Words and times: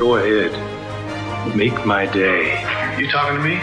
Go 0.00 0.16
ahead. 0.16 0.52
Make 1.54 1.84
my 1.84 2.06
day. 2.06 2.64
You 2.98 3.06
talking 3.10 3.36
to 3.36 3.42
me? 3.44 3.56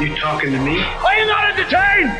You 0.00 0.16
talking 0.16 0.52
to 0.52 0.60
me? 0.64 0.80
Are 1.04 1.16
you 1.18 1.26
not 1.26 1.50
entertained? 1.52 2.12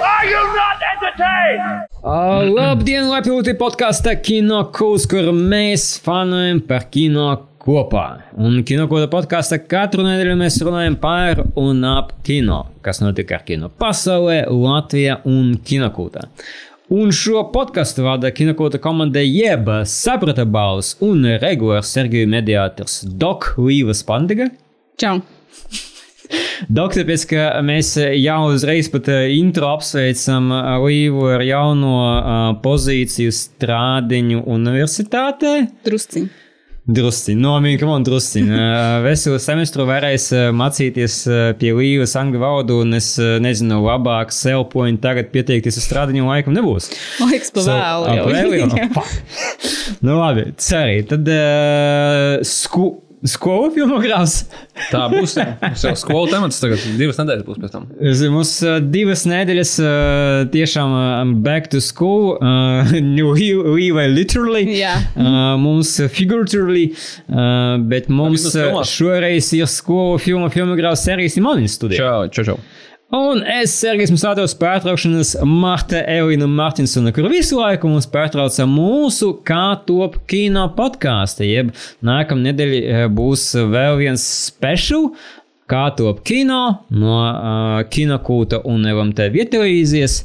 Are 0.00 0.24
you 0.24 0.40
not 0.56 0.80
entertained? 0.94 1.84
Uh, 2.00 2.40
labdien, 2.56 3.10
Latvijas 3.10 3.52
podkāstā 3.60 4.16
Kino 4.16 4.62
Kūs, 4.72 5.04
kur 5.10 5.28
mēs 5.36 5.98
fanojam 6.00 6.62
par 6.64 6.88
kino 6.88 7.28
kopā. 7.60 8.06
Un 8.40 8.62
kinokūda 8.64 9.12
podkāstā 9.12 9.60
katru 9.68 10.08
nedēļu 10.08 10.38
mēs 10.40 10.56
runājam 10.64 10.96
par 11.02 11.44
un 11.52 11.84
ap 11.84 12.14
kino, 12.24 12.62
kas 12.80 13.04
notika 13.04 13.36
ar 13.36 13.44
kino 13.44 13.68
pasaulē, 13.68 14.46
Latvijā 14.48 15.20
un 15.28 15.58
kinokūtā. 15.60 16.30
Un 16.86 17.08
šo 17.10 17.40
podkāstu 17.50 18.04
vada 18.06 18.28
kinokūta 18.30 18.78
komanda 18.78 19.18
jeb 19.18 19.66
saprata 19.90 20.44
balss 20.46 20.94
un 21.02 21.24
regulārs 21.42 21.90
Sergeju 21.90 22.28
mediātors 22.30 23.00
Dok 23.02 23.56
Līvas 23.58 24.04
Pandiga. 24.06 24.46
Čau! 24.94 25.16
Dok, 26.70 26.94
tāpēc, 26.94 27.24
ka 27.32 27.48
mēs 27.66 27.90
jau 27.98 28.38
uzreiz 28.52 28.86
pat 28.94 29.10
uh, 29.10 29.26
intro 29.34 29.72
apsveicam 29.74 30.46
uh, 30.54 30.76
Līvu 30.84 31.26
ar 31.34 31.42
jauno 31.42 31.96
uh, 31.98 32.38
pozīciju 32.62 33.34
strādiņu 33.34 34.46
universitātē. 34.46 35.56
Drusciņ. 35.86 36.30
Drusciņ, 36.86 37.38
nomīgi, 37.42 37.80
kam 37.80 37.90
un 37.96 38.04
drusciņ. 38.06 38.50
Veselu 39.06 39.40
semestru 39.42 39.88
varēs 39.88 40.28
mācīties 40.54 41.16
pie 41.58 41.72
Līvas 41.74 42.14
angļu 42.20 42.42
valodu, 42.42 42.80
un 42.84 42.98
es 43.00 43.08
nezinu, 43.42 43.80
labāk 43.82 44.30
sell 44.34 44.62
point 44.70 45.02
tagad 45.02 45.32
pieteikties 45.34 45.80
uz 45.80 45.88
strādiņu 45.88 46.28
laikam 46.28 46.54
nebūs. 46.54 46.92
Laiks 47.24 47.50
pa 47.56 47.66
vēlu. 47.66 48.86
Pa. 48.94 49.02
Nu 50.06 50.18
labi, 50.18 50.50
cerī. 50.60 51.00
Tad 51.08 51.28
uh, 51.30 52.42
sku, 52.46 52.88
skolu 53.30 53.70
filmogrāfs. 53.74 54.46
Tā 54.90 55.06
būs. 55.12 55.36
Mums 55.62 55.84
jau 55.86 55.92
skolu 55.98 56.30
temats 56.32 56.60
tagad 56.62 56.82
divas 56.98 57.18
nedēļas 57.20 57.46
būs 57.46 57.60
pēc 57.62 57.74
tam. 57.74 57.86
Mums 58.34 58.52
uh, 58.64 58.78
divas 58.80 59.24
nedēļas 59.28 59.74
uh, 59.82 59.90
tiešām 60.52 60.94
uh, 60.96 61.34
back 61.46 61.70
to 61.72 61.82
school, 61.84 62.36
uh, 62.40 62.96
Līvai 62.96 64.06
literally. 64.12 64.64
Jā. 64.78 64.94
Uh, 65.14 65.54
mums 65.60 65.96
figuratively, 66.14 66.88
uh, 67.28 67.76
bet 67.90 68.10
mums 68.12 68.48
šoreiz 68.90 69.52
ir 69.56 69.70
skolu 69.70 70.20
filmu 70.22 70.50
filmogrāfs 70.52 71.06
Serijas 71.06 71.38
Imaniņas 71.40 71.78
studijā. 71.80 72.02
Čau, 72.02 72.32
čau, 72.32 72.50
čau. 72.52 72.60
Un 73.14 73.38
es, 73.46 73.70
Sergejs, 73.78 74.10
mums 74.10 74.24
atrodas 74.26 74.56
pārtraukšanas 74.58 75.36
Marta 75.46 76.00
Elīna 76.10 76.48
Martinsona, 76.50 77.12
kur 77.14 77.28
visu 77.30 77.60
laiku 77.60 77.86
mums 77.86 78.08
pārtrauca 78.10 78.64
mūsu 78.66 79.28
kā 79.46 79.76
top 79.86 80.16
kino 80.26 80.64
podkāstu. 80.74 81.44
Jeb 81.46 81.70
nākamā 82.02 82.48
nedēļa 82.48 82.80
eh, 82.82 83.04
būs 83.14 83.44
vēl 83.70 84.00
viens 84.00 84.24
special. 84.48 85.12
Kā 85.70 85.84
top 85.98 86.20
kino 86.26 86.60
no 86.94 87.14
uh, 87.26 87.80
kinokūta 87.90 88.60
un 88.70 88.86
LMT 88.86 89.24
vietelevīzijas. 89.34 90.20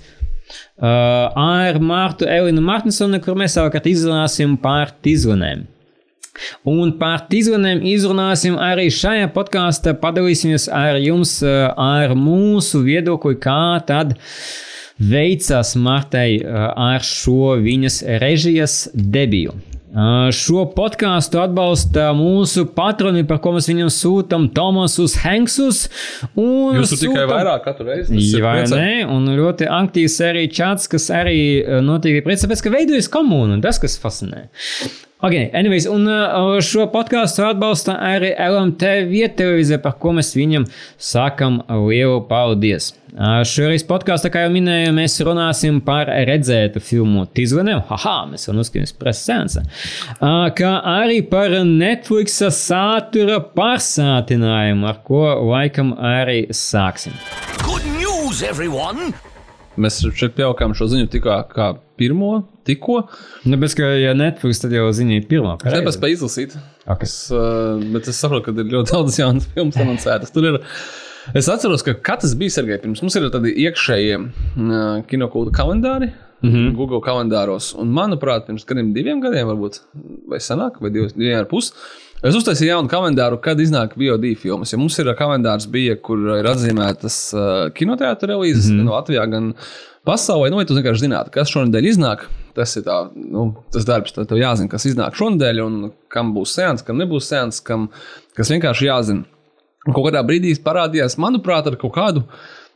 Uh, 0.81 1.29
ar 1.37 1.79
Martu 1.81 2.27
Elīnu 2.29 2.61
Martinsonu, 2.65 3.21
kur 3.21 3.37
mēs 3.37 3.57
savukārt 3.57 3.89
izrunāsim 3.89 4.53
par 4.61 4.93
tīzlunēm. 5.01 5.63
Un 6.67 6.93
par 7.01 7.25
tīzlunēm 7.31 7.83
izrunāsim 7.93 8.57
arī 8.61 8.89
šajā 8.93 9.31
podkāstā. 9.35 9.95
Padalīsimies 10.01 10.67
ar 10.73 10.99
jums 11.01 11.37
eh, 11.43 11.65
ar 11.75 12.15
mūsu 12.17 12.83
viedokli, 12.85 13.37
kā 13.41 13.81
tad 13.87 14.15
veicās 15.01 15.75
Martai 15.81 16.29
eh, 16.39 16.63
ar 16.91 17.03
šo 17.05 17.55
viņas 17.61 18.01
režijas 18.21 18.81
debiju. 18.93 19.57
Uh, 19.91 20.29
Šo 20.31 20.61
podkāstu 20.71 21.41
atbalsta 21.41 22.13
mūsu 22.15 22.63
patroni, 22.77 23.25
par 23.27 23.41
ko 23.43 23.51
mēs 23.57 23.65
viņam 23.67 23.89
sūtām 23.91 24.45
Tomasus 24.55 25.17
Hanksus. 25.19 25.81
un 26.31 26.77
Jūs 26.79 26.93
tur 26.93 27.01
tikai 27.01 27.17
sūtam- 27.17 27.33
vairāk 27.33 27.65
katru 27.65 27.87
reizi. 27.89 28.15
Jā, 28.15 28.53
ne? 28.71 29.03
Un 29.03 29.27
ļoti 29.35 29.67
aktīvs 29.67 30.15
arī 30.29 30.45
čats, 30.47 30.87
kas 30.87 31.09
arī 31.11 31.81
notiek 31.83 32.23
priecā, 32.23 32.47
tāpēc, 32.47 32.63
ka 32.63 32.71
veidojas 32.71 33.11
komūna, 33.11 33.57
un 33.59 33.61
tas, 33.61 33.79
kas 33.83 33.99
fascinē. 33.99 34.47
Ok, 35.21 35.33
anyways, 35.53 35.85
un 35.85 36.07
uh, 36.09 36.55
šo 36.65 36.87
podkāstu 36.89 37.43
atbalsta 37.45 37.93
arī 38.01 38.31
LMT 38.41 38.87
vietelevīzija, 39.05 39.77
par 39.83 39.93
ko 40.01 40.15
mēs 40.17 40.31
viņam 40.33 40.63
sakam 40.97 41.59
lielu 41.69 42.23
paldies. 42.25 42.87
Uh, 43.11 43.43
Šoreiz 43.45 43.85
podkāstā, 43.85 44.31
kā 44.33 44.47
jau 44.47 44.49
minēju, 44.55 44.95
mēs 44.97 45.19
runāsim 45.21 45.77
par 45.85 46.09
redzētu 46.09 46.81
filmu 46.81 47.27
Tizvaniem, 47.37 47.83
haha, 47.91 48.15
mēs 48.31 48.47
jau 48.47 48.55
noskatīsimies 48.57 48.97
preses 48.97 49.27
sēnesa, 49.29 49.63
uh, 50.15 50.47
kā 50.57 50.71
arī 50.89 51.19
par 51.29 51.53
Netflix 51.69 52.41
satura 52.57 53.37
pārsātinājumu, 53.53 54.89
ar 54.89 55.03
ko 55.05 55.21
laikam 55.51 55.93
arī 56.01 56.47
sāksim. 56.49 57.13
Good 57.61 57.85
news, 57.99 58.41
everyone! 58.41 59.13
Mēs 59.77 60.01
šeit 60.17 60.33
pieaugām 60.33 60.73
šo 60.73 60.89
ziņu 60.91 61.13
tikko 61.13 61.37
kā 61.53 61.69
pirmo, 62.01 62.39
tikko. 62.67 63.03
Nu, 63.43 63.59
bet, 63.61 63.75
ka, 63.77 63.91
ja 63.99 64.15
Netflix, 64.17 64.61
tad 64.63 64.73
jau 64.75 64.87
ziņā 64.95 65.19
ir 65.19 65.29
pirmā. 65.29 65.57
Es 65.63 65.75
nepēc 65.75 65.97
spēju 65.97 66.19
izlasīt. 66.19 66.57
Ok. 66.85 67.05
Es, 67.07 67.15
uh, 67.33 67.79
bet 67.93 68.09
es 68.11 68.19
saprotu, 68.21 68.49
ka 68.49 68.55
ir 68.57 68.73
ļoti 68.73 68.95
daudz 68.95 69.21
jaunas 69.21 69.47
filmas 69.53 69.79
anoncētas. 69.81 70.33
Tur 70.35 70.51
ir. 70.51 70.59
Es 71.37 71.45
atceros, 71.53 71.83
ka 71.85 71.93
katrs 72.01 72.33
bija 72.37 72.57
Sergejs. 72.57 72.81
Pirms 72.81 73.03
mums 73.03 73.15
ir 73.17 73.29
tādi 73.33 73.53
iekšējie 73.67 74.19
uh, 74.19 75.01
kinokūta 75.09 75.53
kalendāri. 75.55 76.11
Mm. 76.41 76.49
-hmm. 76.49 76.75
Google 76.75 77.01
kalendāros. 77.05 77.75
Un, 77.77 77.91
manuprāt, 77.93 78.47
pirms 78.47 78.65
kādiem 78.65 78.93
diviem 78.95 79.19
gadiem, 79.21 79.45
varbūt, 79.45 79.83
vai 80.29 80.39
senāk, 80.41 80.79
vai 80.81 80.89
diviem, 80.89 81.11
diviem 81.13 81.37
ar 81.37 81.45
pusi, 81.45 81.69
es 82.23 82.35
uztaisīju 82.35 82.71
jaunu 82.71 82.89
kalendāru, 82.89 83.37
kad 83.37 83.59
iznāk 83.61 83.93
VOD 83.93 84.25
filmas. 84.41 84.73
Ja 84.73 84.79
mums 84.81 84.97
ir 84.99 85.13
kalendārs, 85.19 85.69
bija, 85.69 85.95
kur 86.01 86.17
ir 86.39 86.49
atzīmētas 86.49 87.17
uh, 87.35 87.69
kinoteātris 87.77 88.71
mm 88.71 88.79
-hmm. 88.79 88.83
no 88.83 88.97
Latvijā, 88.97 89.27
gan 89.29 89.53
pasaulē. 90.05 90.49
Nu, 90.49 90.55
vai 90.55 90.65
tu 90.65 90.73
vienkārši 90.73 91.05
zinātu, 91.05 91.29
kas 91.31 91.53
šonadēļ 91.53 91.89
iznāk? 91.93 92.25
Tas 92.57 92.73
ir 92.75 92.83
tā, 92.83 92.97
nu, 93.15 93.45
tas 93.71 93.85
darbs, 93.87 94.13
tad 94.15 94.27
tev 94.29 94.41
jāzina, 94.41 94.71
kas 94.71 94.87
iznāk 94.89 95.15
šonadēļ, 95.19 95.61
un 95.63 95.77
kam 96.11 96.33
būs 96.35 96.55
sēns, 96.57 96.83
kam 96.87 96.99
nebūs 96.99 97.29
sēns, 97.31 97.61
kam, 97.63 97.87
kas 98.37 98.51
vienkārši 98.51 98.89
jāzina. 98.89 99.27
Un 99.87 99.95
kaut 99.95 100.09
kādā 100.09 100.21
brīdī 100.25 100.51
parādījās, 100.61 101.17
manuprāt, 101.21 101.69
ar 101.71 101.77
kaut 101.81 101.95
kādu 101.95 102.25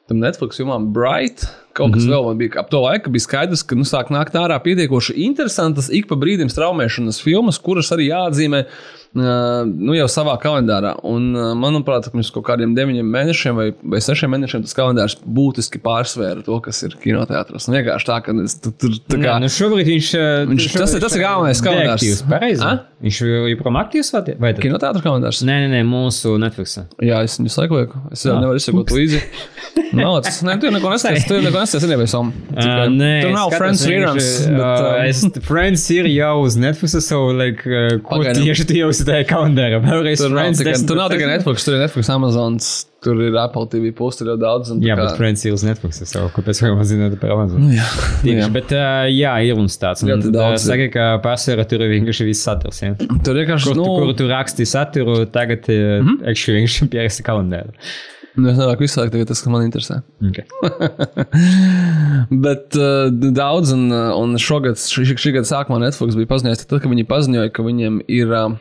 tam 0.09 0.21
Netflix 0.21 0.61
filmām 0.61 0.87
Bright. 0.95 1.45
Kaut 1.75 1.91
kas 1.91 2.03
mm 2.03 2.07
-hmm. 2.07 2.13
vēl 2.15 2.25
man 2.25 2.37
bija 2.39 2.59
ap 2.61 2.69
to 2.71 2.79
laiku, 2.79 3.11
bija 3.11 3.25
skaidrs, 3.25 3.63
ka 3.67 3.75
nu, 3.75 3.83
sāk 3.83 4.11
nākt 4.13 4.37
ārā 4.39 4.55
pietiekoši 4.63 5.13
interesantas, 5.27 5.89
ik 5.91 6.07
pa 6.07 6.15
brīdim 6.15 6.47
straumēšanas 6.51 7.19
filmas, 7.23 7.59
kuras 7.59 7.91
arī 7.91 8.07
jāatzīmē 8.13 8.63
nu, 9.15 9.95
jau 9.95 10.07
savā 10.11 10.35
kalendārā. 10.41 10.95
Un, 11.07 11.29
manuprāt, 11.59 12.07
pirms 12.11 12.31
kaut 12.35 12.45
kādiem 12.49 12.73
deviņiem 12.75 13.11
mēnešiem 13.15 13.55
vai, 13.55 13.67
vai 13.93 14.01
sešiem 14.03 14.33
mēnešiem 14.35 14.65
tas 14.65 14.75
kalendārs 14.75 15.15
būtiski 15.23 15.79
pārsvēra 15.83 16.43
to, 16.45 16.57
kas 16.65 16.81
ir 16.83 16.97
kinoteātris. 16.99 17.69
Nu, 17.69 17.77
vienkārši 17.77 18.09
tā, 18.09 18.17
ka 18.25 18.35
tur 18.65 18.97
tā 18.99 19.19
kā. 19.19 19.29
Jā, 19.29 19.37
nu 19.43 19.51
šobrīd 19.51 19.91
viņš, 19.93 20.09
Viņš- 20.51 20.67
tas 20.75 20.95
ir- 20.97 21.05
tas 21.05 21.15
ir 21.15 21.23
galvenais 21.23 21.63
kalendārs. 21.63 22.03
Aktīvs, 22.03 22.23
pareizi. 22.27 22.73
Viņš 23.05 23.21
joprojām 23.53 23.79
aktīvs 23.79 24.11
vai 24.39 24.53
tad? 24.53 24.63
Kinoteātris 24.63 25.05
kalendārs. 25.05 25.43
Nē, 25.47 25.55
nē, 25.63 25.67
nē, 25.77 25.81
mūsu 25.87 26.35
Netflix. 26.41 26.75
Jā, 26.99 27.23
es 27.23 27.39
viņu 27.39 27.71
lieku. 27.71 28.01
Es 28.11 28.25
jau 28.25 28.35
nevaru 28.39 28.59
izsekot 28.59 28.91
līdzi. 28.91 29.21
Nav, 29.95 30.21
tas, 30.25 30.41
nē, 30.47 30.59
tu 30.59 30.71
neko 30.71 30.91
neskaties. 30.91 31.27
Neko 31.65 31.79
neskaties, 31.79 31.89
arī 31.95 32.05
esam. 32.05 32.31
Uh, 32.55 32.85
nē, 32.93 33.11
tur 33.25 33.31
nav 33.33 33.51
Friends 33.57 33.85
reruns. 33.89 34.27
uh, 34.45 34.55
um, 34.55 35.05
es, 35.09 35.23
Friends 35.47 35.89
ir 35.95 36.05
jau 36.13 36.33
uz 36.45 36.55
Netflix, 36.61 36.95
so, 37.07 37.19
like, 37.33 37.65
uh, 37.65 37.97
ko 38.05 38.19
Pagaidām. 38.21 38.43
tieši 38.45 38.65
tu 38.69 38.77
jau 38.77 38.89
esi 38.93 39.05
tajā 39.07 39.25
kalendārā? 39.29 39.81
Vēlreiz 39.89 40.21
Tur 40.21 40.29
nav, 40.29 40.39
Friends 40.43 40.61
tikai, 40.61 40.73
desmit 40.75 40.87
tur 40.91 40.97
nav 41.01 41.09
tikai? 41.09 41.29
Netflix, 41.33 41.65
tur 41.65 41.73
ir 41.77 41.81
Netflix, 41.83 42.09
Amazons, 42.13 42.69
tur 43.05 43.19
ir 43.21 43.35
Apple 43.37 43.67
TV, 43.69 43.91
plus 43.97 44.17
tur 44.17 44.31
ir 44.33 44.37
daudz. 44.41 44.71
un 44.71 44.79
Jā, 44.85 44.95
kā- 44.95 45.03
bet 45.09 45.17
Friends 45.17 45.45
ir 45.45 45.53
uz 45.57 45.63
Netflix, 45.65 46.01
so, 46.09 46.29
kāpēc 46.37 46.61
man 46.69 46.85
zināt 46.85 47.19
par 47.21 47.35
Amazon? 47.35 47.67
Jā, 47.73 47.85
Tieši, 48.23 48.39
jā. 48.39 48.49
bet, 48.53 48.71
uh, 48.73 49.05
jā, 49.09 49.33
ir 49.49 49.55
mums 49.59 49.77
tāds. 49.81 50.03
Un, 50.05 50.13
Ļoti 50.13 50.31
daudz 50.33 50.65
Saka, 50.69 50.89
ka 50.93 51.05
pārsvarā 51.25 51.65
tur 51.69 51.81
ir 51.85 51.93
vienkārši 51.97 52.25
viss 52.29 52.45
saturs. 52.45 52.81
Ja? 52.85 52.93
Tur 53.25 53.35
vienkārši, 53.41 53.71
Kur, 53.71 53.75
nu, 53.81 53.85
tu, 53.85 53.95
kuru 54.01 54.13
tu 54.21 54.29
raksti 54.29 54.65
saturu, 54.69 55.25
tagad 55.25 55.65
mm 55.69 56.01
-hmm. 56.05 56.29
actually 56.29 56.61
vienkārši 56.61 56.89
pieraksti 56.93 57.23
kalendāru. 57.23 57.73
Nu, 58.35 58.49
es 58.51 58.59
nevaru 58.59 58.75
laiku 58.99 59.13
tagad 59.13 59.31
tas, 59.31 59.41
kas 59.41 59.51
man 59.51 59.65
interesē. 59.65 60.01
Okay. 60.29 60.45
Bet 62.45 62.77
uh, 62.79 63.09
daudz, 63.11 63.73
un, 63.75 63.89
uh, 63.93 64.13
un 64.19 64.37
šogad, 64.41 64.79
šī, 64.79 65.15
šī 65.15 65.35
gada 65.39 65.49
sākumā 65.49 65.81
Netflix 65.83 66.17
bija 66.19 66.31
paziņojis, 66.33 66.65
tad, 66.65 66.79
kad 66.83 66.91
viņi 66.91 67.09
paziņoja, 67.09 67.51
ka 67.55 67.65
viņiem 67.65 68.01
ir. 68.05 68.31
Uh, 68.31 68.55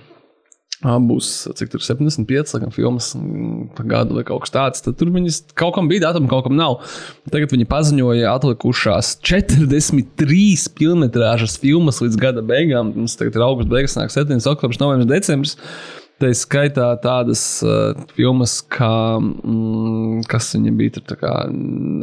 ā, 0.84 0.96
Būs 1.02 1.30
cik 1.56 1.72
tur 1.72 1.82
75, 1.84 2.54
laikam, 2.56 2.72
filmas 2.74 3.10
mm, 3.16 3.70
pa 3.76 3.86
gadu 3.88 4.18
vai 4.18 4.24
kaut 4.26 4.44
kas 4.44 4.54
tāds. 4.54 4.84
Tad 4.84 4.98
tur 5.00 5.12
viņas 5.14 5.40
kaut 5.58 5.74
kam 5.76 5.88
bija 5.90 6.06
datuma, 6.08 6.30
kaut 6.30 6.46
kam 6.48 6.56
nav. 6.58 6.80
Tagad 7.32 7.54
viņi 7.54 7.68
paziņoja 7.70 8.32
atlikušās 8.34 9.14
43 9.24 10.68
filmas 10.78 11.58
filmas 11.62 12.02
līdz 12.04 12.20
gada 12.20 12.44
beigām. 12.44 12.92
Mums 12.96 13.16
tagad 13.20 13.38
ir 13.38 13.46
augusts, 13.46 13.72
beigas, 13.72 13.98
nāk 14.00 14.12
7, 14.14 14.40
oktobris, 14.54 14.82
novembris, 14.82 15.10
decembris. 15.10 15.56
Tā 16.22 16.28
ir 16.30 16.36
skaitā 16.38 16.86
tādas 17.02 17.40
uh, 17.66 17.96
filmas, 18.14 18.60
kā, 18.70 19.18
mm, 19.18 20.20
kas 20.30 20.52
viņa 20.54 20.72
bija 20.78 20.94
tur 21.00 21.18
kā, 21.18 21.32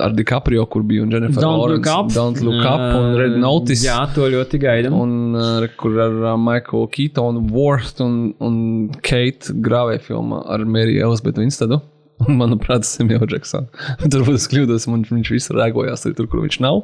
ar 0.03 0.15
DiCaprio, 0.17 0.65
kur 0.71 0.83
bija 0.87 1.05
un 1.05 1.13
Jennifer 1.15 1.39
Don't 1.45 1.61
Lawrence. 1.61 1.87
Look 1.87 1.87
Up. 1.95 2.09
Don't 2.11 2.41
Look 2.43 2.65
Up 2.67 2.83
un 2.99 3.15
Red 3.15 3.37
Notice. 3.39 3.85
Jā, 3.87 4.01
to 4.11 4.27
ļoti 4.33 4.59
gaidām. 4.65 4.97
Un 4.99 5.39
uh, 5.39 5.69
kur 5.79 5.95
ar 6.03 6.17
uh, 6.33 6.35
Michael 6.35 6.89
Keatonu, 6.91 7.45
Worth 7.55 8.03
un, 8.03 8.19
un 8.43 8.59
Kate 8.99 9.55
grāvēja 9.63 10.03
filmā 10.09 10.43
ar 10.51 10.67
Mariju 10.67 11.07
Elizabethu 11.07 11.45
Winstedu. 11.45 11.79
Un, 12.27 12.35
manuprāt, 12.37 12.85
Samuel 12.85 13.23
Jackson. 13.25 13.65
Turbūt 14.13 14.37
es 14.37 14.43
kļūdos, 14.51 14.85
un 14.91 15.07
viņš 15.07 15.31
visur 15.33 15.57
rēkojās 15.57 16.05
tur, 16.05 16.27
kur 16.29 16.43
viņš 16.43 16.59
nav. 16.61 16.83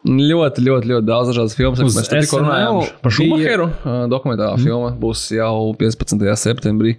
Ļoti, 0.00 0.62
ļoti, 0.64 0.88
ļoti 0.88 1.04
daudz 1.04 1.28
dažādas 1.28 1.54
filmas. 1.58 1.80
Uz 1.84 1.96
Mēs 1.98 2.08
tikko 2.08 2.38
runājām 2.40 2.78
par 3.02 3.12
Šumacheru. 3.12 3.66
Dokumentālā 4.08 4.54
mm. 4.56 4.64
filma 4.64 4.92
būs 5.02 5.26
jau 5.36 5.74
15. 5.76 6.24
septembrī. 6.40 6.94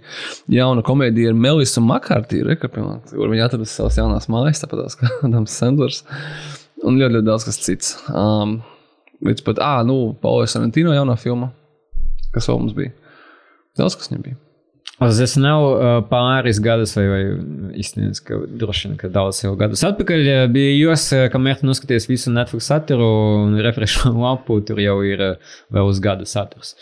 Jauna 0.54 0.84
komēdija 0.86 1.32
ar 1.32 1.40
Melisu 1.46 1.82
Makārtī, 1.82 2.44
kur 2.62 3.32
viņa 3.32 3.48
atradas 3.48 3.74
savas 3.74 3.98
jaunās 3.98 4.30
mājas, 4.30 4.62
tāpat 4.62 4.94
kā 5.00 5.10
Adams 5.26 5.56
Sandlers. 5.58 6.04
Un 6.86 7.00
ļoti, 7.00 7.16
ļoti 7.18 7.26
daudz 7.26 7.48
kas 7.48 7.58
cits. 7.62 7.96
Um, 8.14 8.60
līdz 9.26 9.42
pat, 9.50 9.58
ah, 9.62 9.82
nu, 9.86 10.14
Paulis 10.22 10.54
Sorrentino 10.54 10.94
jaunā 10.94 11.18
filma. 11.18 11.50
Kas 12.30 12.46
vēl 12.50 12.62
mums 12.62 12.78
bija? 12.78 12.94
Daudz 13.78 13.98
kas 13.98 14.12
viņam 14.12 14.26
bija. 14.28 14.38
Tas 15.00 15.34
nav 15.40 15.64
pāris 16.10 16.60
gadus, 16.62 16.92
vai, 16.94 17.04
vai 17.10 17.22
īstenībā, 17.80 18.12
ka 18.26 18.36
droši 18.60 18.86
vien, 18.86 18.98
ka 19.00 19.08
daudz 19.10 19.40
jau 19.42 19.54
gadus 19.58 19.82
atpakaļ 19.88 20.28
bija 20.52 20.74
jūs, 20.76 21.06
kamēr 21.32 21.58
tu 21.58 21.66
noskaties 21.66 22.06
visu 22.10 22.30
Netflix 22.30 22.68
saturu 22.70 23.08
un 23.40 23.56
refrešu 23.64 24.12
lapu, 24.22 24.60
tur 24.68 24.78
jau 24.82 24.98
ir 25.06 25.24
vēl 25.72 25.90
uz 25.90 25.98
gadu 26.04 26.28
saturs. 26.28 26.76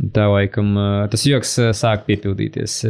Un 0.00 0.10
tā 0.16 0.26
laikam 0.32 0.72
tas 1.12 1.26
joks 1.28 1.54
sāk 1.78 2.08
piepildīties. 2.08 2.80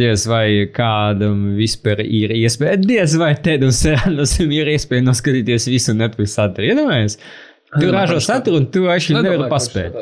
Diez 0.00 0.26
vai 0.30 0.46
kādam 0.74 1.52
vispār 1.60 2.02
ir 2.02 2.34
iespēja, 2.40 2.80
diez 2.82 3.16
vai 3.20 3.34
tēdam 3.38 3.70
serānam 3.76 4.58
ir 4.58 4.72
iespēja 4.74 5.06
noskatīties 5.06 5.70
visu 5.70 5.94
Netflix 5.94 6.38
saturu. 6.40 6.72
Iedomājies? 6.72 7.20
Tu 7.80 7.88
ražo 7.88 8.18
saturu, 8.20 8.58
un 8.60 8.66
tu 8.68 8.82
actually 8.92 9.22
nevari 9.24 9.46
paspēt. 9.48 9.94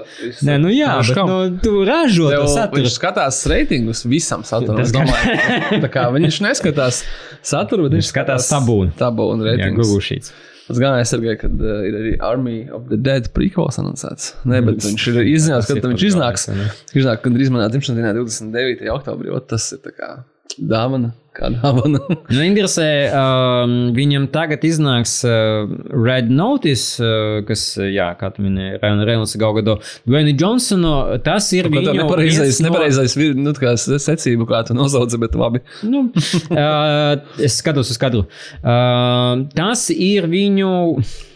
Nē, 0.43 0.57
nu 0.59 0.73
jā, 0.75 0.97
Viņš 0.99 1.11
bet 1.15 1.29
nu, 1.31 1.37
tu 1.63 1.73
ražo 1.87 2.27
to 2.27 2.33
Tev, 2.35 2.47
saturu. 2.51 2.81
viņš 2.83 2.95
skatās 2.99 3.39
reitingus 3.47 4.01
visam 4.11 4.43
saturam. 4.43 4.81
Tas 4.81 4.89
Es 4.91 4.95
domāju, 4.97 5.83
tā 5.85 5.91
kā 5.95 6.09
viņš 6.17 6.41
neskatās 6.49 7.05
saturu, 7.47 7.87
bet 7.87 7.95
viņš, 7.95 8.03
Viņš 8.03 8.11
skatās 8.11 8.49
tabūnu. 8.51 8.91
Tabūnu 8.99 9.47
Jā, 9.47 9.53
reitingus. 9.55 9.87
Google 9.87 10.03
Sheets. 10.03 10.33
Es 10.71 10.79
gāju 10.79 10.99
aizsargāju, 11.03 11.39
kad 11.45 11.63
uh, 11.63 11.79
ir 11.87 11.95
arī 12.01 12.11
Army 12.23 12.57
of 12.75 12.85
the 12.91 12.99
Dead 12.99 13.31
prequels 13.35 13.79
anoncēts. 13.83 14.33
Nē, 14.47 14.61
bet 14.67 14.83
viņš 14.87 15.07
ir 15.11 15.17
Tas 15.63 15.71
kad 15.71 15.81
ir 15.83 15.95
viņš 15.95 16.05
iznāks. 16.11 16.45
galvenais, 16.51 16.83
Viņš 16.91 17.01
iznāk, 17.05 17.23
kad 17.25 17.35
drīz 17.39 17.51
manā 17.55 17.71
dzimšanas 17.71 17.99
dienā 18.03 18.13
29. 18.19 18.91
oktobrī. 18.99 19.35
Tas 19.51 19.67
ir 19.75 19.81
tā 19.87 19.95
kā 19.95 20.11
dāvana, 20.59 21.11
kā 21.37 21.51
dāvana. 21.55 22.01
Nu, 22.31 22.41
interesē, 22.43 22.87
um, 23.15 23.75
viņam 23.97 24.27
tagad 24.35 24.65
iznāks 24.67 25.19
uh, 25.29 25.71
Red 25.95 26.31
Notice, 26.33 26.99
uh, 27.03 27.41
kas, 27.49 27.65
uh, 27.79 27.87
jā, 27.91 28.11
kā 28.21 28.33
tu 28.35 28.45
minēji, 28.45 28.81
Ryan 28.83 29.05
Reynolds 29.09 29.37
Gaugado. 29.41 29.79
Dwayne 30.09 30.35
Johnsonu, 30.35 30.93
tas 31.27 31.49
ir 31.57 31.71
tā 31.71 31.77
viņu 31.77 31.97
nepareizais, 32.01 32.61
no- 32.61 32.69
nepareizais, 32.71 33.17
nu, 33.39 33.55
kā 33.59 33.77
secība, 33.79 34.49
kā 34.51 34.63
tu 34.69 34.77
nosauci, 34.79 35.21
bet 35.23 35.39
labi. 35.39 35.63
Nu, 35.87 36.09
uh, 36.55 37.17
es 37.41 37.59
skatos 37.63 37.93
uz 37.95 38.01
kadru. 38.01 38.27
Uh, 38.61 39.47
tas 39.57 39.89
ir 39.95 40.31
viņu. 40.31 40.71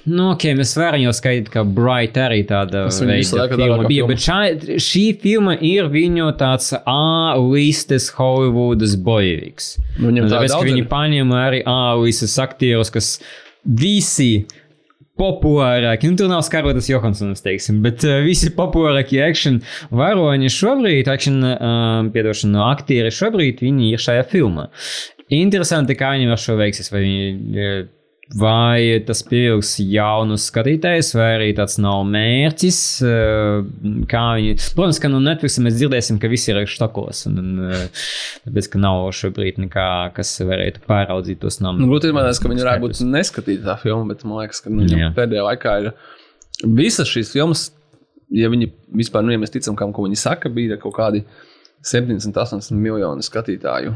Nu, 0.05 0.27
ok, 0.35 0.51
mēs 0.59 0.75
varam 0.77 1.01
jau 1.01 1.15
skaidrot, 1.17 1.49
ka 1.49 1.63
Bright 1.65 2.19
arī 2.21 2.43
tāda 2.45 2.83
veida 2.93 3.47
filma 3.57 3.87
bija. 3.89 4.05
Bet 4.11 4.21
šā, 4.21 4.37
šī 4.85 5.05
filma 5.23 5.55
ir 5.65 5.89
viņu 5.89 6.29
tāds 6.37 6.75
A-listes 6.77 8.11
Hollywoodas 8.19 8.99
bojīgs. 9.01 9.71
Nu, 10.01 10.11
Tāpēc, 10.11 10.51
ka 10.51 10.67
viņi 10.67 10.83
ir. 10.83 10.91
paņēma 10.91 11.41
arī 11.49 11.63
A-listes 11.71 12.35
aktierus, 12.43 12.91
kas 12.95 13.15
visi 13.65 14.47
populārākie, 15.21 16.11
nu 16.11 16.19
tur 16.19 16.31
nav 16.31 16.43
skarotas 16.47 16.89
Johansons, 16.91 17.45
teiksim, 17.45 17.79
bet 17.85 18.03
uh, 18.07 18.19
visi 18.27 18.51
populārākie 18.57 19.21
action 19.23 19.61
varoņi 19.95 20.51
šobrīd, 20.51 21.11
action, 21.13 21.39
uh, 21.47 22.01
piedošana, 22.15 22.65
aktieri 22.73 23.13
šobrīd, 23.15 23.63
viņi 23.63 23.93
ir 23.95 24.03
šajā 24.03 24.25
filmā. 24.33 24.67
Interesanti, 25.35 25.95
kā 25.99 26.17
viņi 26.17 26.35
ar 26.35 26.43
šo 26.43 26.59
veiksies, 26.59 26.91
vai 26.91 27.05
viņi 27.07 27.29
uh, 27.55 27.85
Vai 28.33 29.03
tas 29.05 29.21
pievilks 29.29 29.75
jaunus 29.85 30.47
skatītājus, 30.49 31.11
vai 31.19 31.27
arī 31.35 31.49
tāds 31.59 31.77
nav 31.83 32.07
mērķis? 32.09 32.79
eh, 33.05 33.67
Kā 34.09 34.23
viņi, 34.39 34.55
protams, 34.79 35.01
ka 35.03 35.11
no 35.13 35.21
Netflix 35.21 35.59
mēs 35.61 35.77
dzirdēsim, 35.77 36.17
ka 36.23 36.31
visi 36.33 36.49
ir 36.55 36.63
štokos, 36.65 37.27
un, 37.29 37.37
un 37.43 37.69
eh, 37.69 38.07
tāpēc, 38.47 38.71
ka 38.73 38.81
nav 38.81 39.11
šobrīd 39.19 39.61
nekā, 39.67 39.89
kas 40.17 40.33
varētu 40.41 40.87
pāraudzīt 40.89 41.43
tos 41.45 41.61
Nu, 41.61 41.69
namus. 41.69 41.85
Grūti 41.91 42.09
izdomāt, 42.09 42.41
ka 42.41 42.53
viņi 42.55 42.65
varētu 42.65 42.85
būt 42.87 43.03
neskatīti 43.13 43.67
tā 43.67 43.77
filma, 43.83 44.09
bet 44.15 44.25
man 44.25 44.41
liekas, 44.41 44.65
ka 44.65 44.73
nu, 44.73 44.89
pēdējā 45.21 45.45
laikā 45.51 45.77
ir 45.85 45.93
visas 46.81 47.13
šīs 47.13 47.35
filmas, 47.37 47.67
ja 48.33 48.49
viņi 48.49 48.73
vispār, 49.05 49.27
nu, 49.27 49.37
ja 49.37 49.43
mēs 49.45 49.53
ticam, 49.53 49.77
kam, 49.77 49.93
ko 49.93 50.09
viņi 50.09 50.17
saka, 50.25 50.49
bija 50.49 50.81
kaut 50.81 50.97
kādi 50.97 51.27
70, 51.85 52.33
80 52.33 52.73
miljoni 52.81 53.21
skatītāju. 53.27 53.93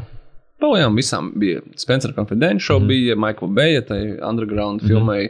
Palējām 0.59 0.97
visām 0.99 1.31
bija 1.39 1.63
Spencer 1.79 2.11
Confidential, 2.15 2.81
mm. 2.81 2.89
bija 2.91 3.15
Michael 3.19 3.53
Bay, 3.55 3.79
tai 3.87 4.01
underground 4.17 4.83
mm. 4.83 4.91
filmai, 4.91 5.21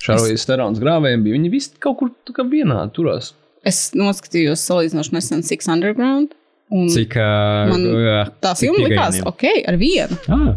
Šarlīs 0.00 0.46
Sterons 0.46 0.80
grāvējiem 0.80 1.24
bija. 1.26 1.36
Viņi 1.36 1.52
visi 1.52 1.74
kaut 1.82 1.98
kur 2.00 2.12
tā 2.24 2.34
kā 2.36 2.46
vienādi 2.48 2.94
turās. 2.96 3.34
Es 3.66 3.90
noskatījos 3.92 4.62
salīdzinoši 4.64 5.16
nesen 5.16 5.44
Six 5.44 5.68
Underground. 5.68 6.32
Un 6.70 6.86
Cik 6.86 7.16
uh, 7.18 8.28
tā 8.38 8.52
filma 8.54 8.84
likās 8.86 9.18
ok, 9.26 9.44
ar 9.66 9.76
vienu. 9.80 10.16
Ah. 10.30 10.52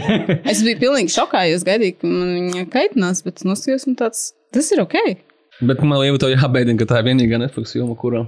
Es 0.52 0.60
biju 0.64 0.76
pilnīgi 0.82 1.14
šokā, 1.14 1.46
jo 1.48 1.56
es 1.56 1.64
gaidīju, 1.64 1.96
ka 2.02 2.10
man 2.10 2.34
viņa 2.36 2.64
kaitinās, 2.72 3.22
bet 3.24 3.40
es 3.40 3.48
noskatījos, 3.48 3.86
un 3.88 3.96
tāds 3.96 4.26
tas 4.52 4.68
ir 4.76 4.82
ok. 4.84 4.98
Bet 5.64 5.80
man 5.80 6.02
liekas, 6.02 6.20
to 6.20 6.30
jābeidina, 6.34 6.76
ka 6.80 6.88
tā 6.90 7.00
ir 7.00 7.08
vienīgā 7.08 7.40
Netflix 7.40 7.72
filma, 7.72 7.96
kurā 7.96 8.26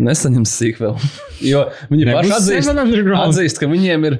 nesaņems 0.00 0.54
sīk 0.60 0.80
vēl. 0.82 0.96
Jo 1.52 1.64
viņi 1.90 2.06
paši 2.12 2.34
atzīst, 2.36 2.82
atzīst, 3.16 3.58
ka 3.58 3.70
viņiem 3.72 4.04
ir 4.10 4.18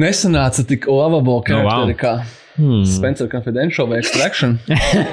nesanāca 0.00 0.66
tik 0.66 0.88
lovable 0.90 1.42
charakteri 1.46 1.96
wow. 1.96 1.98
kā 2.00 2.14
Hmm. 2.60 2.84
Spencer 2.84 3.28
Confidential 3.30 3.86
vai 3.88 3.98
Extraction. 4.02 4.58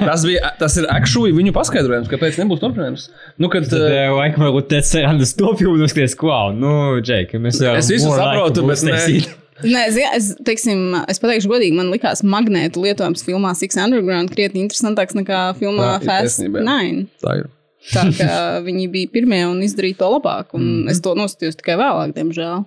tas, 0.08 0.24
bija, 0.26 0.50
tas 0.58 0.74
ir 0.76 0.84
actually 0.92 1.32
viņu 1.32 1.54
paskaidrojums, 1.56 2.10
kāpēc 2.10 2.36
nebūs 2.42 2.60
turpinājums. 2.60 3.06
Nu, 3.40 3.48
kad, 3.52 3.64
Tad, 3.70 3.86
uh, 3.86 4.12
laikam, 4.18 4.44
varbūt 4.44 4.68
tāds 4.72 4.90
sarandas 4.92 5.32
to 5.38 5.54
filmu 5.56 5.78
noskaties, 5.80 6.16
wow, 6.20 6.50
nu, 6.52 6.72
Džek, 7.00 7.32
mēs 7.40 7.62
jau. 7.62 7.72
Es 7.78 7.88
visu 7.92 8.10
saprotu, 8.12 8.66
bet 8.68 8.84
ne-. 8.84 9.22
Nē, 9.64 9.84
es, 9.88 9.96
es, 9.98 10.26
teiksim, 10.46 10.92
es 11.10 11.18
pateikšu 11.22 11.50
godīgi, 11.50 11.74
man 11.74 11.88
likās 11.90 12.20
magnēta 12.22 12.78
lietojums 12.82 13.24
filmā 13.26 13.54
Six 13.58 13.80
Underground 13.80 14.30
krietni 14.30 14.62
interesantāks 14.62 15.16
nekā 15.18 15.48
filmā 15.58 15.96
ir 15.96 16.04
Fast. 16.06 16.44
Nine. 16.44 17.08
tā 17.24 17.40
ir. 17.40 17.48
Tā 17.88 18.04
kā 18.12 18.34
viņi 18.66 18.86
bija 18.92 19.10
pirmie 19.14 19.40
un 19.48 19.62
izdarīja 19.64 20.02
to 20.02 20.12
labāk, 20.18 20.52
un 20.58 20.66
mm. 20.66 20.92
es 20.92 21.00
to 21.02 21.14
noskatījos 21.18 21.58
tikai 21.58 21.78
vēlāk, 21.80 22.12
diemžēl. 22.18 22.66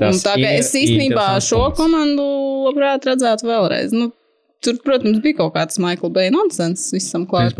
Tas 0.00 0.22
tā 0.24 0.36
kā 0.36 0.52
es 0.58 0.70
īstenībā 0.76 1.26
šo 1.44 1.62
punkts. 1.64 1.80
komandu 1.80 2.28
labprāt 2.66 3.08
redzētu 3.08 3.48
vēlreiz. 3.48 3.94
Nu, 3.96 4.10
tur, 4.64 4.78
protams, 4.84 5.20
bija 5.24 5.40
kaut 5.40 5.54
kāds 5.56 5.80
Michael 5.82 6.12
Bay 6.14 6.32
nonsens 6.34 6.88
visam 6.94 7.26
klāt. 7.30 7.56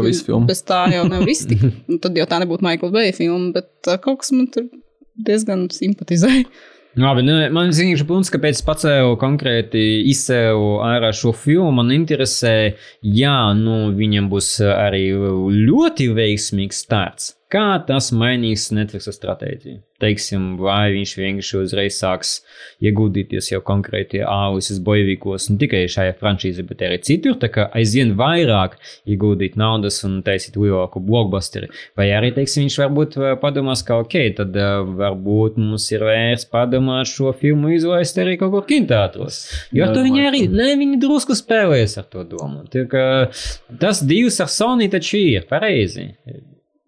Bez 0.48 0.64
tā 0.66 0.84
jau 0.94 1.06
nevar 1.08 1.32
iztikt. 1.32 1.68
Nu, 1.90 2.00
Tad 2.02 2.18
jau 2.18 2.28
tā 2.28 2.40
nebūtu 2.42 2.66
Michael 2.66 2.94
Bay 2.94 3.12
filma, 3.16 3.52
bet 3.56 3.70
uh, 3.88 4.00
kaut 4.02 4.22
kas 4.24 4.34
man 4.36 4.50
tur 4.52 4.68
diezgan 5.26 5.68
simpatizēja. 5.72 6.44
Labi, 6.96 7.20
nu, 7.26 7.34
man 7.52 7.68
ir 7.76 8.02
punkts, 8.08 8.30
kāpēc 8.32 8.62
pacēlu 8.64 9.18
konkrēti 9.20 9.82
izcēlu 10.08 10.78
ārā 10.80 11.10
šo 11.12 11.34
filmu. 11.36 11.68
Man 11.76 11.92
interesē, 11.92 12.72
jā, 13.04 13.36
nu, 13.58 13.90
viņam 13.96 14.30
būs 14.32 14.48
arī 14.64 15.10
ļoti 15.12 16.08
veiksmīgs 16.16 16.80
starts. 16.86 17.34
Kā 17.56 17.76
tas 17.88 18.10
mainīs 18.12 18.66
Netflix 18.74 19.06
stratēģiju? 19.16 19.78
Teiksim, 20.02 20.58
vai 20.60 20.90
viņš 20.92 21.12
vienkārši 21.16 21.54
uzreiz 21.56 21.96
sāks 21.96 22.32
ieguldīties 22.84 23.46
jau 23.48 23.62
konkrēti 23.64 24.18
ālusis 24.20 24.76
bojovīkos, 24.84 25.46
ne 25.48 25.56
tikai 25.62 25.86
šajā 25.88 26.18
franšīzē, 26.18 26.66
bet 26.68 26.82
arī 26.84 26.98
citur, 27.06 27.38
tā 27.40 27.48
kā 27.54 27.64
aizvien 27.80 28.12
vairāk 28.18 28.74
ieguldīt 29.08 29.56
naudas 29.56 30.02
un 30.04 30.18
taisīt 30.26 30.58
lielāku 30.60 31.00
blockbusteri. 31.06 31.70
Vai 31.96 32.10
arī, 32.12 32.34
teiksim, 32.36 32.66
viņš 32.66 32.76
varbūt 32.82 33.16
uh, 33.22 33.28
padomās, 33.40 33.84
ka 33.88 34.02
ok, 34.02 34.18
tad 34.42 34.58
uh, 34.60 34.82
varbūt 34.98 35.56
mums 35.62 35.86
ir 35.94 36.04
vērts 36.04 36.44
padomāt 36.52 37.08
šo 37.08 37.32
filmu 37.40 37.72
izlaist 37.78 38.20
arī 38.20 38.36
kaut 38.42 38.52
kur 38.52 38.66
kinoteātros. 38.68 39.38
Jo 39.76 39.88
tur 39.94 40.04
viņi 40.04 40.26
arī, 40.28 40.42
ne, 40.52 40.74
viņi 40.76 41.00
drusku 41.06 41.38
spēlēs 41.38 41.96
ar 42.02 42.10
to 42.12 42.26
domu. 42.34 42.66
Tā 42.68 42.84
kā 42.92 43.06
tas 43.80 44.04
divs 44.04 44.42
ar 44.44 44.52
Sony 44.52 44.90
taču 44.92 45.24
ir 45.24 45.48
pareizi. 45.48 46.10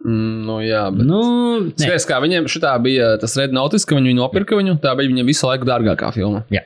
Mm, 0.06 0.46
nu, 0.46 0.60
jā, 0.62 0.84
bet. 0.94 1.06
Nu, 1.08 1.20
nē. 1.66 1.74
Skaidrs, 1.74 2.06
kā 2.06 2.20
viņiem 2.22 2.46
šitā 2.50 2.76
bija 2.82 3.16
tas 3.18 3.34
Red 3.40 3.54
Notice, 3.56 3.86
ka 3.88 3.98
viņi 3.98 4.14
nopirka 4.18 4.58
viņu. 4.58 4.78
Tā 4.82 4.94
bija 4.98 5.10
viņam 5.10 5.30
visu 5.30 5.48
laiku 5.48 5.66
dārgākā 5.68 6.12
filma. 6.14 6.44
Jā. 6.54 6.62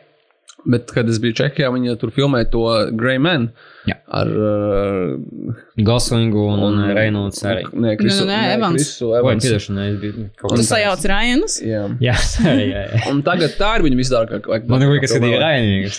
Bet, 0.62 0.92
kad 0.94 1.08
es 1.10 1.18
biju 1.18 1.34
Čehijā, 1.40 1.72
viņi 1.74 1.96
tur 1.98 2.12
filmēja 2.14 2.46
to 2.52 2.60
Grey 2.94 3.18
Man 3.18 3.48
Jā. 3.88 3.96
ar 4.14 4.28
uh, 4.30 5.56
Goslingu 5.82 6.44
un, 6.52 6.60
un 6.68 6.76
Reynolds 6.94 7.42
arī. 7.48 7.64
Nē, 7.72 7.96
Krisu, 7.98 8.22
Nu, 8.22 8.30
nē, 8.30 8.38
Evans. 8.52 8.78
Krisu 8.78 9.08
Vai 9.10 9.22
Evans. 9.24 9.46
piedošana, 9.48 9.88
es 9.90 9.96
biju 10.04 10.28
kaut 10.38 10.54
Tu 10.54 10.60
kas 10.60 10.70
sajauc 10.70 11.08
Ryanus? 11.10 11.58
Jā. 11.66 11.82
Jā, 12.04 12.14
sorry, 12.28 12.68
jā, 12.76 12.84
jā. 12.92 13.02
Un 13.10 13.24
tagad 13.26 13.56
tā 13.58 13.72
ir 13.80 13.86
viņa 13.88 14.00
visdārgākā. 14.04 14.60
Man 14.70 14.86
liekas, 14.86 15.16
ka 15.16 15.18
tas 15.18 15.32
ir 15.32 15.42
Rainīgs. 15.42 15.98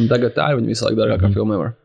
Un 0.00 0.10
tagad 0.10 0.34
tā 0.40 0.50
ir 0.50 0.58
viņa 0.58 0.74
vislabākā 0.74 1.02
dārgākā 1.04 1.30
mm. 1.30 1.38
filma. 1.38 1.60
ever. 1.60 1.76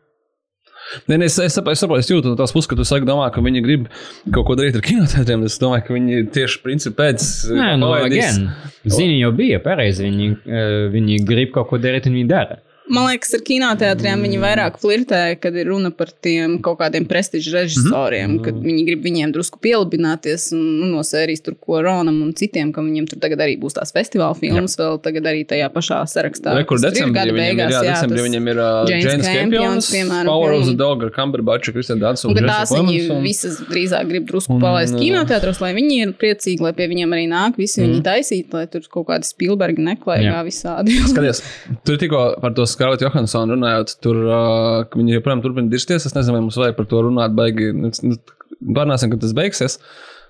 Nē, 1.09 1.17
es, 1.25 1.37
es, 1.43 1.53
saprotu, 1.57 1.75
es, 1.75 1.81
saprotu, 1.83 1.99
es 2.03 2.11
jūtu 2.11 2.31
no 2.31 2.35
tās 2.39 2.53
puses, 2.55 2.69
ka 2.71 2.77
tu 2.79 2.85
saki, 2.87 3.07
domā, 3.07 3.27
ka 3.33 3.41
viņi 3.43 3.63
grib 3.65 3.87
kaut 4.31 4.45
ko 4.47 4.55
darīt 4.59 4.77
ar 4.79 4.85
kinoteātriem. 4.85 5.43
Es 5.49 5.57
domāju, 5.59 5.85
ka 5.87 5.93
viņi 5.97 6.21
tieši 6.35 6.61
principā 6.63 6.95
pēc 7.11 7.25
Nē, 7.57 7.69
nu, 7.81 7.89
palaidīs- 7.91 8.37
again, 8.37 8.47
zini, 8.85 9.19
jau 9.21 9.31
bija 9.35 9.59
pareizi. 9.63 10.05
Viņi, 10.07 10.29
eh, 10.47 10.87
viņi 10.93 11.19
grib 11.27 11.51
kaut 11.53 11.69
ko 11.69 11.77
darīt, 11.77 12.07
un 12.07 12.13
viņi 12.19 12.27
dara. 12.31 12.59
Man 12.87 13.07
liekas, 13.09 13.33
ar 13.35 13.41
kinoteātriem 13.43 14.21
viņi 14.23 14.37
vairāk 14.39 14.77
flirtē, 14.79 15.21
kad 15.41 15.55
ir 15.59 15.67
runa 15.67 15.91
par 15.91 16.11
tiem 16.23 16.57
kaut 16.63 16.79
kādiem 16.79 17.03
prestižu 17.07 17.51
režisoriem, 17.57 18.29
mm 18.29 18.37
-hmm. 18.37 18.43
kad 18.45 18.61
viņi 18.63 18.85
grib 18.87 19.03
viņiem 19.03 19.33
drusku 19.35 19.59
pielabināties 19.59 20.53
un, 20.55 20.61
nu, 20.79 20.85
no 20.93 21.03
sērijas 21.03 21.43
tur, 21.43 21.57
ko 21.59 21.81
Ronam 21.83 22.21
un 22.23 22.33
citiem, 22.33 22.71
ka 22.71 22.81
viņiem 22.81 23.09
tur 23.11 23.19
tagad 23.19 23.43
arī 23.43 23.57
būs 23.59 23.75
tās 23.75 23.91
festivāla 23.91 24.37
filmas, 24.39 24.77
jā. 24.77 24.83
vēl 24.83 25.01
tagad 25.03 25.27
arī 25.27 25.43
tajā 25.47 25.67
pašā 25.73 25.99
sarakstā. 26.07 26.55
Kas 26.67 26.67
tur 26.67 26.77
ir 26.77 26.95
decembrī 26.95 27.27
ir, 27.27 27.33
beigās, 27.33 27.71
jā, 27.71 27.83
jā, 27.83 27.93
decembrī 27.93 28.21
viņam 28.27 28.47
ir 28.47 28.57
uh, 28.57 28.89
James 28.89 29.27
Campions, 29.27 29.91
piemēram, 29.91 30.31
Power 30.31 30.51
of 30.53 30.65
the 30.65 30.75
Dog 30.75 31.03
ar 31.03 31.11
Cumberbatch, 31.11 31.71
Kristian 31.71 31.99
ka 31.99 32.13
Jesse 32.15 32.39
tās 32.47 32.71
viņi 32.71 33.11
un- 33.11 33.23
visas 33.23 33.59
drīzāk 33.67 34.07
grib 34.07 34.27
drusku 34.31 34.53
Un, 34.53 34.61
palaist 34.61 34.95
kinoteātros, 34.95 35.59
lai 35.61 35.73
viņi 35.75 35.99
ir 36.05 36.13
priecīgi, 36.13 36.61
lai 36.61 36.73
pie 36.73 36.87
viņiem 36.87 37.11
arī 37.11 37.27
nāk 37.27 37.57
visi 37.57 37.81
viņi 37.83 38.01
taisīt, 38.03 38.53
lai 38.53 38.65
tur 38.71 38.81
kaut 38.89 39.07
kādi 39.11 39.27
Spielbergi 39.27 39.83
neklājā 39.83 40.31
Jā. 40.31 40.43
visādi. 40.47 40.95
Skaties, 41.11 41.43
tur 41.83 41.97
tikko 41.97 42.39
par 42.41 42.53
to 42.53 42.65
Scarlett 42.77 43.01
Johansonu 43.01 43.57
runājot, 43.57 43.95
tur 44.05 44.19
uh, 44.23 44.83
viņi 44.93 45.17
joprojām 45.17 45.41
turpina 45.41 45.71
dirzties. 45.71 46.05
Es 46.05 46.13
nezinu, 46.13 46.37
vai 46.37 46.43
mums 46.45 46.59
vajag 46.61 46.77
par 46.77 46.89
to 46.91 47.01
runāt, 47.09 47.33
baigi. 47.37 47.71
Nu, 47.73 47.89
nu, 48.05 48.19
Pārnāsim, 48.57 49.11
kad 49.11 49.21
tas 49.21 49.35
beigsies. 49.37 49.75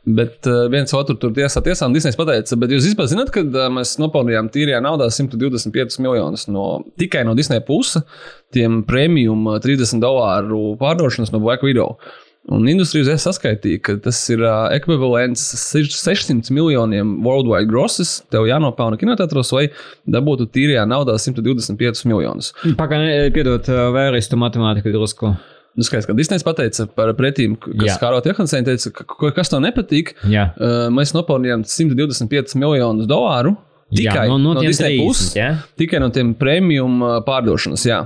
Bet 0.07 0.47
uh, 0.47 0.65
viens 0.71 0.93
otru 0.95 1.17
tur 1.19 1.33
tiesā, 1.35 1.59
tiesā 1.63 1.87
un 1.87 1.95
Disneys 1.95 2.15
pateica, 2.15 2.55
bet 2.59 2.71
jūs 2.71 2.85
vispār 2.87 3.09
zināt, 3.11 3.31
ka 3.35 3.41
uh, 3.43 3.65
mēs 3.75 3.97
nopelnījām 3.99 4.47
tīrijā 4.53 4.79
naudā 4.83 5.09
125 5.11 5.99
miljonus 6.03 6.45
no, 6.47 6.67
tikai 6.99 7.25
no 7.27 7.35
Disneya 7.35 7.63
puses, 7.67 8.05
tiem 8.55 8.81
premium 8.87 9.43
uh, 9.51 9.57
30 9.63 9.99
dolāru 10.03 10.77
pārdošanas 10.79 11.33
no 11.35 11.43
Black 11.43 11.65
Widow. 11.67 11.97
Un 12.47 12.63
industrija 12.71 13.03
uzreiz 13.03 13.25
saskaitīja, 13.25 13.81
ka 13.83 13.95
tas 14.05 14.21
ir 14.31 14.39
uh, 14.39 14.69
ekvivalents 14.71 15.41
seš- 15.59 15.97
600 15.99 16.47
miljoniem 16.55 17.17
worldwide 17.25 17.67
grosses. 17.67 18.21
Tev 18.31 18.45
jānopelna 18.47 18.95
kinoteātros, 19.01 19.51
lai 19.51 19.65
dabūtu 20.07 20.47
tīrijā 20.55 20.85
naudā 20.87 21.17
125 21.19 22.05
miljonus. 22.07 22.53
Pagaidām, 22.79 23.33
piedod, 23.35 23.67
eh, 23.67 23.81
vēlreiz 23.97 24.29
tu 24.31 24.39
matemātiku 24.39 24.93
drusku. 24.95 25.33
Nu, 25.77 25.83
skaidrs, 25.85 26.07
ka 26.09 26.15
Disneys 26.17 26.41
pateica 26.47 26.87
par 26.89 27.11
pretīm, 27.19 27.57
kas 27.59 27.99
Kārot 28.01 28.25
Johansēna 28.25 28.65
teica, 28.71 28.93
ka 28.95 29.03
ka- 29.11 29.31
kas 29.35 29.51
tev 29.51 29.59
nepatīk. 29.67 30.15
Jā. 30.25 30.47
Uh, 30.55 30.87
mēs 30.89 31.11
nopelnījām 31.13 31.67
125 31.67 32.55
miljonus 32.55 33.05
dolāru. 33.11 33.57
Tikai 33.93 34.23
jā, 34.25 34.31
no, 34.31 34.37
no, 34.39 34.53
no 34.55 34.61
30, 34.63 34.97
puses. 35.03 35.35
jā. 35.37 35.51
Tikai 35.79 35.99
no 35.99 36.09
tiem 36.15 36.33
premium 36.35 36.97
pārdošanas, 37.27 37.85
jā. 37.87 38.01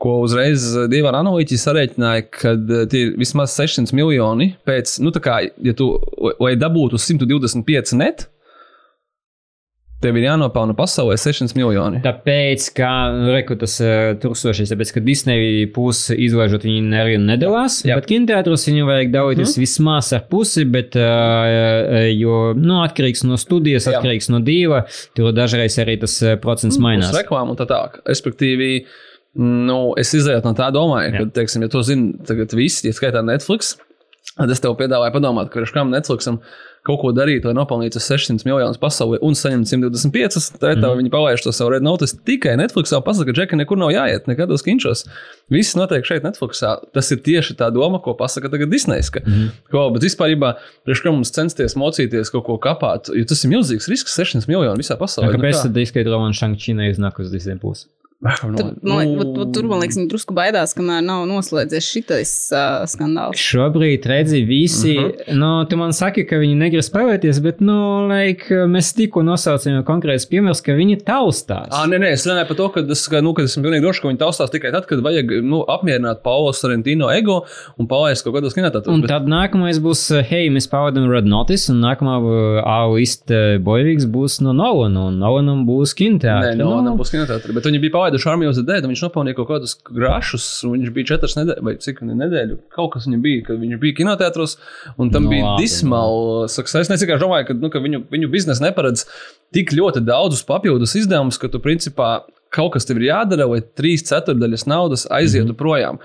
Ko 0.00 0.16
uzreiz 0.24 0.64
uh, 0.72 0.86
divi 0.88 1.08
analītiķi 1.10 1.60
sarēķināja, 1.60 2.26
ka 2.32 2.56
uh, 2.56 2.82
tie 2.88 3.06
ir 3.06 3.16
vismaz 3.20 3.52
600 3.58 3.92
miljoni 3.96 4.54
pēc, 4.64 4.96
nu, 5.04 5.12
tā 5.12 5.20
kā, 5.24 5.40
ja 5.60 5.74
tu, 5.76 5.92
lai 6.40 6.54
dabūtu 6.56 6.96
125 6.96 7.98
net, 8.00 8.24
tev 10.00 10.16
ir 10.16 10.24
jānopelna 10.24 10.72
pasaulē 10.78 11.18
600 11.20 11.52
miljoni. 11.58 12.00
Tāpēc, 12.06 12.70
ka 12.78 12.88
nu, 13.12 13.26
reku, 13.34 13.58
tas 13.60 13.74
uh, 13.84 14.14
tursošais, 14.22 14.72
tāpēc, 14.72 14.94
ka 14.96 15.02
Disneja 15.04 15.68
pusi 15.76 16.16
izlaižot, 16.24 16.64
viņi 16.64 16.96
arī 17.02 17.20
nedalās. 17.20 17.82
Jā. 17.84 18.00
Bet 18.00 18.08
kinteātros 18.08 18.64
viņu 18.70 18.88
vajag 18.88 19.12
dalīties 19.18 19.52
mm. 19.52 19.66
vismaz 19.66 20.14
ar 20.16 20.24
pusi, 20.32 20.64
bet, 20.64 20.96
jo, 22.16 22.40
nu, 22.56 22.80
atkarīgs 22.86 23.26
no 23.28 23.36
studijas, 23.36 23.84
Jā. 23.84 24.00
atkarīgs 24.00 24.32
no 24.32 24.40
dīva, 24.48 24.86
tur 25.12 25.36
dažreiz 25.36 25.76
arī 25.84 26.00
tas 26.00 26.16
procents 26.40 26.80
mainās. 26.80 27.12
Uz 27.12 27.20
reklāmu 27.20 27.52
un 27.52 27.60
tā 27.60 27.68
tālāk. 27.68 28.00
Respektīvi, 28.08 28.72
nu, 29.38 29.78
es 30.00 30.14
izējot 30.16 30.48
no 30.48 30.54
tā 30.58 30.70
domāju, 30.74 31.12
ka, 31.14 31.28
teiksim, 31.40 31.66
ja 31.66 31.70
to 31.72 31.84
zina 31.86 32.24
tagad 32.26 32.54
visi, 32.56 32.88
ja 32.88 32.96
skaitā 32.96 33.22
Netflix, 33.26 33.76
tad 34.34 34.50
es 34.50 34.62
tev 34.62 34.74
piedāvāju 34.78 35.14
padomāt, 35.18 35.52
ka 35.52 35.62
kam 35.74 35.92
Netflixam 35.94 36.40
kaut 36.86 37.00
ko 37.02 37.10
darīt, 37.12 37.44
lai 37.44 37.52
nopelnītu 37.56 38.00
600 38.00 38.46
miljonus 38.48 38.78
pasaulē 38.80 39.18
un 39.26 39.34
saņemtu 39.36 39.68
125. 39.68 40.46
Tad 40.62 40.80
mm. 40.80 40.94
viņi 41.02 41.12
palaiž 41.12 41.44
to 41.44 41.52
savu 41.52 41.74
red 41.74 41.84
notice 41.84 42.16
tikai 42.26 42.54
Netflixā. 42.56 43.02
Pasaka, 43.04 43.28
ka 43.28 43.36
Džeka 43.36 43.58
nekur 43.60 43.80
nav 43.80 43.92
jāiet, 43.92 44.24
nekados 44.30 44.64
kinčos. 44.64 45.04
Viss 45.52 45.76
notiek 45.76 46.08
šeit, 46.08 46.24
Netflixā. 46.24 46.78
Tas 46.96 47.12
ir 47.12 47.20
tieši 47.26 47.58
tā 47.60 47.68
doma, 47.74 48.00
ko 48.00 48.16
pasaka 48.16 48.48
tagad 48.52 48.72
Disneys. 48.72 49.12
Ka, 49.12 49.20
mm. 49.26 49.52
ko, 49.72 49.86
bet 49.92 50.08
vispār, 50.08 50.32
priekš 50.88 51.04
kā 51.04 51.12
mums 51.12 51.36
censties 51.36 51.76
mocīties 51.80 52.32
kaut 52.32 52.48
ko 52.48 52.56
kapāt, 52.62 53.12
jo 53.12 53.28
tas 53.28 53.44
ir 53.44 53.52
milzīgs 53.52 53.90
risks, 53.92 54.16
600 54.16 54.48
miljonu 54.48 54.80
visā 54.80 54.96
pasaulē. 55.00 55.34
Kāpēc 55.36 55.58
Nu, 55.58 55.60
kā? 55.60 55.68
tad 55.68 55.84
izskaidro 55.84 56.24
man 56.24 56.36
Šangčīna 56.36 56.88
iznāk 56.88 57.20
uz 57.20 57.28
Disneja 57.34 57.60
pusi? 57.60 57.90
Tad, 58.20 58.82
man 58.84 58.98
liekas, 59.00 59.16
vat- 59.16 59.36
vat 59.40 59.52
tur 59.56 59.64
man 59.64 59.78
liekas, 59.80 59.96
viņi 59.96 60.08
drusku 60.12 60.34
baidās, 60.36 60.74
kamēr 60.76 61.00
nav 61.00 61.22
noslēdzies 61.24 61.86
šitais 61.88 62.52
uh, 62.52 62.82
skandāls. 62.84 63.40
Šobrīd, 63.40 64.04
redzi, 64.04 64.42
visi, 64.44 64.92
uh 64.98 65.04
Mhm. 65.06 65.14
-huh. 65.30 65.36
nu, 65.40 65.64
tu 65.64 65.76
man 65.80 65.92
saki, 65.96 66.26
ka 66.28 66.36
viņi 66.36 66.56
negrib 66.60 66.84
spēlēties, 66.84 67.40
bet, 67.42 67.60
nu, 67.64 68.06
like, 68.08 68.44
mēs 68.68 68.92
tikko 68.94 69.22
nosaucām 69.24 69.82
konkrēts 69.84 70.28
piemērs, 70.28 70.60
ka 70.62 70.72
viņi 70.76 70.98
taustās. 71.02 71.68
Ah, 71.72 71.86
nē, 71.88 71.96
nē, 71.98 72.12
es 72.12 72.26
runāju 72.26 72.48
par 72.48 72.56
to, 72.56 72.68
ka, 72.68 72.80
es, 72.90 73.08
ka, 73.08 73.20
nu, 73.22 73.32
ka 73.32 73.42
esmu 73.42 73.62
pilnīgi 73.64 73.80
drošs, 73.86 74.00
ka 74.02 74.08
viņi 74.08 74.18
taustās 74.18 74.50
tikai 74.52 74.70
tad, 74.72 74.84
kad 74.86 75.00
vajag 75.00 75.40
nu, 75.42 75.64
apmierināt 75.66 76.20
Paulo 76.22 76.52
Sorrentino 76.52 77.08
ego 77.10 77.46
un 77.78 77.86
palaist 77.88 78.22
kaut 78.24 78.34
kādos 78.34 78.52
kinotētos. 78.54 78.88
Un 78.92 79.02
tad 79.02 79.24
nākamais 79.26 79.80
būs, 79.80 80.20
hei, 80.28 80.50
mēs 80.50 80.68
pavadām 80.68 81.08
Red 81.10 81.24
Notice, 81.24 81.70
un 81.72 81.80
nākamā 81.80 82.20
AOIST 82.66 83.32
boivīgs 83.64 84.04
būs 84.04 84.42
no 84.42 84.52
Nolana, 84.52 85.06
un 85.08 85.18
Nolanam 85.18 85.64
būs 85.64 85.94
Nē, 85.94 85.98
kinoteātris. 86.20 86.56
no, 86.58 86.82
no, 86.82 86.96
būs 86.96 87.10
kinotētri. 87.14 87.54
Bet 87.54 87.64
viņi 87.64 87.80
bija 87.80 87.90
palaiduši 87.92 88.09
The 88.10 88.66
Dead, 88.66 88.84
un 88.84 88.92
viņš 88.92 89.04
nopelnīja 89.06 89.38
kaut 89.38 89.48
kādus 89.50 89.76
grašus. 89.86 90.46
Viņš 90.66 90.92
bija 90.96 91.12
četras 91.12 91.36
nedēļas, 91.38 91.64
vai 91.66 91.74
cik 91.84 92.02
nedēļu. 92.06 92.58
Kaut 92.74 92.92
kas 92.94 93.06
viņam 93.08 93.22
bija, 93.24 93.44
kad 93.48 93.60
viņš 93.62 93.80
bija 93.82 93.98
kinotētros, 94.00 94.56
un 94.96 95.12
tam 95.14 95.26
Nu, 95.26 95.28
no, 95.28 95.34
bija 95.34 95.46
labi, 95.46 95.66
dismal 95.66 96.48
success. 96.48 96.90
Es 96.90 97.04
vienkārši 97.04 97.24
domāju, 97.24 97.50
ka, 97.50 97.58
nu, 97.60 97.70
ka 97.72 97.82
viņu, 97.84 98.04
viņu 98.10 98.32
biznesa 98.32 98.66
neparedz 98.66 99.06
tik 99.54 99.74
ļoti 99.76 100.02
daudzus 100.06 100.42
papildus 100.48 100.96
izdevumus, 100.98 101.38
ka 101.40 101.50
tu 101.52 101.62
principā 101.62 102.20
kaut 102.50 102.74
kas 102.74 102.88
tev 102.88 102.98
ir 102.98 103.10
jādara, 103.12 103.46
lai 103.46 103.60
trīs 103.62 104.02
ceturdaļas 104.08 104.66
naudas 104.70 105.06
aizietu 105.10 105.52
mm 105.52 105.54
-hmm. 105.54 105.60
projām. 105.60 106.02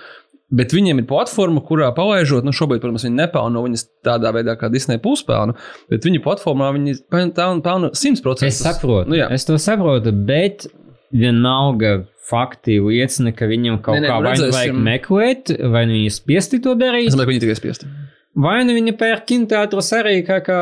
Bet 0.53 0.75
viņiem 0.75 1.01
ir 1.01 1.07
platforma, 1.09 1.61
kurā 1.65 1.87
palaižot, 1.95 2.45
nu, 2.45 2.53
šobrīd, 2.53 2.79
protams, 2.83 3.03
viņi 3.07 3.17
nepelna 3.17 3.63
viņas 3.65 3.87
tādā 4.05 4.29
veidā, 4.35 4.53
kā 4.59 4.69
Disneja 4.69 5.01
puspelna, 5.01 5.55
bet 5.89 6.05
viņu 6.05 6.21
platformā 6.21 6.69
viņi 6.75 6.93
pelna 7.09 7.89
100%. 7.89 8.45
Es 8.45 8.61
saprotu, 8.61 9.09
Nu, 9.09 9.17
jā. 9.17 9.31
es 9.33 9.47
to 9.47 9.57
saprotu, 9.57 10.13
bet 10.13 10.67
vienalga 11.15 11.95
fakti 12.25 12.79
liecina, 12.81 13.33
ka 13.35 13.47
viņam 13.49 13.79
kaut 13.85 13.99
Nē, 13.99 14.07
nē, 14.07 14.11
kā 14.11 14.17
nu 14.41 14.51
vajag 14.55 14.79
meklēt, 14.87 15.53
vai 15.71 15.85
nu 15.89 15.99
viņi 15.99 16.13
spiesti 16.15 16.61
to 16.63 16.73
darīt. 16.79 17.11
Es 17.11 17.15
domāju, 17.15 17.29
ka 17.29 17.33
viņi 17.35 17.43
tikai 17.45 17.57
spiesti. 17.59 17.89
Vai 18.35 18.57
nu 18.67 18.73
viņi 18.75 18.91
pērk 18.99 19.23
kinoteātros 19.29 19.89
arī, 19.95 20.17
kā, 20.27 20.41
kā 20.43 20.57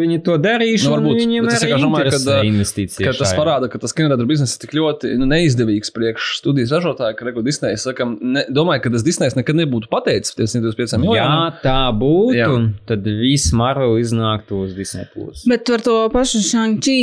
viņi 0.00 0.16
to 0.26 0.34
darījuši, 0.42 0.88
Nu, 0.88 0.94
varbūt, 0.96 1.18
viņiem 1.20 1.44
interesē 1.44 1.68
kad, 1.70 2.24
uh, 2.26 2.40
investīcijas. 2.48 3.04
Ka 3.06 3.12
tas 3.14 3.34
parāda, 3.38 3.68
ka 3.70 3.78
tas 3.78 3.94
kinoteātris 3.94 4.26
bizness 4.26 4.56
ir 4.56 4.64
tik 4.64 4.74
ļoti 4.74 5.12
nu, 5.20 5.28
neizdevīgs 5.30 5.94
priekš 5.94 6.32
studijas 6.40 6.74
ražotāja, 6.74 7.14
ka 7.14 7.28
Regu 7.28 7.44
Disneja 7.46 7.78
saka, 7.78 8.08
ne, 8.10 8.42
domāju, 8.50 8.82
ka 8.82 8.92
tas 8.96 9.04
Disneys 9.06 9.38
nekad 9.38 9.60
nebūtu 9.60 9.86
pateicis 9.92 10.34
par 10.34 10.50
125 10.50 10.96
Ja 10.96 11.00
miljoniem. 11.04 11.60
tā 11.62 11.76
būtu, 12.00 12.34
Jā. 12.40 12.48
tad 12.90 13.06
viss 13.20 13.54
Marvel 13.54 13.94
iznāktu 14.02 14.64
uz 14.64 14.74
Disney. 14.74 15.06
Plus. 15.14 15.44
Bet 15.46 15.70
par 15.70 15.86
to 15.86 15.94
pašu 16.10 16.42
Šangčī, 16.42 16.98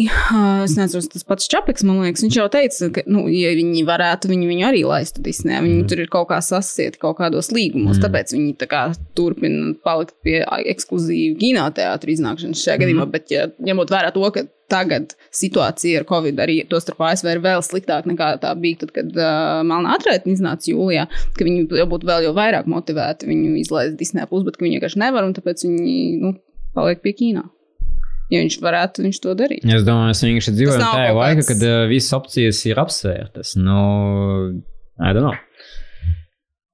es 0.66 0.76
nezinu, 0.76 1.08
tas 1.16 1.24
pats 1.28 1.48
Čapiks, 1.48 1.88
man 1.88 2.04
liekas, 2.04 2.26
viņš 2.28 2.42
jau 2.42 2.50
teica, 2.52 2.92
ka, 2.92 3.06
nu, 3.08 3.24
ja 3.32 3.56
viņi 3.56 3.88
varētu, 3.88 4.34
viņi 4.36 4.52
viņu 4.52 4.68
arī 4.68 4.84
laistu 4.88 5.24
Disneyā. 5.24 5.64
Viņi 5.64 5.80
mm. 5.80 5.88
tur 5.88 6.04
ir 6.04 6.12
kaut 6.12 6.28
kā 6.34 6.44
sasieti 6.44 7.00
kaut 7.00 7.22
kādos 7.22 7.54
līgumos, 7.56 7.96
mm. 7.96 8.04
tāpēc 8.04 8.36
viņi 8.36 8.54
tā 8.60 8.68
kā 8.68 8.84
turpina 9.18 9.77
palikt 9.86 10.16
pie 10.26 10.42
ekskluzīvu 10.74 11.38
kinoteātru 11.42 12.14
iznākšanas 12.14 12.64
šajā 12.64 12.84
gadījumā. 12.84 13.08
Bet, 13.14 13.32
ja 13.34 13.48
ņemot 13.64 13.92
vērā 13.94 14.14
to, 14.16 14.24
ka 14.36 14.46
tagad 14.72 15.14
situācija 15.34 16.02
ar 16.02 16.08
Covid 16.10 16.40
arī 16.44 16.58
to 16.70 16.80
starp 16.84 17.02
ASV 17.08 17.30
ir 17.32 17.44
vēl 17.44 17.64
sliktāka 17.66 18.10
nekā 18.12 18.34
tā 18.44 18.52
bija 18.60 18.84
tad, 18.84 18.94
kad 18.96 19.12
uh, 19.16 19.62
Melnā 19.68 19.96
atraitne 19.96 20.36
iznāca 20.36 20.72
jūlijā, 20.72 21.08
ka 21.38 21.48
viņi 21.48 21.68
jau 21.80 21.88
būtu 21.90 22.10
vēl 22.10 22.28
jau 22.28 22.34
vairāk 22.38 22.68
motivēti 22.72 23.30
viņu 23.30 23.56
izlaist 23.62 23.96
Disney 24.00 24.28
plus, 24.30 24.44
bet 24.48 24.60
viņi 24.60 24.78
vienkārši 24.78 25.04
nevar 25.04 25.28
un 25.28 25.36
tāpēc 25.38 25.64
viņi, 25.68 25.96
nu, 26.24 26.34
paliek 26.76 27.04
pie 27.04 27.16
kino. 27.18 27.48
Ja 28.28 28.42
viņš 28.44 28.58
varētu, 28.60 29.06
viņš 29.06 29.22
to 29.24 29.34
darīt. 29.40 29.64
Es 29.64 29.86
domāju, 29.88 30.12
mēs 30.12 30.24
vienkārši 30.26 30.56
dzīvojam 30.58 30.84
tajā 30.84 31.14
laikā, 31.16 31.48
kad 31.48 31.64
uh, 31.64 31.84
visas 31.88 32.18
opcijas 32.18 32.60
ir 32.68 32.84
apsvērtas. 32.84 33.56
Nu, 33.56 33.78
I 35.00 35.14
don't 35.16 35.24
know. 35.24 35.38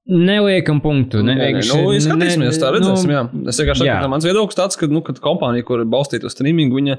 Neliekam 0.04 0.82
punktu. 0.84 1.22
Nē, 1.24 1.32
nevienkārši- 1.38 1.76
nu, 1.80 1.92
skatīsimies, 2.04 2.58
tā 2.60 2.68
ne- 2.68 2.76
redzēsim. 2.76 3.06
nu, 3.08 3.12
jā. 3.14 3.48
Es 3.48 3.56
vienkārši 3.60 3.78
saku, 3.80 4.02
ka 4.04 4.08
mans 4.12 4.24
viedoklis 4.28 4.58
tāds, 4.58 4.76
ka, 4.76 4.86
nu, 4.86 5.00
kad 5.00 5.16
kompānija, 5.24 5.64
kur 5.64 5.80
ir 5.80 5.86
balstīta 5.88 6.24
uz 6.28 6.34
streamingu, 6.36 6.76
viņa 6.76 6.98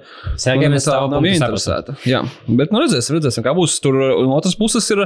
viņa 0.58 0.74
es 0.76 0.86
tavu 0.90 1.12
nav 1.12 1.22
punktu 1.22 1.30
ieinteresēta. 1.30 1.98
Jā, 2.10 2.24
bet 2.50 2.72
nu, 2.74 2.80
redzēsim, 2.82 3.20
redzēsim, 3.20 3.44
kā 3.46 3.54
būs 3.54 3.80
tur. 3.80 3.94
Un 3.94 4.34
otrs 4.34 4.56
puses 4.58 4.90
ir, 4.90 5.06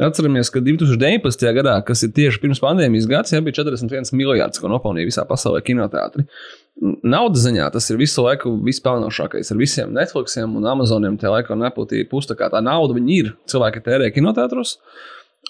atceramies, 0.00 0.50
ka 0.50 0.58
2019. 0.58 1.54
gadā, 1.54 1.84
kas 1.86 2.02
ir 2.02 2.10
tieši 2.10 2.40
pirms 2.42 2.58
pandēmijas 2.58 3.06
gads, 3.06 3.30
jā, 3.30 3.38
bija 3.40 3.62
41 3.62 4.10
miljards, 4.12 4.58
ko 4.58 4.66
nopelnīja 4.66 5.06
visā 5.06 5.22
pasaulē 5.24 5.62
kinoteātri. 5.62 6.26
Naudas 7.04 7.46
ziņā 7.46 7.70
tas 7.72 7.88
ir 7.90 7.96
visu 7.96 8.22
laiku 8.26 8.58
vispelnošākais 8.60 9.52
ar 9.52 9.56
visiem 9.56 9.92
Netflixiem 9.94 10.50
un 10.56 10.64
Amazoniem. 10.64 11.16
Tie 11.16 11.28
laikam 11.30 11.62
nepūtīja 11.62 12.08
pusi, 12.10 12.26
tā 12.28 12.36
kā 12.36 12.50
tā 12.50 12.60
nauda 12.60 12.92
viņi 12.98 13.18
ir. 13.22 13.32
Cilvēki 13.46 13.84
tērē 13.86 14.10
kinoteātros. 14.12 14.78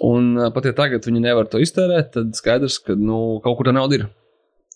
Un 0.05 0.35
pat 0.53 0.67
ja 0.69 0.75
tagad 0.77 1.07
viņi 1.09 1.23
nevar 1.25 1.49
to 1.49 1.61
iztērēt, 1.63 2.11
tad 2.13 2.35
skaidrs, 2.37 2.79
ka 2.85 2.97
nu, 3.01 3.41
kaut 3.45 3.57
kur 3.57 3.71
tā 3.71 3.73
nauda 3.73 4.01
ir. 4.01 4.07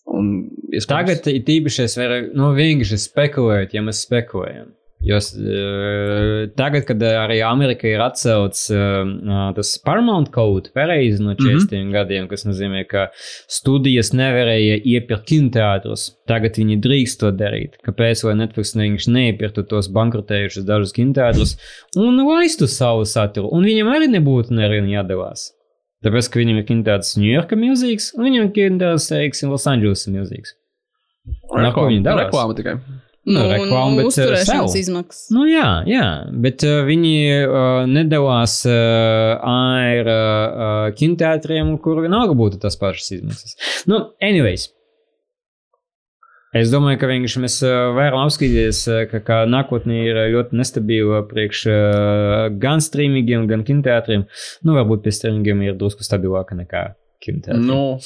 Un, 0.09 0.49
iespējams- 0.73 0.87
Tagad 0.89 1.27
ir 1.29 1.43
tīpaši 1.45 1.83
es 1.83 1.97
varu 1.99 2.21
nu, 2.33 2.53
vienkārši 2.57 2.97
spekulēt, 3.03 3.75
ja 3.77 3.83
mēs 3.85 4.01
spekulējam. 4.07 4.71
Jo 5.01 5.17
uh, 5.17 6.49
tagad, 6.53 6.85
kad 6.85 7.01
arī 7.01 7.39
Amerika 7.41 7.87
ir 7.89 8.03
atcelts 8.05 8.67
uh, 8.69 8.99
tas 9.57 9.71
Paramount 9.81 10.29
Code 10.33 10.69
pareizi 10.75 11.23
no 11.23 11.33
40 11.33 11.41
mm 11.41 11.69
-hmm. 11.71 11.91
gadiem, 11.95 12.27
kas 12.29 12.45
nozīmē, 12.45 12.83
ka 12.87 13.07
studijas 13.49 14.13
nevarēja 14.13 14.77
iepirkt 14.85 15.25
kinoteātrus, 15.31 16.11
tagad 16.27 16.57
viņi 16.61 16.77
drīkst 16.85 17.19
to 17.19 17.31
darīt. 17.31 17.81
Kāpēc 17.87 18.23
lai 18.27 18.35
Netflix 18.35 18.75
neiepirktu 19.07 19.63
tos 19.63 19.89
bankrotējušus 19.89 20.69
dažus 20.69 20.93
kinoteātrus 20.93 21.57
un 21.97 22.21
laistu 22.27 22.67
savu 22.67 23.05
saturu? 23.05 23.49
Un 23.51 23.65
viņam 23.65 23.89
arī 23.95 24.07
nebūtu 24.07 24.53
nevienu 24.53 24.93
jādavās. 24.93 25.51
Tāpēc, 26.05 26.29
ka 26.29 26.39
viņam 26.39 26.57
ir 26.57 26.65
kinoteātris 26.65 27.17
Ņujorka 27.17 27.55
milzīgs, 27.55 28.13
un 28.17 28.25
viņam 28.25 28.47
ir 28.47 28.51
kinoteātris, 28.55 29.09
teiksim, 29.09 29.49
viņi 31.89 32.03
darās? 32.05 32.29
Reklāma 32.29 32.57
tikai. 32.57 32.77
Nu, 33.29 33.43
reklāma, 33.45 33.99
bet, 33.99 34.07
uh, 34.07 34.09
uzturēšanas 34.09 34.75
izmaksas. 34.79 35.27
Nu, 35.33 35.43
jā, 35.45 35.67
jā, 35.85 36.05
bet 36.41 36.65
uh, 36.65 36.79
viņi 36.87 37.13
uh, 37.45 37.83
nedavās 37.85 38.55
uh, 38.65 39.37
ar 39.45 40.09
uh, 40.09 40.87
kinoteātriem, 40.97 41.75
kur 41.83 42.01
vienalga 42.01 42.33
būtu 42.37 42.57
tas 42.63 42.79
pašas 42.81 43.19
izmaksas. 43.19 43.57
Nu, 43.89 44.07
anyways. 44.25 44.71
Es 46.57 46.73
domāju, 46.73 46.97
ka 46.99 47.07
vienkārši 47.07 47.45
mēs 47.45 47.61
uh, 47.63 47.93
varam 47.95 48.25
apskatīties, 48.25 48.81
uh, 48.89 49.05
ka, 49.13 49.21
ka 49.23 49.39
nākotnē 49.47 50.01
ir 50.09 50.23
ļoti 50.33 50.57
nestabila 50.57 51.21
priekš 51.29 51.63
uh, 51.69 52.49
gan 52.59 52.81
streamingiem, 52.83 53.45
gan 53.47 53.63
kinoteātriem. 53.69 54.25
Nu, 54.65 54.75
varbūt 54.81 55.05
pie 55.05 55.13
streamingiem 55.15 55.61
ir 55.69 55.77
drusku 55.79 56.03
stabilāka 56.03 56.57
nekā 56.57 56.87
kinoteātriem. 57.23 57.69
Nu, 57.69 57.99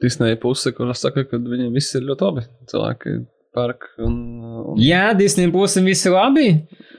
Disneja 0.00 0.36
puse, 0.40 0.72
kur 0.72 0.90
saka, 0.96 1.26
ka 1.28 1.38
viņiem 1.38 1.74
viss 1.76 1.94
ir 1.94 2.06
ļoti 2.08 2.26
labi. 2.26 2.44
Cilvēki 2.72 3.20
pērk 3.56 3.86
un. 4.06 4.14
un 4.72 4.78
Jā, 4.80 5.10
Disney 5.18 5.48
būsim 5.52 5.86
visi 5.88 6.10
labi. 6.12 6.48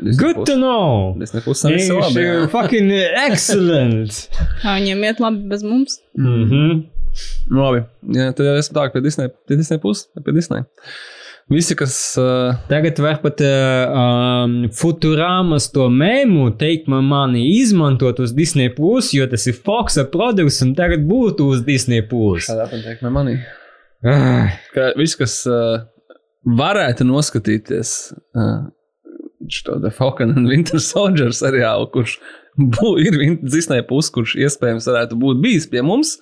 Disney 0.01 0.17
Good 0.19 0.39
to 0.45 0.53
puse- 0.53 0.57
know! 0.59 1.15
Disney 1.21 1.41
puse 1.45 1.63
nav 1.67 1.77
visi 1.77 1.91
labi. 1.93 2.15
jā. 2.25 2.33
Vienkārši 2.33 2.51
Fucking 2.55 2.91
excellent! 3.27 4.19
Kā 4.63 4.75
viņiem 4.79 5.05
iet 5.09 5.21
labi 5.23 5.47
bez 5.51 5.63
mums? 5.67 5.99
Mhm. 6.19 6.83
Nu, 7.51 7.63
labi. 7.65 7.81
Jā, 8.15 8.29
tad 8.35 8.45
jau 8.47 8.53
esmu 8.59 8.75
tā, 8.77 8.85
ka 8.87 8.95
pie 8.97 9.03
Disney, 9.07 9.31
pie 9.47 9.57
Disney 9.59 9.81
puses, 9.83 10.07
pie 10.23 10.31
Disney. 10.35 10.63
Visi, 11.51 11.75
kas. 11.75 11.95
Uh, 12.15 12.53
Tagad 12.69 12.99
var 13.03 13.17
pat 13.19 13.41
uh, 13.43 13.91
um, 13.99 14.53
Futurāmas 14.71 15.65
to 15.73 15.89
mēmu 15.91 16.45
teikt, 16.61 16.85
man 16.91 17.03
mani 17.09 17.41
izmantot 17.57 18.21
uz 18.23 18.31
Disney 18.37 18.69
Plus, 18.71 19.09
jo 19.17 19.27
tas 19.27 19.43
ir 19.51 19.57
Foxa 19.59 20.05
produkts 20.13 20.61
un 20.63 20.71
tagad 20.77 21.03
būtu 21.09 21.49
uz 21.51 21.65
Disney 21.67 22.05
Plus. 22.07 22.47
kādā 22.47 22.69
pateikt, 22.71 23.03
manī. 23.11 23.35
Ah, 24.07 24.55
Ka 24.73 24.93
visi, 24.97 25.17
kas 25.19 25.41
uh, 25.51 25.83
varētu 26.47 27.05
noskatīties 27.07 27.95
uh, 28.37 28.69
šo 29.51 29.77
Falcon 29.95 30.35
and 30.35 30.49
Winter 30.49 30.81
Soldier 30.81 31.33
seriālu, 31.35 31.89
kurš 31.93 32.17
bū, 32.57 32.95
ir 33.01 33.21
Disney 33.41 33.85
puses, 33.87 34.11
kurš 34.13 34.35
iespējams 34.41 34.89
varētu 34.89 35.19
būt 35.21 35.41
bijis 35.43 35.69
pie 35.71 35.85
mums. 35.85 36.17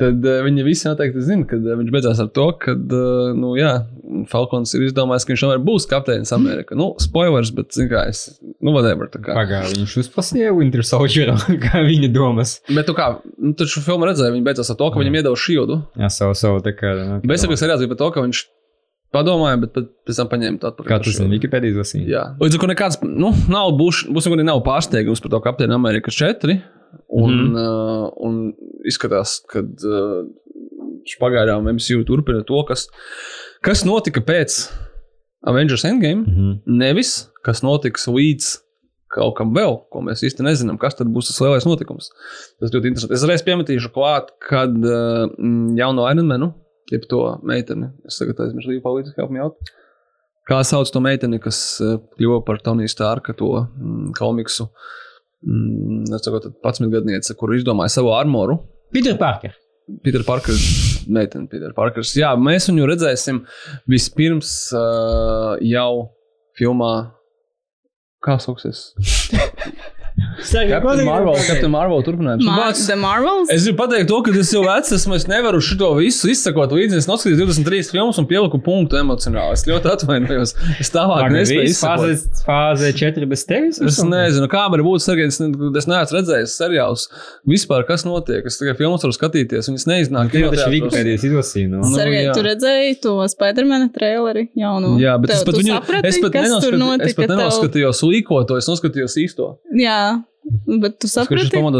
Tad 0.00 0.24
uh, 0.24 0.38
viņi 0.46 0.62
visi 0.64 0.86
noteikti 0.88 1.20
zina, 1.20 1.44
ka 1.44 1.58
uh, 1.58 1.74
viņš 1.76 1.90
beidzās 1.92 2.20
ar 2.22 2.30
to, 2.32 2.46
ka, 2.56 2.72
uh, 2.72 3.34
nu, 3.36 3.50
jā, 3.58 3.82
Falkons 4.30 4.72
ir 4.78 4.86
izdomājis, 4.86 5.26
ka 5.26 5.34
viņš 5.34 5.42
tomēr 5.44 5.60
būs 5.66 5.84
kapteinis 5.90 6.32
Amerikā. 6.32 6.78
Nu, 6.78 6.94
spoilers, 7.04 7.50
bet, 7.52 7.68
zināmā 7.76 7.90
kā, 7.92 8.04
es, 8.08 8.22
nu, 8.64 8.72
whatever. 8.72 9.10
Pagājuši 9.12 9.82
viņš 9.82 9.96
uzpasīja 10.06 10.54
Winter 10.56 10.86
Soldier, 10.88 11.34
kā 11.66 11.82
viņa 11.84 12.08
domas. 12.16 12.56
Bet, 12.70 12.86
tu 12.88 12.96
kā, 12.96 13.10
nu, 13.36 13.52
taču 13.60 13.84
filmu 13.84 14.08
redzēja, 14.08 14.32
viņi 14.32 14.46
beidzās 14.48 14.72
ar 14.72 14.80
to, 14.80 14.88
ka 14.88 15.02
viņam 15.02 15.20
iedeva 15.20 15.42
šīdu. 15.44 15.76
Jā, 16.00 16.08
savu, 16.16 16.38
savu, 16.38 16.64
tā 16.64 16.72
kā. 16.78 16.94
nu, 16.96 17.20
Bet 17.20 17.36
es 17.36 17.50
bija 17.52 17.92
par 17.92 18.00
to, 18.00 18.10
ka 18.16 18.24
viņš 18.24 18.42
padomāja, 19.14 19.60
bet 19.64 19.72
pēc- 19.76 19.88
tam 20.20 20.28
paņēma 20.30 20.60
to 20.62 20.70
atpakaļ. 20.70 20.90
Kā 20.90 20.98
tas 21.04 21.18
ir. 21.20 21.30
Wikipēdijas 21.34 21.78
lasījums? 21.80 22.10
Jā, 22.10 22.24
līdz 22.40 22.58
ar 22.58 22.62
to 22.64 22.68
nekāds, 22.72 23.00
nu, 23.06 23.32
nav 23.50 23.72
būs, 23.78 24.04
būs 24.10 24.28
nekāds 24.30 24.46
nav 24.46 24.62
pārsteigums 24.66 25.22
par 25.22 25.34
to 25.34 25.40
Kapteini 25.46 25.76
Amerikas 25.76 26.18
4. 26.20 26.60
Un, 27.10 27.30
mm. 27.30 27.54
Uh, 27.54 28.06
un 28.26 28.38
izskatās, 28.88 29.36
ka 29.50 29.62
uh, 29.62 30.24
pagaidām 31.20 31.68
MCU 31.76 32.02
turpina 32.06 32.42
to, 32.46 32.62
kas, 32.66 32.88
kas 33.62 33.84
notika 33.86 34.22
pēc 34.26 34.64
Avengers 35.46 35.86
Endgame, 35.88 36.24
mm. 36.24 36.34
Mhm. 36.34 36.78
nevis 36.80 37.14
kas 37.46 37.62
notiks 37.64 38.08
līdz 38.10 38.58
kaut 39.10 39.34
kam 39.38 39.50
vēl, 39.56 39.80
ko 39.90 40.02
mēs 40.06 40.22
īsti 40.26 40.44
nezinām, 40.46 40.78
kas 40.78 40.94
tad 40.98 41.08
būs 41.10 41.30
tas 41.30 41.40
lielais 41.42 41.66
notikums. 41.66 42.12
Tas 42.60 42.70
ļoti 42.70 42.92
interesanti. 42.92 43.16
Es 43.16 43.24
reiz 43.26 43.42
piemetīšu 43.46 43.90
klāt, 43.94 44.30
kad 44.44 44.70
uh, 44.70 45.24
mm, 45.34 45.72
jauno 45.80 46.04
Ironmanu, 46.10 46.52
jeb 46.92 47.06
to 47.10 47.22
meiteni, 47.46 47.90
es 48.08 48.18
tagad 48.20 48.42
aizmirsu, 48.44 48.72
līdzi 48.72 48.84
palīdzi, 48.84 49.14
kā 49.16 49.26
apmjaut. 49.26 49.72
Kā 50.50 50.60
sauc 50.66 50.90
to 50.90 51.02
meiteni, 51.04 51.38
kas 51.42 51.60
uh, 51.84 51.98
kļuva 52.16 52.40
par 52.46 52.60
Toniju 52.64 52.90
Stārka, 52.90 53.34
to 53.38 53.52
mm, 53.62 54.10
komiksu, 54.18 54.70
mm, 55.46 56.08
es 56.16 56.26
saprotu, 56.26 56.52
11 56.64 56.90
gadniece, 56.94 57.36
kur 57.38 57.54
izdomāja 57.54 58.00
savu 58.00 58.14
armoru. 58.16 58.58
Peter 58.94 59.18
Parker. 59.20 59.54
Peter 60.04 60.22
Parkers, 60.26 60.64
meitene, 61.10 61.48
Peter 61.50 61.72
Parkers. 61.74 62.12
Jā, 62.18 62.32
mēs 62.38 62.68
viņu 62.70 62.86
redzēsim 62.90 63.42
vispirms 63.90 64.52
uh, 64.76 65.56
jau 65.66 66.10
filmā. 66.58 66.92
Kā 68.20 68.36
sauksies? 68.42 68.90
Captain 70.44 71.04
Marvel, 71.06 71.34
Captain 71.46 71.70
Marvel 71.72 72.02
turpinājums. 72.06 72.46
Vārds- 72.46 72.86
The 72.90 72.96
Marvels? 72.96 73.50
Es 73.52 73.64
gribu 73.66 73.82
pateikt, 73.84 74.08
to, 74.10 74.20
ka 74.26 74.32
es 74.40 74.52
jau 74.54 74.62
vecs 74.64 74.92
esmu. 74.96 75.14
Es 75.20 75.26
nevaru 75.30 75.60
šo 75.62 75.90
visu 75.98 76.30
izsakot 76.32 76.72
līdzi. 76.74 76.96
Es 77.02 77.06
noskatījos 77.10 77.40
23 77.44 77.90
filmas 77.94 78.18
un 78.18 78.26
pieliku 78.30 78.60
punktu 78.62 78.98
emocionāli. 79.00 79.52
Es 79.58 79.64
ļoti 79.68 79.90
atvainojos. 79.94 80.54
Es 80.80 80.90
tālāk 80.94 81.28
nespēju 81.34 81.68
izsakot. 81.70 82.06
Fāze, 82.10 82.44
fāze 82.46 82.92
4 82.96 83.28
bez 83.30 83.44
tevis? 83.48 83.80
Es 83.80 84.00
nezinu, 84.02 84.48
kā 84.50 84.64
man 84.72 84.82
būtu 84.86 85.04
Sergejs. 85.06 85.40
Es, 85.40 85.56
es 85.82 85.88
neesmu 85.90 86.18
redzējis 86.18 86.56
seriālus. 86.60 87.06
Vispār, 87.48 87.84
kas 87.88 88.04
notiek. 88.08 88.46
Es 88.48 88.58
tikai 88.60 88.74
filmas 88.78 89.04
varu 89.06 89.16
skatīties. 89.16 89.68
Viņas 89.70 89.86
neiznāk. 89.90 90.30
Tie 90.32 90.46
taču. 90.48 90.70
Wikipēdijas 90.74 91.26
izlasīja. 91.28 91.68
Nu. 91.72 91.82
Nu, 91.84 91.92
Sergei, 91.96 92.26
tu 92.34 92.44
redzēji 92.46 92.98
to 93.04 93.16
Spidermana 93.30 93.90
traileri 93.94 94.48
jaunu? 94.58 94.96
Jā, 95.02 95.16
bet 95.20 95.32
Tev, 95.32 95.40
es 95.40 95.46
pat, 95.48 95.58
viņu, 95.60 95.76
saprati, 95.76 96.08
es 96.10 96.18
pat, 96.22 96.32
kas 96.34 96.48
tur 96.64 96.76
nenoskatījos, 96.76 96.80
notika? 96.80 97.08
es 97.10 97.14
pat 97.18 97.26
tev? 97.26 97.36
nenoskatījos 97.36 98.02
līkoto, 98.10 98.58
es 98.60 98.68
noskatījos 98.70 99.16
īsto. 99.24 99.48
Jā, 99.80 100.00
bet 100.82 100.98
tu 101.02 101.08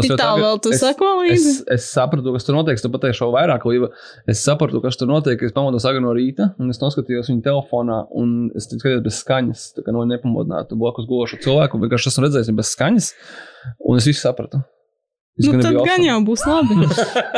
tik 0.05 0.11
jau 0.13 0.17
tālu 0.19 0.41
tagad. 0.41 0.45
vēl 0.45 0.61
tu 0.65 0.69
Es- 0.75 0.79
sako 0.81 1.09
Es, 1.25 1.45
līdzi? 1.45 1.53
es 1.75 1.87
sapratu, 1.93 2.33
kas 2.33 2.45
tur 2.47 2.55
notiek. 2.55 2.73
Es 2.79 2.81
tu 2.85 2.89
pateikšu 2.89 3.27
vēl 3.27 3.33
vairāk, 3.37 3.65
Līva. 3.67 3.89
Es 4.27 4.43
sapratu, 4.45 4.81
kas 4.81 4.97
tur 4.97 5.07
notiek. 5.11 5.41
Es 5.43 5.51
pamodos 5.55 5.85
agri 5.85 6.01
no 6.01 6.13
rīta, 6.15 6.53
un 6.59 6.69
es 6.69 6.79
noskatījos 6.79 7.29
viņu 7.31 7.43
telefonā, 7.43 8.07
un 8.15 8.51
es 8.55 8.67
skatījos 8.67 9.03
bez 9.03 9.23
skaņas. 9.23 9.65
Tā 9.77 9.83
kā 9.85 9.91
no 9.95 10.05
nepamodinātu 10.05 10.77
blakus 10.79 11.05
gulošu 11.09 11.41
cilvēku, 11.43 11.79
vienkārši 11.81 12.07
esmu 12.13 12.27
redzējis 12.27 12.55
bez 12.55 12.75
skaņas, 12.75 13.13
un 13.87 13.97
es 13.97 14.05
visu 14.05 14.21
sapratu. 14.21 14.63
Nu, 15.39 15.51
tad 15.61 15.71
be 15.71 15.85
gan 15.87 16.01
awesome. 16.01 16.07
jau 16.09 16.17
būs 16.27 16.41
labi. 16.43 16.75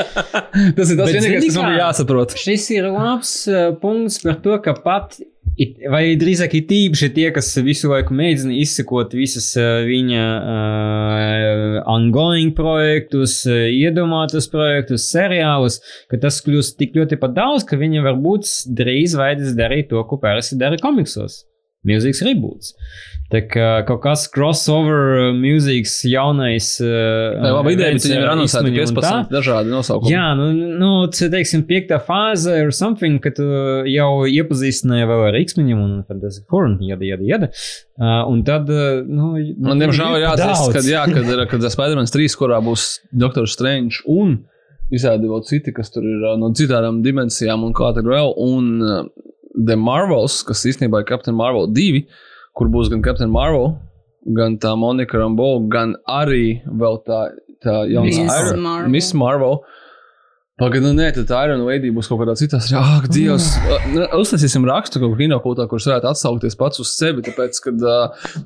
Tas 0.78 0.90
ir 0.90 0.98
tas 0.98 1.12
vienīgais, 1.14 1.46
kas 1.46 1.60
man 1.60 1.70
bija 1.70 1.84
jāsaprot. 1.84 2.34
Šis 2.42 2.66
ir 2.74 2.88
labs 2.90 3.34
uh, 3.52 3.70
punkts 3.78 4.18
par 4.24 4.40
to, 4.42 4.56
ka 4.66 4.74
pat, 4.82 5.20
it, 5.62 5.78
vai 5.94 6.02
drīzāk 6.18 6.56
ir 6.58 6.66
tīpaši 6.72 7.12
tie, 7.14 7.28
kas 7.36 7.52
visu 7.62 7.92
laiku 7.94 8.18
mēģina 8.18 8.58
izsekot 8.64 9.14
visas 9.18 9.52
uh, 9.62 9.86
viņa 9.86 10.26
uh, 10.26 11.78
ongoing 11.94 12.56
projektus, 12.58 13.44
uh, 13.46 13.70
iedomātus 13.70 14.50
projektus, 14.50 15.06
seriālus, 15.14 15.78
ka 16.10 16.18
tas 16.26 16.42
kļūst 16.42 16.80
tik 16.82 16.98
ļoti 16.98 17.22
pat 17.22 17.38
daudz, 17.38 17.70
ka 17.70 17.78
viņi 17.78 18.02
varbūt 18.10 18.50
drīz 18.74 19.14
vajadzēs 19.22 19.58
darīt 19.60 19.94
to, 19.94 20.02
ko 20.10 20.18
parasti 20.22 20.58
dara 20.58 20.82
komiksos. 20.82 21.44
Mūzikas 21.88 22.24
reboots. 22.28 22.76
Tā 23.34 23.40
kā 23.50 23.68
kaut 23.88 24.04
kas 24.04 24.28
crossover 24.30 25.16
uh, 25.18 25.28
mūzikas 25.34 25.96
jaunais. 26.06 26.68
Uh, 26.84 27.34
Tā 27.40 27.50
ir 27.50 27.56
laba 27.56 27.72
ideja, 27.74 27.96
bet 27.96 28.06
viņiem 28.06 28.22
ir 28.22 28.30
tā. 28.54 28.62
15 28.68 29.34
dažādi 29.34 29.74
nosaukumi. 29.74 30.12
Jā, 30.14 30.28
nu, 30.38 30.52
nu 30.78 30.92
teiksim, 31.10 31.64
piektā 31.66 31.98
fāze 32.04 32.54
ir 32.62 32.70
something, 32.76 33.18
ka 33.24 33.34
tu 33.34 33.48
jau 33.90 34.12
iepazīstināji 34.30 35.10
vēl 35.10 35.26
ar 35.32 35.40
X-meņiem 35.42 35.82
un 35.82 35.98
Fantastic 36.06 36.46
Four 36.52 36.70
un 36.70 36.78
jada, 36.86 37.08
jada, 37.10 37.28
jada. 37.32 37.52
Uh, 37.98 38.22
un 38.30 38.46
tad, 38.46 38.70
uh, 38.70 39.02
nu, 39.02 39.34
Man, 39.66 39.82
diemžēl, 39.82 40.20
ir 40.20 40.28
jāatzīst, 40.28 40.68
daudz. 40.68 40.78
ka, 40.78 40.88
jā, 40.94 41.04
kad 41.10 41.34
ir 41.34 41.46
kad 41.56 41.66
ir 41.66 41.74
Spider-Man 41.74 42.14
3, 42.14 42.38
kurā 42.38 42.62
būs 42.66 42.88
Doctor 43.26 43.50
Strange 43.50 44.04
un 44.06 44.44
Visādi 44.94 45.26
vēl 45.26 45.42
citi, 45.48 45.72
kas 45.74 45.90
tur 45.90 46.06
ir 46.06 46.22
uh, 46.22 46.36
no 46.38 46.52
citām 46.54 47.00
dimensijām 47.02 47.64
un 47.66 47.74
kā 47.74 47.90
tad 47.96 48.06
vēl. 48.06 48.36
Un 48.44 48.68
uh, 48.84 49.06
The 49.54 49.78
Marvels, 49.78 50.42
kas 50.48 50.66
īstenībā 50.66 51.04
ir 51.04 51.10
Captain 51.10 51.36
Marvel 51.38 51.68
2, 51.70 52.04
kur 52.58 52.70
būs 52.74 52.90
gan 52.94 53.04
Captain 53.06 53.32
Marvel, 53.34 53.76
gan 54.38 54.58
tā 54.62 54.74
Monika 54.80 55.20
Rambo, 55.20 55.56
gan 55.70 55.96
arī 56.10 56.62
vēl 56.66 57.00
tā, 57.08 57.22
tā 57.64 57.84
jaunā 57.92 58.10
Miss 58.10 58.24
Marvel. 58.30 58.92
Miss 58.96 59.14
Marvel. 59.18 59.60
Pagaidām, 60.64 60.94
nu, 60.94 61.02
nē, 61.02 61.10
tad 61.12 61.32
Iron 61.44 61.66
Lady 61.68 61.90
būs 61.92 62.08
kaut 62.08 62.22
kādā 62.22 62.38
citā. 62.40 62.60
Ak, 62.80 63.10
Dievs! 63.12 63.50
Uh, 63.68 64.14
Uztaisīsim 64.16 64.64
rakstu 64.68 65.02
kaut 65.02 65.12
kādā 65.12 65.26
kinokūtā, 65.26 65.66
kurš 65.68 65.90
varētu 65.90 66.08
atsaukties 66.14 66.56
pats 66.60 66.80
uz 66.80 66.94
sevi. 66.96 67.24
Tāpēc, 67.26 67.60
kad, 67.66 67.84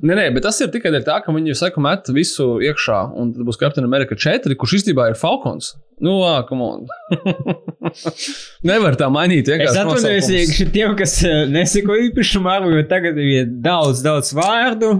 nē, 0.02 0.16
nē, 0.18 0.24
bet 0.34 0.42
tas 0.48 0.58
ir 0.64 0.72
tikai 0.74 0.90
tā, 1.06 1.20
ka 1.22 1.34
viņi 1.34 1.54
saka, 1.58 1.82
met 1.84 2.10
visu 2.14 2.56
iekšā. 2.64 3.02
Un 3.14 3.30
tad 3.36 3.46
būs 3.46 3.60
Captain 3.60 3.86
America 3.86 4.18
4, 4.18 4.56
kurš 4.58 4.80
īstenībā 4.80 5.12
ir 5.12 5.18
Falcons. 5.20 5.76
Nu, 6.02 6.16
ah, 6.26 6.40
come 6.48 6.66
on. 6.66 6.90
Nevar 8.68 8.98
tā 8.98 9.06
mainīt. 9.14 9.52
Es 9.54 9.78
atvainojos 9.78 10.32
iekšā 10.40 10.68
tiem, 10.74 10.98
kas 10.98 11.20
neseko 11.54 12.00
jo 12.74 12.82
tagad 12.90 13.22
ir 13.22 13.46
daudz, 13.62 14.02
daudz 14.02 14.34
vārdu, 14.34 14.96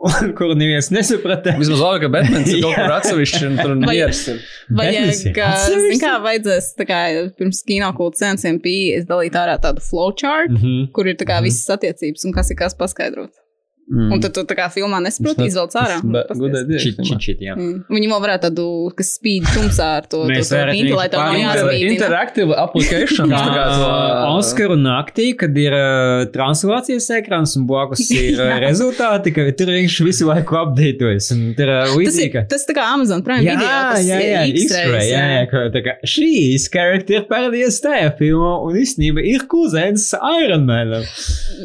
un 0.00 0.32
kur 0.38 0.52
neviens 0.54 0.90
nesaprata. 0.94 1.56
Vismaz 1.58 1.80
labi, 1.82 2.00
ka 2.04 2.08
Batmans 2.14 2.50
ir 2.54 2.60
kaut 2.62 2.76
kur 2.78 2.92
atsevišķi 2.98 3.42
un 3.48 3.56
tur 3.58 3.74
Vai- 3.82 3.96
miers 3.96 4.20
ir. 4.30 4.38
Vajag, 4.78 5.10
zin 5.18 5.98
kā, 6.04 6.12
vajadzēs, 6.22 6.68
tā 6.78 6.86
kā 6.86 7.00
pirms 7.38 7.62
kino 7.66 7.90
kulta 7.96 8.18
sensiem 8.26 8.60
bija, 8.62 8.98
es 9.00 9.08
dalītu 9.10 9.40
ārā 9.42 9.58
tādu 9.62 9.82
flowchart, 9.82 10.50
mm 10.50 10.56
Mhm. 10.58 10.66
-hmm. 10.66 10.92
kur 10.92 11.06
ir 11.08 11.16
tā 11.16 11.26
kā 11.26 11.42
visas 11.42 11.68
attiecības 11.76 12.24
un 12.24 12.32
kas 12.32 12.50
ir 12.50 12.56
kas 12.56 12.74
paskaidrot. 12.74 13.30
Mm. 13.88 14.10
Un 14.12 14.20
tad 14.20 14.34
tu 14.36 14.42
tā 14.44 14.54
kā 14.58 14.66
filmā 14.72 14.98
nesaproti, 15.00 15.46
izvelc 15.48 15.72
ārā. 15.80 15.94
un 16.04 16.12
paskaties. 16.12 16.40
Gudēji, 16.42 16.80
Čit, 16.82 16.98
čit, 17.08 17.20
čit, 17.24 17.38
jā. 17.46 17.54
Mm. 17.56 17.84
Viņi 17.88 18.10
vēl 18.10 18.20
varētu 18.20 18.42
tādu, 18.50 18.64
kas 18.98 19.14
spīd 19.16 19.46
tumsā 19.54 19.86
ar 20.02 20.08
to, 20.12 20.20
to, 20.28 20.42
to 20.44 20.58
pinti, 20.68 20.92
lai 20.92 21.06
tev 21.08 21.22
nav 21.24 21.38
jāspīd. 21.40 21.84
interactive 21.94 22.52
application. 22.64 23.32
tā 23.32 23.44
kā 23.48 23.64
to, 23.72 23.86
Uh, 23.88 24.36
Oskaru 24.38 24.76
naktī, 24.76 25.30
kad 25.40 25.56
ir 25.56 25.72
uh, 25.72 26.26
translācijas 26.34 27.06
ekrāns 27.16 27.54
un 27.56 27.64
blakus 27.70 28.02
ir 28.14 28.36
uh, 28.40 28.58
rezultāti, 28.62 29.32
ka 29.36 29.46
tur 29.56 29.72
vienkārši 29.72 30.04
visu 30.06 30.28
laiku 30.28 30.58
updatējas. 30.60 31.30
un 31.34 31.42
Tur 31.56 31.64
ir 31.68 31.72
uh, 31.72 31.80
Tas 31.88 31.94
ir 31.94 32.02
līdzīga. 32.02 32.42
tas 32.52 32.66
tā 32.68 32.76
kā 32.76 32.84
Amazon 32.92 33.24
Prime 33.24 33.40
Jā, 33.46 33.56
video. 33.56 33.70
jā, 34.04 34.20
jā, 34.20 34.42
X-ray, 34.64 35.08
jā, 35.14 35.22
jā, 35.38 35.42
ka 35.50 35.64
tā 35.74 35.82
kā 35.86 35.96
šīs 36.04 36.68
karakteris 36.74 37.26
parādījās 37.30 37.80
tajā 37.84 38.12
filmā, 38.20 38.52
un 38.68 38.76
īstenībā 38.84 39.24
ir 39.32 39.46
kuzens 39.50 40.10
Iron 40.44 40.66
Man. 40.68 40.92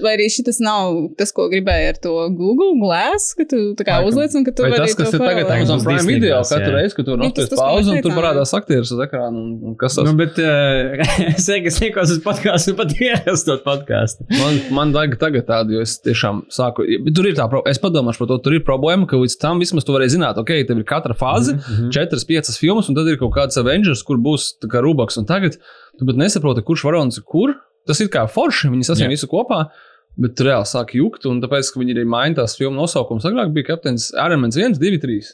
Vai 0.03 0.15
arī 0.15 0.29
šis 0.31 0.61
nav 0.63 0.95
tas, 1.19 1.31
ko 1.35 1.49
gribēja 1.51 1.93
ar 1.93 1.99
to 2.03 2.12
Google 2.37 2.75
Glass, 2.81 3.33
ka 3.37 3.45
tu 3.49 3.59
tā 3.79 3.85
kā 3.87 3.97
uzliec 4.07 4.33
un 4.37 4.45
ka 4.47 4.53
tu 4.55 4.65
vari 4.65 4.79
tas, 4.81 4.95
kas 4.99 5.11
to 5.13 5.19
ir 5.19 5.23
tagad? 5.23 5.51
Amazon 5.55 5.83
Prime 5.85 6.05
video, 6.07 6.39
katru 6.47 6.73
reizi, 6.75 6.95
kad 6.97 7.09
ko 7.09 7.17
pauze, 7.57 7.89
mēs 7.89 7.91
un 7.91 8.05
tur 8.05 8.15
parādās 8.17 8.53
aktieris 8.57 8.93
uz 8.95 9.01
ekrāna. 9.05 9.33
Un, 9.33 9.49
un 9.69 9.77
kas 9.79 9.97
tas 9.97 10.07
Nu, 10.07 10.13
bet 10.19 10.39
uh, 10.41 11.01
es 11.33 11.49
es 11.53 11.79
nekos 11.83 12.13
uz 12.15 12.21
podkāstu 12.25 12.75
pat 12.79 12.93
ierastot 12.97 13.65
podkāstu. 13.65 14.27
man, 14.39 14.59
man 14.79 14.95
vajag 14.95 15.17
tagad 15.21 15.47
tādu, 15.49 15.77
jo 15.77 15.83
es 15.85 15.97
tiešām 16.05 16.45
sāku. 16.53 16.87
Bet 17.05 17.17
tur 17.17 17.29
ir 17.29 17.37
tā, 17.39 17.49
es 17.71 17.81
padomāšu 17.83 18.23
par 18.23 18.31
to, 18.33 18.39
tur 18.47 18.57
ir 18.57 18.65
problēma, 18.67 19.09
ka 19.09 19.19
līdz 19.21 19.37
tam 19.41 19.63
vismaz 19.63 19.87
tu 19.87 19.95
vari 19.95 20.09
zināt, 20.13 20.39
ok, 20.41 20.55
tev 20.69 20.81
ir 20.81 20.87
katra 20.89 21.17
fāze, 21.17 21.57
mm 21.57 21.61
-hmm. 21.67 21.91
četras, 21.95 22.27
piecas 22.29 22.59
filmas, 22.59 22.89
un 22.89 22.99
tad 22.99 23.07
ir 23.11 23.19
kaut 23.21 23.35
kāds 23.35 23.59
Avengers, 23.59 24.03
kur 24.03 24.17
būs 24.17 24.53
tā 24.61 24.71
kā 24.71 24.81
Rubaks, 24.83 25.17
un 25.17 25.25
tagad 25.25 25.59
tu 25.99 26.05
pat 26.05 26.19
nesaproti, 26.19 26.65
kurš 26.65 26.85
varonis 26.89 27.17
ir 27.21 27.27
kur. 27.27 27.55
Tas 27.87 27.99
ir 27.99 28.07
kā 28.07 28.23
forši, 28.31 28.69
viņi 28.71 28.87
sasniedz 28.87 29.17
visu 29.17 29.27
kopā. 29.27 29.65
Bet 30.19 30.35
tur 30.37 30.51
reāli 30.51 30.67
sāk 30.69 30.91
jukt, 30.93 31.23
un 31.25 31.39
tāpēc, 31.41 31.71
ka 31.73 31.79
viņi 31.81 31.95
arī 31.95 32.03
maina 32.05 32.35
tās 32.43 32.53
filmu 32.59 32.77
nosaukumus. 32.77 33.25
Agrāk 33.25 33.53
bija 33.55 33.71
Captains 33.71 34.11
Armēns 34.21 34.59
1, 34.59 34.75
2, 34.77 34.99
3. 35.01 35.31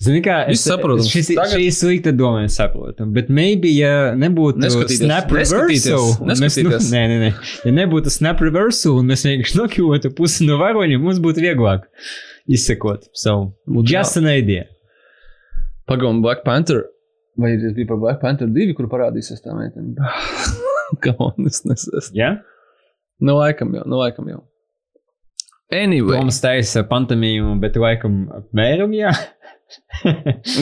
Zini, 0.00 0.22
kā 0.24 0.38
Viss 0.48 0.64
saprotams. 0.64 1.08
Šis, 1.12 1.28
Tagad- 1.34 1.52
Tagad... 1.52 1.62
ir 1.66 1.74
slikta 1.76 2.12
doma, 2.16 2.44
es 2.48 2.54
saprotu. 2.56 3.04
Bet 3.12 3.28
maybe, 3.28 3.68
ja 3.76 4.14
nebūtu 4.16 4.70
snap 4.96 5.30
reversal, 5.36 6.14
mēs, 6.24 6.56
nu, 6.64 6.72
nē, 6.72 7.02
nē, 7.12 7.18
nē. 7.22 7.28
Ja 7.68 7.74
nebūtu 7.76 8.10
snap 8.14 8.40
reversal, 8.40 8.96
un 9.02 9.12
mēs 9.12 9.26
vienkārši 9.28 9.60
nokļūtu 9.60 10.14
pusi 10.16 10.48
no 10.48 10.56
varoņiem, 10.62 11.04
mums 11.04 11.20
būtu 11.22 11.44
vieglāk 11.44 11.84
izsekot. 12.48 13.10
So, 13.12 13.52
Būtu 13.68 13.92
just 13.92 14.16
an 14.18 14.30
idea. 14.32 14.64
Pagaidām, 15.86 16.22
Black 16.24 16.42
Panther. 16.46 16.86
Vai 17.36 17.52
tas 17.60 17.76
bija 17.76 17.92
par 17.92 18.00
Black 18.00 18.22
Panther 18.24 18.48
2, 18.48 18.72
kur 18.78 18.88
parādīsies 18.90 19.44
tā 19.44 19.52
meitene? 19.54 19.92
Kam 21.04 21.20
on, 21.20 21.50
es 21.50 21.60
nesaku. 21.68 22.14
Ja? 22.16 22.38
Nu, 23.20 23.38
laikam 23.40 23.72
jau, 23.76 23.84
nu, 23.88 24.00
laikam 24.02 24.28
jau. 24.28 24.42
Anyway. 25.72 26.14
Toms 26.14 26.38
taisa 26.42 26.84
pantomīmu, 26.86 27.56
bet 27.62 27.78
laikam 27.80 28.26
apmēram, 28.36 28.92
jā. 28.94 29.12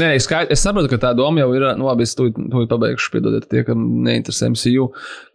Nē, 0.00 0.14
es, 0.16 0.24
skait, 0.24 0.48
es 0.54 0.62
saprotu, 0.64 0.88
ka 0.88 0.98
tā 1.02 1.10
doma 1.16 1.42
jau 1.42 1.50
ir. 1.56 1.66
Nu, 1.76 1.88
labi, 1.90 2.06
es 2.06 2.14
to 2.16 2.30
pabeigšu, 2.70 3.10
piedodiet, 3.12 3.46
tie, 3.50 3.64
kam 3.66 3.82
neinteresē 4.06 4.48
MCU. 4.54 4.88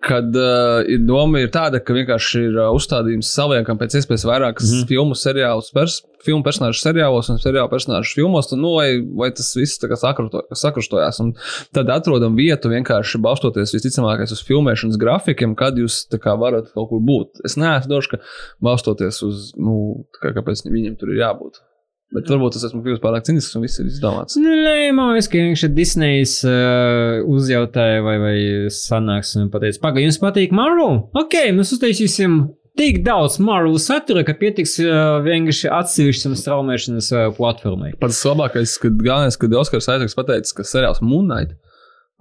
Kad 0.06 0.34
uh, 0.38 0.80
ir 0.90 1.04
doma 1.06 1.44
ir 1.44 1.52
tāda, 1.54 1.82
ka 1.84 1.94
vienkārši 1.94 2.46
ir 2.48 2.58
uh, 2.58 2.70
uzstādījums 2.74 3.30
saliekam 3.36 3.78
pēc 3.80 4.00
iespējas 4.00 4.26
vairākas 4.30 4.66
mm. 4.66 4.74
-hmm. 4.74 4.90
filmu 4.90 5.20
seriālus, 5.20 5.70
pers, 5.76 6.00
filmu 6.26 6.44
personāžu 6.46 6.82
seriālos 6.82 7.30
un 7.30 7.40
seriālu 7.42 7.70
personāžu 7.72 8.18
filmos, 8.18 8.50
tad, 8.50 8.62
nu, 8.64 8.74
lai, 8.80 8.90
lai 9.22 9.30
tas 9.36 9.52
viss 9.56 9.80
kā 9.86 10.00
sakrutojās. 10.00 11.22
Un 11.24 11.36
tad 11.76 11.94
atrodam 11.94 12.36
vietu 12.40 12.74
vienkārši 12.74 13.22
balstoties 13.22 13.76
visticamākais 13.78 14.34
uz 14.34 14.44
filmēšanas 14.50 15.00
grafikiem, 15.00 15.56
kad 15.60 15.78
jūs 15.78 16.08
kā 16.18 16.36
varat 16.40 16.74
kaut 16.74 16.90
kur 16.90 17.06
būt. 17.06 17.46
Es 17.46 17.60
neesmu 17.60 17.94
drošs, 17.94 18.14
ka 18.16 18.24
balstoties 18.66 19.22
uz, 19.30 19.50
nu, 19.60 20.08
kā, 20.18 20.34
kāpēc 20.34 20.66
viņiem 20.66 20.98
tur 20.98 21.14
ir 21.14 21.22
jābūt. 21.22 21.62
Bet 22.10 22.30
varbūt 22.32 22.56
tas 22.56 22.64
esmu 22.66 22.82
kļuvis 22.82 23.02
pārāk 23.04 23.26
cinisks 23.28 23.54
un 23.54 23.64
viss 23.68 23.78
ir 23.78 23.90
izdomāts. 23.90 24.38
Nu, 24.42 24.50
nē, 24.50 24.90
man 24.98 25.12
liekas, 25.14 25.28
ka 25.30 25.38
vienkārši 25.38 25.68
Disney's 25.78 26.40
uh, 26.48 27.20
uzjautāja, 27.30 28.00
vai, 28.06 28.16
vai 28.22 28.38
sanāks 28.74 29.36
un 29.38 29.52
pateica, 29.54 29.78
pagaidi, 29.84 30.08
jums 30.08 30.18
patīk 30.24 30.56
Marvel? 30.58 31.04
Ok, 31.22 31.38
mēs 31.54 31.76
uztaisīsim 31.78 32.40
tik 32.80 33.04
daudz 33.06 33.38
Marvel 33.46 33.78
satura, 33.84 34.24
ka 34.26 34.34
pietiks 34.42 34.80
uh, 34.82 35.20
vienkārši 35.26 35.70
atsevišķam 35.76 36.34
straumēšanas 36.40 37.12
uh, 37.14 37.28
platformai. 37.38 37.94
Pats 38.02 38.24
labākais, 38.26 38.74
kad 38.82 38.98
galvenais, 39.06 39.38
kad 39.38 39.54
Oskars 39.62 39.92
Aizaks 39.94 40.18
pateica, 40.18 40.58
ka 40.58 40.66
seriāls 40.66 41.04
Moonlight 41.06 41.54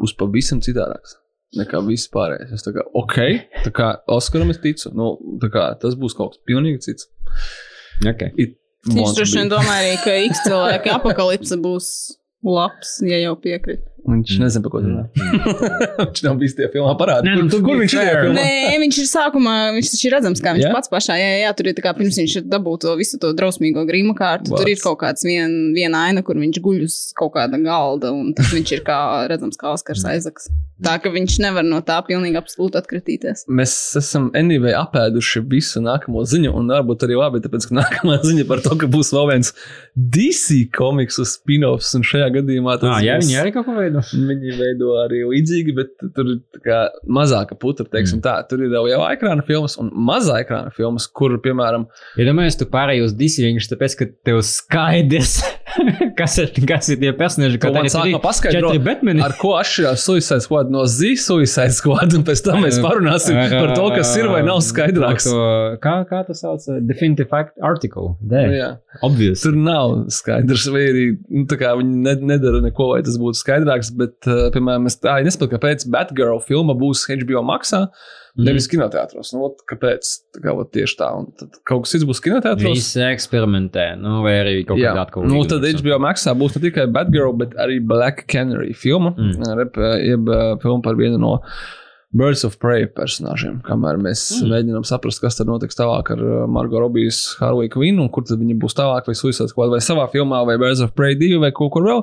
būs 0.03 0.13
pavisam 0.21 0.61
citādāks. 0.65 1.17
Nekā 1.57 1.81
viss 1.87 2.13
pārējais. 2.13 2.53
Es 2.59 2.67
tā 2.67 2.77
kā, 2.77 2.85
ok, 3.01 3.19
tā 3.65 3.73
kā 3.73 3.91
Oskaram 4.13 4.53
es 4.53 4.61
ticu. 4.61 4.93
Nu, 4.93 5.15
tā 5.41 5.49
kā 5.55 5.71
tas 5.81 5.97
būs 5.97 6.13
kaut 6.19 6.37
kas 6.37 6.45
pilnīgi 6.45 6.85
cits. 6.91 7.09
Okay. 8.05 8.35
It 8.37 8.59
Viņš 8.87 9.17
droši 9.17 9.41
vien 9.41 9.51
domā 9.51 9.75
arī, 9.81 9.95
ka 10.05 10.15
X 10.29 10.45
cilvēka 10.47 10.95
apakalipse 11.01 11.59
būs 11.61 11.89
labs, 12.47 12.99
ja 13.03 13.19
jau 13.25 13.35
piekrīt. 13.43 13.83
Viņš 14.09 14.37
nezina, 14.41 14.63
par 14.65 14.71
ko 14.73 14.81
tu 14.81 14.89
runā. 14.93 15.03
viņš 16.09 16.21
nav 16.25 16.37
bijis 16.41 16.55
tajā 16.57 16.69
filmā 16.73 16.93
parādīts. 17.01 17.29
Nē, 17.29 17.49
nu, 17.49 17.59
kur 17.67 17.81
viņš 17.81 17.95
ir 17.99 18.07
filmā? 18.23 18.37
Nē, 18.39 18.77
viņš 18.85 19.01
ir 19.03 19.09
sākumā, 19.11 19.57
viņš 19.77 19.91
taču 19.93 20.07
ir 20.09 20.15
redzams, 20.17 20.43
kā 20.45 20.55
viņš 20.55 20.63
Jā? 20.63 20.69
yeah? 20.71 20.77
pats 20.79 20.93
pašā, 20.93 21.17
jā, 21.19 21.27
jā, 21.35 21.41
jā, 21.43 21.51
tur 21.59 21.69
ir 21.73 21.77
tā 21.77 21.85
kā 21.85 21.93
pirms 21.99 22.21
viņš 22.23 22.37
ir 22.41 22.47
dabūjis 22.49 22.85
to 22.87 22.95
visu 23.01 23.21
to 23.21 23.33
drausmīgo 23.37 23.85
grīmu 23.89 24.15
kārtu. 24.19 24.55
Tur 24.55 24.71
ir 24.71 24.81
kaut 24.81 25.01
kāds 25.03 25.27
vien, 25.29 25.59
viena 25.77 26.07
aina, 26.09 26.23
kur 26.25 26.39
viņš 26.41 26.63
guļ 26.65 26.81
uz 26.87 26.97
kaut 27.19 27.35
kāda 27.37 27.61
galda, 27.65 28.15
un 28.15 28.33
tad 28.39 28.49
viņš 28.55 28.75
ir 28.79 28.87
kā 28.87 29.01
redzams 29.29 29.59
kā 29.61 29.75
Oskars 29.75 30.07
Aizaks. 30.09 30.49
Tā 30.79 30.93
ka 31.03 31.11
viņš 31.11 31.41
nevar 31.43 31.67
no 31.67 31.81
tā 31.83 31.97
pilnīgi 32.07 32.39
absolūti 32.39 32.79
atkritīties. 32.79 33.41
Mēs 33.51 33.73
esam 33.99 34.29
anyway 34.39 34.77
apēduši 34.79 35.43
visu 35.51 35.83
nākamo 35.83 36.23
ziņu, 36.23 36.53
un 36.55 36.71
varbūt 36.71 37.03
arī 37.03 37.17
labi, 37.19 37.41
tāpēc, 37.43 37.67
ka 37.67 37.75
nākamā 37.81 38.21
ziņa 38.29 38.45
par 38.47 38.63
to, 38.63 38.77
ka 38.79 38.87
būs 38.87 39.11
vēl 39.17 39.27
viens 39.33 39.51
DC 39.99 40.61
komiksu 40.79 41.27
spin-offs, 41.27 41.91
un 41.99 42.07
šajā 42.07 42.29
gadījumā 42.39 42.79
tas 42.79 42.95
Ah, 42.95 43.03
jā, 43.03 43.17
būs- 43.19 43.27
viņi 43.27 43.41
arī 43.43 43.53
kaut 43.57 43.67
ko 43.67 43.75
veido. 43.75 43.98
Viņi 44.31 44.57
veido 44.59 44.95
arī 45.03 45.23
līdzīgi, 45.29 45.75
bet 45.77 45.95
tur 46.17 46.33
ir 46.35 46.73
mazāka 47.05 47.59
putra, 47.59 47.87
teiksim 47.89 48.19
mm. 48.21 48.25
tā. 48.27 48.37
Tur 48.51 48.65
ir 48.67 48.75
jau 48.75 49.03
ekrāna 49.09 49.45
filmas 49.47 49.79
un 49.81 49.91
mazā 50.09 50.41
ekrāna 50.45 50.73
filmas, 50.75 51.09
kur, 51.11 51.37
piemēram, 51.45 51.89
Iedomājieties, 52.19 52.59
tu 52.61 52.69
pārēji 52.73 53.05
uz 53.05 53.15
vienkārši 53.47 53.73
tāpēc, 53.73 53.97
ka 53.99 54.09
tev 54.27 54.41
skaidrs, 54.47 55.39
kas 56.19 56.37
ir, 56.43 56.51
kas 56.69 56.89
ir 56.93 56.99
tie 57.03 57.13
personāļi, 57.17 57.59
Ko 57.63 57.71
man 57.73 57.87
tagad 57.87 57.95
sākumā 57.95 58.19
ir 58.19 58.23
paskaidro, 58.25 58.73
ar 59.27 59.35
ko 59.41 59.53
atšķirās 59.59 60.05
Suicide 60.07 60.45
Squad 60.45 60.73
no 60.75 60.85
Z 60.91 61.15
Suicide 61.23 61.75
Squad, 61.77 62.17
un 62.19 62.27
pēc 62.27 62.43
tam 62.47 62.63
mēs 62.65 62.81
parunāsim 62.87 63.39
Ar, 63.39 63.55
par 63.55 63.75
to, 63.77 63.89
kas 63.97 64.13
ir 64.21 64.31
vai 64.33 64.43
nav 64.47 64.61
skaidrāks. 64.67 65.29
To, 65.31 65.49
kā, 65.85 65.97
kā 66.11 66.23
tas 66.29 66.43
sauc? 66.45 66.67
Definitive 66.89 67.31
fact 67.33 67.57
article. 67.65 68.15
There. 68.23 68.53
Jā. 68.57 68.71
Obvious. 69.07 69.43
Tur 69.47 69.59
nav 69.59 70.07
skaidrs, 70.15 70.69
vai 70.75 70.85
arī 70.91 71.07
nu, 71.31 71.47
viņi 71.49 72.05
ne, 72.07 72.17
nedara 72.35 72.63
neko, 72.65 72.93
lai 72.95 73.03
tas 73.07 73.19
būtu 73.21 73.41
skaidrāks. 73.43 73.93
Bet, 73.99 74.17
uh, 74.31 74.49
piemēram, 74.55 74.89
es 74.91 74.99
tā 75.03 75.19
nesaprotu, 75.27 75.57
kāpēc 75.57 75.89
Batgirl 75.93 76.43
filma 76.45 76.77
būs 76.79 77.07
HBO 77.09 77.45
maksā, 77.47 77.87
Mhm. 77.89 78.18
Nevis 78.47 78.69
kinoteātros. 78.71 79.33
Nu, 79.35 79.49
ot, 79.49 79.63
kāpēc? 79.69 80.11
Tā 80.37 80.43
kā, 80.45 80.55
ot, 80.55 80.71
tieši 80.75 80.99
tā. 81.01 81.09
Un 81.19 81.29
tad 81.39 81.59
kaut 81.69 81.87
kas 81.87 81.97
cits 81.97 82.07
būs 82.09 82.23
kinoteātros. 82.25 82.77
Visi 82.79 83.03
eksperimentē, 83.07 83.91
nu, 84.01 84.21
vai 84.27 84.37
arī 84.43 84.55
kaut 84.69 84.81
kādā 84.81 85.07
atkal. 85.07 85.27
nu, 85.29 85.43
tad. 85.49 85.67
HBO 85.79 85.99
maksā 86.03 86.35
būs 86.39 86.57
ne 86.57 86.65
tikai 86.69 86.87
Batgirl, 86.95 87.35
bet 87.41 87.57
arī 87.61 87.81
Black 87.85 88.27
Canary 88.31 88.75
filma. 88.77 89.15
Mm. 89.19 89.53
Rep, 89.59 89.83
jeb 90.05 90.33
uh, 90.33 90.55
filma 90.63 90.85
par 90.85 90.99
vienu 91.01 91.21
no 91.21 91.37
Birds 92.17 92.41
of 92.47 92.55
Prey 92.57 92.87
personāžiem, 92.89 93.59
kamēr 93.67 93.99
mēs 94.01 94.23
mm. 94.39 94.49
mēģinām 94.49 94.85
saprast, 94.89 95.21
kas 95.21 95.37
tad 95.37 95.51
notiks 95.51 95.77
tālāk 95.77 96.09
ar 96.15 96.23
uh, 96.25 96.37
Margo 96.49 96.81
Robijas 96.81 97.35
Harley 97.37 97.69
Quinn 97.69 98.01
un 98.01 98.09
kur 98.09 98.25
tad 98.25 98.41
viņa 98.41 98.57
būs 98.63 98.79
tālāk, 98.79 99.05
vai 99.11 99.17
Suicide 99.19 99.51
Squad, 99.53 99.69
vai 99.75 99.83
savā 99.85 100.07
filmā, 100.09 100.41
vai 100.49 100.57
Birds 100.61 100.81
of 100.85 100.95
Prey 100.97 101.19
2 101.21 101.43
vai 101.43 101.53
kaut 101.53 101.75
kur 101.77 101.85
vēl. 101.85 102.01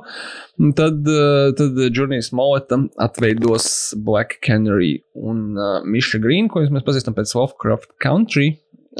Tad, 0.78 1.02
uh, 1.10 1.50
tad 1.58 1.82
Jurnijas 1.90 2.30
Molleta 2.30 2.78
atveidos 3.02 3.68
Black 4.06 4.38
Canary 4.46 5.00
un 5.18 5.58
uh, 5.58 5.82
Misha 5.82 6.22
Green, 6.22 6.46
ko 6.52 6.62
mēs 6.62 6.86
pazīstam 6.86 7.18
pēc 7.18 7.34
Lovecraft 7.34 7.96
Country 8.02 8.52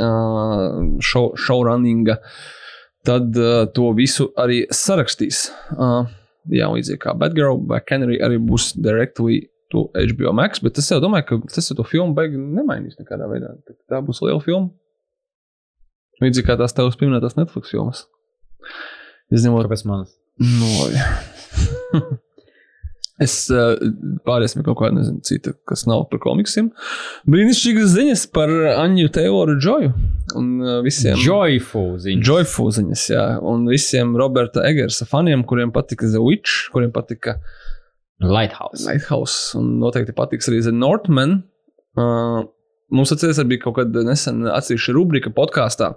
uh, 0.03 0.99
show, 0.99 1.29
showrunninga. 1.39 2.19
Tad 3.07 3.31
uh, 3.39 3.69
to 3.71 3.93
visu 3.95 4.33
arī 4.43 4.65
sarakstīs. 4.75 5.53
Uh, 5.79 6.11
jā, 6.51 6.67
līdzīgi 6.67 6.99
kā 7.07 7.15
Batgirl, 7.15 7.63
Black 7.63 7.87
Canary 7.87 8.19
arī 8.27 8.43
būs 8.43 8.73
directly 8.75 9.45
to 9.73 9.87
HBO 9.95 10.35
Max, 10.37 10.63
bet 10.63 10.79
es 10.81 10.91
domāju, 11.03 11.29
ka 11.29 11.55
tas 11.55 11.71
jau 11.71 11.79
to 11.79 11.87
filmu 11.87 12.17
beigās 12.17 12.43
nemainīs 12.59 12.99
nekādā 13.01 13.29
veidā. 13.31 13.55
Tā 13.91 14.03
būs 14.05 14.23
liela 14.25 14.43
filma. 14.45 14.71
Līdzīgi 16.23 16.49
kā 16.49 16.57
tās 16.57 16.73
tavas 16.77 16.97
pieminētās 17.01 17.37
Netflix 17.37 17.75
filmas. 17.75 18.07
Izņemot, 19.35 19.67
kāpēc 19.67 19.83
man? 19.89 20.07
No, 20.41 20.71
Es 23.17 23.47
uh, 23.49 23.79
pāriesim 24.29 24.61
kaut 24.65 24.77
kādu, 24.77 24.99
nezinu, 24.99 25.23
citu, 25.25 25.55
kas 25.69 25.87
nav 25.89 26.03
par 26.11 26.21
komiksiem. 26.21 26.69
Brīnišķīgas 27.33 27.95
ziņas 27.95 28.25
par 28.37 28.51
Anju 28.75 29.09
Teiloru 29.15 29.55
Džoju. 29.57 29.93
Un 30.37 30.51
uh, 30.61 30.73
visiem. 30.85 31.17
Joyful 31.25 31.95
ziņas. 32.03 32.27
Joyful 32.29 32.75
ziņas, 32.77 33.05
jā. 33.15 33.25
Un 33.41 33.65
visiem 33.73 34.13
Roberta 34.21 34.67
Egersa 34.69 35.09
faniem, 35.09 35.47
kuriem 35.49 35.73
patika 35.73 36.11
The 36.11 36.21
Witch, 36.21 36.69
kuriem 36.75 36.93
patika 36.93 37.39
Lighthouse. 38.23 38.87
Lighthouse. 38.87 39.57
Un 39.59 39.77
noteikti 39.83 40.15
patiks 40.17 40.49
arī 40.51 40.63
The 40.65 40.75
Northman. 40.75 41.43
Uh, 41.97 42.45
mums 42.93 43.13
atceries 43.13 43.41
arī 43.43 43.61
kaut 43.61 43.79
kad 43.81 43.97
nesen 44.07 44.47
atsevišķa 44.49 44.97
rubrika 44.97 45.33
podkāstā. 45.37 45.95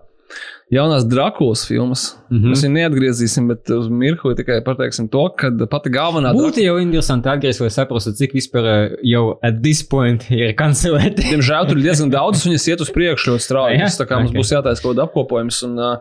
Jaunās 0.69 1.07
Drakulas 1.09 1.63
filmas. 1.65 2.17
Mm 2.29 2.37
-hmm. 2.37 2.51
Mēs 2.51 2.63
viņu 2.63 2.73
neatgriezīsim, 2.73 3.47
bet 3.49 3.69
uz 3.73 3.87
mirkli 3.89 4.35
tikai 4.37 4.59
pateiksim 4.65 5.07
to, 5.09 5.23
ka 5.37 5.49
pati 5.69 5.89
galvenā. 5.89 6.33
Būtu 6.35 6.61
jau 6.61 6.75
interesanti 6.77 7.29
atgriezties, 7.29 7.61
lai 7.61 7.69
saprastu, 7.73 8.13
cik 8.13 8.35
vispār 8.37 8.91
jau 9.03 9.39
at 9.41 9.63
this 9.63 9.81
point 9.83 10.29
ir 10.41 10.53
kancelēti. 10.53 11.25
Diemžēl 11.31 11.67
tur 11.67 11.77
ir 11.77 11.83
diezgan 11.83 12.13
daudz, 12.13 12.45
viņas 12.45 12.67
iet 12.69 12.81
uz 12.85 12.91
priekšu 12.93 13.31
ļoti 13.31 13.45
strauji. 13.47 13.79
Tā 13.99 14.05
kā 14.05 14.13
okay. 14.15 14.23
mums 14.23 14.35
būs 14.37 14.53
jātaisa 14.53 14.81
kaut 14.81 14.93
kāda 14.93 15.07
apkopojums. 15.07 15.63
Un, 15.65 15.79
uh, 15.79 15.97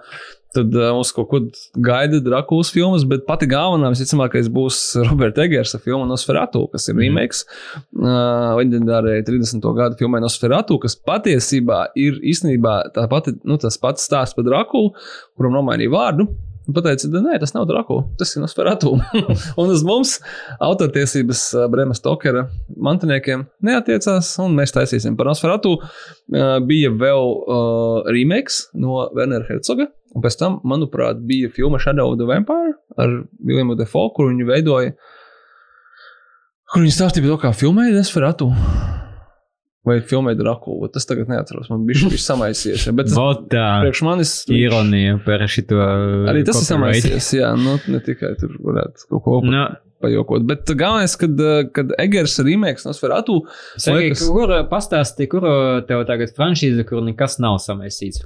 Tad 0.57 0.73
uh, 0.73 0.91
mums 0.97 1.11
kaut 1.13 1.29
ko 1.29 1.41
gaida 1.85 2.23
Drakulas 2.25 2.71
filmas, 2.73 3.05
bet 3.09 3.27
pati 3.29 3.49
galvenā, 3.51 3.91
visticamākais, 3.93 4.49
būs 4.53 4.81
Roberta 5.11 5.45
Egersa 5.45 5.81
filma 5.83 6.09
Nosferatu, 6.09 6.65
kas 6.73 6.89
ir 6.89 6.97
mm. 6.97 7.05
remakes. 7.05 7.45
Uh, 7.93 8.57
leģendārai 8.57 9.21
30. 9.29 9.61
gada 9.77 9.99
filmai 10.01 10.23
Nosferatu, 10.25 10.81
kas 10.81 10.97
patiesībā 10.97 11.89
ir 12.01 12.21
īstenībā 12.33 12.79
tā 12.97 13.05
pati, 13.13 13.37
nu, 13.45 13.61
tas 13.61 13.77
pats 13.81 14.09
stāsts 14.09 14.39
par 14.39 14.49
Drakulu, 14.49 14.95
kuram 15.37 15.59
nomainīja 15.59 15.93
vārdu. 15.93 16.31
Pateica, 16.69 17.09
nē, 17.09 17.39
tas 17.41 17.55
nav 17.55 17.65
Drakula, 17.69 18.05
tas 18.21 18.35
ir 18.37 18.43
Nosferatu. 18.45 18.95
un 19.61 19.71
uz 19.73 19.85
mums 19.89 20.19
autortiesības 20.65 21.45
Brēma 21.73 21.97
Stokera 21.97 22.45
mantiniekiem 22.77 23.47
neatiecās, 23.65 24.35
un 24.45 24.57
mēs 24.57 24.77
taisīsim 24.77 25.17
par 25.17 25.31
Nosferatu. 25.31 25.79
Bija 26.69 26.93
vēl 26.93 27.33
uh, 27.33 28.11
remakes 28.13 28.67
no 28.77 29.07
Wernera 29.17 29.49
Herzoga, 29.49 29.89
un 30.15 30.25
pēc 30.25 30.39
tam, 30.41 30.59
manuprāt, 30.69 31.21
bija 31.29 31.51
filma 31.55 31.81
Shadow 31.83 32.13
of 32.13 32.21
the 32.21 32.29
Vampire 32.29 32.77
ar 32.99 33.15
Viljumu 33.45 33.77
Defoe, 33.79 34.13
kur 34.17 34.31
viņi 34.33 34.47
veidoja, 34.49 34.95
kur 36.73 36.85
viņi 36.85 36.95
stāstīja 36.95 37.27
par 37.27 37.35
to, 37.35 37.41
kā 37.47 37.55
filmēja 37.57 37.97
Nosferatu. 37.97 38.53
Vai 39.89 40.01
filmē 40.05 40.35
Drakulu? 40.37 40.91
Tas 40.93 41.07
tagad 41.09 41.31
neatceros. 41.31 41.71
Man 41.73 41.87
bija 41.89 42.11
šis 42.11 42.27
samaisies. 42.29 42.83
Bet 42.93 43.09
tas 43.15 43.21
priekš 43.49 44.03
manis. 44.05 44.33
Ironija 44.53 45.17
par 45.25 45.45
šito. 45.49 45.79
Arī 46.29 46.43
tas 46.45 46.61
ir 46.61 46.67
samaisies. 46.67 47.31
Jā, 47.39 47.55
nu, 47.57 47.79
ne 47.89 48.03
tikai 48.05 48.35
tur 48.41 48.53
varētu 48.67 49.09
kaut 49.09 49.25
ko 49.25 49.39
no. 49.47 49.69
Pajokot. 50.03 50.47
Bet 50.49 50.71
galvenais, 50.79 51.15
kad, 51.19 51.43
kad 51.75 51.93
Egers 52.01 52.39
remake 52.45 52.85
Nosferatu. 52.87 53.41
Liekas... 53.87 54.25
Kur 54.31 54.55
pastāstīja, 54.71 55.31
kur 55.33 55.49
tev 55.89 56.05
tagad 56.09 56.33
franšīze, 56.37 56.87
kur 56.89 57.05
nekas 57.07 57.39
nav 57.43 57.59
samaisīts? 57.65 58.23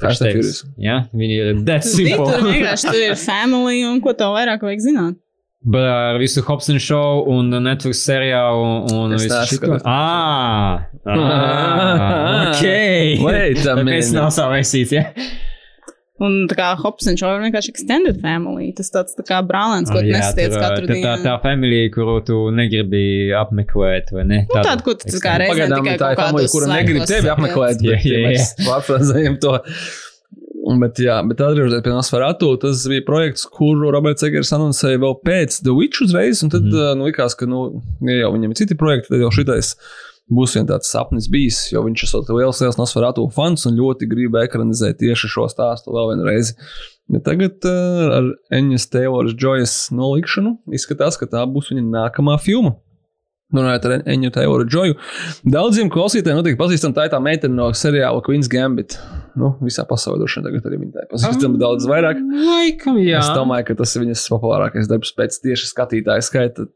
Jā, 0.80 1.02
viņi 1.16 1.40
ir 1.40 1.52
dead 1.66 1.86
simple. 1.86 2.28
Tur 2.28 2.48
vienkārši 2.50 2.88
tur 2.90 3.02
ir 3.10 3.18
family 3.20 3.84
un 3.88 4.00
ko 4.04 4.16
tev 4.16 4.36
vairāk 4.36 4.64
vajag 4.66 4.88
zināt. 4.90 5.20
Ar 5.62 6.18
visu 6.18 6.42
Hobsonu 6.42 6.80
šovu 6.82 7.36
un 7.36 7.54
Netflix 7.62 8.00
seriālu 8.02 8.96
un 8.98 9.12
es 9.14 9.28
visu 9.28 9.60
šo 9.60 9.76
ah, 9.86 10.88
ah, 11.06 12.48
ok. 12.48 12.64
Wait, 13.22 13.60
Tāpēc 13.68 14.10
nav 14.16 14.32
savaisīts, 14.34 14.96
ja? 14.96 15.04
Un 16.22 16.44
tā 16.50 16.54
kā 16.58 16.68
Hobsons 16.78 17.18
jau 17.18 17.32
ir 17.34 17.42
vienkārši 17.42 17.72
extended 17.72 18.20
family. 18.22 18.68
Tas 18.78 18.92
tāds 18.94 19.16
tā 19.18 19.24
kā 19.26 19.40
brālēns, 19.46 19.90
ko 19.90 19.98
oh, 19.98 20.06
nesatiec 20.06 20.54
katru 20.54 20.86
tā, 20.86 20.92
dienu. 20.92 21.06
Tā, 21.08 21.16
tā 21.24 21.34
familija, 21.42 21.88
kuru 21.94 22.20
tu 22.26 22.38
negribi 22.54 23.32
apmeklēt, 23.40 24.12
vai 24.14 24.26
ne? 24.28 24.44
Nu, 24.46 24.60
tāda, 24.60 24.78
ko 24.86 24.94
tu 25.00 25.18
kā 25.22 25.34
reizē 25.42 25.66
tikai 25.72 25.96
tā 25.98 26.12
ir 26.14 26.22
familija, 26.22 26.52
kura 26.54 26.70
negrib 26.76 27.08
tevi 27.10 27.32
apmeklēt. 27.32 27.82
Jā, 27.88 27.98
jā, 28.06 28.22
jā. 28.36 28.46
Pārfrāzējam 28.62 29.40
to. 29.42 29.58
Bet, 30.62 31.00
jā, 31.02 31.16
bet 31.26 31.40
atgriežoties 31.42 31.82
pie 31.82 31.90
Nosferatu, 31.90 32.52
tas 32.62 32.84
bija 32.86 33.02
projekts, 33.02 33.48
kuru 33.50 33.90
Roberts 33.90 34.22
Egers 34.22 34.52
anoncēja 34.54 35.00
vēl 35.02 35.16
pēc 35.26 35.58
The 35.66 35.74
Witch 35.74 36.04
uzreiz, 36.04 36.44
un 36.46 36.52
tad 36.54 36.68
mm. 36.68 37.00
nu, 37.00 37.08
likās, 37.08 37.34
ka, 37.34 37.48
nu, 37.50 37.64
ja 38.06 38.20
jau 38.20 38.30
viņam 38.36 38.54
ir 38.54 38.60
citi 38.60 38.78
projekti, 38.78 39.10
tad 39.10 39.24
jau 39.24 39.32
šitais 39.34 39.74
būs 40.36 40.56
viens 40.56 40.68
tāds 40.70 40.90
sapnis 40.92 41.28
bijis, 41.32 41.64
jo 41.72 41.82
viņš 41.86 42.04
ir 42.06 42.32
liels, 42.36 42.62
liels 42.64 42.78
Nosferatu 42.80 43.26
fans 43.34 43.66
un 43.68 43.78
ļoti 43.78 44.08
grib 44.10 44.38
ekranizēt 44.42 45.00
tieši 45.02 45.30
šo 45.32 45.48
stāstu 45.52 45.94
vēl 45.94 46.14
vienreiz. 46.14 46.54
Bet 47.12 47.26
tagad 47.26 47.66
uh, 47.68 48.14
ar 48.18 48.30
Eņģes 48.56 48.88
Tayloras 48.92 49.36
Joyas 49.36 49.76
nolikšanu 49.92 50.56
izskatās, 50.72 51.18
ka 51.20 51.28
tā 51.28 51.44
būs 51.50 51.72
viņa 51.72 51.84
nākamā 51.90 52.38
filma. 52.40 52.76
Runājot 53.52 53.86
ar 53.88 53.94
Eņģu 54.08 54.30
Tayloru 54.32 54.64
Joyu. 54.72 54.94
Daudziem 55.52 55.90
klausītājiem 55.92 56.38
noteikti 56.38 56.60
pazīstama 56.60 56.96
tā 56.96 57.04
ir 57.04 57.12
tā 57.12 57.18
meitene 57.20 57.58
no 57.58 57.68
seriāla 57.76 58.22
Queen's 58.24 58.48
Gambit. 58.52 58.96
Nu, 59.36 59.52
visā 59.64 59.84
pasaulē 59.88 60.22
droši 60.22 60.40
vien 60.40 60.46
tagad 60.48 60.68
arī 60.68 60.78
viņa 60.80 60.94
tā 60.94 61.04
ir 61.04 61.10
pazīstama 61.10 61.60
daudz 61.60 61.88
vairāk. 61.88 62.20
Laikam, 62.46 62.96
jā. 63.00 63.20
Es 63.20 63.28
domāju, 63.36 63.68
ka 63.68 63.76
tas 63.82 63.92
ir 63.96 64.06
viņas 64.06 64.24
populārākais 64.32 64.88
darbs 64.88 65.12
pēc 65.16 65.36
tieši 65.44 65.68
skatītāja 65.68 66.24
skaita. 66.24 66.66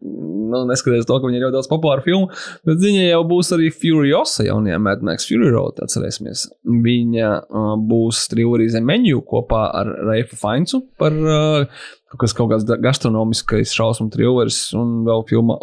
Nu, 0.53 0.63
neskatoties 0.69 1.09
to, 1.09 1.19
ka 1.21 1.29
viņa 1.29 1.41
ir 1.41 1.47
ļoti 1.47 1.57
daudz 1.59 1.71
populāru 1.71 2.07
filmu, 2.07 2.31
bet 2.69 2.81
viņa 2.83 3.05
jau 3.09 3.23
būs 3.33 3.53
arī 3.57 3.71
Furiosa 3.75 4.47
jaunajā 4.47 4.81
Mad 4.83 5.05
Max 5.07 5.29
Fury 5.29 5.53
Road, 5.55 5.83
atcerēsimies. 5.85 6.47
Viņa 6.87 7.31
uh, 7.43 7.71
būs 7.91 8.27
triloģija 8.33 8.79
zem 8.79 8.89
menu 8.89 9.23
kopā 9.27 9.67
ar 9.81 9.93
Reifu 10.11 10.39
Faincu 10.41 10.83
par 11.01 11.17
uh, 11.17 11.87
kas 12.21 12.35
kaut 12.37 12.53
kāds 12.53 12.67
gastronomiskais 12.83 13.75
šausmu 13.77 14.09
trilleris, 14.15 14.61
un 14.79 15.03
vēl 15.07 15.25
filma 15.29 15.59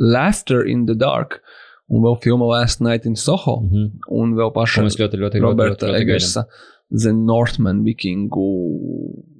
Laughter 0.00 0.64
in 0.66 0.86
the 0.88 0.96
Dark, 0.98 1.40
un 1.90 2.04
vēl 2.06 2.18
filma 2.24 2.48
Last 2.52 2.82
Night 2.84 3.06
in 3.08 3.16
Soho, 3.16 3.60
mm 3.60 3.70
-hmm. 3.70 3.88
un 4.20 4.34
vēl 4.38 4.52
paša 4.54 4.86
ļoti, 4.86 5.20
ļoti, 5.24 5.42
Roberta 5.42 5.86
ļoti, 5.86 5.92
ļoti, 5.92 6.02
Egersa. 6.02 6.46
The 6.90 7.12
Northman 7.14 7.84
vikingu 7.86 8.48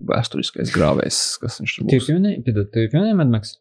vēsturiskais 0.07 0.71
grāvējs, 0.71 1.39
kas 1.43 1.59
viņš 1.61 1.77
tur 1.77 1.87
būs. 1.87 2.07
Tu 2.07 2.87
pieminēji 2.93 3.17
Mad 3.19 3.31
Max? 3.31 3.57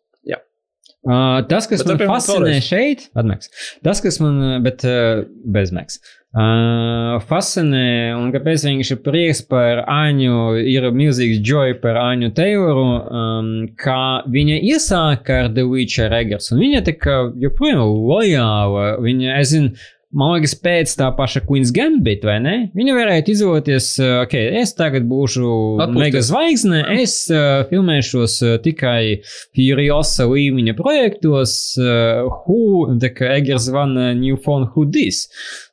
Uh, 1.07 1.39
tas, 1.47 1.63
kas 1.63 1.85
bet 1.87 2.01
man 2.01 2.09
fascinē 2.11 2.57
šeit, 2.59 3.05
Admeks, 3.15 3.47
tas, 3.87 4.01
kas 4.03 4.17
man, 4.19 4.59
bet 4.65 4.83
uh, 4.83 5.21
bez 5.47 5.71
Meks. 5.71 6.01
Uh, 6.29 7.15
fascinē, 7.25 8.11
un 8.13 8.27
kāpēc 8.33 8.65
viņš 8.67 8.91
ir 8.93 8.99
prieks 9.05 9.39
par 9.49 9.79
Aņu, 9.89 10.59
ir 10.59 10.89
milzīgs 10.93 11.39
joy 11.39 11.77
par 11.81 11.97
Aņu 12.03 12.33
Teiloru, 12.37 12.83
um, 12.99 13.47
kā 13.79 14.27
viņa 14.29 14.59
iesāka 14.73 15.45
ar 15.45 15.49
The 15.55 15.63
Witcher 15.71 16.13
Eggers, 16.19 16.51
un 16.51 16.59
viņa 16.65 16.83
tā 16.91 16.97
kā 16.99 17.15
joprojām 17.45 17.79
lojāla, 18.11 18.91
viņa, 19.01 19.39
es 19.39 19.55
zinu, 19.55 19.71
Man 20.09 20.31
liekas, 20.33 20.55
pēc 20.57 20.95
tā 20.97 21.11
paša 21.13 21.43
Queen's 21.45 21.69
Gambit, 21.69 22.23
vai 22.25 22.39
ne? 22.41 22.53
Viņa 22.73 22.95
varētu 22.97 23.29
izvēlēties, 23.29 23.89
ok, 24.23 24.31
es 24.57 24.71
tagad 24.73 25.05
būšu 25.05 25.49
Atpūsties. 25.85 25.99
mega 26.01 26.23
zvaigzne, 26.25 26.79
es 27.03 27.13
uh, 27.29 27.61
filmēšos 27.69 28.39
uh, 28.41 28.55
tikai 28.63 29.19
Furiosa 29.53 30.25
līmeņa 30.31 30.73
projektos, 30.79 31.53
uh, 31.77 32.25
Who, 32.25 32.87
tā 33.03 33.13
kā 33.13 33.35
Eggers 33.35 33.69
van 33.75 33.93
uh, 33.99 34.09
New 34.17 34.39
Phone 34.41 34.71
Who 34.73 34.87
This. 34.89 35.27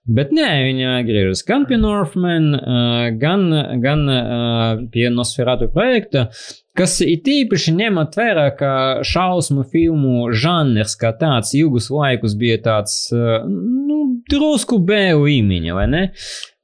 Bet 0.04 0.36
nē, 0.36 0.50
viņa 0.68 1.00
griežas 1.08 1.40
gan 1.48 1.64
pie 1.66 1.80
Northman, 1.80 2.52
uh, 2.60 3.08
gan, 3.16 3.48
gan 3.80 4.04
uh, 4.04 4.84
pie 4.92 5.08
Nosferatu 5.16 5.70
projekta, 5.72 6.28
kas 6.76 7.00
ir 7.00 7.24
tīpaši 7.24 7.72
ņemot 7.80 8.20
vērā, 8.20 8.50
ka 8.60 8.70
šausmu 9.00 9.64
filmu 9.72 10.28
žanrs 10.36 10.94
kā 11.00 11.16
tāds 11.16 11.56
ilgus 11.56 11.88
laikus 11.88 12.36
bija 12.38 12.60
tāds, 12.68 13.06
uh, 13.16 13.40
nu, 13.48 14.15
drusku 14.30 14.78
B 14.82 14.98
līmeņa, 15.16 15.74
vai 15.76 15.86
ne? 15.92 16.04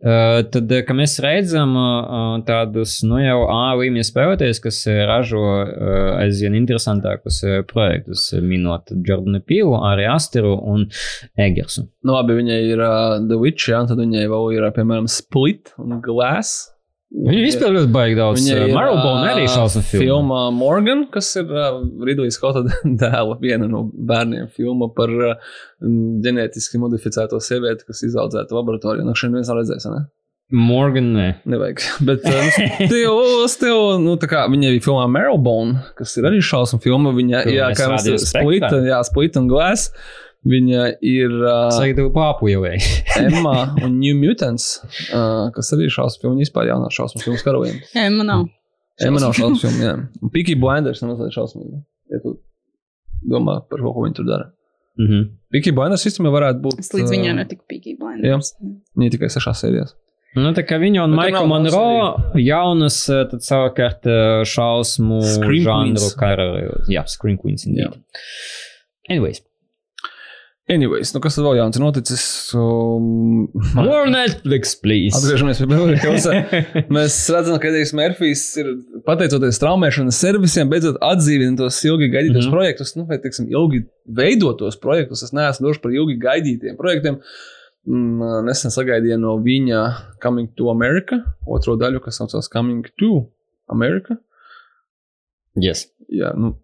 Uh, 0.03 0.41
tad, 0.51 0.67
uh, 0.67 0.81
kad 0.83 0.99
mēs 0.99 1.15
redzam 1.23 1.77
uh, 1.79 2.41
tādus, 2.43 2.97
nu 3.07 3.21
jau 3.23 3.45
A 3.47 3.77
līmeņa 3.79 4.09
spēlētājus, 4.09 4.59
kas 4.65 4.81
ražo 5.07 5.43
uh, 5.45 5.93
aizvien 6.19 6.57
interesantākus 6.59 7.39
projektus, 7.71 8.27
minot 8.43 8.91
Jordanu 8.91 9.39
Pīlu, 9.47 9.77
arī 9.93 10.09
Asteru 10.11 10.57
un 10.59 10.89
Egersu. 11.39 11.87
Nu, 12.03 12.17
labi, 12.17 12.41
viņai 12.41 12.59
ir 12.73 12.83
The 13.29 13.39
Witch, 13.39 13.71
jā, 13.71 13.85
tad 13.87 14.03
viņai 14.03 14.27
vēl 14.33 14.51
ir, 14.57 14.67
piemēram, 14.75 15.07
Split 15.07 15.71
un 15.79 16.01
Glass. 16.03 16.72
Viņa 17.13 17.43
vispār 17.45 17.75
ļoti 17.75 17.91
baigi 17.93 18.17
daudz. 18.17 18.47
Ir, 18.49 18.63
Marlbone 18.73 19.29
arī 19.35 19.45
šausmu 19.51 19.83
filma. 19.85 20.07
Filmā 20.07 20.41
Morgan, 20.57 21.05
kas 21.13 21.29
ir 21.37 21.51
uh, 21.53 21.83
Ridley 22.07 22.33
Scotta 22.33 22.65
dēla, 23.03 23.37
viena 23.43 23.69
no 23.69 23.85
bērniem, 23.93 24.49
filma 24.57 24.89
par 24.97 25.13
uh, 25.13 25.53
ģenētiski 26.25 26.81
modificēto 26.81 27.41
sievieti, 27.45 27.85
kas 27.89 28.03
izaudzēta 28.09 28.57
laboratorijā. 28.57 29.05
Nu, 29.05 29.15
šodien 29.19 29.39
viens 29.41 29.53
nav 29.53 29.61
redzējis, 29.61 29.89
ne? 29.93 30.03
Morgan, 30.57 31.13
nē. 31.17 31.29
Nevajag. 31.53 31.85
Bet 32.09 32.25
uh, 32.29 32.51
tev, 32.81 33.21
tev, 33.61 33.79
nu, 34.01 34.17
tā 34.21 34.33
kā 34.33 34.47
viņa 34.53 34.73
ir 34.73 34.83
filmā 34.85 35.05
Marlbone, 35.13 35.85
kas 36.01 36.17
ir 36.17 36.29
arī 36.33 36.41
šausmu 36.45 36.81
filma, 36.85 37.13
viņa, 37.17 37.45
Kur 37.45 37.57
jā, 37.59 37.71
kā 37.77 37.93
mēs 37.93 38.07
rādījām 38.07 38.25
Split, 38.25 38.69
jā, 38.89 39.05
Split 39.09 39.41
un 39.41 39.53
Glass. 39.53 39.93
Viņa 40.43 40.87
ir 41.07 41.35
uh, 41.39 41.77
tev 41.95 42.09
pāpu 42.15 42.49
jau 42.51 42.65
vajag. 42.65 42.83
Emma 43.23 43.53
un 43.85 44.01
New 44.01 44.17
Mutants, 44.19 44.81
uh, 45.15 45.53
kas 45.55 45.71
arī 45.77 45.87
ir 45.87 45.95
šausmu 45.95 46.25
filma, 46.25 46.41
vispār 46.43 46.67
jaunā 46.73 46.89
šausmu 46.91 47.23
filmas 47.23 47.45
karavīna. 47.47 47.79
Jā, 47.95 48.09
man 48.11 48.27
nav. 48.27 48.49
Emma 49.07 49.23
nav 49.23 49.37
šausmu 49.39 49.61
filma, 49.63 49.85
jā. 49.87 49.93
Un 50.19 50.33
Piki 50.35 50.57
Blinders 50.59 51.03
ir 51.05 51.13
mazliet 51.13 51.37
šausmīga. 51.37 51.79
Ja 52.11 52.19
tu 52.25 52.35
domā 53.23 53.61
par 53.71 53.85
ko, 53.85 53.93
ko 53.95 54.03
viņi 54.09 54.19
tur 54.19 54.27
dara. 54.33 54.49
Mhm. 54.99 55.23
Piki 55.55 55.73
Blinders 55.77 56.09
īstenībā 56.11 56.35
varētu 56.35 56.65
būt. 56.65 56.83
Es 56.83 56.91
līdz 56.97 57.15
viņai 57.15 57.31
ā, 57.31 57.37
netiku 57.39 57.63
pīkīgi 57.71 58.01
blinders. 58.03 58.53
Viņa 58.99 59.15
tikai 59.15 59.31
sešās 59.31 59.63
sērijās. 59.63 59.95
Nu, 60.33 60.49
tā 60.57 60.65
kā 60.65 60.79
viņa 60.81 61.05
un 61.05 61.15
nav 61.15 61.47
Monroe 61.47 62.41
jaunas, 62.41 62.99
tad 63.07 63.45
savukārt 63.45 64.09
šausmu 64.49 65.21
žanru 65.29 66.01
Queens. 66.01 66.11
kara. 66.19 66.47
Jā, 66.91 67.05
Screen 67.07 67.39
Queens. 67.39 67.67
indeed. 67.69 68.01
Anyways. 69.09 69.45
Anyways, 70.73 71.11
nu 71.13 71.21
kas 71.21 71.37
tad 71.37 71.45
vēl 71.45 71.59
jauns 71.59 71.77
ir 71.77 71.83
noticis? 71.83 72.25
Um, 72.57 73.49
More 73.77 74.09
Netflix, 74.09 74.73
please. 74.81 75.19
Atgriežamies 75.19 75.61
pie 75.61 75.99
Hills. 76.01 76.29
Mēs 76.97 77.17
redzam, 77.35 77.59
ka 77.61 77.69
Edijs 77.69 77.93
Mērfijs 77.99 78.45
ir 78.63 78.71
pateicoties 79.09 79.61
traumēšanas 79.61 80.21
servisiem, 80.25 80.71
beidzot 80.73 81.01
atdzīvina 81.05 81.59
tos 81.61 81.81
ilgi 81.89 82.09
gaidītos 82.15 82.47
mm. 82.47 82.49
-hmm. 82.49 82.57
projektus, 82.57 82.95
nu, 82.97 83.05
vai 83.11 83.21
teiksim, 83.21 83.51
ilgi 83.53 83.83
veidotos 84.07 84.81
projektus. 84.81 85.27
Es 85.27 85.37
neesmu 85.37 85.69
drošs 85.69 85.83
par 85.85 85.93
ilgi 85.93 86.17
gaidītiem 86.23 86.81
projektiem. 86.81 87.21
Mm, 87.83 88.47
Nesen 88.47 88.73
sagaidīju 88.73 89.19
no 89.19 89.37
viņa 89.43 89.85
Coming 90.23 90.55
to 90.57 90.71
America, 90.73 91.21
otro 91.45 91.77
daļu, 91.77 92.01
kas 92.05 92.23
saucās 92.23 92.49
Coming 92.53 92.87
to 92.97 93.27
America. 93.69 94.17
Yes. 95.59 95.91
Jā, 96.13 96.33
nu, 96.39 96.55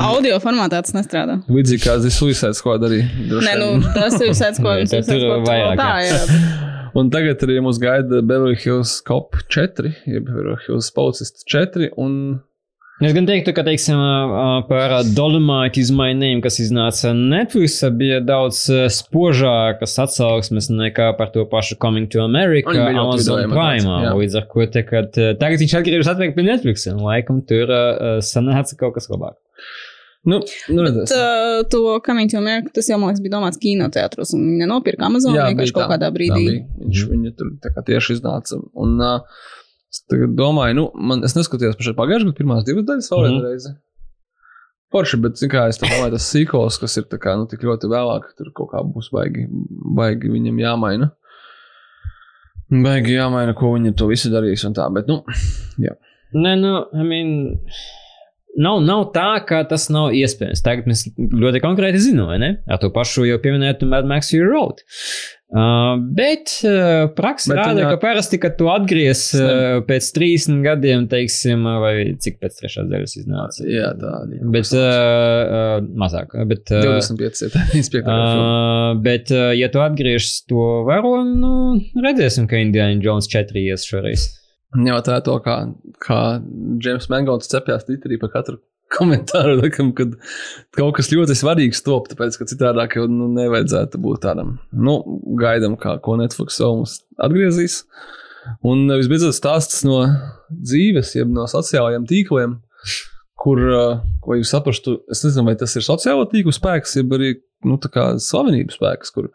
Audio 0.00 0.38
formātā 0.40 0.80
tas 0.80 0.94
nestrādā. 0.96 1.40
līdzīgi 1.52 1.84
kā 1.84 1.98
The 2.00 2.12
Suicide 2.14 2.56
Squad 2.56 2.84
arī. 2.88 3.02
Nē, 3.28 3.56
nu, 3.60 3.70
tas 3.92 4.16
ir 4.16 4.30
viņš 4.32 4.92
tad 4.94 5.08
tur 5.10 5.26
vairāk, 5.44 5.80
Tā, 5.80 5.92
jā. 6.06 6.20
Un 6.98 7.10
tagad 7.12 7.42
arī 7.46 7.60
mums 7.62 7.78
gaida 7.78 8.18
Beverly 8.18 8.56
Hills 8.58 8.96
Cop 9.06 9.36
4, 9.52 9.92
jeb 10.10 10.24
Beverly 10.26 10.56
Hills 10.64 10.88
Policists 10.96 11.44
4. 11.46 11.92
Un 12.00 12.40
Es 13.00 13.14
gan 13.16 13.24
teiktu, 13.24 13.54
ka, 13.56 13.62
teiksim, 13.64 13.96
par 14.68 14.92
Dolomite 15.16 15.80
is 15.80 15.88
my 15.88 16.10
name, 16.12 16.42
kas 16.44 16.58
iznāca 16.60 17.14
Netflix, 17.16 17.78
bija 17.96 18.18
daudz 18.20 18.66
spožākas 18.92 19.94
atsauksmes 20.04 20.68
nekā 20.68 21.06
par 21.16 21.30
to 21.32 21.46
pašu 21.48 21.78
Coming 21.80 22.10
to 22.12 22.20
America, 22.20 22.74
Amazon 22.76 23.48
Prime. 23.48 23.88
Līdz 24.20 24.36
ar 24.42 24.48
ko 24.52 24.68
te, 24.68 24.84
kad, 24.84 25.16
tagad 25.16 25.64
viņš 25.64 25.78
atgriežas 25.80 26.12
atpakaļ 26.12 26.36
pie 26.36 26.44
Netflix, 26.44 26.84
un 26.92 27.00
laikam 27.06 27.40
tur 27.48 27.72
sanāca 28.20 28.76
kaut 28.76 28.98
kas 28.98 29.08
labāk. 29.08 29.38
Nu, 30.28 30.36
nu 30.68 30.82
redzēsim. 30.84 31.16
Tā, 31.16 31.68
to 31.72 31.78
Coming 32.04 32.28
to 32.28 32.36
America, 32.36 32.68
tas 32.76 32.88
jau, 32.90 32.98
man 33.00 33.08
liekas, 33.08 33.22
bija 33.24 33.32
domāts 33.38 33.56
kinoteātros, 33.62 34.34
un 34.36 34.42
viņi 34.44 34.58
nenopirka 34.66 35.06
Amazon 35.06 35.32
Jā, 35.32 35.46
vienkārši 35.48 35.72
kaut 35.72 35.86
tā. 35.86 35.94
kādā 35.94 36.10
Tā 36.10 36.14
brīdī. 36.18 36.42
bija. 36.44 36.64
Viņš 36.82 37.04
viņa 37.14 37.30
tur 37.38 37.54
tā 37.64 37.72
kā 37.72 37.84
tieši 37.86 38.18
iznāca. 38.18 38.58
Un 38.84 38.98
uh, 39.00 39.22
es 39.88 40.02
tagad 40.12 40.34
domāju, 40.36 40.76
nu, 40.76 40.84
man, 41.08 41.24
es 41.24 41.32
neskatījos 41.38 41.78
par 41.78 41.88
šo 41.88 41.94
pagājušajā 41.96 42.28
gadā, 42.28 42.36
pirmās 42.42 42.66
divas 42.68 42.84
daļas 42.90 43.08
vēl 43.14 43.22
Mhm. 43.24 43.30
vienu 43.30 43.46
reizi. 43.48 43.72
Forši, 44.92 45.20
bet, 45.22 45.40
kā, 45.54 45.64
es 45.70 45.78
tā 45.80 45.86
domāju, 45.88 46.12
tas 46.18 46.28
sīkols, 46.34 46.76
kas 46.82 46.96
ir 46.98 47.04
tā 47.08 47.16
kā, 47.22 47.36
nu, 47.38 47.46
tik 47.48 47.62
ļoti 47.64 47.88
vēlāk, 47.88 48.28
tur 48.36 48.50
kaut 48.52 48.72
kā 48.74 48.80
būs 48.84 49.08
baigi, 49.14 49.46
baigi 49.96 50.28
viņam 50.36 50.58
jāmaina. 50.60 51.12
Baigi 52.70 53.16
jāmaina, 53.16 53.54
ko 53.58 53.72
viņi 53.74 53.94
to 53.98 54.06
visu 54.10 54.30
darīs 54.30 54.62
un 54.68 54.74
tā, 54.76 54.84
bet, 54.94 55.08
nu, 55.10 55.22
Nē, 56.30 56.52
nu, 56.60 56.84
I 56.94 57.02
mean, 57.02 57.30
nav, 58.58 58.80
nav 58.84 59.08
tā, 59.14 59.32
ka 59.46 59.62
tas 59.68 59.88
nav 59.92 60.14
iespējams. 60.16 60.62
Tagad 60.64 60.88
mēs 60.90 61.06
ļoti 61.16 61.62
konkrēti 61.64 62.00
zinām, 62.10 62.30
vai 62.32 62.40
ne? 62.42 62.54
Ar 62.70 62.80
to 62.82 62.90
pašu 62.94 63.28
jau 63.28 63.40
pieminētu 63.42 63.88
Mad 63.90 64.08
Max 64.10 64.32
Fury 64.32 64.48
Road. 64.50 64.82
Uh, 65.50 65.96
bet 66.14 66.52
uh, 66.62 67.08
praksa 67.10 67.56
rāda, 67.58 67.88
ka 67.90 67.96
parasti, 67.98 68.38
kad 68.38 68.54
tu 68.54 68.68
atgries 68.70 69.24
uh, 69.34 69.80
pēc 69.82 70.10
30 70.14 70.60
gadiem, 70.62 71.08
teiksim, 71.10 71.66
vai 71.82 72.12
cik 72.22 72.38
pēc 72.38 72.60
trešās 72.60 72.86
daļas 72.86 73.16
iznāca. 73.18 73.66
jā, 73.66 73.88
tā 73.98 74.12
arī. 74.20 74.38
Bet 74.54 74.70
uh, 74.78 74.84
uh, 74.84 75.72
mazāk. 75.98 76.36
Bet, 76.52 76.70
uh, 76.70 76.86
25 76.86 77.42
ir 77.48 77.54
tā 77.56 77.64
inspektora. 77.80 78.28
Uh, 78.30 79.00
bet, 79.02 79.34
uh, 79.34 79.50
ja 79.58 79.72
tu 79.74 79.82
atgriežas 79.82 80.44
to 80.46 80.84
varoni, 80.86 81.34
nu, 81.42 81.54
redzēsim, 81.98 82.46
ka 82.50 82.62
Indiana 82.62 83.02
Jones 83.02 83.26
4 83.34 83.66
ies 83.66 83.90
šoreiz. 83.90 84.30
Ņemot 84.78 85.08
vērā 85.10 85.22
to, 85.26 85.36
kā, 85.42 85.56
kā 86.02 86.18
Džeims 86.78 87.08
Mangauts 87.10 87.50
cepjas 87.50 87.88
Twitterī 87.88 88.20
par 88.22 88.30
katru 88.34 88.60
komentāru, 88.90 89.56
laikam, 89.60 89.92
kad 89.96 90.16
kaut 90.76 90.96
kas 90.98 91.10
ļoti 91.12 91.36
svarīgs 91.38 91.82
top, 91.86 92.08
tāpēc, 92.10 92.38
ka 92.38 92.48
citādāk 92.50 92.96
jau 92.98 93.06
nu, 93.10 93.28
nevajadzētu 93.36 94.00
būt 94.02 94.24
tādam. 94.26 94.56
Nu, 94.74 94.98
gaidām, 95.40 95.76
kā, 95.80 95.96
ko 96.02 96.16
Netflix 96.20 96.58
vēl 96.62 96.80
mums 96.80 96.96
atgriezīs. 97.22 97.84
Un 98.66 98.88
visbeidzot 98.88 99.36
stāsts 99.36 99.84
no 99.86 100.00
dzīves, 100.50 101.14
jeb 101.18 101.30
no 101.34 101.44
sociālajiem 101.50 102.06
tīkliem, 102.10 102.56
kur, 103.40 103.60
ko 104.24 104.38
jūs 104.38 104.54
saprastu, 104.54 104.98
es 105.12 105.22
nezinu, 105.26 105.46
vai 105.50 105.56
tas 105.60 105.76
ir 105.76 105.86
sociālo 105.86 106.26
tīklu 106.30 106.54
spēks, 106.56 106.96
jeb 106.98 107.12
arī, 107.16 107.34
nu, 107.68 107.76
slavenības 107.80 108.80
spēks, 108.80 109.12
kur, 109.14 109.30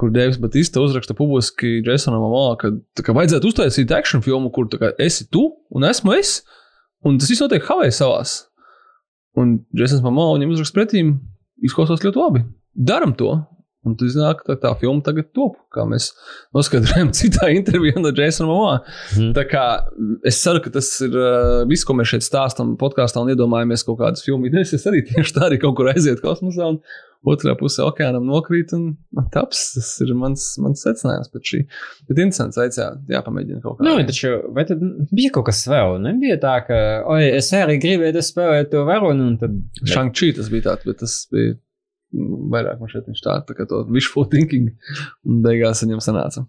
kur 0.00 0.12
Deivs 0.14 0.38
Batista 0.40 0.80
uzraksta 0.80 1.14
publiski 1.16 1.80
Jasonam 1.84 2.24
Amā, 2.30 2.44
ka 2.60 2.72
kā 3.04 3.14
vajadzētu 3.16 3.50
uztaisīt 3.52 3.92
action 3.92 4.24
filmu, 4.24 4.48
kur 4.54 4.70
kā 4.72 4.94
esi 5.02 5.26
tu 5.28 5.44
un 5.76 5.84
esmu 5.84 6.14
es, 6.16 6.38
un 7.04 7.20
tas 7.20 7.28
viss 7.28 7.44
notiek 7.44 7.66
Havaju 7.68 7.92
salās. 7.92 8.36
Un 9.38 9.58
Jasons 9.76 10.02
Mamā 10.04 10.30
viņam 10.32 10.56
uzraksta 10.56 10.78
pretīm, 10.78 11.18
izklausās 11.62 12.04
ļoti 12.06 12.22
labi. 12.22 12.44
Daram 12.72 13.12
to! 13.18 13.36
Un 13.88 13.94
tu 13.96 14.04
zini, 14.12 14.26
ka 14.36 14.44
tā, 14.44 14.56
tā 14.60 14.70
filma 14.76 15.00
tagad 15.04 15.30
top, 15.36 15.54
kā 15.72 15.86
mēs 15.88 16.10
noskaidrojam 16.56 17.12
citā 17.16 17.48
intervijā 17.54 18.00
no 18.02 18.12
Jasona 18.12 18.50
Mamā. 18.50 18.72
Mhm. 19.14 19.30
Tā 19.38 19.44
kā 19.48 19.66
es 20.28 20.40
ceru, 20.42 20.60
ka 20.64 20.72
tas 20.74 20.90
ir 21.06 21.16
uh, 21.16 21.62
viss, 21.70 21.86
ko 21.88 21.96
mēs 21.96 22.12
šeit 22.12 22.26
stāstām 22.26 22.74
podkāstā 22.80 23.22
un 23.24 23.32
iedomājamies 23.32 23.86
kaut 23.88 24.02
kādas 24.02 24.26
filmu 24.26 24.50
idejas. 24.50 24.74
Es 24.76 24.84
arī 24.90 25.00
tieši 25.08 25.36
tā 25.36 25.46
arī 25.48 25.60
kaut 25.62 25.78
kur 25.78 25.88
aiziet 25.94 26.20
kosmosā 26.24 26.68
un 26.74 26.82
otrā 27.30 27.54
pusē 27.56 27.86
okeānam 27.88 28.28
nokrīt 28.28 28.74
un 28.76 28.84
taps. 29.32 29.64
Tas 29.78 29.88
ir 30.04 30.12
mans, 30.16 30.44
mans 30.60 30.84
secinājums 30.84 31.32
pēc 31.32 31.54
šī. 31.54 31.62
Bet 32.10 32.20
interesants, 32.20 32.60
jā, 32.76 32.90
jāpamēģina 33.16 33.64
kaut 33.64 33.80
kā. 33.80 33.88
Nu, 33.88 33.96
taču, 34.08 34.34
vai 34.56 34.66
tad 34.68 34.84
bija 35.08 35.32
kaut 35.38 35.48
kas 35.48 35.64
vēl? 35.72 35.96
Nebija 36.04 36.36
tā, 36.44 36.58
ka, 36.68 36.84
oi, 37.16 37.32
es 37.40 37.48
arī 37.56 37.80
gribēju 37.80 38.24
spēlēt 38.24 38.72
to 38.72 38.84
varoni, 38.88 39.24
un 39.32 39.40
tad. 39.40 39.56
Shang-Chi 39.84 40.32
tas 40.36 40.52
bija 40.52 40.70
tāds, 40.70 40.88
bet 40.88 41.00
tas 41.04 41.20
bija 41.32 41.56
mm, 41.56 41.69
vairāk 42.12 42.80
man 42.80 42.90
šeit 42.90 43.08
viņš 43.08 43.22
tā, 43.24 43.38
tā 43.46 43.56
kā 43.56 43.66
to 43.70 43.84
wishful 43.92 44.28
thinking, 44.30 44.72
un 45.26 45.40
beigās 45.44 45.84
viņam 45.84 46.02
sanāca. 46.04 46.44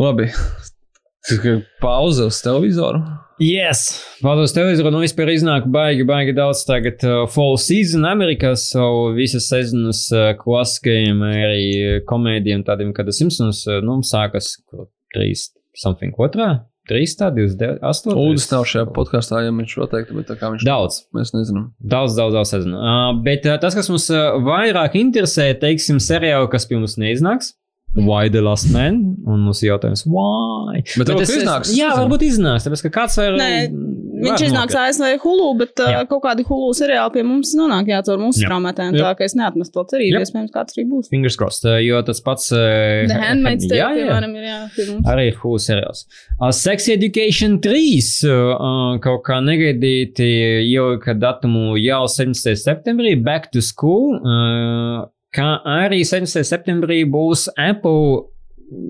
Labi. 0.00 0.30
Pauze 1.82 2.24
uz 2.30 2.38
televizoru. 2.40 3.02
Yes! 3.40 4.00
Valdos 4.24 4.54
televizoru, 4.56 4.92
nu 4.92 5.02
vispār 5.02 5.30
iznāk 5.34 5.66
baigi, 5.72 6.04
baigi 6.08 6.32
daudz 6.36 6.62
tagad 6.68 7.04
uh, 7.04 7.22
fall 7.28 7.58
season 7.60 8.06
Amerikā, 8.08 8.54
so 8.56 9.12
visas 9.16 9.48
sezonas 9.52 10.06
uh, 10.12 10.32
klasiskajiem 10.40 11.22
arī 11.28 11.68
komēdiem, 12.08 12.64
tādiem 12.64 12.94
kā 12.96 13.04
The 13.04 13.16
Simpsons, 13.16 13.62
uh, 13.68 13.80
nu, 13.84 13.98
sākas 14.04 14.54
trīs, 15.14 15.50
something 15.76 16.16
otrā, 16.20 16.50
trīs 16.88 17.16
tā, 17.18 17.28
28. 17.34 18.14
Uldis 18.16 18.48
nav 18.52 18.66
šajā 18.68 18.86
podkāstā, 18.96 19.42
ja 19.44 19.52
viņš 19.54 19.76
to 19.76 19.88
teiktu, 19.92 20.16
bet 20.18 20.30
tā 20.30 20.36
kā 20.40 20.52
viņš 20.54 20.66
Daudz. 20.66 21.02
Mēs 21.16 21.34
nezinām. 21.36 21.70
Daudz, 21.80 22.16
daudz, 22.18 22.38
daudz 22.38 22.54
sezonu. 22.54 22.80
Uh, 22.80 23.10
bet 23.26 23.48
uh, 23.48 23.58
tas, 23.62 23.76
kas 23.76 23.90
mums 23.92 24.08
uh, 24.14 24.36
vairāk 24.46 24.96
interesē, 25.00 25.50
teiksim, 25.60 26.00
seriāli, 26.02 26.50
kas 26.52 26.68
pie 26.70 26.78
mums 26.80 26.96
neiznāks, 27.00 27.54
Why 27.94 28.28
the 28.30 28.40
Last 28.40 28.70
Man? 28.70 29.16
Un 29.26 29.40
mums 29.48 29.62
ir 29.64 29.72
jautājums, 29.72 30.04
why? 30.06 30.78
Bet 30.96 31.08
varbūt 31.10 31.22
es- 31.26 31.32
iznāks 31.40 31.72
Jā, 31.74 31.88
sezona. 31.90 32.04
varbūt 32.04 32.22
iznāks, 32.22 32.66
tāpēc 32.68 32.82
ka 32.86 32.90
kāds 33.00 33.16
var. 33.18 33.32
Nē, 33.40 33.96
Viņš 34.20 34.42
iznāks 34.50 34.74
ASV 34.76 35.14
Hulu, 35.22 35.46
bet 35.56 35.80
uh, 35.80 35.86
Jā. 35.88 36.00
kaut 36.06 36.20
kādi 36.26 36.44
Hulu 36.44 36.74
seriāli 36.76 37.12
pie 37.14 37.22
mums 37.24 37.54
nonāk 37.56 37.86
jā, 37.88 38.02
caur 38.04 38.18
mūsu 38.20 38.42
Jā. 38.42 38.50
straumētājiem. 38.50 38.98
Jā. 38.98 39.06
Tā 39.06 39.12
kā 39.16 39.24
es 39.24 39.34
neatmestu 39.34 39.72
to 39.72 39.84
cerību, 39.94 40.18
Jā. 40.18 40.20
iespējams, 40.26 40.50
kāds 40.52 40.76
arī 40.76 40.84
būs. 40.90 41.08
Fingers 41.08 41.36
crossed, 41.40 41.64
uh, 41.64 41.78
jo 41.80 42.02
tas 42.04 42.20
pats. 42.20 42.50
Uh, 42.52 43.06
The 43.08 43.16
Handmaid's 43.16 43.64
Tale, 43.66 43.80
jā, 43.80 43.88
jā. 43.96 44.04
piemēram, 44.10 44.34
ir 44.36 44.44
jā, 44.44 44.58
pie 44.76 44.86
mums. 44.90 45.06
Arī 45.08 45.24
ir 45.32 45.38
Hulu 45.40 45.58
seriāls. 45.64 46.04
Uh, 46.38 46.50
Sex 46.52 46.88
Education 46.92 47.56
3 47.64 48.20
uh, 48.28 48.98
kaut 49.00 49.24
kā 49.24 49.40
negaidīti 49.40 50.28
ielika 50.68 51.16
datumu 51.18 51.78
jau 51.80 52.04
17. 52.06 52.54
septembrī, 52.60 53.16
Back 53.24 53.50
to 53.52 53.62
School, 53.62 54.20
uh, 54.20 55.06
kā 55.36 55.48
arī 55.64 56.00
17. 56.06 56.42
septembrī 56.44 57.02
būs 57.10 57.48
Apple 57.56 58.26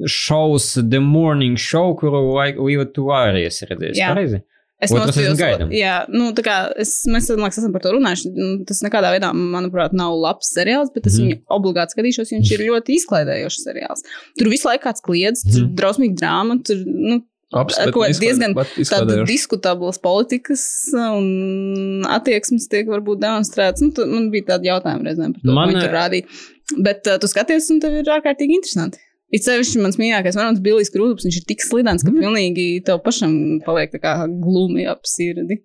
šovs 0.06 0.74
The 0.90 1.00
Morning 1.00 1.56
Show, 1.56 1.94
kuru 2.00 2.20
Līva 2.60 2.86
tu 2.94 3.08
arī 3.14 3.46
esi 3.48 3.68
redzējis. 3.70 3.98
Jā. 4.00 4.12
Pareizi? 4.14 4.42
Es 4.80 4.92
gaidām. 5.36 5.68
jā, 5.76 6.06
nu, 6.08 6.30
tā 6.32 6.40
kā 6.40 6.54
es, 6.80 7.02
mēs, 7.12 7.26
liekas, 7.36 7.58
esam 7.60 7.72
par 7.74 7.82
to 7.84 7.90
runājuši. 7.92 8.30
Nu, 8.32 8.46
Tas 8.64 8.78
nekādā 8.80 9.10
veidā, 9.12 9.28
manuprāt, 9.36 9.92
nav 9.92 10.14
labs 10.16 10.48
seriāls, 10.56 10.88
bet 10.94 11.04
es 11.06 11.18
Mhm. 11.18 11.26
viņu 11.26 11.36
obligāti 11.52 11.92
skatīšos, 11.92 12.30
jo 12.32 12.38
viņš 12.38 12.52
ir 12.56 12.64
ļoti 12.64 12.96
izklaidējošs 12.96 13.60
seriāls. 13.66 14.00
Tur 14.38 14.48
visu 14.48 14.64
laiku 14.70 14.84
kāds 14.88 15.04
kliedz, 15.04 15.44
tur 15.44 15.66
Mhm. 15.66 15.74
drausmīgi 15.76 16.16
drāma, 16.16 16.64
tur, 16.64 16.76
nu, 16.86 17.20
Bet 17.50 18.20
diezgan 18.22 18.54
tādas 18.54 19.24
diskutablas 19.26 19.98
politikas 19.98 20.62
un 20.94 22.04
attieksmes 22.06 22.68
tiek 22.70 22.86
varbūt 22.90 23.22
demonstrētas. 23.24 23.82
Nu, 23.82 23.90
tu, 23.96 24.06
man 24.06 24.28
bija 24.30 24.52
tādi 24.52 24.70
jautājumi 24.70 25.08
reizēm 25.08 25.34
par 25.34 25.42
to, 25.42 25.54
Man, 25.56 25.64
ko 25.64 25.72
viņi 25.72 25.82
tur 25.82 25.96
rādīja. 25.96 26.40
Bet 26.86 27.10
uh, 27.10 27.18
tu 27.18 27.30
skaties, 27.30 27.66
un 27.74 27.80
tev 27.82 27.96
ir 27.98 28.12
ārkārtīgi 28.14 28.60
interesanti. 28.60 29.02
It 29.34 29.46
sevišķi 29.46 29.82
mans 29.82 29.98
mīļākais 29.98 30.38
varonis 30.38 30.62
Bilijs 30.62 30.90
Krūps, 30.94 31.26
viņš 31.26 31.40
ir 31.40 31.46
tik 31.50 31.62
slidens, 31.62 32.06
ka 32.06 32.14
pilnīgi 32.14 32.68
tev 32.86 33.02
pašam 33.02 33.34
paliek 33.66 33.90
tā 33.94 34.00
kā 34.02 34.14
glumi 34.30 34.86
ap 34.90 35.06
sirdi. 35.06 35.60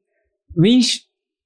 Viņš 0.58 0.92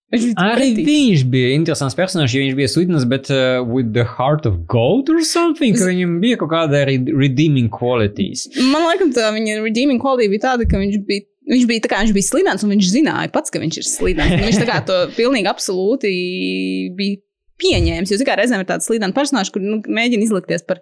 Arī 0.10 0.32
pretīgs. 0.34 0.88
viņš 0.90 1.24
bija 1.30 1.50
interesants 1.54 1.98
personāžs, 1.98 2.34
jo 2.34 2.42
viņš 2.42 2.56
bija 2.58 2.70
slidens, 2.72 3.06
bet 3.10 3.30
uh, 3.30 3.62
with 3.62 3.92
the 3.94 4.06
heart 4.18 4.48
of 4.50 4.64
gold 4.72 5.12
or 5.14 5.22
something, 5.22 5.78
ka 5.78 5.86
viņam 5.86 6.16
bija 6.24 6.40
kaut 6.42 6.50
kāda 6.56 6.82
re 6.90 6.98
redeeming 7.14 7.70
qualities. 7.70 8.48
Man 8.58 8.88
liekas, 8.88 9.14
tā 9.20 9.30
viņa 9.36 9.60
redeeming 9.62 10.02
quality 10.02 10.32
bija 10.34 10.48
tāda, 10.52 10.70
ka 10.70 10.82
viņš 10.82 11.04
bija. 11.10 11.28
Viņš 11.50 11.64
bija, 11.66 11.82
kā, 11.90 12.04
viņš 12.04 12.14
bija 12.14 12.28
slidens, 12.28 12.62
un 12.62 12.70
viņš 12.76 12.90
zināja 12.94 13.30
pats, 13.34 13.50
ka 13.50 13.58
viņš 13.58 13.78
ir 13.82 13.86
slidens. 13.90 14.36
Viņš 14.38 14.58
tā 14.62 14.66
kā 14.70 14.76
to 14.86 14.98
pilnīgi 15.18 15.50
absolūti 15.50 16.12
bija 16.98 17.18
pieņēmis. 17.62 18.14
Jo, 18.14 18.20
mērā, 18.22 18.36
reizēm 18.38 18.62
ir 18.62 18.68
tāds 18.70 18.86
slidens 18.90 19.16
personāžs, 19.16 19.50
kur 19.54 19.64
nu, 19.64 19.80
mēģina 19.90 20.28
izlikties 20.28 20.66
par 20.70 20.82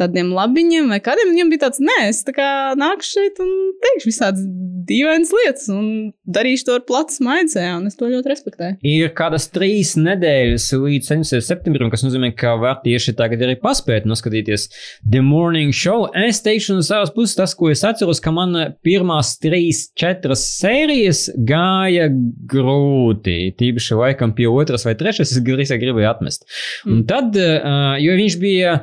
tādiem 0.00 0.32
labiņiem, 0.36 0.90
vai 0.92 1.00
kādiem 1.04 1.32
viņam 1.32 1.52
bija 1.52 1.66
tāds, 1.66 1.82
nē, 1.82 1.98
es 2.10 2.22
tā 2.26 2.34
kā 2.36 2.48
nākšu 2.78 3.16
šeit 3.16 3.40
un 3.42 3.52
teikšu 3.84 4.10
visādas 4.10 4.44
dīvainas 4.86 5.32
lietas, 5.34 5.66
un 5.72 5.86
darīšu 6.30 6.68
to 6.68 6.76
ar 6.78 6.84
plats 6.86 7.18
maicē, 7.24 7.64
un 7.78 7.88
es 7.88 7.98
to 7.98 8.08
ļoti 8.10 8.30
respektēju. 8.30 8.76
Ir 8.86 9.10
kādas 9.16 9.48
trīs 9.52 9.94
nedēļas 9.98 10.68
līdz 10.82 11.10
17. 11.10 11.42
septembrim, 11.46 11.90
kas 11.92 12.04
nozīmē, 12.06 12.32
ka 12.38 12.54
var 12.60 12.78
tieši 12.84 13.16
tagad 13.18 13.42
arī 13.46 13.56
paspēt 13.62 14.06
noskatīties 14.08 14.68
The 15.02 15.22
Morning 15.24 15.74
Show. 15.74 16.06
Es 16.26 16.42
teikšu 16.44 16.78
no 16.78 16.86
savas 16.86 17.12
puses 17.14 17.36
tas, 17.38 17.56
ko 17.56 17.72
es 17.72 17.84
atceros, 17.86 18.22
ka 18.22 18.34
man 18.34 18.54
pirmās 18.86 19.34
trīs, 19.42 19.86
četras 19.98 20.44
sērijas 20.60 21.26
gāja 21.48 22.08
grūti. 22.52 23.38
Tīpaši 23.58 24.00
laikam 24.02 24.36
pie 24.36 24.48
otras 24.50 24.86
vai 24.86 24.96
trešas 24.98 25.34
es 25.34 25.44
gandrīz 25.44 25.74
gribēju 25.76 26.10
atmest. 26.10 26.46
Un 26.86 27.04
tad, 27.08 27.36
uh, 27.36 27.96
jo 28.02 28.18
viņš 28.18 28.42
bija. 28.42 28.80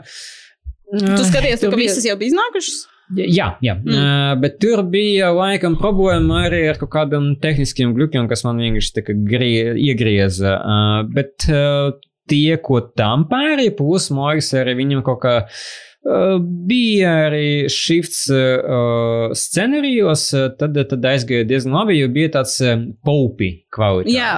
Tu 0.92 1.24
skaties, 1.26 1.62
tu, 1.62 1.70
ka 1.72 1.78
bija- 1.78 1.90
visas 1.90 2.06
jau 2.06 2.18
bija 2.20 2.34
iznākušas? 2.34 2.82
Jā, 3.14 3.50
jā. 3.62 3.76
Mm. 3.84 3.94
Uh, 3.94 4.34
bet 4.42 4.60
tur 4.64 4.82
bija 4.90 5.30
laikam 5.36 5.76
problēma 5.78 6.46
arī 6.48 6.64
ar 6.72 6.80
kaut 6.82 6.92
kādiem 6.96 7.34
tehniskiem 7.44 7.92
glukiem, 7.94 8.30
kas 8.32 8.46
man 8.48 8.62
vienkārši 8.64 9.16
grie, 9.28 9.74
iegrieza. 9.78 10.56
Uh, 10.58 11.00
bet 11.14 11.46
uh, 11.52 11.92
tie, 12.32 12.58
ko 12.64 12.80
tam 12.98 13.28
pāri, 13.30 13.70
plus 13.76 14.10
Morris 14.16 14.54
arī 14.58 14.78
viņam 14.80 15.04
kaut 15.06 15.22
kā. 15.26 15.36
Uh, 16.04 16.36
bija 16.68 17.12
arī 17.30 17.70
shifts 17.72 18.26
uh, 18.34 19.32
scenārijos, 19.40 20.26
tad, 20.60 20.76
tad 20.90 21.06
aizgāja 21.14 21.46
diezgan 21.48 21.78
labi, 21.78 22.00
jo 22.02 22.10
bija 22.12 22.34
tāds 22.40 22.58
paupi 23.08 23.54
kvalitāte. 23.72 24.16
Jā, 24.18 24.34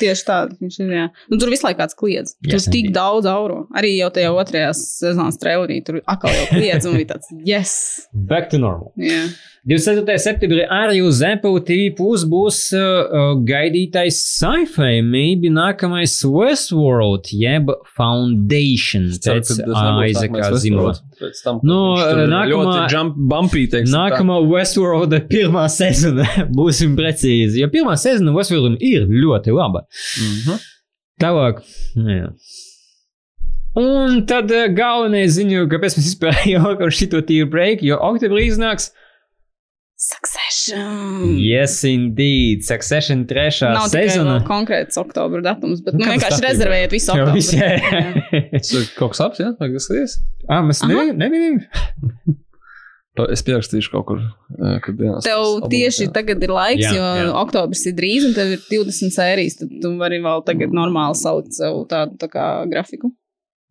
tieši 0.00 0.26
tā 0.28 0.38
viņš 0.56 0.78
ir. 0.84 0.92
Jā. 0.96 1.06
Nu, 1.30 1.38
tur 1.40 1.52
visu 1.52 1.66
laiku 1.66 1.82
kāds 1.82 1.98
kliedz. 1.98 2.34
Tur 2.40 2.56
Yes, 2.56 2.66
yes, 2.66 2.72
tik 2.74 2.90
daudz 2.94 3.28
eiro. 3.30 3.62
Arī 3.78 3.94
jau 3.98 4.10
tajā 4.14 4.32
otrajā 4.32 4.72
sezonas 4.78 5.40
trailerī 5.42 5.80
tur 5.86 6.00
atkal 6.06 6.34
jau 6.36 6.48
kliedz 6.52 6.88
un 6.88 6.98
bija 7.00 7.14
tāds, 7.14 7.32
yes! 7.46 7.74
Back 8.12 8.52
to 8.52 8.60
normal. 8.62 8.92
Jā. 9.00 9.26
24. 9.62 10.18
septembrī 10.18 10.64
arī 10.66 10.96
uz 11.06 11.20
Apple 11.22 11.60
TV 11.62 11.92
Plus 11.94 12.24
būs 12.26 12.56
uh, 12.74 12.80
uh, 12.82 13.34
gaidītais 13.46 14.16
sci-fi, 14.18 14.96
maybe 15.06 15.52
nākamais 15.54 16.16
Westworld, 16.26 17.28
jeb 17.30 17.70
Foundation. 17.94 19.04
Ceru, 19.22 19.38
Pēc 19.38 19.52
viņš 19.52 19.68
tur 22.02 22.22
ir 22.24 22.32
nākamā- 22.32 23.04
bumpy, 23.30 23.68
teiksim. 23.70 23.94
Nākamā 23.94 24.40
Westworld 24.50 25.14
pirmā 25.30 25.68
sezona, 25.70 26.26
būsim 26.58 26.96
precīzi, 26.98 27.62
jo 27.62 27.68
pirmā 27.70 27.94
sezona 28.02 28.34
Westworldam 28.34 28.74
ir 28.82 29.06
ļoti 29.06 29.54
laba. 29.54 29.84
Mhm. 30.18 30.58
Tālāk, 31.22 31.62
nu 32.02 32.10
jā. 32.18 32.32
Un 33.78 34.24
tad 34.26 34.50
uh, 34.50 34.66
galvenais 34.74 35.38
ziņu, 35.38 35.68
kāpēc 35.70 35.94
mēs 36.00 36.10
vispār 36.10 36.42
jau 36.50 36.74
ar 36.74 36.90
šito 36.90 37.22
tīru 37.30 37.46
break, 37.54 37.86
jo 37.86 38.00
oktobrī 38.10 38.48
iznāks 38.50 38.90
Succession! 40.02 41.36
Yes, 41.38 41.76
indeed. 41.86 42.64
Succession 42.66 43.22
trešā 43.30 43.68
Nav 43.76 43.86
sezona. 43.92 44.38
vēl 44.40 44.46
konkrēts 44.48 44.98
oktobra 44.98 45.42
datums, 45.46 45.82
bet 45.86 45.94
nu, 45.94 46.02
Nu, 46.04 46.10
vienkārši 46.10 46.42
rezervējiet 46.42 46.94
visu 46.96 47.12
Jā, 47.12 47.22
oktobru. 47.22 47.34
viss, 47.38 47.52
jā. 47.54 47.68
Tas 48.56 48.72
ir 48.74 48.88
kaut 48.98 49.14
kas 49.14 49.22
labs, 49.22 49.42
jā, 49.44 49.50
vai 49.60 49.68
kas 49.76 49.86
skaties? 49.86 50.16
Ah, 50.50 50.62
mēs 50.66 50.82
Aha. 50.82 51.04
ne- 51.12 51.18
nevinām. 51.22 51.60
Pa- 53.16 53.26
Es 53.30 53.42
pierakstīšu 53.44 53.90
kaut 53.92 54.06
kur, 54.08 54.20
kad 54.56 54.94
dienās. 54.96 55.22
Tev 55.26 55.42
tas 55.60 55.68
tieši 55.68 56.06
obligāti, 56.06 56.14
tagad 56.16 56.44
ir 56.46 56.52
laiks, 56.56 56.84
Jā, 56.86 56.92
jo 56.96 57.08
jā. 57.28 57.32
oktobris 57.42 57.82
ir 57.90 57.96
drīz, 57.98 58.24
un 58.24 58.32
tev 58.38 58.54
ir 58.56 58.62
20 58.70 59.12
sērijas. 59.12 59.58
Tad 59.60 59.74
tu 59.84 59.90
vari 60.00 60.18
vēl 60.24 60.40
tagad 60.48 60.72
normāli 60.74 61.18
salikt 61.20 61.52
savu 61.58 61.84
tādu 61.90 62.16
tā 62.22 62.30
kā 62.32 62.46
grafiku. 62.72 63.12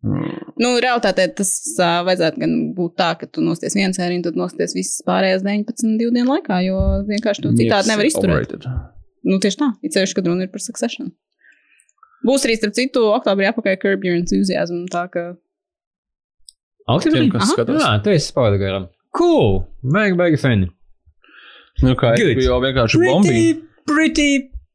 Mm. 0.02 0.38
Nu, 0.58 0.72
realitātē 0.82 1.28
tas 1.38 1.50
uh, 1.76 2.00
vajadzētu 2.06 2.42
gan 2.42 2.54
būt 2.74 2.96
tā, 2.98 3.12
ka 3.20 3.28
tu 3.30 3.44
nosties 3.44 3.76
vienu 3.78 3.94
sēriju, 3.94 4.24
tad 4.26 4.38
nosties 4.40 4.74
visas 4.74 5.04
pārējās 5.06 5.44
19 5.46 6.00
divu 6.00 6.10
dienu 6.14 6.26
laikā, 6.32 6.58
jo 6.66 6.80
vienkārši 7.06 7.44
tu 7.44 7.52
citādi 7.54 7.92
nevar 7.92 8.08
izturēt. 8.08 8.56
Overrated. 8.56 8.66
Nu, 9.22 9.38
tieši 9.42 9.60
tā, 9.60 9.68
it 9.86 9.94
sevišķi, 9.94 10.18
kad 10.18 10.30
runa 10.32 10.48
ir 10.48 10.50
par 10.50 10.64
succession. 10.64 11.12
Būs 12.26 12.46
arī, 12.46 12.58
starp 12.58 12.74
citu, 12.74 13.04
oktobrī 13.14 13.46
apakaļ 13.50 13.78
Curb 13.82 14.04
Your 14.06 14.18
Enthusiasm, 14.18 14.84
tā 14.90 15.06
ka 15.10 15.32
Oktobrī? 16.90 17.28
Jā, 17.30 17.92
tu 18.02 18.10
esi 18.10 18.32
spauda 18.32 18.58
garam. 18.58 18.88
Cool. 19.14 19.62
Baigi, 19.86 20.16
baigi 20.18 20.40
fani. 20.40 20.66
Nu, 21.82 21.94
kā 21.98 22.12
Good. 22.18 22.42
jau 22.42 22.58
vienkārši 22.62 23.00
bombīgi. 23.00 23.52
pretty, 23.88 24.28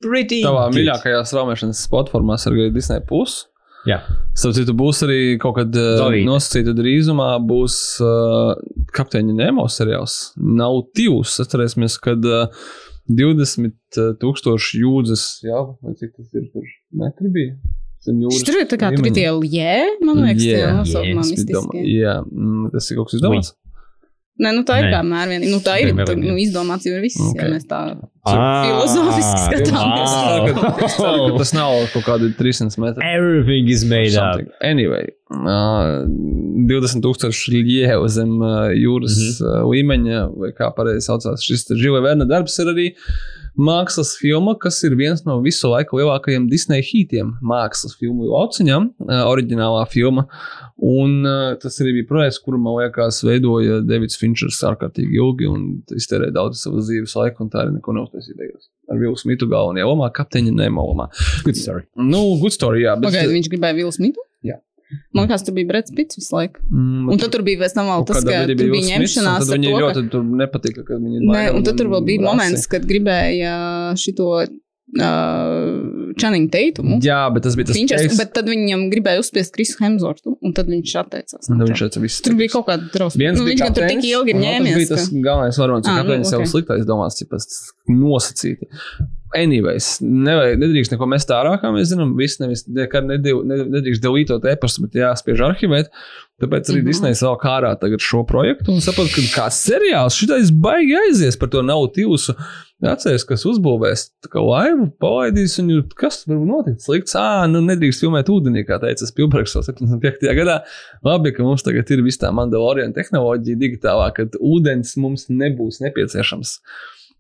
pretty. 0.04 0.40
Tavā 0.46 0.68
good. 0.70 0.80
mīļākajā 0.80 1.22
straumēšanas 1.30 1.84
platformā 1.92 2.38
ir 2.54 2.72
Disney. 2.76 3.04
Plus. 3.08 3.46
Jā. 3.88 4.02
Citu, 4.38 4.74
būs 4.78 5.00
arī 5.08 5.20
kaut 5.42 5.56
kad 5.58 5.72
uh, 5.74 5.94
Dalīta. 6.02 6.28
nosacīta 6.28 6.76
drīzumā 6.78 7.30
būs 7.48 7.78
uh, 8.04 8.54
kapteiņa 8.98 9.38
Nemo 9.40 9.66
seriāls. 9.72 10.18
Nav 10.38 10.82
tīvs. 10.98 11.38
Atcerēsimies, 11.46 11.98
kad 12.04 12.28
uh, 12.28 12.68
20 13.08 14.00
tūkstoši 14.22 14.82
jūdzes, 14.84 15.26
jā, 15.48 15.60
vai 15.80 15.96
cik 15.96 16.12
tas 16.18 16.28
ir 16.36 16.50
tur 16.52 16.66
metri 17.00 17.32
bija? 17.32 17.56
Tur 18.08 18.60
ir 18.60 18.68
tā 18.70 18.78
kā 18.80 18.92
tur 18.94 19.08
ir 19.10 19.16
tie 19.16 19.28
ljē, 19.28 19.72
man 20.06 20.20
liekas, 20.22 20.44
tie 20.44 20.60
Jā, 20.60 20.68
nosaukumā 20.78 21.24
jā, 21.24 21.30
mistiskie. 21.32 21.82
Jā, 21.92 22.14
mm, 22.24 22.68
tas 22.76 22.88
ir 22.92 23.00
kaut 23.00 23.10
kas 23.10 23.18
izdomāts. 23.18 23.54
Nē, 24.38 24.52
nu 24.54 24.62
tā 24.68 24.78
ir 24.82 24.88
Nē. 24.88 24.94
kā 24.94 25.02
mērvienīga. 25.08 25.50
Nu 25.50 25.60
tā 25.66 25.80
ir, 25.82 25.96
tā, 25.98 26.14
nu 26.20 26.36
izdomāts 26.38 26.86
jau 26.86 27.00
viss, 27.02 27.18
okay. 27.32 27.48
ja 27.48 27.54
mēs 27.56 27.66
tā 27.70 27.80
Ah, 28.28 28.66
filozofiski 28.66 29.40
skatāmies. 29.46 30.16
ka 31.00 31.38
tas 31.38 31.54
nav 31.56 31.78
kaut 31.94 32.04
kādi 32.06 32.34
300 32.36 32.82
metri. 32.84 33.06
Everything 33.08 33.70
is 33.72 33.86
made 33.88 34.18
up. 34.20 34.36
Something. 34.36 34.50
Anyway, 34.62 35.08
uh, 35.32 36.04
20,000 36.68 37.48
lietu 37.54 38.10
zem 38.12 38.36
uh, 38.42 38.68
jūras 38.76 39.16
mm 39.16 39.32
-hmm. 39.32 39.48
uh, 39.48 39.64
līmeņa, 39.72 40.22
vai 40.44 40.52
kā 40.60 40.70
pareizi 40.76 41.08
saucās. 41.08 41.46
Šis 41.48 41.68
Žila 41.72 42.04
Verna 42.04 42.26
darbs 42.26 42.60
ir 42.60 42.74
arī 42.74 42.88
mākslas 43.58 44.14
filma, 44.20 44.54
kas 44.62 44.78
ir 44.88 44.96
viens 45.00 45.24
no 45.26 45.40
visu 45.44 45.72
laiku 45.72 46.00
lielākajiem 46.00 46.46
Disneja 46.52 46.86
hītiem. 46.86 47.34
Mākslas 47.42 47.98
filmu 48.00 48.30
lauciņam, 48.30 48.92
oriģinālā 49.28 49.84
filma. 49.92 50.28
Un 50.78 51.26
tas 51.62 51.80
arī 51.82 51.96
bija 52.00 52.10
projekts, 52.12 52.38
kuru, 52.44 52.60
man 52.62 52.78
liekas, 52.78 53.24
veidoja 53.26 53.82
Davids 53.86 54.20
Finčers 54.22 54.62
ārkārtīgi 54.70 55.18
ilgi 55.18 55.50
un 55.50 55.68
iztērēja 55.98 56.36
daudz 56.38 56.62
savas 56.62 56.86
dzīves 56.92 57.18
laika, 57.18 57.42
un 57.44 57.50
tā 57.54 57.64
arī 57.64 57.76
neko 57.80 57.98
neuztaisīja. 57.98 58.54
Ar 58.88 59.02
Vilnu 59.02 59.18
Smitu 59.20 59.50
galvenajā 59.52 59.90
lomā, 59.90 60.12
kapteiņa 60.16 60.54
Nemo 60.56 60.86
lomā. 60.92 61.10
Good 61.44 61.58
story. 61.60 61.88
Nu, 61.98 62.38
good 62.40 62.56
story, 62.56 62.86
jā. 62.86 62.94
Bet, 63.02 63.10
Pagaidiet, 63.10 63.34
viņš 63.40 63.50
gribēja 63.52 63.80
Vilu 63.82 63.92
Smitu? 63.92 64.24
Jā. 64.46 64.62
Man 65.16 65.26
liekas, 65.26 65.44
tur 65.44 65.56
bija 65.58 65.68
Brits 65.68 65.92
Pits 65.96 66.20
visu 66.20 66.36
laiku. 66.36 66.62
Mm, 66.72 67.10
Un 67.12 67.20
tad 67.20 67.34
tur 67.34 67.44
bija 67.48 67.60
vēl 67.66 68.06
tas, 68.08 68.24
ka 68.24 68.44
tur 68.48 68.70
bija 68.72 68.94
ņemšanās 68.94 69.50
to, 69.50 69.58
ļoti 69.60 70.04
ka... 70.14 70.22
nepatika, 70.44 70.86
ka 70.88 71.00
viņi 71.02 71.24
Nē, 71.26 71.44
un 71.58 71.66
tad 71.68 71.80
tur 71.82 71.92
vēl 71.92 72.06
bija 72.08 72.24
moments, 72.24 72.68
kad 72.72 72.88
gribēja 72.88 73.58
šito 74.00 74.30
uh, 74.38 74.48
Channing 76.22 76.50
Taitumu. 76.54 77.00
Jā, 77.06 77.20
bet 77.34 77.44
tas 77.48 77.56
bija 77.56 77.68
tas 77.70 77.78
Viņš, 77.78 77.94
case. 77.94 78.18
bet 78.18 78.34
tad 78.34 78.46
viņam 78.52 78.88
gribēja 78.92 79.22
uzspiest 79.24 79.54
Krisu 79.56 79.78
Hemsvortu, 79.84 80.38
un 80.42 80.54
tad 80.58 80.68
viņš 80.72 80.96
atteicās. 81.04 81.50
Un 81.50 81.62
viņš 81.66 81.84
teica, 81.86 82.02
viss. 82.04 82.22
Tur 82.26 82.34
bija 82.40 82.50
kaut 82.56 82.68
kāda 82.68 82.90
drausma. 82.94 83.34
Nu, 83.38 83.46
viņš 83.48 83.66
tur 83.74 83.88
tik 83.88 84.04
ilgi 84.10 84.34
ir 84.36 84.42
ņēmies. 84.42 84.76
bija 84.82 84.90
tas 84.96 85.10
ka- 85.10 85.22
galvenais 85.30 85.58
varonis, 85.62 85.86
Ā, 85.86 85.90
un 85.90 85.96
nu, 85.96 86.02
kapteinis 86.04 86.34
jau 86.34 86.42
sliktais 86.54 86.86
domās, 86.90 87.20
tipas 87.22 87.48
nosacīti. 87.90 88.68
Anyways, 89.36 89.98
nevajag, 90.02 90.56
nedrīkst 90.62 90.94
neko 90.94 91.06
mest 91.12 91.28
ārā, 91.36 91.58
kā 91.60 91.68
mēs 91.76 91.90
zinām. 91.92 92.14
Viss 92.18 92.40
nevis, 92.40 92.62
nekad 92.72 93.04
nedrīkst 93.10 94.00
delītot 94.02 94.46
e-pastu, 94.48 94.86
bet 94.86 94.96
jāspiež 94.96 95.42
arhivēt. 95.44 95.90
Tāpēc 96.42 96.70
arī 96.72 96.80
Mhm. 96.84 96.88
Disneja 96.88 97.18
vēl 97.20 97.38
kārā 97.42 97.74
tagad 97.82 98.00
šo 98.00 98.24
projektu 98.26 98.70
un 98.72 98.80
saprot, 98.80 99.10
ka 99.12 99.22
kā 99.36 99.48
seriāls 99.52 100.16
šitais 100.16 100.52
baigi 100.54 100.96
aizies 100.96 101.36
par 101.38 101.50
to 101.50 101.62
nav 101.62 101.92
tīvsu. 101.98 102.36
Atceries, 102.86 103.24
kas 103.26 103.42
uzbūvēs 103.50 104.04
laivu, 104.38 104.92
palaidīs, 105.02 105.56
jūs- 105.58 105.96
kas 105.98 106.20
tur 106.24 106.38
var 106.38 106.46
notikt? 106.46 106.84
Slikts, 106.86 107.16
ā, 107.18 107.50
nu 107.50 107.64
nedrīkst 107.66 108.04
filmēt 108.06 108.30
ūdenī, 108.30 108.62
kā 108.68 108.78
teica 108.80 109.08
Spilbergs 109.10 109.56
75. 109.58 110.30
gadā. 110.38 110.60
Labi, 111.04 111.32
ka 111.34 111.42
mums 111.42 111.64
tagad 111.66 111.90
ir 111.90 112.04
viss 112.06 112.22
tā 112.22 112.30
Mandalorian 112.30 112.94
tehnoloģija 112.94 113.58
digitālā, 113.58 114.14
kad 114.14 114.38
ūdens 114.38 114.94
mums 115.02 115.26
nebūs 115.28 115.82
nepieciešams. 115.82 116.60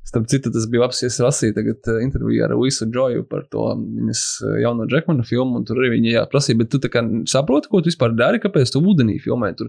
Starp 0.08 0.28
citu, 0.32 0.51
tas 0.55 0.64
bija 0.72 0.86
labs, 0.86 1.01
es 1.03 1.18
lasīju 1.20 1.55
tagad 1.58 1.89
uh, 1.91 1.97
interviju 1.99 2.45
ar 2.45 2.53
Luisu 2.55 2.86
Džoju 2.88 3.26
par 3.28 3.41
to 3.51 3.66
viņas 3.76 4.22
uh, 4.45 4.53
jauno 4.64 4.86
Džekmana 4.88 5.26
filmu, 5.28 5.60
un 5.60 5.66
tur 5.68 5.82
arī 5.82 5.89
viņa 5.97 6.14
jā, 6.14 6.22
prasīja, 6.32 6.62
bet 6.62 6.72
tu 6.72 6.80
tā 6.84 6.91
kā 6.93 7.03
saproti, 7.28 7.68
ko 7.68 7.82
tu 7.84 7.91
vispār 7.91 8.16
dari, 8.16 8.39
kāpēc 8.39 8.72
tu 8.72 8.80
ūdenī 8.80 9.18
filmē, 9.20 9.51
tur 9.60 9.68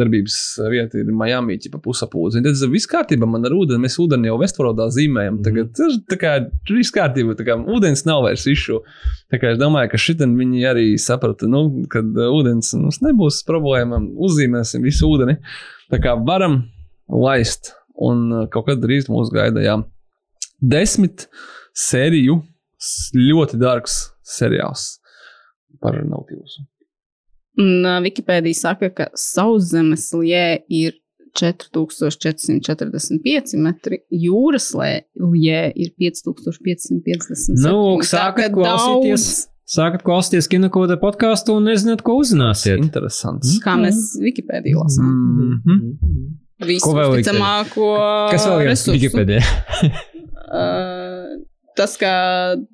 darbības 0.00 0.38
uh, 0.62 0.70
vieta 0.72 1.02
ir 1.02 1.12
Miami, 1.12 1.58
ķipa 1.60 1.82
pusapūdzi. 1.84 2.40
Tad 2.40 2.56
tas 2.56 2.64
viss 2.72 2.88
kārtībā, 2.88 3.28
man 3.28 3.44
ar 3.44 3.58
ūdeni, 3.58 3.82
mēs 3.84 3.98
ūdeni 4.00 4.32
jau 4.32 4.40
Vestvorodā 4.40 4.88
zīmējam, 4.96 5.42
tagad 5.44 5.84
ir 5.84 6.00
tā 6.08 6.20
kā 6.22 6.34
tur 6.64 6.80
viss 6.80 6.94
kārtībā, 6.96 7.36
tā 7.36 7.44
kā 7.50 7.60
ūdens 7.60 8.06
nav 8.08 8.24
vairs 8.24 8.48
išu. 8.48 8.80
Tā 9.28 9.42
kā 9.42 9.52
es 9.52 9.60
domāju, 9.60 9.92
ka 9.92 10.00
šitam 10.00 10.32
viņi 10.40 10.64
arī 10.72 10.88
saprata, 10.96 11.44
nu, 11.50 11.66
kad 11.92 12.08
ūdens 12.08 12.72
mums 12.80 13.02
nebūs 13.04 13.44
problēma, 13.44 14.00
uzzīmēsim 14.00 14.84
visu 14.88 15.12
ūdeni. 15.12 15.42
Tā 15.92 16.00
kā 16.00 16.16
varam 16.24 16.62
laist, 17.12 17.74
un 17.94 18.32
uh, 18.32 18.48
kaut 18.50 18.66
kad 18.68 18.78
drīz 18.82 19.08
mūs 19.10 19.30
gaida, 19.34 19.60
jā, 19.64 19.78
desmit 20.60 21.28
sēriju, 21.74 22.42
ļoti 23.16 23.58
dārgs 23.60 24.10
seriāls 24.26 24.98
par 25.82 26.04
nautīvus. 26.04 26.58
Un 27.60 27.86
uh, 27.86 28.00
Wikipēdija 28.02 28.54
saka, 28.58 28.90
ka 28.90 29.08
sauszemes 29.18 30.12
lie 30.18 30.64
ir 30.72 30.92
4445 31.34 33.58
metri, 33.62 33.98
jūras 34.10 34.74
lē 34.78 35.04
ir 35.74 35.90
5550. 35.98 37.58
Nu, 37.64 37.98
sākat 38.06 38.52
klausīties. 38.54 39.48
Sākat 39.64 40.02
klausīties 40.04 40.44
kinokoda 40.52 41.00
podkāstu 41.00 41.56
un 41.56 41.64
nezināt, 41.70 42.02
ko 42.04 42.12
uzzināsiet. 42.20 42.76
Interesants. 42.82 43.48
Kā 43.64 43.72
mēs 43.80 43.96
Wikipēdiju 44.20 44.76
lasām. 44.82 45.06
Mm 45.08 45.56
-hmm. 45.64 46.43
Visu 46.62 46.86
Ko 46.86 46.94
vēl 46.94 47.16
likt? 47.16 47.26
ticamāko 47.26 47.88
Kas 48.30 48.46
vēl 48.46 48.62
ir 48.62 48.70
resursu. 48.70 48.98
Wikipēdijā? 48.98 49.44
Uh, 50.54 51.40
tas, 51.74 51.96
ka 51.98 52.10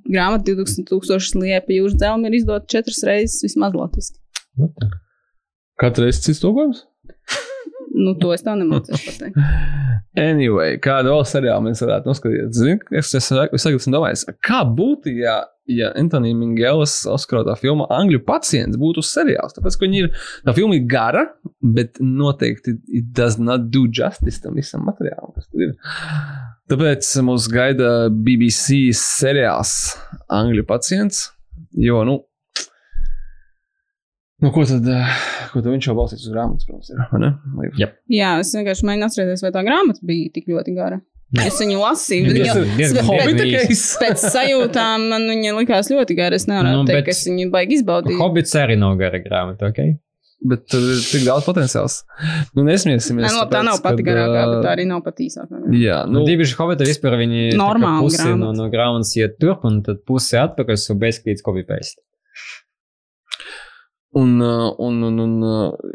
grāmata 0.04 0.50
2000 0.50 0.84
tūkstoši 0.90 1.38
liepa 1.40 1.72
jūras 1.72 1.94
dzelmi 1.96 2.28
ir 2.28 2.34
izdota 2.36 2.68
četras 2.68 2.98
reizes 3.06 3.38
vismaz 3.46 3.72
latviski. 3.78 4.18
Katru 5.80 6.04
reizi 6.04 6.26
cits 6.26 6.42
tulkojums? 6.42 6.82
Nu, 7.90 8.12
to 8.20 8.34
es 8.34 8.44
tev 8.44 8.58
nemācīšu 8.60 9.06
pateikt. 9.06 9.38
Anyway, 10.20 10.76
kādu 10.82 11.14
vēl 11.14 11.24
seriālu 11.26 11.68
mēs 11.68 11.80
varētu 11.84 12.10
noskatīties? 12.10 12.52
Zini, 12.58 12.76
es 12.98 13.14
es 13.14 13.30
es 13.30 13.32
tagad 13.32 13.78
esmu 13.78 13.94
domājis, 13.94 14.26
kā 14.44 14.60
būtu, 14.66 15.14
ja, 15.22 15.38
ja 15.70 15.90
Antonija 15.98 16.36
Mingelas 16.36 16.94
Oskarotā 17.10 17.54
filma 17.60 17.86
Angļu 17.94 18.20
pacients 18.26 18.78
būtu 18.80 19.04
seriāls. 19.06 19.54
Tāpēc, 19.56 19.76
ka 19.78 19.86
viņi 19.86 20.02
ir, 20.04 20.08
tā 20.46 20.54
filma 20.56 20.76
ir 20.78 20.86
gara, 20.90 21.26
bet 21.62 22.00
noteikti 22.02 22.76
it 23.00 23.12
does 23.16 23.38
not 23.38 23.68
do 23.74 23.86
justice 23.88 24.40
tam 24.42 24.58
visam 24.58 24.82
materiālam, 24.88 25.32
kas 25.36 25.46
tur 25.50 25.68
ir. 25.68 25.76
Tāpēc 26.70 27.12
mums 27.26 27.46
gaida 27.50 27.92
BBC 28.10 28.90
seriāls 28.98 29.76
Angļu 30.30 30.66
pacients, 30.70 31.28
jo, 31.74 32.02
nu, 32.08 32.20
Nu, 34.40 34.48
ko 34.54 34.62
tad, 34.64 34.86
ko 35.52 35.60
tad 35.60 35.66
viņš 35.68 35.86
jau 35.90 35.94
balstīts 35.98 36.22
uz 36.24 36.30
grāmatas, 36.32 36.64
protams, 36.64 36.86
ir? 36.94 37.00
vai 37.10 37.18
ne? 37.20 37.28
Vai- 37.58 37.66
Jā. 37.76 37.90
Jā, 38.08 38.30
es 38.40 38.54
vienkārši 38.56 38.86
mēģinu 38.88 39.04
atcerēties, 39.04 39.42
vai 39.44 39.50
tā 39.52 39.62
grāmata 39.66 40.00
bija 40.08 40.30
tik 40.32 40.46
ļoti 40.48 40.72
gara. 40.78 40.96
Es 41.38 41.60
viņu 41.62 41.78
lasīju, 41.78 42.26
bet 42.26 42.36
viņa 42.40 42.54
diezgan- 42.78 43.10
pēc- 44.02 44.22
sajūtām 44.34 45.04
man 45.12 45.28
viņa 45.30 45.52
likās 45.60 45.90
ļoti 45.92 46.16
gara. 46.18 46.34
Es 46.40 46.48
nevaru 46.50 46.72
Nu, 46.72 46.78
nu, 46.82 46.86
teikt, 46.88 47.04
ka 47.06 47.14
es 47.14 47.20
viņu 47.28 47.50
baigi 47.52 47.76
izbaudīju. 47.78 48.18
Hobbits 48.18 48.54
arī 48.58 48.74
nav 48.80 48.96
gara 48.98 49.20
grāmata, 49.22 49.70
ok? 49.70 49.78
Bet 50.50 50.64
tur 50.72 50.80
ir 50.80 50.98
tik 51.04 51.22
daudz 51.28 51.44
potenciāls. 51.44 51.98
Nu, 52.56 52.64
nesmiesimies. 52.64 53.26
Nē, 53.28 53.32
no, 53.36 53.44
tā 53.44 53.50
tāpēc, 53.60 53.66
nav 53.68 53.82
pati 53.84 54.02
garākā, 54.06 54.42
bet 54.54 54.62
tā 54.64 54.70
arī 54.72 54.86
nav 54.88 55.02
pat 55.04 55.20
īsākā. 55.20 55.60
Jā, 55.76 55.98
Nu, 56.08 56.20
nu, 56.20 56.24
Divi 56.26 56.46
šī 56.48 56.56
hobita 56.62 56.86
vispār 56.88 57.18
viņi 57.20 57.42
tā 57.50 57.56
kā 57.56 57.60
Normāla 57.60 58.00
pusi 58.06 58.24
no, 58.40 58.48
no 58.56 58.68
grāmatas 58.72 59.12
iet 59.20 59.36
turp 59.38 59.66
un 59.68 59.82
tad 59.84 60.00
pusi 60.08 60.38
atpakaļ, 60.40 60.78
so 60.80 60.96
basically 60.96 61.36
it's 61.36 61.44
copy 61.44 61.62
paste. 61.68 62.00
un, 64.16 64.40
un, 64.40 65.02
un, 65.06 65.18
un 65.22 65.34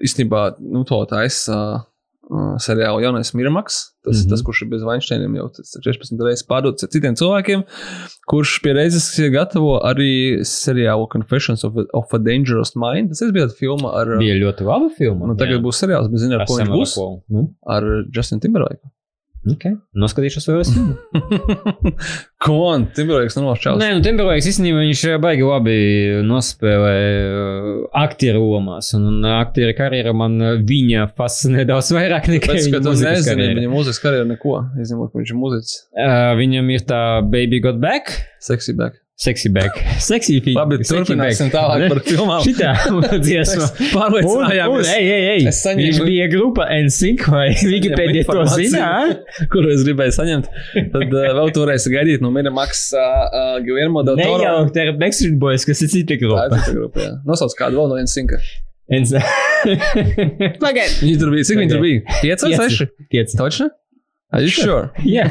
īstenībā, 0.06 0.46
nu, 0.64 0.86
to 0.88 1.02
taisa 1.10 1.58
uh, 1.82 2.54
seriālu 2.64 3.02
jaunais 3.04 3.34
Mirmaks. 3.36 3.82
Tas, 4.06 4.14
mm 4.14 4.20
Mhm. 4.20 4.26
-hmm. 4.26 4.30
tas, 4.36 4.42
kurš 4.46 4.62
ir 4.62 4.70
bez 4.70 4.82
vainšķēniem 4.86 5.36
jau 5.40 5.48
tas 5.56 5.72
14 5.82 6.22
reizes 6.28 6.46
pārdots 6.48 6.86
ar 6.86 6.90
citiem 6.94 7.16
cilvēkiem, 7.18 7.64
kurš 8.30 8.60
pie 8.64 8.74
reizes 8.78 9.08
gatavo 9.34 9.80
arī 9.84 10.42
seriālu 10.46 11.08
Confessions 11.12 11.64
of 11.66 11.78
a, 11.78 11.86
of 11.94 12.14
a 12.14 12.20
Dangerous 12.20 12.76
Mind. 12.76 13.10
Tas 13.10 13.32
bija 13.34 13.50
filma 13.50 13.94
ar. 14.02 14.18
Bija 14.22 14.38
ļoti 14.38 14.64
laba 14.68 14.90
filma. 14.98 15.26
Nu, 15.28 15.36
tagad 15.40 15.62
būs 15.66 15.82
seriāls, 15.82 16.08
bet 16.12 16.20
zinu, 16.22 16.38
ar 16.40 16.46
ko 16.46 16.60
viņš 16.62 16.70
būs. 16.70 16.96
Nu, 17.30 17.50
Ar 17.66 17.84
Justinu 18.14 18.42
Timberlake. 18.42 18.84
Okay. 19.54 19.76
Noskatīšos 19.98 20.48
vēl 20.50 20.62
es. 20.64 20.72
Ko 22.46 22.58
on? 22.72 22.88
Timberlakes 22.98 23.38
nošķēlis. 23.38 23.82
Nē, 23.82 23.90
nu 23.98 24.04
Timberlakes 24.06 24.50
īstenībā 24.52 24.82
viņš 24.84 25.04
baigi 25.24 25.46
labi 25.48 25.78
nospēlē 26.26 26.96
uh, 26.96 27.70
aktieru 28.02 28.44
lomās, 28.44 28.92
un, 28.98 29.08
un 29.14 29.30
aktieru 29.36 29.78
karjeru 29.78 30.16
man 30.18 30.38
viņa 30.66 31.08
fascinē 31.18 31.68
daudz 31.70 31.94
vairāk 31.96 32.30
nekā 32.34 32.54
Pēc, 32.56 32.70
viņa 32.72 32.84
mūzikas 32.86 33.06
nezini, 33.06 33.32
karjera. 33.32 33.58
viņa 33.62 33.74
mūzikas 33.76 34.04
karjeru 34.04 34.30
neko, 34.34 34.60
izņemot, 34.86 35.14
ka 35.14 35.22
viņš 35.22 35.34
ir 35.34 35.42
mūziķis. 35.46 35.80
Uh, 35.96 36.28
viņam 36.42 36.76
ir 36.76 36.86
tā 36.90 37.02
Baby 37.26 37.64
Got 37.66 37.82
Back, 37.84 38.18
Sexy 38.44 38.78
back. 38.78 39.05
Sexy 39.18 39.48
Back, 39.48 39.78
Sexy 40.04 40.42
Feet. 40.44 40.58
Labi, 40.58 40.76
turpināsim 40.84 41.48
tālāk 41.54 41.86
par 41.88 42.00
filmām. 42.10 42.42
Šitā 42.44 42.74
dziesma. 43.24 43.70
Pārliecinājāmies. 43.94 44.90
ej, 44.92 45.06
ej, 45.08 45.28
ej. 45.36 45.46
Es 45.54 45.62
saņēmu- 45.64 45.86
Viņš 45.86 46.00
bija 46.10 46.26
grupa 46.34 46.66
NSYNC 46.76 47.24
vai 47.32 47.46
Wikipedia 47.64 48.26
to 48.28 48.44
zina? 48.58 48.90
kuru 49.54 49.72
es 49.72 49.86
gribēju 49.88 50.16
saņemt. 50.18 50.50
Tad 50.92 51.16
uh, 51.16 51.30
vēl 51.40 51.54
toreiz 51.56 51.88
gaidīt 51.94 52.20
no 52.26 52.34
Miramax 52.36 52.90
uh, 52.92 53.00
uh, 53.00 53.56
Guillermo 53.64 54.04
del 54.04 54.20
Toro. 54.20 54.36
Nejaukt 54.44 54.82
ar 54.84 54.92
Backstreet 55.00 55.40
Boys, 55.40 55.64
kas 55.70 55.86
ir 55.88 55.94
cita 55.96 56.12
Tā 56.12 56.20
ir 56.20 56.26
grupa. 56.26 56.60
cita 56.60 56.76
grupa, 56.76 57.06
jā. 57.08 57.16
Nosauc 57.32 57.56
kādu 57.60 57.80
vēl 57.80 57.94
no 57.94 58.02
viens 58.02 58.12
sinka. 58.20 58.42
NS- 58.92 59.16
Pagaid, 60.62 60.92
Viņi 61.02 61.16
tur 61.24 61.32
bija, 61.34 61.48
cik 61.48 61.58
viņi 61.64 61.72
tur 61.72 61.82
bija? 61.88 62.04
Pieci 62.20 62.46
vai 62.46 62.52
Pieci. 62.52 62.68
seši? 62.68 62.88
Pieci. 63.16 63.40
Are 64.34 64.42
you 64.42 64.50
sure? 64.50 64.90
Jā, 65.06 65.28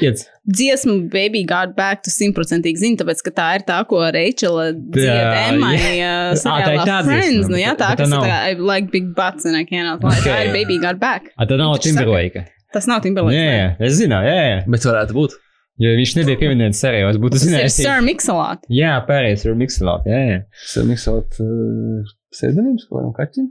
pieci. 0.00 0.24
dziesma 0.48 0.94
Baby 1.12 1.42
Got 1.46 1.74
Back, 1.76 2.00
tu 2.06 2.10
simtprocentīgi 2.10 2.80
zini, 2.80 2.96
tāpēc, 2.98 3.20
ka 3.26 3.30
tā 3.36 3.48
ir 3.58 3.64
tā, 3.68 3.76
ko 3.86 4.00
Reičela 4.10 4.70
dzieda 4.72 5.42
Emmai 5.50 5.74
uh, 5.80 6.32
tā 6.32 6.32
ir 6.32 6.40
seriālā 6.40 6.86
tā 6.88 6.96
Friends. 7.06 7.50
Nu, 7.52 7.60
jā, 7.60 7.74
tā, 7.78 7.92
tā 7.92 8.00
kas 8.00 8.10
nav. 8.10 8.24
tā 8.24 8.32
kā 8.32 8.38
I 8.48 8.56
like 8.72 8.90
big 8.94 9.12
butts 9.14 9.44
and 9.46 9.54
I 9.60 9.62
cannot 9.68 10.02
lie. 10.02 10.16
Tā 10.24 10.32
Okay. 10.32 10.48
ir 10.48 10.56
Baby 10.56 10.80
Got 10.82 10.98
Back. 11.02 11.30
A, 11.36 11.46
tad 11.46 11.60
nav 11.62 11.76
Timberlake. 11.84 12.46
Tas 12.74 12.86
nav 12.90 12.98
Jā, 13.00 13.06
Timberlake. 13.06 13.38
jā, 13.44 13.70
es 13.86 14.00
zināju, 14.00 14.32
jā, 14.32 14.42
jā. 14.48 14.58
Bet 14.72 14.88
varētu 14.88 15.16
būt. 15.20 15.38
Jo 15.80 15.94
viņš 15.96 16.10
nebija 16.18 16.36
pieminēts 16.42 16.80
serijā, 16.82 17.06
es 17.12 17.16
būtu 17.22 17.38
Tas 17.38 17.44
ir 17.46 17.52
zinājis. 17.54 17.76
Sir 17.80 18.02
Mixalot. 18.04 18.66
Jā, 18.68 18.96
pērējais 19.08 19.46
ir 19.46 19.54
Mixelot, 19.62 20.04
jā, 20.10 20.18
jā. 20.32 20.42
Tas 20.64 20.74
ir 20.82 20.90
miksot 20.90 21.38
uh, 21.40 22.10
pseidonīms 22.34 22.84
kaut 22.90 22.98
kādam 23.00 23.14
kaķim. 23.16 23.46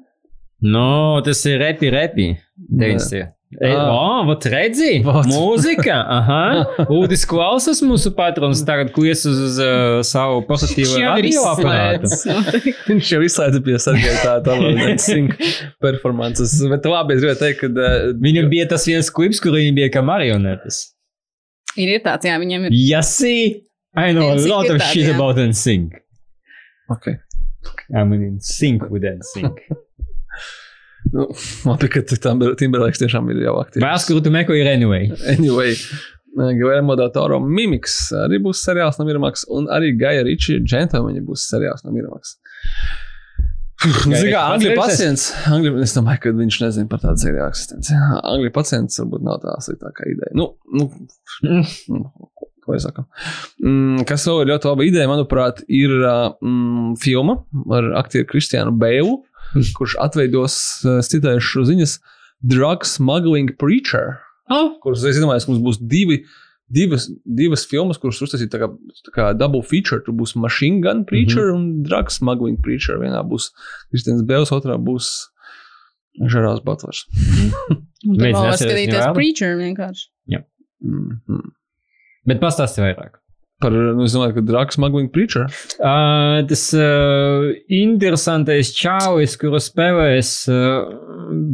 No, 0.76 0.88
tas 1.26 1.42
ir 1.50 1.58
repi, 1.64 1.90
repi. 1.94 2.30
Deviņas. 2.70 3.10
Ah. 3.58 3.90
o, 3.90 4.26
vot 4.28 4.46
redzi, 4.46 5.00
Vot. 5.02 5.26
mūzika, 5.26 5.96
aha, 6.20 6.86
Udis 6.94 7.24
klausas 7.26 7.80
mūsu 7.82 8.12
patrons, 8.14 8.62
tagad 8.68 8.92
klies 8.94 9.24
uz, 9.26 9.40
uz 9.48 9.58
uh, 9.64 10.02
savu 10.06 10.44
pozitīvu 10.46 11.00
radioaparātu. 11.02 12.12
Viņš 12.92 13.10
jau 13.16 13.24
izslēdza 13.26 13.64
pie 13.66 13.80
sargāja 13.82 14.20
tā 14.22 14.36
tālāk 14.46 15.02
sink 15.08 15.34
performances. 15.82 16.54
Bet 16.70 16.86
labi, 16.86 17.18
es 17.18 17.26
gribēju 17.26 17.42
teikt, 17.42 17.64
ka 17.64 17.72
uh, 17.74 18.14
Viņam 18.22 18.52
bija 18.54 18.68
tas 18.70 18.86
viens 18.86 19.10
klips, 19.10 19.42
kur 19.42 19.58
viņi 19.58 19.74
bija 19.82 19.90
kā 19.98 20.06
marionetes. 20.06 20.84
Ir, 21.74 21.96
ir 21.98 22.06
tāds, 22.06 22.30
jā, 22.30 22.38
viņam 22.38 22.70
ir. 22.70 22.78
Ja 22.86 23.02
see, 23.02 23.66
I 23.98 24.14
know 24.14 24.30
a 24.30 24.38
NSYNC 24.38 24.54
lot 24.54 24.70
of 24.70 24.86
shit 24.92 25.10
about 25.10 25.42
NSYNC. 25.42 25.98
okay. 26.94 27.18
I 27.98 28.04
mean, 28.06 28.38
sink 28.40 28.86
with 28.94 29.10
sink. 29.34 29.66
Nu, 31.14 31.26
labi, 31.66 31.90
ka 31.92 32.04
Timberlakes 32.60 33.02
tiešām 33.02 33.30
ir 33.34 33.44
jau 33.46 33.58
aktīvs. 33.64 33.84
Vēsts, 33.84 34.10
kuru 34.10 34.24
tu 34.26 34.34
meklē, 34.34 34.60
ir 34.62 34.72
anyway. 34.72 35.10
Anyway, 35.34 35.76
Guillermo 36.38 36.96
del 37.00 37.12
Toro 37.16 37.40
Mimiks 37.42 37.98
arī 38.26 38.40
būs 38.44 38.64
seriāls 38.68 39.00
no 39.00 39.08
Miramax, 39.08 39.48
un 39.56 39.70
arī 39.74 39.94
Gaja 40.00 40.26
Ričija 40.28 40.62
Džentlmeņa 40.64 41.24
būs 41.26 41.48
seriāls 41.50 41.86
no 41.88 41.96
Miramax. 41.96 42.36
Zinu, 43.80 44.34
kā 44.34 44.42
Angļu 44.58 44.74
pacients. 44.76 45.30
Angļu, 45.48 45.78
es 45.86 45.96
domāju, 45.96 46.20
ka 46.26 46.34
viņš 46.36 46.58
nezina 46.66 46.90
par 46.92 47.00
tādu 47.04 47.24
seriālu 47.24 47.48
eksistenci. 47.48 47.96
Angļu 48.28 48.52
pacients 48.56 49.00
varbūt 49.00 49.24
nav 49.24 49.40
tā 49.46 49.56
sliktākā 49.64 50.10
ideja. 50.12 50.36
Nu, 50.36 50.50
nu, 50.76 50.90
nu, 51.48 52.02
ko 52.66 52.76
es 52.76 52.84
saku? 52.84 53.06
Mm, 53.64 54.04
kas 54.10 54.28
vēl 54.28 54.44
ir 54.44 54.52
ļoti 54.52 54.70
laba 54.70 54.88
ideja, 54.88 55.08
manuprāt, 55.12 55.64
ir 55.72 55.96
mm, 55.96 56.98
filma 57.00 57.40
ar 57.78 57.88
aktieru 58.04 58.28
Kristiānu 58.30 58.76
Bēlu, 58.82 59.16
kurš 59.78 59.98
atveidos, 60.00 60.56
es 61.00 61.12
citēšu 61.14 61.66
ziņas, 61.70 62.00
Drug 62.40 62.86
Smuggling 62.88 63.56
Preacher. 63.60 64.20
Oh. 64.50 64.78
Kuras 64.84 65.04
es 65.06 65.20
domāju, 65.20 65.46
ka 65.46 65.52
mums 65.52 65.66
būs 65.66 65.82
divi 65.82 66.24
divas, 66.70 67.08
divas 67.26 67.66
filmas, 67.70 67.98
kuras 68.02 68.22
uztaisīt 68.24 68.52
tā 68.54 68.62
kā, 68.62 68.70
tā 69.08 69.14
kā 69.14 69.28
double 69.38 69.62
feature. 69.66 70.02
Tur 70.06 70.16
būs 70.18 70.36
Machine 70.40 70.82
Gun 70.86 71.04
Preacher 71.10 71.50
mm 71.50 71.56
-hmm. 71.56 71.70
un 71.80 71.84
Drug 71.84 72.12
Smuggling 72.12 72.62
Preacher. 72.62 73.00
Vienā 73.02 73.24
būs 73.26 73.50
Kristians 73.90 74.24
Bēls, 74.24 74.54
otrā 74.56 74.78
būs 74.78 75.30
Žerāls 76.20 76.64
Butlers. 76.64 77.06
Neatceramies 78.06 78.62
skatīties 78.62 79.14
preacher 79.14 79.58
vienkārši. 79.58 80.08
Mm 80.82 81.20
-hmm. 81.28 81.52
Bet 82.26 82.40
pastāsti 82.40 82.82
vairāk. 82.82 83.20
Par, 83.60 83.74
nu, 83.76 84.06
es 84.06 84.14
domāju, 84.16 84.38
ka 84.38 84.44
Drug 84.48 84.72
Smuggling 84.72 85.10
Preacher. 85.12 85.50
Uh, 85.84 86.40
tas 86.48 86.62
uh, 86.78 87.50
interesantais 87.68 88.72
čāvis, 88.76 89.36
kuru 89.40 89.60
spēlēs 89.60 90.32
uh, 90.48 90.88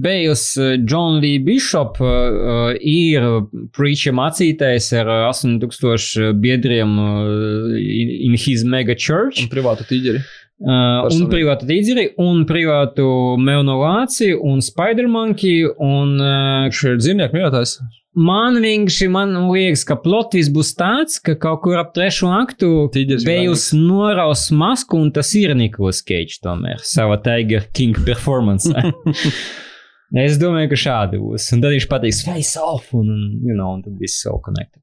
Bēls 0.05 0.45
uh, 0.61 0.75
John 0.85 1.17
Lee 1.23 1.41
Bishop, 1.41 1.97
uh, 2.05 2.75
ir 2.77 3.25
preacher 3.73 4.13
mācītājs 4.13 4.91
ar 5.01 5.09
uh, 5.09 5.27
8000 5.33 6.37
biedriem 6.45 6.93
uh, 7.01 7.73
in, 7.73 8.15
in 8.29 8.37
his 8.37 8.61
mega 8.61 8.93
church. 8.93 9.41
Un 9.41 9.49
privātu 9.49 9.89
tīģeri. 9.89 10.21
Uh, 10.21 10.44
un 10.63 11.03
Personīgi. 11.09 11.29
privātu 11.33 11.67
tīģeri, 11.67 12.05
un 12.23 12.45
privātu 12.47 13.05
Melnovāciju, 13.43 14.39
un 14.47 14.61
Spider-Monkey, 14.63 15.65
un 15.83 16.15
uh, 16.21 16.65
Viņš 16.69 16.83
ir 16.87 16.99
dzīvnieku 17.01 17.35
mīļotājs. 17.35 17.75
Man 18.15 18.61
vienkārši 18.63 19.09
man 19.11 19.33
liekas, 19.49 19.83
ka 19.83 19.97
plotis 19.99 20.47
būs 20.55 20.69
tāds, 20.79 21.17
ka 21.19 21.35
kaut 21.35 21.65
kur 21.65 21.75
ap 21.81 21.91
trešo 21.97 22.29
aktu 22.31 22.87
Bejus 23.27 23.73
noraus 23.75 24.47
masku, 24.55 25.01
un 25.03 25.11
tas 25.11 25.33
ir 25.35 25.51
Nikolas 25.59 25.99
Keits 25.99 26.39
tomēr 26.39 26.79
savā 26.79 27.19
Tiger 27.25 27.67
King 27.75 27.99
performance. 28.07 28.71
es 30.23 30.39
domāju, 30.39 30.71
ka 30.71 30.79
šādi 30.79 31.19
būs. 31.19 31.49
Un 31.51 31.65
tad 31.65 31.75
viņš 31.75 31.89
pateiks, 31.91 32.23
face 32.23 32.55
off, 32.63 32.93
un, 32.95 33.11
you 33.43 33.51
know, 33.51 33.75
un 33.75 33.83
tad 33.83 33.99
viss 33.99 34.23
jau 34.23 34.39
connected. 34.39 34.79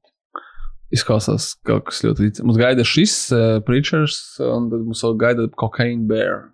Izklausās 0.93 1.53
kaut 1.65 1.87
kas 1.89 2.03
ļoti 2.05 2.27
līdzīgs. 2.27 2.45
Mums 2.45 2.59
gaida 2.61 2.85
šis 2.85 3.15
uh, 3.33 3.57
preachers, 3.65 4.19
un 4.45 4.69
tad 4.71 4.85
mums 4.85 5.01
vēl 5.05 5.17
gaida 5.21 5.49
Cocaine 5.59 6.05
Bear. 6.09 6.47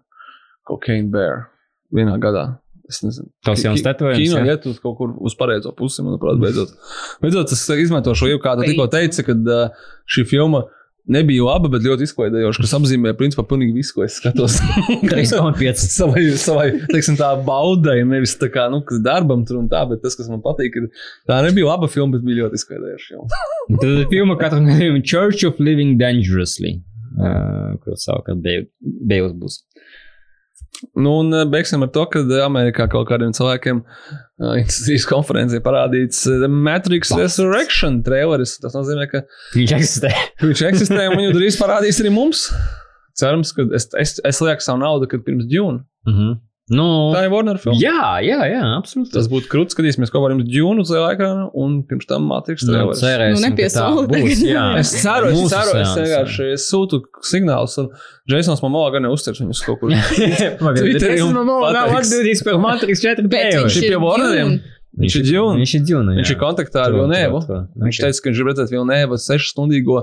Cocaine 0.70 1.12
Bear. 1.12 1.50
Vienā 1.96 2.16
gadā. 2.22 2.46
Es 2.90 3.04
nezinu. 3.06 3.28
Tas 3.46 3.62
jauns 3.62 3.84
Ki- 3.84 3.86
tetovējums, 3.86 4.34
Kino 4.34 4.50
iet 4.50 4.66
uz 4.70 4.80
kaut 4.82 4.96
kur 4.98 5.12
uz 5.22 5.36
pareizo 5.38 5.74
pusi, 5.78 6.02
manuprāt, 6.06 6.40
beidzot. 6.42 6.72
Beidzot, 7.22 7.52
es 7.54 7.62
izmantoju 7.86 8.18
šo 8.18 8.30
jau 8.32 8.40
kādu 8.42 8.66
tikko 8.66 8.88
teica, 8.90 9.26
ka 9.28 9.36
uh, 9.38 9.90
šī 10.10 10.26
filma 10.32 10.64
nebija 11.12 11.46
laba, 11.48 11.70
bet 11.74 11.86
ļoti 11.86 12.08
izklaidējoša, 12.08 12.64
kas 12.66 12.76
apzīmē 12.78 13.14
principā 13.20 13.46
pilnīgi 13.50 13.76
visu, 13.80 13.96
ko 13.98 14.06
es 14.06 14.18
skatos. 14.20 14.60
3,5. 15.12 15.86
savai, 15.86 16.26
savai 16.40 16.68
teiksim, 16.92 17.18
tā 17.20 17.32
baudai, 17.46 18.00
nevis 18.08 18.36
tā 18.40 18.52
kā, 18.54 18.68
nu, 18.74 18.82
darbam 19.06 19.46
tur 19.48 19.62
un 19.62 19.70
tā, 19.72 19.84
bet 19.90 20.04
tas, 20.06 20.18
kas 20.20 20.30
man 20.32 20.44
patīk, 20.46 20.78
ir, 20.80 20.90
tā 21.30 21.42
nebija 21.46 21.72
laba 21.72 21.90
filma, 21.92 22.18
bet 22.18 22.28
bija 22.28 22.44
ļoti 22.44 22.62
izklaidējoša. 22.62 23.26
Tad 23.82 24.06
filma 24.14 24.38
katru 24.40 24.62
gadījumu 24.68 25.04
Church 25.06 25.48
of 25.48 25.62
Living 25.64 25.98
Dangerously, 26.02 26.78
uh, 27.18 27.76
kur 27.84 28.00
savukārt 28.00 28.46
Bejus 29.10 29.36
būs. 29.38 29.62
Nu, 30.96 31.18
un 31.20 31.34
eh, 31.36 31.46
beigsim 31.52 31.84
ar 31.84 31.92
to, 31.96 32.06
ka 32.12 32.22
Amerikā 32.46 32.88
kaut 32.92 33.10
kādiem 33.10 33.34
cilvēkiem 33.36 33.82
uh, 33.84 34.54
industries 34.62 35.06
konferencē 35.10 35.60
parādīts 35.64 36.22
uh, 36.32 36.46
Matrix 36.48 37.12
Resurrection 37.16 38.00
traileris. 38.06 38.56
Tas 38.64 38.78
nozīmē, 38.78 39.10
ka 39.12 39.24
Viņš 39.58 39.74
eksistē. 39.76 40.14
viņš 40.46 40.64
eksistē 40.72 41.10
un 41.12 41.20
viņu 41.20 41.34
drīz 41.36 41.60
parādīs 41.60 42.00
arī 42.04 42.14
mums. 42.16 42.48
Cerams, 43.20 43.52
ka 43.56 43.68
es, 43.76 43.90
es, 44.00 44.16
es 44.24 44.40
lieku 44.46 44.64
savu 44.64 44.80
naudu, 44.80 45.10
kad 45.12 45.26
pirms 45.26 45.50
Džūna. 45.52 45.84
Uh 46.08 46.16
-huh. 46.16 46.38
Nu, 46.70 46.86
Tā 47.16 47.24
ir 47.26 47.32
Warner 47.34 47.58
filma. 47.62 47.78
jā, 47.82 48.04
jā, 48.26 48.40
jā, 48.52 48.62
absolūti. 48.78 49.12
Tas 49.16 49.28
būtu 49.32 49.50
krūtis, 49.52 49.76
skatīsimies 49.76 50.12
kopā 50.14 50.30
ar 50.30 50.36
jums 50.36 50.48
Džūnu 50.50 50.84
uz 50.86 50.92
ekrāna 50.96 51.48
un 51.58 51.80
pirms 51.90 52.06
tam 52.10 52.28
Matrix 52.30 52.66
Nu, 52.68 52.74
traileris. 52.76 53.02
cerēsim, 53.02 53.44
Nu, 53.96 54.04
būs, 54.10 54.16
tagad. 54.20 54.44
jā. 54.54 54.66
Es 54.84 54.94
ceru, 55.02 55.32
es 55.34 55.54
ceru, 55.54 55.76
es 55.82 55.94
vienkārši 56.00 56.50
sūtu 56.66 57.02
signālus, 57.30 57.78
un 57.82 57.90
Jasons 58.30 58.62
man 58.66 58.76
malā 58.78 58.92
gan 58.98 59.08
neuzters 59.10 59.42
viņus 59.42 59.64
kaut 59.66 59.80
kur. 59.82 59.94
Twitterī 60.80 61.22
un 61.26 61.40
par 62.46 62.60
Matrix 62.64 63.02
4 63.06 63.28
Bet 63.30 63.54
viņš 63.56 63.64
Viņš 63.66 63.80
ir 63.82 63.88
ir 63.90 63.96
pie 63.96 64.04
Warneriem. 64.06 64.54
Viņš 65.00 65.16
ir 65.20 65.26
Dune. 65.30 65.60
Viņš 65.62 65.74
ir 65.78 65.84
Dune. 65.86 66.16
Viņš 66.18 66.32
ir 66.34 66.38
kontaktā 66.42 66.82
ar 66.88 66.96
Vilnēvu. 66.96 67.40
Viņš 67.86 68.00
teica, 68.04 68.22
ka 68.24 68.30
viņš 68.32 68.40
grib 68.40 68.50
redzēt 68.52 68.72
Vilnēvu 68.74 69.20
sešu 69.22 69.52
stundīgo 69.54 70.00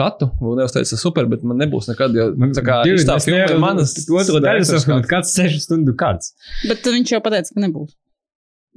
katu. 0.00 0.30
Vilnēvs 0.42 0.76
teica, 0.76 0.98
super, 1.00 1.28
bet 1.30 1.46
man 1.46 1.60
nebūs 1.60 1.90
nekad, 1.92 2.16
jo 2.16 2.30
tā 2.56 2.66
kā 2.66 2.82
Dude, 2.88 3.06
tā 3.08 3.20
filma 3.22 3.46
ir 3.46 3.62
manas. 3.62 3.94
Otru 4.08 4.42
daļu 4.42 4.68
saprotu, 4.68 5.10
kāds 5.10 5.34
6 5.38 5.66
stundu 5.68 5.96
kāds. 6.00 6.34
Bet 6.66 6.86
viņš 6.88 7.16
jau 7.16 7.22
pateica, 7.24 7.54
ka 7.54 7.64
nebūs. 7.66 7.94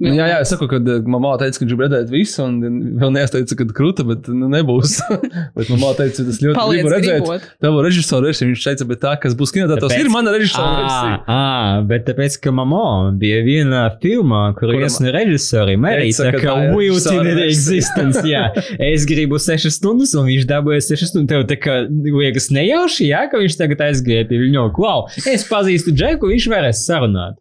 Jā, 0.02 0.24
jā, 0.26 0.38
es 0.42 0.50
saku, 0.50 0.66
ka 0.66 0.80
uh, 0.82 1.04
mamā 1.06 1.36
teica, 1.38 1.54
ka 1.54 1.62
viņš 1.62 1.70
grib 1.70 1.82
redzēt 1.84 2.08
visu, 2.10 2.42
un 2.42 2.78
Vilnēvs 2.98 3.30
teica, 3.30 3.54
ka 3.60 3.66
krūta, 3.78 4.02
bet 4.08 4.26
nu, 4.26 4.48
nebūs. 4.50 4.96
bet 5.56 5.68
mamā 5.70 5.92
teica, 5.94 6.16
ka 6.18 6.24
tas 6.26 6.40
ļoti 6.42 6.56
Paliec 6.58 6.80
gribu 6.80 6.90
redzēt. 6.90 7.20
gribot. 7.22 7.44
Tavu 7.62 7.84
režisoru 7.86 8.26
versiju 8.26 8.48
viņš 8.50 8.64
teica, 8.66 8.86
bet 8.90 9.00
tā, 9.04 9.12
kas 9.22 9.36
būs 9.38 9.54
kinotētos, 9.54 9.94
ir 9.94 10.10
mana 10.10 10.32
režisora 10.34 10.72
versija. 10.80 11.20
ā, 11.30 11.84
bet 11.92 12.08
tāpēc, 12.08 12.40
ka 12.42 12.54
mamma 12.58 13.12
bija 13.22 13.44
viena 13.46 13.84
filmā, 14.02 14.42
kur 14.58 14.74
viens 14.74 14.98
no 14.98 15.14
režisoriem 15.14 15.86
arī 15.92 16.10
Teica, 16.10 16.34
ka 16.42 16.56
ir 16.58 16.74
režisora 16.74 17.30
ir 17.30 17.40
versija. 17.44 17.54
existence, 17.54 18.26
jā. 18.26 18.42
Es 18.90 19.06
gribu 19.06 19.38
6 19.38 19.70
stundas, 19.78 20.16
un 20.18 20.26
viņš 20.26 20.50
dabūja 20.50 20.82
6 20.90 21.12
stundas. 21.12 21.30
Tev 21.30 21.46
tā 21.54 21.60
kā 21.62 21.78
liekas 21.86 22.50
nejauši, 22.50 23.12
jā, 23.12 23.22
ka 23.30 23.38
viņš 23.38 23.60
tagad 23.62 23.86
aizgāja 23.86 24.26
pie 24.26 24.42
viņa. 24.42 24.66
Klau, 24.74 25.06
es 25.30 25.46
pazīstu 25.46 25.94
Džeku, 25.94 26.34
viņš 26.34 26.50
varēs 26.50 26.82
sarunāt. 26.82 27.38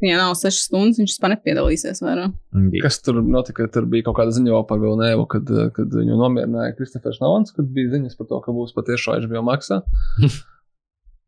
Ja 0.00 0.16
nav 0.16 0.34
6 0.40 0.62
stundas, 0.64 0.96
viņš 1.00 1.12
vispār 1.12 1.34
nepiedalīsies 1.34 2.00
vairāk. 2.00 2.32
Kas 2.82 3.00
tur 3.04 3.18
notika? 3.20 3.66
Tur 3.72 3.84
bija 3.90 4.06
kaut 4.08 4.16
kāda 4.20 4.32
ziņa 4.36 4.54
vēl 4.54 4.64
par 4.70 4.80
Vilnēvu, 4.80 5.26
kad, 5.28 5.50
uh, 5.52 5.66
kad 5.76 5.92
viņu 5.92 6.16
nomierināja 6.16 6.76
Kristofers 6.78 7.20
Nolans, 7.20 7.52
kad 7.56 7.68
bija 7.74 7.92
ziņas 7.96 8.16
par 8.16 8.30
to, 8.30 8.40
ka 8.46 8.54
būs 8.56 8.72
patiešām 8.78 9.26
HBO 9.28 9.44
maksā. 9.50 9.82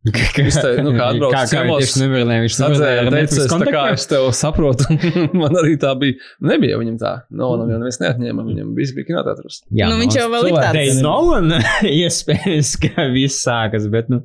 Izte- 0.02 0.80
nu, 0.82 0.90
kā 0.96 1.12
atbrauc 1.12 1.30
kā, 1.36 1.42
kā 1.44 1.50
ciemos, 1.52 1.78
viņš 1.84 1.92
nevarēja, 2.00 2.42
viņš 2.42 2.56
ar 2.66 2.72
teica, 3.14 3.36
es, 3.38 3.52
tā 3.52 3.68
kā 3.68 3.82
es 3.94 4.06
tev 4.10 4.24
saprotu, 4.34 4.88
man 5.40 5.54
arī 5.60 5.76
tā 5.78 5.92
bija. 6.00 6.16
Nebija 6.42 6.80
viņam 6.80 6.96
tā. 6.98 7.12
No, 7.30 7.52
no, 7.60 7.68
neviens 7.70 8.00
neatņēma. 8.02 8.46
Viņam 8.48 8.72
viss 8.80 8.96
bija 8.96 9.12
kinoteātris. 9.12 9.60
Jā, 9.70 9.86
Nu, 9.92 10.00
viņš 10.02 10.18
jau 10.18 10.26
vēl 10.32 10.48
ir 10.50 10.56
tāds- 10.58 10.74
Dei 10.80 10.96
Nolan, 11.04 11.54
iespējams, 11.86 12.72
ka 12.82 13.06
viss 13.14 13.44
sākas, 13.46 13.86
bet, 13.94 14.10
nu. 14.10 14.24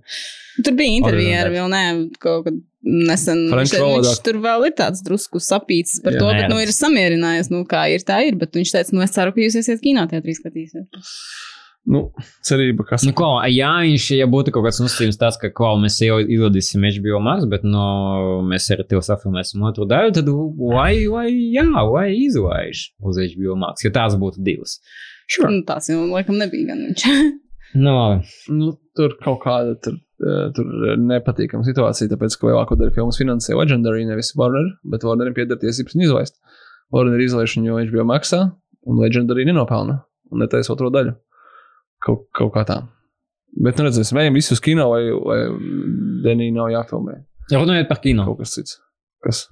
Tur 0.65 0.73
bija 0.79 0.97
intervija 0.97 1.43
ar 1.43 1.51
Orientēts. 1.51 1.59
Vilnē 1.59 2.17
kaut 2.25 2.47
kad 2.47 2.57
nesen. 2.83 3.47
Viņš, 3.51 3.75
valodā. 3.79 4.05
viņš 4.05 4.23
tur 4.25 4.39
vēl 4.43 4.69
ir 4.69 4.75
tāds 4.77 5.03
drusku 5.05 5.41
sapīts 5.43 5.99
par 6.03 6.15
Jā. 6.15 6.21
to, 6.21 6.31
bet 6.31 6.45
Nē. 6.45 6.53
nu 6.53 6.61
ir 6.63 6.73
samierinājies, 6.75 7.51
nu 7.53 7.63
kā 7.69 7.87
ir, 7.93 8.05
tā 8.07 8.21
ir. 8.27 8.37
Bet 8.39 8.57
viņš 8.57 8.73
teica, 8.75 8.95
nu 8.95 9.05
es 9.05 9.13
ceru, 9.15 9.33
ka 9.35 9.43
jūs 9.43 9.59
iesiet 9.61 9.83
kinoteātrī 9.83 10.37
skatīsiet. 10.37 11.05
Nu, 11.87 12.01
cerība, 12.43 12.83
kas. 12.83 13.05
Nu, 13.07 13.13
ko, 13.15 13.29
jā, 13.47 13.69
viņš, 13.85 14.05
ja 14.17 14.25
būtu 14.27 14.51
kaut 14.51 14.65
kāds 14.65 14.81
nosacījums 14.83 15.19
tāds, 15.21 15.37
ka, 15.39 15.53
ko 15.55 15.69
mēs 15.79 15.95
jau 16.03 16.17
ielādīsim 16.19 16.83
HBO 16.83 17.21
Max, 17.23 17.45
bet, 17.47 17.63
nu, 17.63 17.83
mēs 18.49 18.67
ar 18.75 18.83
tevi 18.83 18.99
safilmēsim 19.07 19.63
otru 19.69 19.87
daļu, 19.87 20.11
tad 20.17 20.27
vai, 20.27 21.07
vai, 21.07 21.29
jā, 21.31 21.63
vai 21.87 22.09
izlaiž 22.17 22.89
uz 22.99 23.21
HBO 23.31 23.55
Max, 23.61 23.87
ja 23.87 23.93
tās 23.95 24.19
būtu 24.19 24.43
divas. 24.43 24.81
Sure. 25.31 25.47
Nu, 25.53 25.63
tās 25.67 25.87
jau 25.87 26.03
laikam 26.11 26.39
nebija 26.41 26.73
gan 26.73 26.87
viņš. 26.89 27.07
Nu, 27.75 27.91
labi. 27.91 28.21
Nu, 28.55 28.69
tur 28.95 29.17
kaut 29.19 29.41
kāda 29.43 29.73
tur, 29.83 29.97
eh, 30.23 30.47
tur 30.55 30.97
nepatīkama 31.01 31.67
situācija, 31.67 32.11
tāpēc, 32.13 32.37
ka 32.39 32.49
lielāko 32.49 32.77
daļu 32.79 32.95
filmas 32.95 33.19
finansē 33.21 33.57
Legendary, 33.57 34.05
nevis 34.07 34.33
Warner, 34.39 34.73
bet 34.87 35.05
Warnerim 35.07 35.35
pieder 35.37 35.59
tiesības 35.61 35.95
viņu 35.95 36.09
izlaist. 36.09 36.37
Warner 36.93 37.21
izlaiž 37.23 37.57
viņu 37.59 37.79
HBO 37.89 38.07
maksā, 38.07 38.43
un 38.87 39.01
Legendary 39.03 39.47
nenopelna, 39.47 40.01
un 40.31 40.43
netaisa 40.43 40.73
otro 40.75 40.91
daļu. 40.93 41.15
Kaut, 42.03 42.27
kaut 42.37 42.53
kā 42.53 42.63
tā. 42.67 42.81
Bet, 43.57 43.79
nu, 43.79 43.87
redzēsim, 43.87 44.19
ejam 44.21 44.35
visus 44.37 44.61
kino, 44.61 44.89
vai, 44.91 45.07
vai 45.09 45.39
Denī 46.25 46.51
nav 46.53 46.69
jāfilmē. 46.73 47.15
Runājot 47.53 47.89
par 47.89 48.01
kino. 48.03 48.27
Kaut 48.27 48.43
kas 48.43 48.53
cits. 48.57 48.77
Kas? 49.23 49.45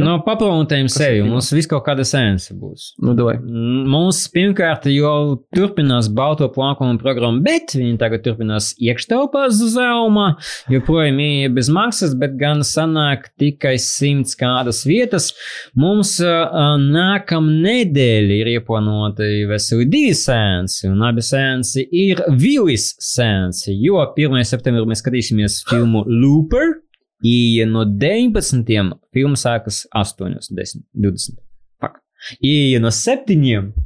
No 0.00 0.16
Kas 0.24 0.96
ir 0.96 1.04
sevi. 1.04 1.18
kino? 1.20 1.30
Mums 1.34 1.50
viss 1.52 1.68
kaut 1.68 1.84
kāda 1.84 2.06
sēnese 2.08 2.54
būs. 2.56 2.86
Nu, 3.04 3.12
davai. 3.16 3.34
Mums 3.44 4.22
pirmkārt 4.32 4.86
jau 4.88 5.42
turpinās 5.54 6.08
balto 6.08 6.48
plānuma 6.48 6.96
programma, 7.00 7.42
bet 7.44 7.74
viņi 7.76 7.98
tagad 8.00 8.24
turpinās 8.24 8.70
iekštelpās 8.80 9.58
zelmā, 9.74 10.30
joprojām 10.72 11.20
ir 11.20 11.52
bez 11.52 11.68
maksas, 11.68 12.14
bet 12.16 12.38
gan 12.40 12.64
sanāk 12.64 13.28
tikai 13.40 13.74
simts 13.82 14.32
kādas 14.40 14.84
vietas. 14.88 15.32
Mums 15.76 16.16
uh, 16.24 16.78
nākam 16.80 17.50
nedēļa 17.64 18.40
ir 18.40 18.52
ieplānoti 18.54 19.44
veseli 19.50 19.88
divi 19.92 20.16
sēnesi, 20.16 20.88
un 20.88 21.04
abi 21.04 21.24
sēnesi 21.24 21.84
ir 21.90 22.24
Vilis 22.40 22.94
sēnesi, 23.04 23.76
jo 23.84 24.00
1. 24.16 24.40
septembrī 24.48 24.88
mēs 24.88 25.04
skatīsimies 25.04 25.60
filmu 25.68 26.06
Looper. 26.08 26.80
Ieja 27.24 27.66
no 27.66 27.86
19. 27.88 28.98
filma 29.14 29.38
sākas 29.40 29.84
8, 29.96 30.36
10, 30.50 30.82
20. 30.92 31.38
Fuck. 31.80 32.02
Ieja 32.44 32.82
no 32.82 32.92
7. 32.92 33.38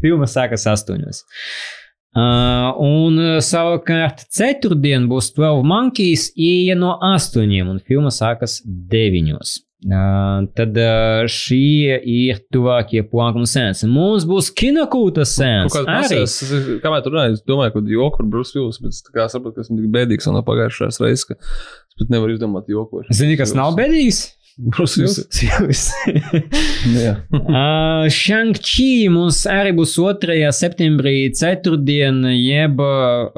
filma 0.02 0.26
sākas 0.26 0.66
8. 0.66 1.22
Uh, 2.18 2.72
un 2.82 3.18
uh, 3.20 3.36
savukārt 3.44 4.24
ceturtdien 4.34 5.04
būs 5.10 5.28
12 5.36 5.62
monkeys, 5.68 6.30
ieja 6.34 6.74
no 6.74 6.96
8, 7.04 7.44
un 7.62 7.78
filma 7.84 8.10
sākas 8.10 8.58
9. 8.66 9.67
Tad 9.78 10.78
šie 11.30 11.98
ir 12.02 12.40
tuvākie 12.50 13.04
plānuma 13.06 13.46
sēnes. 13.46 13.84
Mums 13.86 14.24
būs 14.26 14.48
kinokūta 14.58 15.22
sēnes. 15.28 15.76
Kamēr 16.82 17.04
tur 17.04 17.14
runāju, 17.14 17.36
es 17.36 17.44
domāju, 17.46 17.76
ka 17.76 17.84
joku 17.92 18.18
par 18.18 18.32
Bruce 18.32 18.58
Willis, 18.58 18.80
bet 18.82 18.96
es 18.96 19.04
sapratu, 19.30 19.54
ka 19.54 19.62
esmu 19.62 19.78
tik 19.78 19.92
bēdīgs 19.94 20.26
no 20.34 20.42
pagājušās 20.46 20.98
reizes, 21.04 21.28
ka 21.28 21.38
es 21.38 22.00
pat 22.00 22.10
nevaru 22.10 22.34
izdomāt 22.34 22.66
joku. 22.72 23.04
Zini, 23.14 23.38
kas 23.38 23.54
nav 23.54 23.78
bedīgs? 23.78 24.24
Uh, 27.38 28.08
Shang-Chi 28.10 29.06
mums 29.12 29.40
arī 29.50 29.70
būs 29.76 29.92
2. 29.98 30.38
septembrī, 30.54 31.28
ceturtdien, 31.36 32.20
jeb 32.34 32.80
uh, 32.82 33.28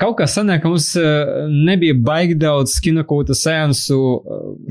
kaut 0.00 0.18
kā 0.20 0.26
sanāk, 0.28 0.62
ka 0.64 0.72
mums 0.72 0.90
nebija 1.52 1.96
baigi 1.96 2.36
daudz 2.40 2.76
kinokūta 2.84 3.36
sēnsu 3.38 3.98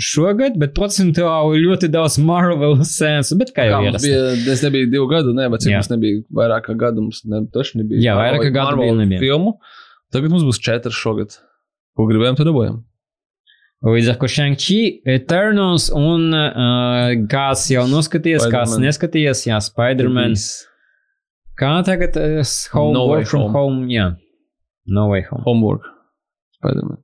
šogad, 0.02 0.60
bet 0.62 0.76
procentuāli 0.78 1.64
ļoti 1.66 1.90
daudz 1.94 2.20
Marvel 2.22 2.78
sēnsu, 2.86 3.40
bet 3.42 3.54
kā 3.56 3.66
jau 3.70 3.82
ierasti. 3.88 4.12
bija, 4.12 4.54
es 4.54 4.66
nebiju 4.66 4.92
divu 4.94 5.10
gadu, 5.12 5.34
ne, 5.38 5.50
bet 5.54 5.66
cik 5.66 5.78
mums 5.78 5.92
nebija 5.94 6.22
vairāk 6.42 6.70
kā 6.70 6.78
gadu, 6.86 7.08
mums 7.08 7.26
ne, 7.26 7.44
taču 7.54 7.82
nebija. 7.82 8.04
Jā, 8.12 8.20
vairāk 8.20 8.46
kā 8.46 8.54
gadu 8.54 8.76
Marvel 8.76 8.92
bija, 8.92 9.00
nebija. 9.06 9.26
Filmu. 9.26 9.58
Tagad 10.14 10.34
mums 10.34 10.46
būs 10.46 10.62
četri 10.62 10.94
šogad. 10.94 11.40
Ko 11.98 12.06
gribējām, 12.10 12.38
to 12.40 12.48
dabūjām. 12.48 12.82
Līdz 13.82 14.12
ar 14.12 14.18
to 14.22 14.28
Shang-Chi, 14.30 14.80
Eternals 15.10 15.88
un 15.98 16.28
uh, 16.38 17.16
kāds 17.32 17.64
jau 17.74 17.88
noskaties, 17.90 18.44
kāds 18.54 18.76
neskaties, 18.78 19.42
jā, 19.48 19.58
Spider-Man. 19.58 20.36
Kā 21.58 21.72
tagad? 21.88 22.14
Uh, 22.18 22.44
home, 22.76 22.94
No 22.94 23.08
work 23.10 23.26
from 23.26 23.48
Home. 23.48 23.56
home, 23.58 23.88
jā. 23.90 24.12
No 24.86 25.08
way 25.10 25.24
home. 25.26 25.42
Homework. 25.48 25.88
Spider-Man. 26.60 27.02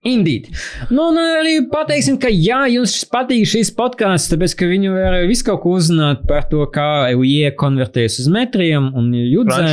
Indeed. 0.00 0.46
Nu, 0.88 1.10
un 1.10 1.18
arī 1.20 1.58
pateiksim, 1.68 2.14
ka 2.22 2.30
jā, 2.32 2.62
jums 2.72 2.94
patīk 3.12 3.44
šis 3.50 3.68
podkāsts, 3.76 4.30
tāpēc, 4.32 4.54
ka 4.56 4.68
viņi 4.70 4.94
var 4.94 5.16
visu 5.28 5.44
kaut 5.50 5.60
ko 5.60 5.74
uzzināt 5.76 6.22
par 6.30 6.46
to, 6.48 6.62
kā 6.72 6.86
EUE 7.12 7.52
konvertējas 7.60 8.16
uz 8.22 8.30
metriem 8.32 8.88
un 8.96 9.12
judzēm. 9.12 9.68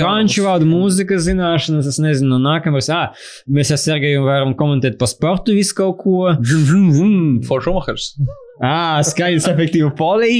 Franču 0.00 0.48
valodu 0.48 0.70
mūzikas 0.70 1.28
zināšanas, 1.28 1.92
es 1.92 2.00
nezinu, 2.00 2.40
nākamais, 2.40 2.88
ā, 2.88 3.10
mēs 3.52 3.74
ar 3.76 3.84
Sergeju 3.84 4.24
varam 4.24 4.56
komentēt 4.56 4.96
par 4.96 5.12
sportu 5.12 5.52
visu 5.60 5.76
kaut 5.76 6.00
ko. 6.00 6.32
For 7.44 7.60
Ā, 8.58 8.98
skaidrs, 9.06 9.46
efektīvi 9.50 9.88
polī. 9.98 10.36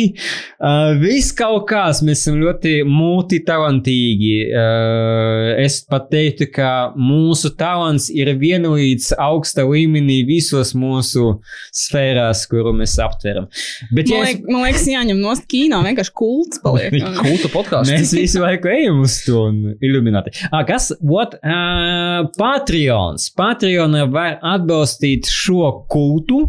Uh, 0.59 0.97
viss 0.99 1.31
kaut 1.39 1.69
kāds, 1.71 2.01
mēs 2.03 2.25
esam 2.25 2.41
ļoti 2.41 2.81
multitalantīgi. 2.89 4.33
Uh, 4.51 5.53
es 5.62 5.79
pat 5.87 6.09
teiktu, 6.11 6.49
ka 6.55 6.71
mūsu 6.99 7.53
talants 7.59 8.09
ir 8.11 8.33
vienlīdz 8.41 9.12
augsta 9.23 9.62
līmenī 9.69 10.21
visos 10.27 10.75
mūsu 10.79 11.37
sfērās, 11.75 12.43
kuru 12.51 12.75
mēs 12.77 12.97
aptveram. 13.03 13.47
Bet, 13.95 14.11
ja 14.11 14.19
Man, 14.19 14.27
es, 14.27 14.35
liek, 14.35 14.51
man 14.51 14.66
liekas, 14.66 14.87
jāņem 14.91 15.23
no 15.23 15.37
kino, 15.49 15.83
vienkārši 15.87 16.14
kults 16.19 16.62
paliek. 16.64 16.99
Kulta 17.23 17.51
podkāsts. 17.55 17.93
mēs 17.95 18.14
visu 18.19 18.43
laiku 18.43 18.71
ejam 18.73 19.03
uz 19.07 19.21
to 19.27 19.47
un 19.49 19.61
ilumināti. 19.79 20.35
Ah, 20.51 20.64
kas? 20.66 20.91
What? 20.99 21.39
Uh, 21.39 22.27
Patreons. 22.39 23.31
Patreon 23.39 23.95
var 24.12 24.41
atbalstīt 24.57 25.31
šo 25.31 25.85
kultu. 25.91 26.49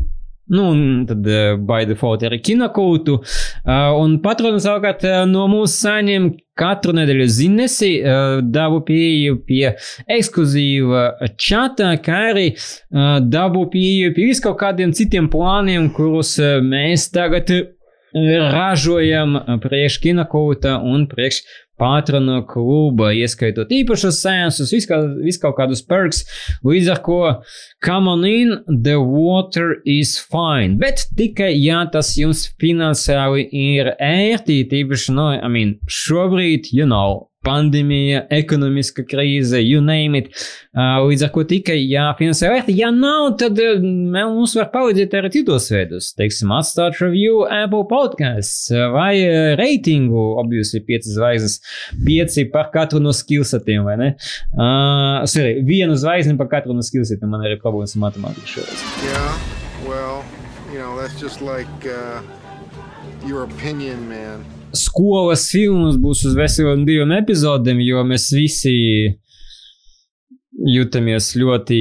Nu, 0.49 0.69
tad 1.05 1.27
uh, 1.29 1.55
by 1.61 1.85
default 1.89 2.23
arī 2.25 2.39
kinokultu. 2.41 3.19
Un 3.69 4.17
patroni 4.23 4.61
savukārt 4.63 5.05
no 5.29 5.45
mūsu 5.51 5.75
saņem 5.85 6.31
katru 6.59 6.91
nedēļu 6.97 7.27
zinesi, 7.31 7.91
dabu 8.51 8.81
pieeju 8.87 9.37
pie 9.47 9.69
ekskluzīva 10.11 11.05
čata, 11.39 11.93
kā 12.03 12.17
arī 12.33 12.49
dabu 13.31 13.63
pieeju 13.71 14.11
pie 14.17 14.29
vis 14.31 14.43
kaut 14.43 14.59
kādiem 14.59 14.91
citiem 14.95 15.29
plāniem, 15.31 15.87
kurus 15.95 16.35
mēs 16.65 17.07
tagad 17.15 17.53
ražojam 18.51 19.37
priekš 19.63 19.99
kinokulta 20.03 20.79
un 20.83 21.05
priekš 21.07 21.43
patronu 21.79 22.41
kluba, 22.49 23.13
ieskaitot 23.15 23.71
īpašus 23.73 24.19
sēnesus, 24.23 24.73
visu 24.75 24.99
vis 25.23 25.39
kaut 25.41 25.57
kādus 25.59 25.81
perks, 25.85 26.25
līdz 26.67 26.91
ar 26.93 27.01
ko 27.05 27.19
come 27.85 28.11
on 28.11 28.25
in, 28.27 28.57
the 28.67 28.97
water 28.99 29.79
is 29.85 30.17
fine. 30.19 30.77
Bet 30.81 31.07
tikai, 31.17 31.53
ja 31.55 31.85
tas 31.91 32.13
jums 32.19 32.47
finansiāli 32.61 33.47
ir 33.55 33.93
ērti, 33.95 34.61
tīpaši, 34.69 35.15
no, 35.15 35.31
I 35.37 35.49
mean, 35.51 35.77
šobrīd, 35.87 36.73
you 36.75 36.87
know, 36.89 37.28
pandēmija, 37.45 38.25
ekonomiska 38.35 39.05
krīze, 39.07 39.61
you 39.63 39.79
name 39.83 40.19
it. 40.19 40.31
Uh, 40.75 40.99
līdz 41.07 41.25
ar 41.25 41.31
to 41.33 41.43
tikai 41.49 41.77
jāfinansē 41.79 42.49
vērti. 42.51 42.75
Ja 42.77 42.91
nav, 42.93 43.31
tad 43.39 43.59
uh, 43.63 43.79
mums 43.79 44.55
var 44.59 44.69
palīdzēt 44.73 45.15
arī 45.17 45.31
citos 45.37 45.69
veidos. 45.71 46.11
Teiksim, 46.19 46.51
atstāt 46.55 46.99
review 47.03 47.45
Apple 47.47 47.85
podcasts 47.89 48.67
uh, 48.73 48.89
vai 48.93 49.13
reitingu, 49.59 50.35
obviously, 50.41 50.83
5 50.85 51.09
zvaigznes, 51.15 51.59
5 52.05 52.49
par 52.53 52.69
katru 52.75 53.01
no 53.03 53.15
skillsetiem, 53.15 53.87
vai 53.87 53.97
ne? 54.01 54.11
Uh, 54.53 55.23
sorry, 55.29 55.63
vienu 55.65 55.97
zvaigzni 55.99 56.35
par 56.39 56.51
katru 56.51 56.75
no 56.75 56.85
skillsetiem. 56.85 57.29
Man 57.29 57.47
arī 57.47 57.59
problēmas 57.61 57.95
ar 57.95 58.05
matemātiku 58.07 58.55
šoreiz. 58.57 58.85
Yeah, 59.07 59.41
well, 59.87 60.23
you 60.73 60.79
know, 60.79 60.99
that's 60.99 61.19
just 61.19 61.41
like 61.41 61.87
uh, 61.87 62.21
your 63.25 63.43
opinion, 63.47 64.07
man. 64.09 64.43
Skolas 64.75 65.47
filmas 65.51 65.97
būs 66.01 66.25
uz 66.29 66.37
veseliem 66.37 66.85
diviem 66.87 67.11
epizodēm, 67.17 67.81
jo 67.83 68.03
mēs 68.07 68.29
visi 68.35 68.75
jūtamies 70.59 71.29
ļoti 71.39 71.79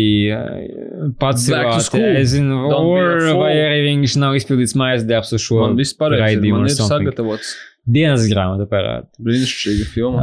pacēlāti. 1.18 1.86
school. 1.89 2.07
Es 2.20 2.32
zinu, 2.34 2.61
or, 2.70 3.24
vai 3.41 3.55
arī 3.57 3.80
viņš 3.89 4.18
nav 4.22 4.39
izpildījis 4.39 4.76
mājas 4.78 5.07
darbs 5.09 5.34
uz 5.34 5.43
šo 5.43 5.66
raidījumu. 5.72 6.61
Man 6.61 6.68
or 6.68 6.70
ir 6.70 6.78
sagatavots. 6.78 7.57
Dienas 7.89 8.26
grāmata 8.28 8.66
parāda. 8.68 9.07
Brīnišķīga 9.24 9.84
filma. 9.95 10.20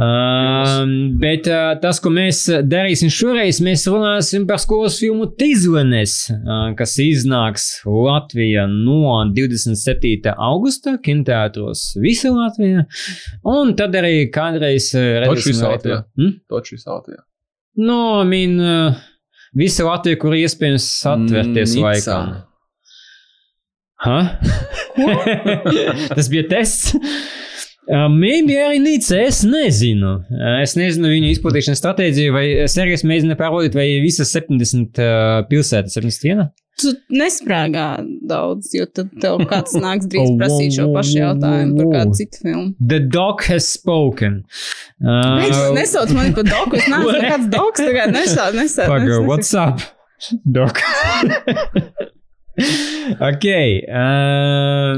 Um, 0.84 0.90
bet 1.18 1.48
uh, 1.50 1.72
tas, 1.82 1.98
ko 1.98 2.12
mēs 2.14 2.44
darīsim 2.70 3.10
šoreiz, 3.10 3.58
mēs 3.66 3.82
runāsim 3.90 4.44
par 4.46 4.60
skolas 4.62 5.00
filmu 5.02 5.26
Tīzlenes, 5.40 6.14
uh, 6.30 6.68
kas 6.78 6.94
iznāks 7.02 7.64
Latvijā 7.90 8.68
no 8.70 9.16
27. 9.34 10.30
augusta 10.36 10.94
kinoteātros 11.02 11.88
visā 11.98 12.30
Latvijā. 12.30 12.84
Un 13.50 13.74
tad 13.78 13.98
arī 13.98 14.28
kādreiz 14.30 14.92
Taču 14.94 15.50
visā 15.50 15.66
vai 15.66 15.74
Latvijā. 15.76 15.98
to- 16.04 16.22
Hm? 16.22 16.32
Toču 16.54 16.78
visā 16.78 16.94
Latvijā. 17.00 17.22
No, 17.82 17.98
mean, 18.24 18.60
uh, 18.62 18.94
visa 19.58 19.84
Latvija, 19.90 20.20
kur 20.22 20.38
iespējams 20.38 20.86
atvērties 21.16 21.74
Nica. 21.74 21.88
laikam. 21.90 22.36
Ha? 24.06 24.18
Tas 26.14 26.28
bija 26.30 26.46
tests. 26.48 26.94
Uh, 27.86 28.08
Maybe 28.10 28.56
arī 28.58 28.80
Nīca, 28.82 29.14
es 29.28 29.44
nezinu. 29.46 30.16
Uh, 30.26 30.58
Es 30.64 30.72
nezinu 30.74 31.06
viņu 31.12 31.28
izplatīšanas 31.36 31.78
stratēģiju, 31.82 32.30
vai 32.34 32.46
Sergejs 32.70 33.04
mēģina 33.06 33.36
pārbaudīt, 33.38 33.74
vai 33.78 33.86
visas 34.02 34.32
70 34.34 34.98
uh, 34.98 35.06
pilsētas, 35.50 35.94
71? 35.94 36.48
Tu 36.76 36.90
nesprāgā 37.16 38.02
daudz, 38.28 38.68
jo 38.76 38.84
tad 38.92 39.08
tev 39.22 39.38
kāds 39.48 39.72
nāks 39.86 40.04
drīz 40.12 40.34
prasīt 40.36 40.74
šo 40.76 40.90
pašu 40.92 41.14
jautājumu 41.22 41.72
par 41.78 41.86
kādu 41.94 42.12
citu 42.18 42.36
filmu. 42.42 42.66
The 42.82 42.98
dog 43.00 43.46
has 43.48 43.64
spoken. 43.78 44.42
Nē, 45.00 45.46
Uh, 45.46 45.70
nesauc 45.78 46.10
mani 46.16 46.34
par 46.36 46.44
doku, 46.48 46.76
es 46.80 46.86
neesmu 46.90 47.14
nekāds 47.16 47.46
doks, 47.54 47.80
tagad 47.86 48.08
nesauc, 48.16 48.52
nesauc. 48.58 48.88
Paga, 48.90 49.14
nesauc. 49.14 49.26
what's 49.30 49.52
up? 49.54 49.78
Dog. 50.44 50.74
ok. 53.30 53.46
Uh, 53.88 54.92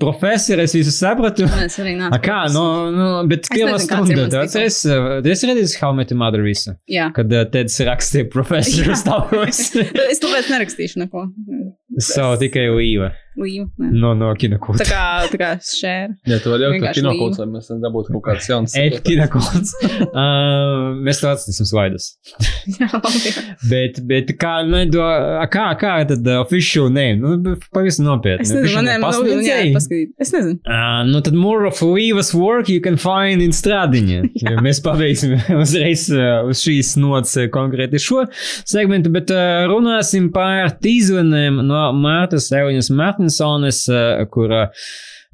profesor, 0.00 0.60
es 0.64 0.74
visu 0.76 0.92
sapratu. 0.94 1.46
Es 1.64 1.76
arī 1.82 1.94
A, 1.98 2.02
nācu. 2.06 2.20
kā, 2.24 2.38
nu, 2.54 2.64
nu, 2.94 3.08
bet 3.30 3.46
Es 3.46 3.52
pirmā 3.54 3.78
stunda, 3.82 4.26
atceries, 4.44 4.80
uh, 4.88 5.18
es 5.22 5.44
redzēju 5.46 5.80
How 5.82 5.94
Met 5.96 6.14
Mother 6.16 6.44
visu, 6.44 6.74
Jā. 6.90 7.10
kad 7.16 7.32
uh, 7.34 7.44
Teds 7.52 7.78
rakstīja 7.88 8.30
profesoru 8.32 8.96
stāvos. 9.02 9.64
es 10.10 10.22
tāpēc 10.22 10.50
nerakstīšu 10.54 11.04
neko. 11.04 11.28
so, 12.00 12.32
tikai 12.40 12.68
Līva. 12.74 13.12
Līva. 13.38 13.68
ne. 13.78 13.90
no, 14.02 14.10
no 14.18 14.30
kinokūta. 14.34 14.82
Tā 14.82 14.86
kā, 14.88 15.02
tā 15.30 15.38
kā 15.38 15.50
šēra. 15.62 16.16
Jā, 16.26 16.38
tu 16.42 16.50
vari 16.50 16.66
jau 16.66 16.70
līva. 16.74 16.90
kinokultu, 16.96 17.40
lai 17.44 17.48
mēs 17.52 17.70
dabūtu 17.82 18.14
kaut 18.16 18.24
kādas 18.26 18.48
jaunas 18.50 18.74
Eit 18.78 18.96
kinokūts. 19.06 19.74
uh, 20.10 20.98
mēs 20.98 21.22
to 21.22 21.30
atstāsim 21.30 21.68
slaidus. 21.70 22.08
Jā, 22.80 22.88
labi. 22.96 23.32
Bet, 23.70 24.00
bet 24.10 24.32
kā, 24.40 24.60
nedo, 24.66 25.04
kā, 25.52 25.68
kā 25.80 25.94
tad 26.10 26.26
uh, 26.26 26.40
official 26.42 26.90
name? 26.90 27.20
Nu, 27.22 27.54
pavisam 27.74 28.08
nopietni. 28.08 28.48
Es 28.48 28.52
nezinu, 28.54 28.74
man 28.80 28.90
ir 28.90 29.06
pasniedzēji? 29.06 29.72
paskatīt. 29.78 30.12
Es 30.20 30.34
nezinu. 30.34 30.58
Uh, 30.66 31.00
nu 31.08 31.22
tad 31.24 31.38
more 31.38 31.70
of 31.70 31.80
Līvas 31.86 32.32
work 32.36 32.68
you 32.68 32.82
can 32.82 32.98
find 33.00 33.44
in 33.44 33.54
strādiņa. 33.56 34.24
Mēs 34.66 34.82
pabeigsim 34.84 35.36
uzreiz 35.62 36.08
uh, 36.12 36.42
uz 36.50 36.64
šīs 36.66 36.96
nots 37.00 37.38
konkrēti 37.54 38.02
šo 38.02 38.26
segmentu, 38.68 39.14
bet 39.14 39.30
uh, 39.34 39.64
runāsim 39.70 40.28
par 40.34 40.74
tīzvaniem 40.82 41.62
no 41.66 41.86
Mārtas 41.96 42.50
Eviņas 42.56 42.90
Martinsones, 42.90 43.19
uh, 43.88 44.26
kura 44.30 44.70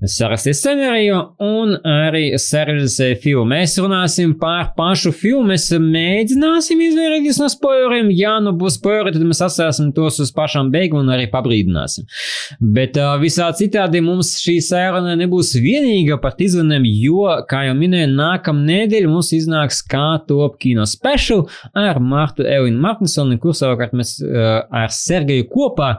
sarakstīja 0.04 0.56
scenāriju 0.58 1.18
un 1.40 1.70
arī 1.88 2.26
sarežģīja 2.40 3.16
filmu. 3.22 3.46
Mēs 3.54 3.78
runāsim 3.80 4.34
par 4.36 4.74
pašu 4.76 5.08
filmu, 5.16 5.54
mēs 5.54 5.70
mēģināsim 5.80 6.82
izvairīties 6.84 7.38
no 7.40 7.48
spoileriem. 7.48 8.10
Ja 8.12 8.34
nu 8.44 8.52
būs 8.60 8.76
spoileri, 8.76 9.14
tad 9.14 9.24
mēs 9.24 9.40
atstāsim 9.46 9.94
tos 9.96 10.20
uz 10.20 10.32
pašām 10.36 10.68
beigām 10.74 11.00
un 11.00 11.14
arī 11.14 11.30
pabrīdināsim. 11.32 12.04
Bet 12.60 12.98
uh, 13.00 13.14
visā 13.22 13.48
citādi 13.56 14.02
mums 14.04 14.34
šī 14.42 14.58
sēruna 14.66 15.14
nebūs 15.16 15.54
vienīga 15.64 16.20
par 16.20 16.36
izvaniem, 16.44 16.84
jo, 17.00 17.24
kā 17.48 17.64
jau 17.70 17.78
minēju, 17.80 18.12
nākamā 18.18 18.66
nedēļa 18.68 19.08
mums 19.08 19.32
iznāks 19.36 19.80
kā 19.88 20.18
top 20.28 20.60
kino 20.60 20.84
special 20.90 21.46
ar 21.72 22.02
Martu 22.04 22.44
Elinu 22.44 22.84
Martinsonu, 22.84 23.40
kur 23.40 23.56
savukārt 23.56 23.96
mēs 23.96 24.18
uh, 24.20 24.60
ar 24.68 24.92
Sergeju 24.92 25.48
kopā 25.48 25.94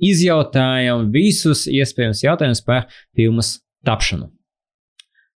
izjautājam 0.00 1.10
visus 1.12 1.66
iespējamos 1.68 2.24
jautājumus 2.24 2.64
par 2.64 2.88
filmas 3.12 3.51
tapšanu. 3.86 4.30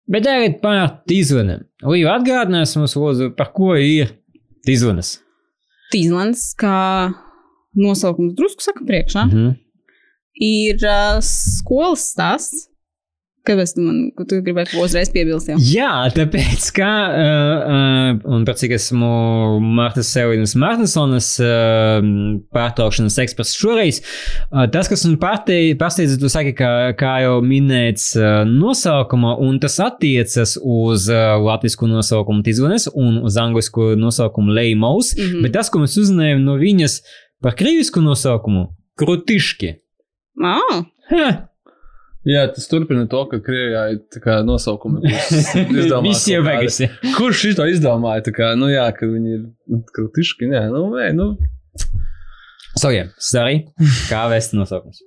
Bet 0.07 0.23
tagad 0.23 0.61
par 0.63 1.01
izvaniem. 1.11 1.65
Līva 1.83 2.19
atgādinās 2.21 2.77
mums, 2.79 2.95
lūdzu, 2.95 3.33
par 3.37 3.51
ko 3.57 3.73
ir 3.75 4.13
izvanas. 4.71 5.17
Tīzlands, 5.93 6.53
kā 6.59 7.13
nosaukums 7.77 8.35
drusku 8.39 8.63
saka 8.63 8.85
priekšā, 8.87 9.27
Mhm. 9.27 9.57
ir 10.41 10.77
uh, 10.87 11.19
skolas 11.21 12.13
stāsts. 12.15 12.69
Kāpēc 13.47 13.75
tu 13.77 13.83
man 13.85 13.99
tu 14.27 14.39
gribēji 14.43 14.73
ko 14.73 14.85
uzreiz 14.87 15.11
piebilst? 15.15 15.51
Jau? 15.53 15.59
Jā, 15.63 15.91
tāpēc, 16.15 16.65
kā, 16.75 16.91
uh, 17.15 18.09
un 18.35 18.47
pēc 18.49 18.65
cik 18.65 18.75
esmu 18.77 19.11
Martas 19.63 20.11
Sevinas 20.11 20.57
Martinsonas 20.59 21.29
uh, 21.43 22.01
pārtraukšanas 22.57 23.19
eksperts 23.23 23.55
šoreiz, 23.59 24.01
uh, 24.03 24.65
tas, 24.73 24.91
kas 24.91 25.07
man 25.07 25.19
pārsteidza, 25.23 26.19
tu 26.21 26.31
saki, 26.33 26.57
ka, 26.59 26.73
kā 26.99 27.13
jau 27.27 27.39
minēts 27.47 28.11
uh, 28.19 28.43
nosaukumā, 28.49 29.37
un 29.47 29.61
tas 29.63 29.79
attiecas 29.85 30.57
uz 30.61 31.07
uh, 31.13 31.37
latviešu 31.43 31.91
nosaukumu 31.93 32.43
Tizvanes 32.47 32.89
un 32.95 33.23
uz 33.27 33.39
anglisku 33.41 33.95
nosaukumu 34.01 34.55
Leimos, 34.57 35.15
mm. 35.15 35.23
-hmm. 35.23 35.47
bet 35.47 35.57
tas, 35.61 35.71
ko 35.71 35.85
mēs 35.85 35.97
uzzinājām 36.03 36.43
no 36.43 36.59
viņas 36.59 37.01
par 37.43 37.55
krīvisku 37.55 38.03
nosaukumu, 38.03 38.69
Krutiški. 38.97 39.75
Ah, 40.43 40.85
Ha! 41.11 41.56
Jā, 42.27 42.47
tas 42.51 42.67
turpina 42.67 43.05
to, 43.11 43.21
ka 43.31 43.39
Krievijā 43.45 43.83
ir 43.95 43.99
tā 44.11 44.21
kā 44.23 44.41
nosaukumi, 44.43 44.99
kurus 45.05 45.51
izdomā 45.85 46.09
Visi 46.09 46.39
beigusi. 46.43 46.89
Kurš 47.15 47.45
to 47.59 47.67
izdomāja? 47.71 48.25
Tā 48.27 48.33
kā, 48.35 48.49
nu 48.59 48.71
jā, 48.73 48.87
ka 48.97 49.07
viņi 49.07 49.37
ir 49.37 49.45
nu, 49.71 49.83
kritiski, 49.95 50.49
nē, 50.51 50.65
nu, 50.75 50.89
nē, 50.97 51.13
nu. 51.15 51.29
So, 52.77 52.91
jā, 52.91 53.07
sorry. 53.23 53.63
Kā 54.11 54.27
vēst 54.33 54.57
nosaukums? 54.59 55.05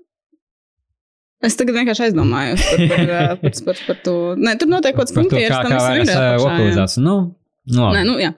es 1.40 1.56
tagad 1.56 1.78
vienkārši 1.78 2.10
aizdomājos 2.10 2.64
par, 2.68 2.82
par, 2.90 3.04
par, 3.40 3.60
par, 3.68 3.84
par 3.88 4.00
to. 4.04 4.16
Nē, 4.40 4.56
tur 4.60 4.72
notiek 4.72 4.96
kaut 4.96 5.06
kāds 5.06 5.16
Par 5.16 5.24
to, 5.24 5.30
funkcijas, 5.30 5.54
kā, 5.54 5.62
tam 5.64 5.72
kā 5.72 7.39
lokalizācija. 7.70 7.94
Nu. 7.94 7.94
Nē, 7.94 8.04
nu, 8.08 8.18
jā. 8.22 8.32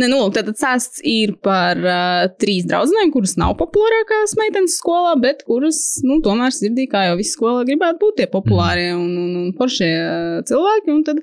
Nē, 0.00 0.08
nu, 0.10 0.20
lūk, 0.20 0.34
tātad 0.36 0.58
sāsts 0.60 1.02
ir 1.08 1.34
par 1.44 1.80
uh, 1.80 2.24
trīs 2.40 2.66
draudzenēm, 2.68 3.12
kuras 3.14 3.36
nav 3.40 3.56
populārākās 3.60 4.36
meitenes 4.40 4.78
skolā, 4.80 5.14
bet 5.20 5.44
kuras, 5.48 5.80
nu, 6.06 6.20
tomēr 6.24 6.54
sirdī, 6.54 6.88
kā 6.90 7.06
jau 7.08 7.18
visi 7.20 7.36
skolā, 7.36 7.64
gribētu 7.68 8.02
būt 8.02 8.18
tie 8.20 8.28
populārie 8.30 8.90
un, 8.96 9.08
un, 9.20 9.30
un 9.44 9.54
foršie 9.58 9.92
uh, 9.94 10.42
cilvēki. 10.48 10.92
Un 10.94 11.02
tad 11.06 11.22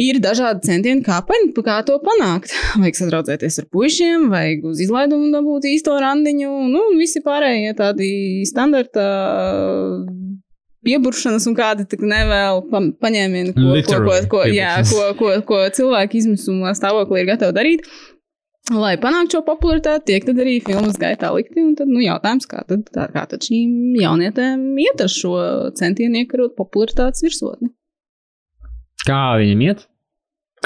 ir 0.00 0.20
dažādi 0.20 0.68
centieni, 0.68 1.04
kā, 1.06 1.22
pan, 1.26 1.50
kā 1.56 1.80
to 1.88 1.98
panākt. 2.04 2.52
Vajag 2.82 3.00
sadraudzēties 3.00 3.62
ar 3.62 3.70
puišiem, 3.72 4.28
vajag 4.34 4.66
uz 4.72 4.82
izlaidumu 4.84 5.32
dabūt 5.34 5.70
īsto 5.72 5.96
randiņu, 6.02 6.52
nu, 6.72 6.88
un 6.92 7.00
visi 7.00 7.24
pārējie 7.24 7.76
tādi 7.78 8.10
standarta. 8.48 9.06
uh, 9.06 10.35
Pieburšanas 10.86 11.46
un 11.50 11.56
kādi 11.58 11.86
tik 11.90 12.04
nevēl 12.06 12.60
pa, 12.70 12.80
paņēmieni, 13.02 13.54
ko, 13.56 13.60
ko, 13.60 13.70
ko, 13.70 13.74
Literally 13.74 14.28
ko, 14.30 14.42
jā, 14.50 14.74
ko, 14.86 15.06
ko, 15.18 15.32
ko 15.48 15.62
cilvēki 15.74 16.22
izmisumā 16.22 16.76
stāvoklī 16.78 17.24
ir 17.24 17.32
gatavi 17.32 17.56
darīt. 17.56 17.88
Lai 18.74 18.96
panāktu 18.98 19.36
šo 19.36 19.42
popularitāti, 19.46 20.08
tiek 20.10 20.24
tad 20.26 20.40
arī 20.42 20.56
filmas 20.62 20.96
gaitā 20.98 21.30
likti. 21.34 21.62
Un 21.62 21.76
tad, 21.78 21.90
nu, 21.90 22.00
jautājums, 22.02 22.48
kā 22.50 22.64
tad, 22.66 22.82
tā, 22.90 23.06
kā 23.14 23.22
tad 23.30 23.46
šīm 23.46 23.94
jaunietēm 24.00 24.64
iet 24.82 25.02
ar 25.04 25.12
šo 25.12 25.36
centienu 25.78 26.24
iekarot 26.24 26.56
popularitātes 26.58 27.22
virsotni? 27.22 27.70
Kā 29.06 29.36
viņam 29.38 29.62
iet? 29.68 29.86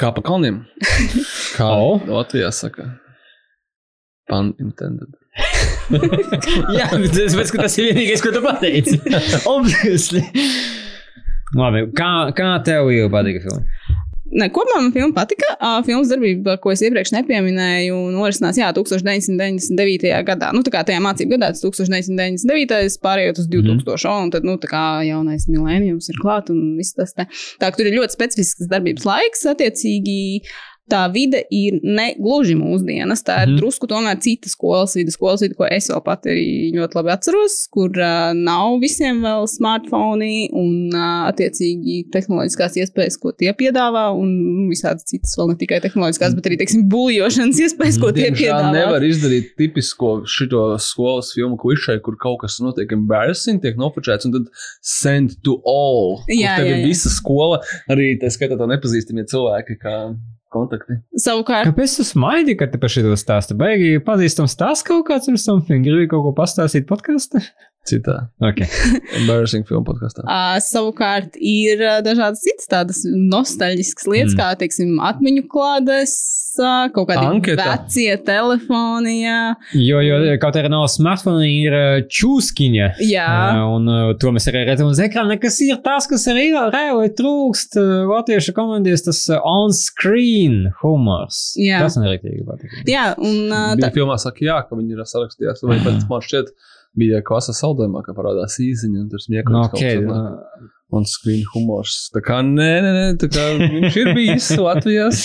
Kā 0.01 0.09
pa 0.15 0.25
kalniem? 0.25 0.63
Kā. 1.59 1.69
Latvijā 2.09 2.49
saka? 2.57 2.87
Pan 4.31 4.55
intended. 4.57 5.20
Jā, 6.79 6.87
bet, 6.95 7.55
tas 7.55 7.77
ir 7.79 7.89
vienīgais, 7.91 8.23
ko 8.23 8.33
tu 8.35 8.43
pateici. 8.45 8.99
Obviously. 9.55 10.23
Labi, 11.57 11.87
kā, 11.97 12.11
kā 12.35 12.53
tev 12.65 12.93
jau 12.95 13.09
patika 13.11 13.43
filma? 13.43 13.99
Ne, 14.31 14.47
kopumā 14.47 14.77
man 14.79 14.93
filma 14.95 15.11
patika. 15.15 15.49
Uh, 15.57 15.81
filmas 15.83 16.07
darbība, 16.11 16.55
ko 16.63 16.71
es 16.71 16.79
iepriekš 16.85 17.11
nepieminēju, 17.17 17.97
norisinās 18.15 18.55
jā, 18.61 18.69
1999. 18.77 20.07
gadā. 20.29 20.53
Nu, 20.55 20.63
tā 20.63 20.71
kā 20.71 20.85
tajā 20.87 21.01
mācību 21.03 21.35
gadā, 21.35 21.49
tas 21.51 21.63
1999. 21.65 22.95
pārējot 23.03 23.41
uz 23.43 23.49
2000. 23.51 23.83
Mm. 23.83 24.23
Un 24.23 24.31
tad, 24.31 24.47
nu, 24.47 24.55
tā 24.61 24.71
kā 24.71 24.85
jaunais 25.03 25.49
milēnijums 25.51 26.07
ir 26.13 26.21
klāt 26.23 26.51
un 26.53 26.77
viss 26.79 26.95
tas 26.95 27.11
te. 27.17 27.27
Tā, 27.59 27.67
ka 27.67 27.75
tur 27.75 27.91
ir 27.91 27.99
ļoti 27.99 28.15
specifisks 28.15 28.71
darbības 28.71 29.07
laiks, 29.09 29.43
attiecīgi. 29.51 30.19
Tā 30.91 31.05
vide 31.13 31.39
ir 31.53 31.79
ne 31.83 32.09
gluži 32.19 32.57
mūsdienas. 32.59 33.23
Tā 33.23 33.41
ir 33.45 33.53
mm. 33.53 33.59
drusku 33.61 33.87
tomēr 33.87 34.19
cita 34.23 34.51
skolas 34.51 34.95
vide, 34.97 35.13
skolas 35.13 35.43
vide, 35.45 35.55
ko 35.55 35.67
es 35.69 35.87
vēl 35.91 36.01
pat 36.03 36.27
arī 36.27 36.71
ļoti 36.75 36.97
labi 36.99 37.13
atceros, 37.13 37.57
kur 37.71 37.95
uh, 37.95 38.31
nav 38.35 38.77
visiem 38.83 39.21
vēl 39.23 39.47
smartphone 39.47 40.31
un 40.57 40.91
uh, 40.91 41.29
attiecīgi 41.29 42.01
tehnoloģiskās 42.13 42.75
iespējas, 42.83 43.19
ko 43.21 43.31
tie 43.35 43.53
piedāvā, 43.57 44.09
un 44.17 44.67
visādas 44.69 45.07
citas 45.07 45.37
vēl 45.39 45.53
ne 45.53 45.57
tikai 45.61 45.79
tehnoloģiskās, 45.85 46.35
bet 46.37 46.49
arī, 46.49 46.59
teiksim, 46.61 46.83
buļļošanas 46.91 47.61
iespējas, 47.67 48.01
ko 48.01 48.11
tie 48.11 48.27
Diemžēl 48.27 48.51
piedāvā. 48.51 48.73
nevar 48.75 49.07
izdarīt 49.07 49.53
tipisko 49.59 50.13
šito 50.29 50.65
skolas 50.83 51.31
filmu 51.35 51.59
klišē, 51.61 51.97
kur 52.03 52.19
kaut 52.21 52.41
kas 52.43 52.59
notiek 52.63 52.91
embarrassing, 52.97 53.61
tiek 53.63 53.79
nofočēts 53.79 54.27
un 54.27 54.35
tad 54.35 54.51
send 54.83 55.39
to 55.45 55.57
all. 55.67 56.19
Jā, 56.27 56.57
tev 56.59 56.67
jā, 56.67 56.75
ir 56.75 56.83
jā. 56.83 56.91
visa 56.91 57.11
skola, 57.13 57.61
arī 57.91 58.13
tā 58.21 58.31
skaitā 58.33 58.59
to 58.59 58.69
nepazīstamie 58.69 59.27
cilvēki, 59.31 59.79
kā 59.81 59.95
kontakti. 60.53 60.99
Savukārt, 61.19 61.69
Kāpēc 61.69 61.97
tu 61.99 62.05
smaidi, 62.07 62.55
kad 62.59 62.73
te 62.73 62.79
par 62.81 62.91
šo 62.91 63.15
stāstu 63.19 63.57
baigi 63.59 64.01
pazīstams 64.05 64.57
tās 64.59 64.83
kaut 64.87 65.07
kāds 65.09 65.31
ar 65.31 65.39
something? 65.41 65.85
Gribi 65.85 66.09
kaut 66.11 66.25
ko 66.27 66.35
pastāstīt 66.37 66.87
podkāstā? 66.89 67.43
Citā 67.89 68.29
Okay. 68.41 68.67
embarrassing 69.19 69.65
filmu 69.65 69.85
podkāstā. 69.87 70.21
Uh, 70.25 70.59
savukārt 70.61 71.33
ir 71.41 71.81
uh, 71.81 71.97
dažādas 72.05 72.43
citas 72.45 72.67
tādas 72.69 72.99
nostalģiskas 73.07 74.05
lietas, 74.09 74.35
Mm. 74.35 74.37
kā, 74.37 74.49
teiksim, 74.61 74.91
atmiņu 75.01 75.43
klādes, 75.49 76.13
uh, 76.61 76.91
kaut 76.93 77.07
kādi 77.09 77.25
Anketa. 77.25 77.65
vecie 77.71 78.13
telefoni. 78.25 79.15
Jā, 79.23 79.39
Jo, 79.73 80.01
jo 80.05 80.19
kaut 80.43 80.59
arī 80.61 80.69
nav 80.69 80.85
smartphone, 80.93 81.41
ir 81.49 81.73
uh, 81.73 82.03
čūskiņa. 82.05 82.91
jā. 83.09 83.25
Uh, 83.57 83.63
un 83.79 83.89
uh, 83.89 84.11
to 84.21 84.29
mēs 84.35 84.45
arī 84.51 84.61
redzam 84.69 84.91
uz 84.93 85.01
ekrāna, 85.01 85.39
kas 85.41 85.57
ir 85.65 85.81
tas, 85.85 86.05
kas 86.11 86.27
arī 86.29 86.51
reāli 86.53 87.09
trūkst 87.17 87.79
uh, 87.81 88.05
latviešu 88.13 88.53
komandijas, 88.57 89.07
tas 89.09 89.23
uh, 89.33 89.41
on-screen 89.41 90.67
humors. 90.83 91.55
Jā. 91.57 91.81
Tas 91.81 91.97
man 91.97 92.11
arī 92.11 92.21
patīk. 92.45 92.77
jā 92.89 93.09
un 93.17 93.49
uh, 93.49 93.73
tā, 93.81 93.89
filmā 93.97 94.19
saka, 94.21 94.45
jā, 94.45 94.59
ka 94.69 94.77
viņi 94.77 94.97
ir 94.99 95.03
sarakstījās, 95.09 95.65
vai 95.65 95.81
pat 95.81 96.05
man 96.09 96.21
šķiet, 96.29 96.53
bija 96.97 97.21
klasa 97.25 97.55
saldējumā, 97.55 98.03
ka 98.05 98.15
parādās 98.17 98.57
īziņa 98.61 99.03
un 99.03 99.09
tur 99.11 99.23
smieklīgi. 99.23 99.55
No, 99.55 99.65
okay, 99.69 100.03
uh, 100.05 100.69
Un 100.91 101.05
screen 101.07 101.45
humors. 101.53 102.09
Tā 102.11 102.19
kā 102.19 102.41
nē, 102.43 102.71
nē, 102.83 102.91
nē, 102.97 103.03
tā 103.21 103.29
kā 103.31 103.45
viņš 103.61 103.97
ir 104.01 104.09
bijis 104.17 104.49
Latvijas 104.59 105.21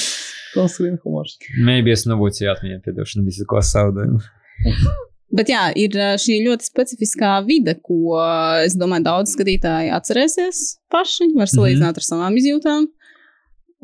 on 0.57 0.69
screen 0.71 0.99
humors. 1.03 1.35
maybe 1.59 1.93
es 1.93 2.07
nebūtu 2.07 2.47
jāatmiņā 2.47 2.81
piedošana 2.85 3.27
visu 3.27 3.47
ko 3.51 3.61
saudējumu. 3.61 4.23
Bet 5.37 5.51
jā, 5.51 5.65
ir 5.75 5.97
šī 6.23 6.39
ļoti 6.45 6.69
specifiskā 6.69 7.33
vide, 7.45 7.75
ko 7.83 8.15
es 8.63 8.77
domāju, 8.79 9.09
daudz 9.09 9.35
skatītāji 9.35 9.91
atcerēsies 9.97 10.61
paši, 10.93 11.33
var 11.35 11.51
salīdzināt 11.51 11.99
ar 11.99 12.07
savām 12.07 12.37
izjūtām. 12.39 12.87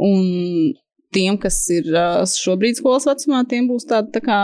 Un 0.06 0.22
tiem, 1.12 1.36
kas 1.42 1.58
ir 1.74 1.90
šobrīd 2.30 2.78
skolas 2.78 3.08
vecumā, 3.10 3.42
tiem 3.50 3.66
būs 3.68 3.88
tāda 3.90 4.14
tā 4.14 4.22
kā 4.22 4.38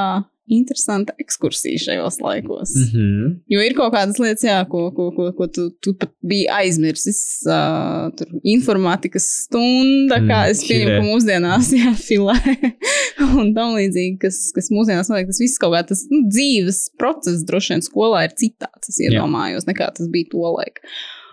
interesanta 0.48 1.14
ekskursija 1.22 1.78
šajos 1.84 2.20
laikos. 2.24 2.74
Mm 2.74 2.88
-hmm. 2.92 3.36
Jo 3.46 3.62
ir 3.62 3.76
kaut 3.76 3.94
kādas 3.94 4.18
lietas, 4.22 4.44
jā, 4.44 4.58
ko, 4.68 4.88
ko, 4.96 5.10
ko, 5.16 5.30
ko 5.36 5.46
tu, 5.46 5.70
tu 5.84 5.94
pat 5.94 6.12
biji 6.22 6.48
aizmirsis. 6.60 7.20
Uh, 7.46 8.08
tur 8.16 8.26
informātikas 8.42 9.26
stunda, 9.44 10.18
kā 10.24 10.38
Mm, 10.48 10.54
es 10.54 10.62
pieņemu, 10.66 10.94
ka 10.94 11.04
mūsdienās, 11.06 11.70
jā, 11.80 11.92
filē. 11.98 12.36
un 13.40 13.52
tam 13.56 13.74
līdzīgi, 13.76 14.16
kas, 14.22 14.40
kas 14.56 14.70
mūsdienās 14.74 15.10
notiek, 15.10 15.30
tas 15.30 15.42
viss 15.42 15.60
kaut 15.62 15.74
kā 15.76 15.84
tas 15.90 16.04
nu, 16.12 16.24
dzīves 16.30 16.84
process 17.00 17.44
droši 17.48 17.74
vien 17.74 17.86
skolā 17.86 18.24
ir 18.28 18.36
citāds, 18.38 18.92
es 18.92 19.00
iedomājos, 19.04 19.68
nekā 19.68 19.90
tas 19.96 20.10
bija 20.12 20.30
to 20.32 20.44
laiku. 20.56 20.84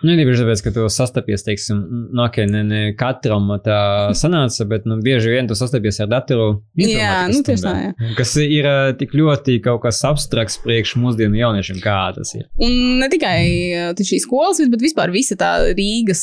Nu, 0.04 0.12
īpaši 0.12 0.42
tāpēc, 0.42 0.60
ka 0.64 0.72
tu 0.74 0.82
sastapies, 0.92 1.44
teiksim, 1.46 1.78
nu, 2.12 2.24
ok, 2.26 2.42
ne, 2.50 2.62
ne 2.66 2.80
katram 2.98 3.48
tā 3.64 3.78
sanāca, 4.18 4.66
bet, 4.68 4.84
nu, 4.88 4.98
bieži 5.04 5.32
vien 5.32 5.48
tu 5.48 5.56
sastapies 5.56 6.02
ar 6.04 6.10
datoru. 6.10 6.60
Jā, 6.76 7.24
nu, 7.32 7.40
tieši 7.46 7.64
tā, 7.64 7.72
jā. 7.80 8.10
Kas 8.18 8.34
ir 8.42 8.68
tik 9.00 9.14
ļoti 9.16 9.56
kaut 9.64 9.80
kas 9.86 10.02
abstrakts 10.08 10.58
priekš 10.64 10.96
mūsdienu 11.00 11.40
jauniešiem, 11.40 11.80
kā 11.84 11.96
tas 12.16 12.34
ir. 12.36 12.44
Un 12.60 13.00
ne 13.00 13.08
tikai 13.12 13.96
šīs 13.96 14.26
skolas, 14.26 14.60
bet 14.72 14.84
vispār 14.84 15.12
visa 15.14 15.38
tā 15.40 15.52
Rīgas 15.70 16.22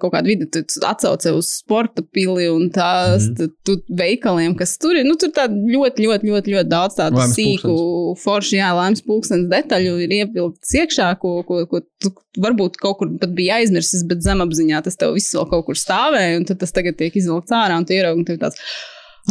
kaut 0.00 0.14
kāda 0.14 0.30
vide, 0.30 0.48
tu 0.48 0.64
atsauce 0.88 1.34
uz 1.36 1.52
sporta 1.60 2.04
pili 2.06 2.48
un 2.48 2.70
tās 2.72 3.28
mm. 3.28 3.52
tu, 3.68 3.76
veikaliem, 4.00 4.56
kas 4.58 4.78
tur 4.80 4.96
ir. 4.96 5.04
Nu, 5.08 5.18
tur 5.20 5.34
tā 5.36 5.44
ļoti, 5.50 6.08
ļoti, 6.08 6.32
ļoti, 6.32 6.56
ļoti 6.56 6.72
daudz 6.72 6.96
tādu 6.98 7.20
Laimes 7.20 7.36
sīku, 7.36 7.76
foršu, 8.22 8.56
jā, 8.58 8.72
laimes 8.76 9.04
pūkstens 9.04 9.50
detaļu 9.52 9.98
ir 10.06 10.18
ievilkts 10.22 10.74
iekšā, 10.80 11.12
ko, 11.20 11.40
ko, 11.46 11.62
ko 11.68 11.84
tu 12.00 12.14
varbūt 12.40 12.78
kaut 12.80 13.00
kur 13.00 13.09
pat 13.20 13.32
bija 13.36 13.58
aizmirsis, 13.60 14.04
bet 14.08 14.22
zemapziņā 14.24 14.80
tas 14.86 14.96
tev 15.00 15.16
viss 15.16 15.34
vēl 15.36 15.46
kaut 15.50 15.66
kur 15.68 15.78
stāvēja, 15.78 16.38
un 16.40 16.46
tad 16.48 16.60
tas 16.62 16.74
tagad 16.76 16.98
tiek 17.00 17.16
izvilkts 17.18 17.54
ārā, 17.56 17.74
un 17.80 17.86
tu 17.88 17.96
ieraugi, 17.96 18.22
un 18.22 18.28
tev 18.28 18.40
tāds. 18.42 18.60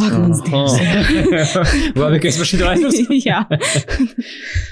Labi, 2.00 2.20
ka 2.22 2.28
es 2.30 2.36
par 2.38 2.46
šito 2.48 2.66
aizmirsu. 2.70 3.06
Jā, 3.28 3.40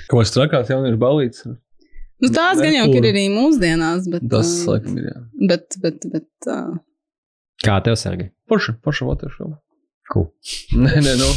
Kaut 0.08 0.20
kas 0.22 0.34
trakāts 0.34 0.70
jauniešu 0.72 1.00
balīts. 1.00 1.46
nu, 1.48 2.30
tās 2.34 2.60
gan 2.62 2.74
jau 2.76 2.86
ir 2.94 3.08
arī 3.10 3.24
mūsdienās, 3.32 4.06
bet. 4.12 4.26
Tas, 4.30 4.52
uh, 4.62 4.74
laikam, 4.74 4.98
ir, 5.00 5.08
jā. 5.10 5.18
Bet, 5.50 5.78
bet, 5.82 6.06
bet. 6.12 6.30
Uh, 6.46 6.76
Kā 7.64 7.80
tev, 7.82 7.98
Sergi? 7.98 8.28
Forši, 8.48 8.76
forši 8.86 9.08
vatiešu 9.08 9.40
filmu. 9.40 9.56
Cool. 10.08 10.28
Nē, 10.78 11.02
nē, 11.04 11.14
nu, 11.20 11.28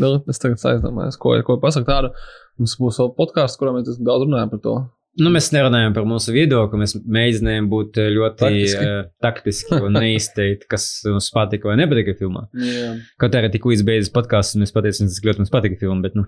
nu, 0.00 0.10
es 0.32 0.38
tagad 0.40 0.62
aizdomājos, 0.70 1.18
ko, 1.20 1.34
ko 1.44 1.58
pasakt 1.60 1.90
tādu. 1.90 2.14
Mums 2.56 2.76
būs 2.80 3.00
vēl 3.02 3.10
podkāsts, 3.18 3.58
kurā 3.60 3.74
mēs 3.74 3.98
daudz 3.98 4.24
runājam 4.24 4.52
par 4.54 4.60
to. 4.64 4.74
Nu, 5.20 5.30
mēs 5.30 5.52
nerunājam 5.54 5.92
par 5.94 6.06
mūsu 6.10 6.32
viedokli, 6.34 6.80
mēs 6.80 6.96
mēģinājām 6.98 7.68
būt 7.70 7.98
ā, 8.02 8.06
ļoti 8.10 8.38
Taktiski. 8.40 8.86
taktiski, 9.22 9.68
taktiski 9.70 9.78
un 9.86 9.94
neizteikt, 10.02 10.64
kas 10.70 10.86
mums 11.06 11.28
patika 11.34 11.68
vai 11.70 11.76
nepatika 11.78 12.16
filmā. 12.18 12.48
Jā. 12.58 12.94
Kaut 13.22 13.36
arī 13.38 13.52
tik 13.54 13.68
līdz 13.70 13.84
beidzas 13.86 14.10
podkāsts, 14.14 14.56
mēs 14.58 14.74
pateicām, 14.74 15.06
cik 15.14 15.28
ļoti 15.30 15.44
mums 15.44 15.52
patika 15.54 15.78
filma, 15.78 16.00
bet, 16.02 16.16
nu, 16.18 16.26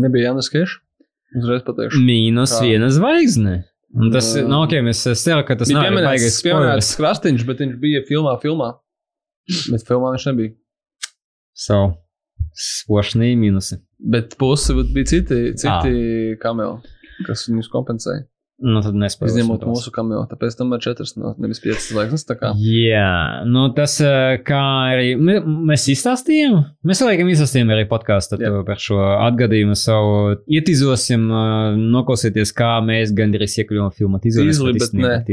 Nebija 0.00 0.30
Jānis 0.30 0.48
Keš. 0.52 0.78
Uzreiz 1.40 1.60
pateikšu. 1.66 2.00
mīnus 2.06 2.56
Kā? 2.56 2.62
viena 2.64 2.88
zvaigzne. 2.94 3.56
Un 3.90 4.12
tas, 4.14 4.28
Jā. 4.38 4.44
nu, 4.46 4.60
ok, 4.64 4.76
mēs 4.86 5.00
ceru, 5.18 5.42
ka 5.46 5.56
tas 5.58 5.68
nav 5.74 5.88
baigais 5.98 6.36
spoilers. 6.38 6.92
Krastīņš, 6.98 7.44
bet 7.48 7.60
viņš 7.64 7.76
bija 7.82 8.04
filmā, 8.08 8.36
filmā. 8.42 8.68
Bet 9.72 9.82
filmā 9.88 10.12
viņš 10.14 10.26
nebija. 10.30 10.54
So, 11.58 11.80
spošnī 12.54 13.32
mīnusi. 13.38 13.80
Bet 14.00 14.36
būt- 14.40 14.94
bija 14.94 15.10
citi, 15.10 15.40
citi 15.58 16.36
kameli, 16.40 16.78
kas 17.26 17.48
viņus 17.48 17.70
kompensēja. 17.72 18.26
Nu, 18.60 18.82
tad 18.84 18.92
nespoilers. 18.92 19.38
Izņemot 19.38 19.62
mūsu 19.64 19.88
kameli, 19.94 20.20
tāpēc 20.28 20.52
tam 20.58 20.74
ir 20.76 20.82
četras, 20.84 21.14
no, 21.16 21.30
nevis 21.40 21.62
piecas 21.64 21.86
zvaigznes. 21.88 22.26
Jā, 22.60 23.40
nu 23.48 23.62
tas, 23.72 23.94
ā, 24.04 24.34
kā 24.44 24.60
arī 24.92 25.14
mē- 25.16 25.40
mēs 25.70 25.86
izstāstījām, 25.94 26.58
mēs 26.84 27.00
laikam 27.06 27.30
izstāstījām 27.32 27.72
arī 27.72 27.86
podkāstu 27.88 28.36
Jā. 28.42 28.50
par 28.68 28.82
šo 28.84 28.98
atgadījumu 29.00 29.78
savu. 29.80 30.36
Ietīzosim, 30.44 31.24
ā, 31.32 31.44
noklausieties, 31.80 32.52
kā 32.52 32.74
mēs 32.84 33.14
gandrīz 33.16 33.56
iekļuvām 33.64 33.96
filmā. 33.96 34.20
Tīzli, 34.20 34.76
bet 34.76 34.92
ne. 34.92 35.24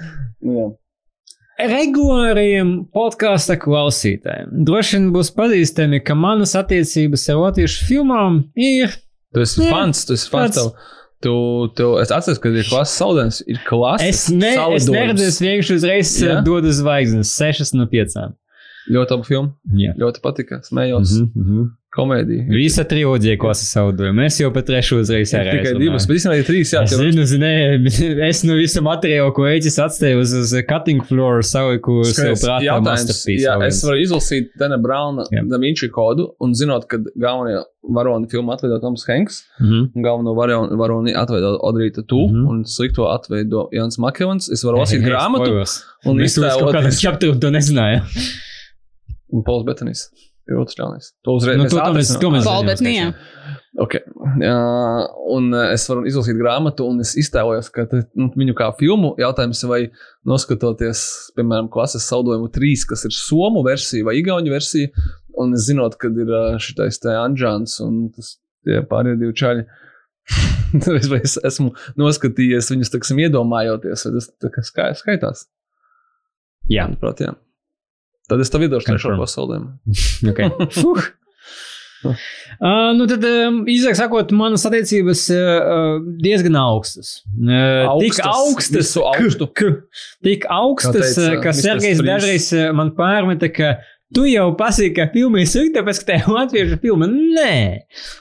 Nu. 0.40 0.70
Regulāriem 1.60 2.70
podkāstu 2.96 3.58
klausītājiem 3.60 4.62
droši 4.64 4.96
vien 4.96 5.10
būs 5.12 5.28
pazīstami, 5.36 6.00
ka 6.00 6.16
manas 6.16 6.54
attiecības 6.56 7.26
ar 7.28 7.42
latviešu 7.42 7.84
filmām 7.90 8.38
ir 8.56 8.94
Tu 9.34 9.44
esi 9.44 9.62
Jā, 9.62 9.70
fans, 9.70 10.04
tu 10.06 10.16
esi 10.16 10.30
fans. 10.32 10.56
Tev, 10.56 10.70
tu, 11.22 11.34
tu, 11.78 11.88
es 12.02 12.10
atceros, 12.14 12.40
ka 12.42 12.50
ir 12.50 12.66
klases 12.66 12.96
saudens, 12.98 13.40
ir 13.46 13.60
klases. 13.66 14.06
Es, 14.08 14.22
ne, 14.34 14.54
es 14.76 14.88
neredzēju, 14.90 15.32
es 15.34 15.40
vienkārši 15.44 15.76
uzreiz 15.78 16.14
yeah? 16.22 16.40
dodu 16.46 16.72
zvaigznes, 16.74 17.30
6 17.38 17.74
no 17.78 17.86
5. 17.90 18.16
Ļoti 18.90 19.14
labu 19.14 19.28
filmu. 19.28 19.52
Jā. 19.78 19.94
Ļoti 20.00 20.24
patika. 20.24 20.62
Smējos. 20.66 21.14
Mm 21.20 21.28
Mhm, 21.28 21.44
mhm. 21.44 21.68
Komēdija. 21.90 22.44
Visa 22.54 22.84
triloģija, 22.86 23.34
ko 23.42 23.48
es 23.50 23.64
saudoju. 23.66 24.12
Mēs 24.14 24.36
jau 24.38 24.52
pat 24.54 24.68
trešo 24.68 25.00
uzreiz 25.02 25.32
arī 25.34 25.56
tikai 25.56 25.72
esam, 25.72 25.80
divas, 25.82 26.04
bet 26.06 26.20
īstenībā 26.20 26.36
ir 26.38 26.44
trīs. 26.46 26.70
Jā, 26.70 26.82
Es 26.86 26.92
zinu, 26.94 27.24
zinu, 27.26 27.48
es 28.30 28.42
nu 28.46 28.54
visu 28.60 28.82
materiālu, 28.86 29.32
ko 29.34 29.48
Eģis 29.50 29.78
atstāja 29.82 30.20
uz, 30.20 30.30
uz 30.38 30.52
cutting 30.70 31.02
floor, 31.08 31.42
saliku 31.42 31.96
sev 32.06 32.36
prātā 32.38 32.78
jā, 33.42 33.56
es 33.66 33.82
varu 33.82 33.98
izlasīt 34.04 34.52
Dana 34.62 34.78
Brauna 34.78 35.26
Jā. 35.34 35.42
Da 35.50 35.58
Vinci 35.58 35.90
kodu 35.90 36.28
un 36.38 36.54
zinot, 36.54 36.86
ka 36.86 37.00
galvenie 37.18 37.64
varoni 37.82 38.30
filmu 38.30 38.54
atveido 38.54 38.78
Toms 38.86 39.08
Hanks, 39.10 39.42
Mhm. 39.58 39.90
un 39.96 40.06
galveno 40.06 40.36
varoni, 40.38 40.78
varoni 40.78 41.14
atveido 41.18 41.56
Odrīta 41.58 42.06
Tu, 42.06 42.22
Mhm. 42.28 42.46
un 42.54 42.62
slikto 42.70 43.10
atveido 43.10 43.66
Jans 43.74 43.98
Makevans. 43.98 44.46
Es 44.52 44.62
varu 44.62 44.78
lasīt 44.84 45.02
grāmatu, 45.02 45.58
un 46.06 46.22
Es 46.22 46.38
kaut 46.38 46.70
kādā 46.70 46.94
čapturu 46.94 47.40
to 47.40 47.50
nezināju. 47.50 48.04
un 49.32 49.42
Pols 49.42 49.66
Betanis 49.66 50.06
ir 50.50 50.60
otrs 50.60 50.78
ļaunais. 50.78 51.12
To 51.26 51.36
uzreiz 51.38 51.58
Nu, 51.60 51.68
to, 51.68 51.78
mēs, 51.78 51.86
atrisinām. 51.86 52.20
to 52.22 52.30
mēs 52.34 52.46
Paul 52.48 52.60
zinām, 52.60 52.70
Bettany, 52.70 52.94
skaidrs. 52.96 53.38
Ok. 53.80 53.96
Uh, 54.42 55.04
un 55.30 55.54
es 55.60 55.84
varu 55.86 56.04
izlasīt 56.10 56.38
grāmatu, 56.40 56.88
un 56.90 57.04
es 57.04 57.14
iztēlojos, 57.20 57.70
ka 57.74 57.86
te, 57.90 58.02
nu, 58.18 58.28
viņu 58.34 58.54
kā 58.58 58.70
filmu 58.80 59.12
jautājums, 59.20 59.62
vai 59.70 59.80
noskatoties, 60.26 61.02
piemēram, 61.38 61.70
klases 61.72 62.08
saudojumu 62.10 62.50
trīs, 62.54 62.82
kas 62.88 63.06
ir 63.06 63.14
somu 63.14 63.62
versija 63.66 64.08
vai 64.08 64.16
igauņu 64.18 64.52
versija, 64.52 64.90
un 65.38 65.54
es 65.58 65.68
zinot, 65.70 65.94
kad 66.02 66.18
ir 66.18 66.32
šitais 66.62 66.98
te 67.02 67.14
Anģāns 67.14 67.78
un 67.86 68.08
tas 68.16 68.34
tie 68.66 68.82
pārējie 68.90 69.20
divi 69.22 69.36
čaļi. 69.38 69.68
Tad 70.82 70.92
es, 70.94 71.08
vai 71.10 71.18
es 71.26 71.36
esmu 71.46 71.72
noskatījies 71.98 72.68
viņus, 72.70 72.92
taksim, 72.92 73.22
iedomājoties, 73.24 74.04
vai 74.06 74.12
tas 74.18 74.28
tā 74.42 74.50
kā 74.54 74.66
skai, 74.66 74.90
skaitās. 74.98 75.46
Jā, 76.70 76.86
jā. 77.22 77.32
Tad 78.30 78.42
es 78.44 78.52
tev 78.52 78.62
iedošu 78.66 78.92
trešo 78.92 79.16
pasaulēm. 79.20 79.64
ok. 80.30 80.44
Fuh. 80.76 81.08
Uh, 82.00 82.14
nu 82.98 83.04
tad, 83.10 83.24
um, 83.28 83.58
īsāk 83.68 83.98
sakot, 83.98 84.30
manas 84.32 84.62
attiecības 84.68 85.26
uh, 85.34 85.98
diezgan 86.24 86.56
augstas. 86.56 87.18
Uh, 87.36 87.90
tik 88.00 88.16
Augstas, 88.22 88.30
augstas, 88.30 88.76
visu 88.78 89.02
augstu. 89.10 89.48
K, 89.52 89.68
k, 89.74 90.04
tik 90.24 90.46
augstas, 90.48 91.10
teica 91.18 91.34
uh, 91.36 91.40
ka. 91.44 91.52
Sergejs 91.58 92.00
dažreiz 92.06 92.46
uh, 92.56 92.70
man 92.76 92.94
pārmeta, 92.96 93.50
ka 93.52 93.74
tu 94.16 94.24
jau 94.30 94.46
pasaki, 94.58 94.94
ka 94.96 95.10
filma 95.12 95.42
ir 95.44 95.50
slikta, 95.52 95.82
tāpēc, 95.82 96.00
ka 96.00 96.08
tā 96.08 96.16
ir 96.22 96.30
latviešu 96.38 96.80
filma. 96.86 97.10
Nē, 97.12 97.52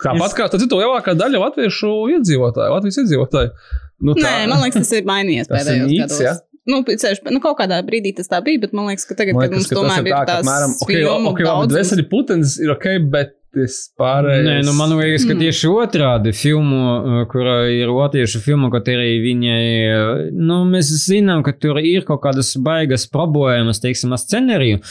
Tāpat 0.04 0.28
Es- 0.28 0.36
kā 0.42 0.50
tas 0.52 0.66
ir 0.66 0.72
to 0.74 0.82
lielākā 0.84 1.16
daļa 1.18 1.46
latviešu 1.48 1.94
iedzīvotāju, 2.18 2.76
Latvijas 2.76 3.00
iedzīvotāju. 3.06 3.56
Nu, 4.04 4.14
Nē, 4.20 4.36
man 4.52 4.62
liekas, 4.66 4.84
tas 4.86 5.00
ir 5.00 5.08
mainījies 5.14 5.48
pēdējos 5.52 5.96
gados. 6.04 6.20
ja? 6.28 6.36
Nu, 6.70 6.84
ceļš, 6.86 7.24
nu, 7.34 7.42
kaut 7.44 7.58
kādā 7.62 7.80
brīdī 7.86 8.14
tas 8.18 8.30
tā 8.30 8.40
bija, 8.46 8.62
bet 8.66 8.76
man 8.78 8.92
liekas, 8.92 9.08
ka 9.10 9.18
tagad, 9.18 9.38
Man 9.38 9.48
kad 9.48 9.56
liekas, 9.56 9.66
mums 9.66 9.74
ka 9.74 9.80
tomēr 9.80 10.06
ir 10.06 10.14
tā, 10.14 10.22
ka 10.22 10.30
tās 10.30 10.44
apmēram, 10.46 10.78
ok, 10.86 10.94
filmu 10.94 11.34
ok, 11.34 11.44
labi, 11.48 11.70
dvēseli 11.74 12.08
putens 12.12 12.56
ir 12.62 12.74
ok, 12.76 12.88
bet 13.14 13.36
tas 13.56 13.78
pārējais. 13.98 14.46
Nē, 14.46 14.58
nu 14.68 14.76
man 14.78 14.92
liekas, 15.00 15.26
ka 15.26 15.34
Mm. 15.34 15.40
tieši 15.42 15.70
otrādi 15.74 16.34
filmu, 16.38 16.82
uh, 16.82 17.24
kurā 17.32 17.56
ir 17.74 17.90
latviešu 17.90 18.42
filma, 18.46 18.70
kaut 18.70 18.92
arī 18.94 19.16
viņai, 19.24 19.64
uh, 19.90 20.30
nu, 20.38 20.60
mēs 20.70 20.92
zinām, 21.08 21.42
ka 21.44 21.56
tur 21.58 21.80
ir 21.82 22.06
kaut 22.06 22.22
kādas 22.22 22.54
baigas 22.62 23.08
problēmas, 23.10 23.82
teiksim, 23.82 24.14
ar 24.14 24.22
scenāriju. 24.22 24.84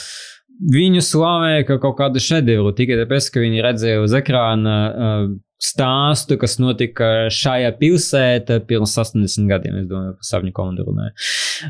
Viņu 0.59 1.05
slavēja 1.07 1.69
kā 1.69 1.77
kaut 1.79 1.95
kādu 2.01 2.19
šedevru 2.19 2.73
tikai 2.75 2.99
tāpēc, 3.05 3.31
ka 3.31 3.39
viņi 3.45 3.63
redzēja 3.63 4.03
uz 4.03 4.17
ekrāna 4.19 4.75
uh, 4.91 5.29
stāstu, 5.63 6.39
kas 6.41 6.59
notika 6.63 7.29
šajā 7.35 7.73
pilsētā 7.81 8.61
pirms 8.69 8.95
80 9.03 9.51
gadiem. 9.51 9.81
Es 9.83 9.89
domāju, 9.91 10.17
par 10.19 10.31
sapņu 10.31 10.55
komandu 10.57 10.89
runāju. 10.89 11.15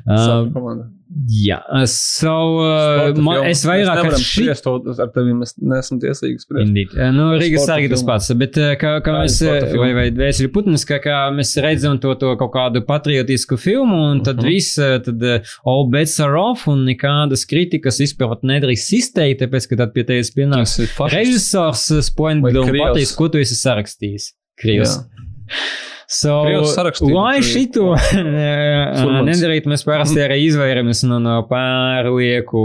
Savu 0.05 0.75
Uh, 1.09 1.25
jā, 1.33 1.57
so, 1.89 2.33
uh, 2.61 3.09
Sporta 3.09 3.23
man, 3.25 3.47
es 3.49 3.63
vairāk 3.65 4.01
ar 4.05 4.17
šī 4.21 4.45
to 4.61 4.75
ar 4.93 5.09
tevi, 5.15 5.33
mēs 5.39 5.55
neesam 5.57 6.01
tiesīgi 6.03 6.43
spriest. 6.43 6.69
Indeed. 6.69 6.93
Eh, 6.97 7.11
Nu, 7.17 7.31
Rīgas 7.41 7.69
arī 7.73 7.89
tas 7.89 8.03
pats, 8.05 8.29
bet 8.37 8.59
eh, 8.61 8.75
kā, 8.77 8.99
kā 9.01 9.07
Kā 9.09 9.15
mēs, 9.23 9.39
eh, 9.41 9.73
vai, 9.81 9.91
vai 9.97 10.07
Dvēseli 10.13 10.51
Putins, 10.53 10.85
kā, 10.89 10.99
kā 11.01 11.17
mēs 11.33 11.55
redzam 11.65 11.97
to, 12.03 12.13
to 12.21 12.35
kaut 12.37 12.53
kādu 12.53 12.83
patriotisku 12.85 13.57
filmu, 13.61 13.97
un 14.13 14.23
tad 14.23 14.37
Mhm. 14.43 14.47
viss, 14.47 14.79
eh, 14.79 14.99
tad 15.05 15.23
eh, 15.23 15.41
all 15.65 15.89
bets 15.89 16.19
are 16.21 16.37
off, 16.37 16.67
un 16.69 16.85
nekādas 16.87 17.47
kritikas 17.49 17.99
pat 18.19 18.43
nedrīkst 18.43 18.93
izteikt, 19.01 19.41
tāpēc, 19.43 19.69
ka 19.71 19.77
tad 19.77 19.95
pie 19.95 20.05
tevis 20.05 20.31
pienāks 20.35 20.77
režisors 21.11 21.91
eh, 21.91 22.03
Spoinbila 22.05 22.67
un 22.67 22.77
pateiks, 22.77 23.17
ko 23.17 23.29
tu 23.33 23.39
esi 23.39 23.57
sarakstījis. 23.57 24.33
Krievs. 24.61 24.99
So, 26.09 26.39
lai 27.05 27.35
bet 27.37 27.45
šito? 27.45 27.91
Nedarītu, 29.29 29.69
mēs 29.69 29.85
parasti 29.85 30.23
arī 30.25 30.39
izvairamies 30.47 31.05
no, 31.05 31.19
no 31.21 31.43
pārlieku 31.51 32.63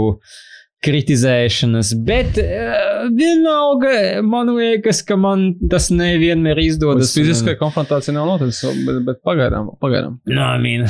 kritizēšanas, 0.84 1.92
bet 2.06 2.38
uh, 2.40 3.06
vienalga 3.14 4.22
man 4.26 4.52
liekas, 4.56 5.02
ka 5.06 5.16
man 5.20 5.52
tas 5.70 5.90
nevienmēr 5.94 6.60
izdodas. 6.64 7.10
Tas 7.10 7.18
fiziskai 7.18 7.56
konfrontācija 7.60 8.14
nav 8.16 8.28
noticis, 8.34 8.62
bet, 8.86 9.00
bet 9.08 9.22
pagaidām, 9.26 9.72
pagaidām. 9.82 10.18
Nā, 10.30 10.50
I 10.58 10.62
mean, 10.62 10.86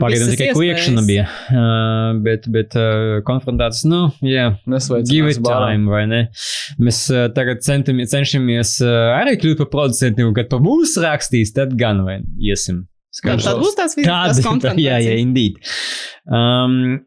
pagaidām 0.00 0.28
Visas 0.28 0.34
tikai 0.36 0.50
kliekšana 0.56 1.04
bija, 1.08 1.26
uh, 1.26 2.20
bet, 2.24 2.48
bet 2.52 2.76
uh, 2.78 3.18
konfrontācijas, 3.28 3.88
nu, 3.88 4.04
jā. 4.26 4.52
Nesveicinās 4.70 5.12
Give 5.12 5.32
it 5.32 5.42
time, 5.46 5.90
vai 5.92 6.04
ne? 6.10 6.22
Mēs 6.82 7.04
uh, 7.12 7.26
tagad 7.36 7.64
centamies, 7.66 8.12
cenšamies 8.12 8.78
uh, 8.84 9.16
arī 9.18 9.38
kļūt 9.40 9.64
par 9.64 9.72
producentiem, 9.76 10.32
kad 10.36 10.52
par 10.52 10.62
mums 10.64 10.94
rakstīs, 11.02 11.54
tad 11.56 11.76
gan 11.80 12.04
vai 12.06 12.20
iesim. 12.40 12.84
Tad, 13.20 13.42
tad 13.44 13.58
būs 13.60 13.74
tās 13.76 13.96
Tāda, 13.98 14.36
konfrontācijas. 14.40 14.84
jā, 14.88 15.00
jā, 15.04 15.16
indeed. 15.20 15.58
Um, 16.24 17.02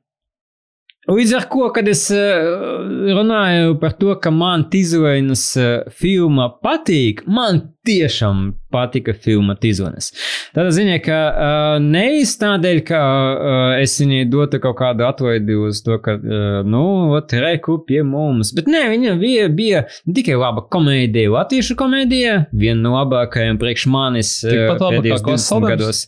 Līdz 1.06 1.34
ar 1.38 1.43
to, 1.51 1.68
kad 1.70 1.86
es 1.91 2.08
uh, 2.14 2.82
runāju 3.14 3.76
par 3.82 3.93
to, 3.99 4.16
ka 4.18 4.32
man 4.34 4.66
Tīzvainas 4.74 5.43
uh, 5.62 5.68
filma 5.93 6.47
patīk, 6.66 7.22
man 7.30 7.62
tiešām 7.86 8.48
patika 8.74 9.14
filma 9.16 9.56
Tīzvainas. 9.60 10.12
Tādā 10.56 10.72
ziņā, 10.76 10.98
ka 11.06 11.20
uh, 11.30 11.78
nevis 11.84 12.36
tādēļ, 12.42 12.82
ka 12.88 13.02
uh, 13.02 13.76
es 13.82 13.96
viņai 14.02 14.26
dotu 14.32 14.60
kaut 14.64 14.78
kādu 14.82 15.06
atlaidi 15.08 15.58
uz 15.60 15.82
to, 15.86 16.00
ka, 16.04 16.18
uh, 16.20 16.60
nu, 16.68 16.84
ot, 17.16 17.36
reku 17.46 17.78
pie 17.88 18.02
mums, 18.08 18.52
bet 18.58 18.70
nē, 18.72 18.86
viņa 18.94 19.16
bija, 19.22 19.48
bija 19.54 19.86
tikai 20.06 20.38
laba 20.40 20.66
komēdija, 20.72 21.32
latviešu 21.38 21.78
komēdija, 21.80 22.38
viena 22.56 22.82
no 22.84 22.96
labākajām 22.98 23.62
priekš 23.62 23.90
manis 23.92 24.38
uh, 24.48 24.76
pēdējos 24.76 25.26
Klases 25.26 25.50
20 25.50 25.52
Saldējums? 25.54 25.82
gados. 25.86 26.06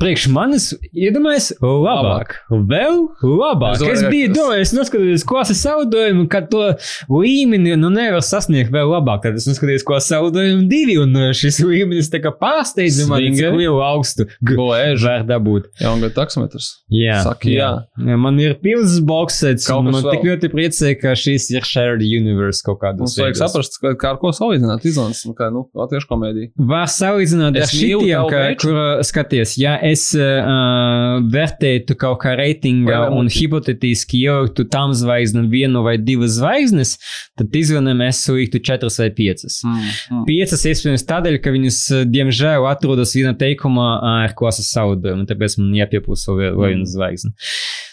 Priekš 0.00 0.24
manis, 0.34 0.64
iedomājieties, 0.90 1.60
labāk. 1.62 2.32
Vēl 2.50 3.04
labāk. 3.22 3.76
Es 3.76 3.82
domāju, 3.84 3.94
es 3.94 4.08
biju 4.10 4.30
domājis, 4.34 4.72
noskatījos 4.74 5.24
klases 5.30 5.60
saudojumu, 5.62 6.24
ka 6.32 6.40
to 6.50 6.72
līmeni 7.06 7.76
nu, 7.78 7.92
nevar 7.94 8.24
sasniegt 8.26 8.74
vēl 8.74 8.90
labāk. 8.90 9.22
Tad 9.22 9.38
es 9.38 9.46
noskatījos 9.46 9.86
klases 9.86 10.10
saudojumu 10.54 10.68
divi, 10.68 10.96
un 10.98 11.14
uh, 11.16 11.32
šis 11.34 11.60
līmenis 11.64 12.10
tā 12.12 12.20
kā 12.22 12.32
pārsteidza 12.38 13.06
mani, 13.08 13.30
cik 13.30 13.38
Swingeri. 13.38 13.58
lielu 13.64 13.80
augstu 13.82 14.26
Boēža. 14.44 15.04
var 15.04 15.26
dabūt. 15.28 15.68
Jaungada 15.80 16.14
taksometrs. 16.14 16.70
Jā, 16.92 17.22
Saki 17.24 17.54
jā. 17.56 17.70
jā. 17.98 18.16
Man 18.20 18.38
ir 18.40 18.56
pilns 18.62 18.98
boxets, 19.04 19.66
un 19.72 19.90
man 19.90 20.02
vēl. 20.04 20.16
tik 20.16 20.26
ļoti 20.28 20.50
priecē, 20.52 20.94
ka 21.00 21.14
šis 21.18 21.50
ir 21.54 21.66
shared 21.66 22.02
universe 22.04 22.64
kaut 22.64 22.80
kādos 22.82 23.04
Mums 23.04 23.18
vajag 23.20 23.40
saprast, 23.40 23.78
ka, 23.82 23.94
kā 23.98 24.14
ar 24.14 24.20
ko 24.22 24.32
salīdzināt 24.34 24.86
izlaides, 24.88 25.24
nu, 25.28 25.34
kā, 25.38 25.50
nu, 25.54 25.66
latviešu 25.76 26.10
komēdija. 26.10 26.52
Var 26.72 26.90
salīdzināt 26.94 27.58
ar 27.58 27.66
Es 27.66 27.74
mīlu 27.74 28.04
šitiem, 28.04 28.28
ka, 28.30 28.42
kur 28.62 28.78
uh, 28.78 29.04
skaties, 29.06 29.56
ja 29.60 29.76
es 29.84 30.06
uh, 30.18 31.20
vērtētu 31.34 31.98
kaut 32.00 32.20
kā 32.24 32.36
reitingā 32.38 33.04
un 33.14 33.30
hipotetiski 33.32 34.24
ieliktu 34.24 34.66
tam 34.70 34.94
zvaigznēm 34.96 35.50
vienu 35.52 35.84
vai 35.86 35.96
divas 36.00 36.38
zvaigznes, 36.38 36.96
tad 37.38 37.54
izvēlēm 37.58 38.02
es 38.06 38.22
liktu 38.30 38.60
četras 38.64 39.00
vai 39.02 39.10
piecas. 39.14 39.60
Mm, 39.64 39.80
mm. 39.80 40.24
Piecas 40.44 40.64
iespējams 40.68 41.06
tādēļ, 41.08 41.38
ka 41.40 41.52
viņas, 41.54 41.78
uh, 41.94 42.02
diemžēl, 42.04 42.66
atrodas 42.68 43.14
viena 43.16 43.32
teikumā 43.40 43.88
ar 44.04 44.34
klases 44.36 44.68
saudojumu, 44.74 45.24
tāpēc 45.30 45.56
man 45.62 45.70
jāpiepūso 45.78 46.36
vēl 46.36 46.58
viena 46.60 46.88
zvaigzne. 46.88 47.32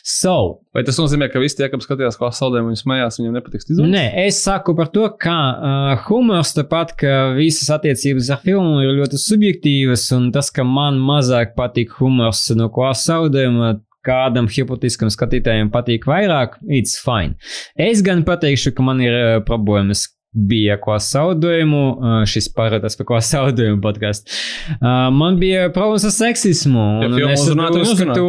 So, 0.03 0.35
Vai 0.75 0.85
tas 0.87 0.95
nozīmē, 0.99 1.27
ka 1.31 1.39
visi 1.43 1.57
tie, 1.59 1.67
kam 1.71 1.81
skatījās 1.83 2.15
klases 2.19 2.39
saldējumu, 2.39 2.71
viņi 2.71 2.79
smējās, 2.79 3.17
viņiem 3.19 3.33
nepatiks 3.35 3.67
izlaides? 3.67 3.91
Nē, 3.91 4.03
es 4.23 4.39
saku 4.43 4.75
par 4.75 4.87
to, 4.91 5.03
ka 5.19 5.35
uh, 5.35 6.05
humors, 6.07 6.53
tāpat 6.55 6.93
kā 6.99 7.15
visas 7.35 7.67
attiecības 7.75 8.29
ar 8.31 8.39
filmu, 8.43 8.79
ir 8.83 8.95
ļoti 9.01 9.19
subjektīvas, 9.19 10.05
un 10.15 10.29
tas, 10.35 10.51
ka 10.51 10.63
man 10.67 10.99
mazāk 11.03 11.55
patīk 11.59 11.95
humors 11.99 12.45
no 12.55 12.69
klases 12.71 13.11
zaudējuma, 13.11 13.73
kādam 14.07 14.47
hipotētiskam 14.49 15.11
skatītājam 15.13 15.69
patīk 15.73 16.07
vairāk, 16.09 16.55
it's 16.65 16.95
fine. 16.99 17.35
Es 17.75 18.01
gan 18.05 18.23
pateikšu, 18.27 18.73
ka 18.77 18.87
man 18.87 19.03
ir 19.03 19.17
uh, 19.17 19.37
problēmas. 19.45 20.07
Bija 20.31 20.77
ko 20.79 20.95
saudojumu, 20.95 21.79
uh, 21.91 22.13
šis 22.23 22.45
parādās 22.55 22.95
par 22.95 23.07
ko 23.09 23.17
saudojumu 23.19 23.81
podkāstu. 23.83 24.31
Uh, 24.77 25.09
man 25.11 25.35
bija 25.41 25.65
problēmas 25.75 26.05
ar 26.07 26.13
seksismu. 26.15 26.85
Ja 27.01 27.09
Un, 27.09 27.11
un 27.11 27.17
filmu 27.19 27.33
es 27.33 27.41
uzrunāt, 27.43 27.75
uzskatu, 27.75 28.27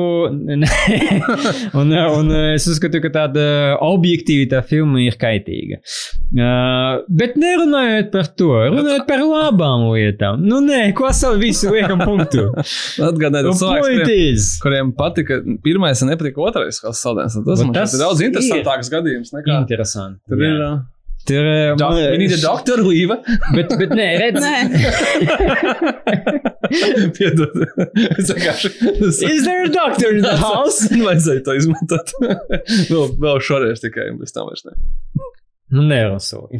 un, 1.79 1.93
un 1.95 2.33
es 2.57 2.67
uzskatu, 2.73 2.99
ka 3.05 3.13
tāda 3.15 3.45
objektīvi 3.87 4.49
tā 4.51 4.65
filma 4.67 4.99
ir 5.05 5.15
kaitīga. 5.21 5.79
Uh, 6.35 7.05
bet 7.07 7.39
nerunājot 7.39 8.11
par 8.17 8.33
to, 8.35 8.51
runājot 8.51 9.07
par 9.07 9.23
labām 9.23 9.85
lietām. 9.93 10.43
Nu, 10.43 10.59
nē, 10.65 10.89
ko 10.99 11.13
savu 11.15 11.39
visu 11.45 11.71
liekam 11.71 12.03
punktu. 12.03 12.49
Atgādājiet, 13.13 14.11
is. 14.33 14.57
kuriem 14.65 14.91
patika 14.99 15.39
pirmais 15.63 16.03
un 16.03 16.11
nepatika 16.11 16.43
otrais 16.51 16.83
klases 16.83 17.07
saldējums. 17.07 17.39
Tas, 17.47 17.63
tas 17.79 17.95
ir 17.95 18.03
daudz 18.03 18.27
interesantāks 18.27 18.91
gadījums 18.91 19.31
nekā. 19.37 19.63
Interesanti. 19.63 20.19
Tur 20.27 20.43
ir. 20.43 20.59
Jā. 20.59 20.73
Uh, 21.23 21.29
Tur 21.31 21.45
ir. 21.47 21.77
doc- 21.79 21.95
We 22.13 22.19
need 22.19 22.33
a 22.33 22.41
doctor, 22.43 22.79
Līva. 22.83 23.17
Bet, 23.55 23.69
bet 23.79 23.91
nē, 23.95 24.09
redz. 24.23 24.43
Piedod. 27.17 27.53
Es 28.19 28.31
vienkārši. 28.31 28.71
Is 29.29 29.45
there 29.45 29.65
a 29.65 29.69
doctor 29.73 30.15
in 30.17 30.23
the 30.25 30.37
house? 30.41 30.87
Vajadzēja 30.93 31.45
to 31.47 31.57
izmantot. 31.59 32.13
vēl, 32.91 33.13
vēl 33.23 33.43
šoreiz 33.45 33.83
tikai, 33.85 34.11
un 34.13 34.19
bez 34.23 34.35
tam 34.35 34.49
vairs 34.51 34.65
ne. 34.69 34.77
Nu, 35.73 35.81
nerosoju. 35.89 36.59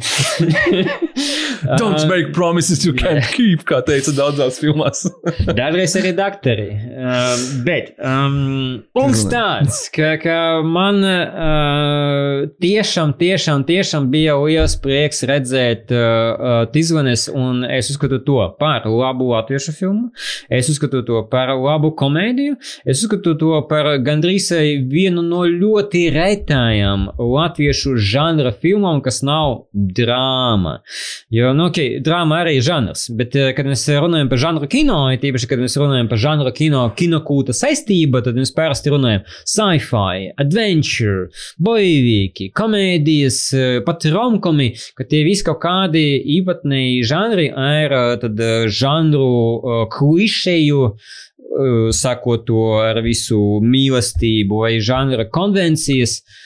Don't 1.77 2.01
Uh, 2.01 2.07
make 2.09 2.31
promises 2.33 2.81
you 2.83 2.93
can't 2.97 3.21
keep, 3.35 3.61
kā 3.69 3.77
teica 3.85 4.09
daudzās 4.17 4.57
filmās. 4.59 5.03
Dažreiz 5.23 5.93
arī 5.95 6.09
doktori. 6.17 6.65
Uh, 6.75 7.43
bet 7.63 7.93
um, 8.03 8.81
punkts 8.91 9.21
tāds, 9.31 9.77
ka, 9.95 10.17
ka 10.19 10.39
man 10.67 10.99
uh, 10.99 12.41
tiešām, 12.59 13.13
tiešām, 13.15 13.63
tiešām 13.63 14.09
bija 14.11 14.35
liels 14.41 14.75
prieks 14.83 15.23
redzēt 15.29 15.93
uh, 15.95 16.65
Tizvanes, 16.73 17.29
un 17.31 17.63
es 17.63 17.87
uzskatu 17.93 18.19
to 18.27 18.41
par 18.59 18.83
labu 18.89 19.29
latviešu 19.31 19.75
filmu. 19.77 20.09
Es 20.51 20.67
uzskatu 20.73 21.05
to 21.07 21.23
par 21.31 21.53
labu 21.55 21.93
komēdiju. 21.95 22.57
Es 22.83 23.05
uzskatu 23.05 23.37
to 23.39 23.61
par 23.69 23.93
gandrīz 24.03 24.49
vienu 24.91 25.23
no 25.23 25.45
ļoti 25.47 26.03
retājām 26.17 27.13
latviešu 27.15 27.95
žanra 27.95 28.51
filmām, 28.51 28.99
kas 29.05 29.21
nav 29.23 29.69
drāma. 29.71 30.81
Jo, 31.31 31.55
nu, 31.55 31.71
ok, 31.71 32.03
drāma 32.03 32.43
arī 32.43 32.57
ir 32.59 32.67
žanrs, 32.67 33.07
bet, 33.15 33.39
kad 33.55 33.71
mēs 33.71 33.87
runājam 33.87 34.27
par 34.27 34.45
žanru 34.49 34.67
kino, 34.67 34.99
ir 35.15 35.21
tīpaši, 35.21 35.49
kad 35.49 35.61
mēs 35.61 35.77
runājam 35.79 36.09
par 36.11 36.21
žanru 36.21 36.51
kino, 36.55 36.83
kinokūta 36.97 37.55
saistība, 37.55 38.23
tad 38.25 38.37
mēs 38.39 38.53
parasti 38.55 38.93
runājam 38.93 39.25
sci-fi, 39.41 40.29
adventure, 40.41 41.29
boivīki, 41.63 42.49
komēdijas, 42.57 43.39
eh, 43.57 43.79
pat 43.85 44.07
romkomi, 44.13 44.71
ka 44.97 45.07
tie 45.09 45.23
visi 45.27 45.45
kaut 45.47 45.61
kādi 45.63 46.05
īpatnēji 46.37 47.03
žanri 47.09 47.49
eh, 47.49 47.97
tad 48.21 48.39
eh, 48.39 48.67
žanru 48.67 49.33
eh, 49.33 49.83
klišeju, 49.97 50.85
eh, 50.93 51.91
sakot 51.95 52.47
to 52.47 52.69
ar 52.83 53.01
visu 53.05 53.41
mīlestību 53.63 54.63
vai 54.65 54.77
žanra 54.83 55.29
konvencijas 55.31 56.19
uh, 56.21 56.39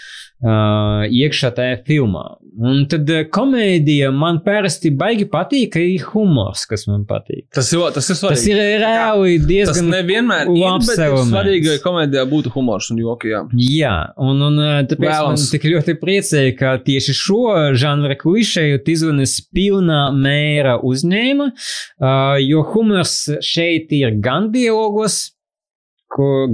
iekšā 0.44 1.50
tajā 1.58 1.80
filmā. 1.88 2.26
Un 2.58 2.84
tad 2.90 3.10
uh, 3.10 3.24
komēdija 3.34 4.10
man 4.14 4.40
parasti 4.46 4.90
baigi 4.98 5.28
patīk, 5.30 5.76
ir 5.78 6.06
humors, 6.12 6.64
kas 6.70 6.88
man 6.90 7.04
patīk. 7.10 7.44
Tas 7.54 7.70
ir, 7.74 7.82
tas 7.94 8.08
ir 8.10 8.18
svarīgi. 8.18 8.38
Tas 8.40 8.46
ir 8.50 8.62
reāli 8.82 9.36
Tas 9.38 9.48
diezgan 9.52 9.92
nevienmēr 9.94 10.50
ir, 10.50 10.60
labs 10.64 10.90
ir 10.94 11.04
elements. 11.06 11.32
svarīgi, 11.34 11.70
lai 11.74 11.78
komēdijā 11.84 12.26
būtu 12.32 12.54
humors 12.56 12.90
un 12.94 13.02
joki. 13.02 13.30
Jā. 13.34 13.44
Jā, 13.62 13.94
un, 14.18 14.42
un 14.50 14.58
uh, 14.62 14.74
tāpēc 14.90 15.06
Vēlams. 15.06 15.46
man 15.46 15.54
tik 15.54 15.70
ļoti 15.70 15.98
priecēja, 16.02 16.58
ka 16.58 16.74
tieši 16.86 17.18
šo 17.18 17.42
žanra 17.78 18.18
klišeju 18.18 18.82
Tizvanis 18.86 19.38
pilnā 19.54 20.08
mēra 20.18 20.80
uzņēma, 20.82 21.52
uh, 21.54 22.38
jo 22.42 22.66
humors 22.74 23.20
šeit 23.46 23.94
ir 23.94 24.18
gan 24.22 24.50
dialogos, 24.54 25.28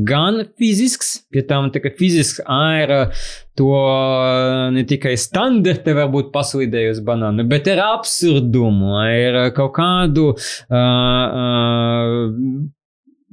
gan 0.07 0.41
fizisks, 0.57 1.23
pie 1.31 1.43
tam 1.47 1.69
tā 1.71 1.79
fizisks 1.97 2.41
āra 2.49 3.11
to 3.57 3.69
uh, 3.69 4.71
ne 4.73 4.83
tikai 4.89 5.13
standarta 5.19 5.93
varbūt 5.97 6.31
paslīdējusi 6.33 7.03
banānu, 7.05 7.45
bet 7.49 7.69
ar 7.71 7.83
absurdumu, 7.93 8.95
ar 8.97 9.51
kaut 9.55 9.75
kādu 9.77 10.31
uh, 10.33 10.77
uh, 10.77 12.73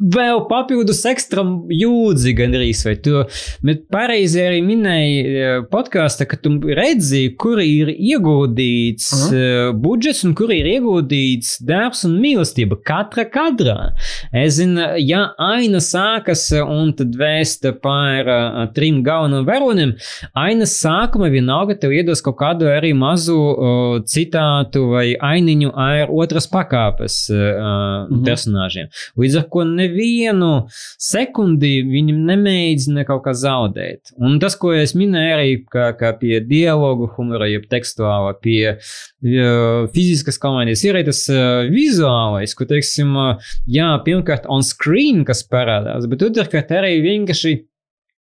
vēl 0.00 0.44
papildus 0.48 1.02
ekstra 1.08 1.44
jūdzi 1.74 2.32
gandrīz, 2.38 2.82
vai 2.86 2.94
tu, 3.04 3.24
bet 3.66 3.82
pareizi 3.92 4.40
arī 4.42 4.60
minēji 4.64 5.44
podkāstā, 5.72 6.26
ka 6.30 6.38
tu 6.40 6.54
redzi, 6.76 7.26
kur 7.40 7.60
ir 7.62 7.92
ieguldīts 7.92 9.10
uh 9.12 9.24
-huh. 9.32 9.72
budžets 9.72 10.24
un 10.24 10.34
kur 10.34 10.52
ir 10.52 10.66
ieguldīts 10.66 11.58
darbs 11.64 12.04
un 12.04 12.18
mīlestība 12.20 12.78
katra 12.84 13.24
kadrā. 13.24 13.92
Es 14.32 14.54
zinu, 14.54 14.80
ja 14.98 15.34
aina 15.38 15.78
sākas 15.78 16.50
un 16.62 16.92
tad 16.92 17.16
vēsta 17.16 17.72
par 17.72 18.28
uh, 18.28 18.72
trim 18.74 19.02
galvenajiem 19.02 19.46
varoniem, 19.46 19.94
ainas 20.34 20.80
sākuma 20.82 21.30
vienalga 21.30 21.74
tev 21.74 21.92
iedos 21.92 22.22
kaut 22.22 22.36
kādu 22.36 22.64
arī 22.66 22.94
mazu 22.94 23.36
uh, 23.36 24.02
citātu 24.04 24.90
vai 24.90 25.14
ainiņu 25.14 25.72
ar 25.74 26.08
otras 26.10 26.48
pakāpes 26.48 27.30
uh, 27.30 27.36
uh 27.36 27.90
Mhm. 28.10 28.20
-huh. 28.20 28.24
personāžiem. 28.24 28.86
Līdz 29.16 29.36
ar 29.36 29.42
to 29.42 29.64
nevienmēr 29.64 29.89
nevienu 29.90 30.66
sekundi 31.00 31.80
viņi 31.86 32.14
nemēģina 32.16 33.04
kaut 33.08 33.24
kā 33.26 33.34
zaudēt. 33.36 34.14
Un 34.18 34.38
tas, 34.42 34.56
ko 34.58 34.72
es 34.76 34.94
minēju 34.98 35.34
arī, 35.34 35.50
ka, 35.70 35.90
ka 35.98 36.12
pie 36.20 36.40
dialogu 36.44 37.10
humora, 37.16 37.48
jeb 37.50 37.66
tekstuāla, 37.70 38.34
pie 38.40 38.76
uh, 38.76 39.88
fiziskas 39.94 40.40
komēdijas 40.40 40.84
ir 40.86 40.98
arī 40.98 41.08
tas 41.10 41.24
uh, 41.32 41.66
vizuālais, 41.70 42.54
ko, 42.56 42.68
teiksim, 42.70 43.14
uh, 43.16 43.50
jā, 43.70 43.90
pirmkārt 44.06 44.48
on 44.50 44.64
screen, 44.66 45.24
kas 45.28 45.42
parādās, 45.46 46.08
bet 46.10 46.24
otrkārt 46.26 46.72
arī 46.76 46.98
vienkārši 47.04 47.56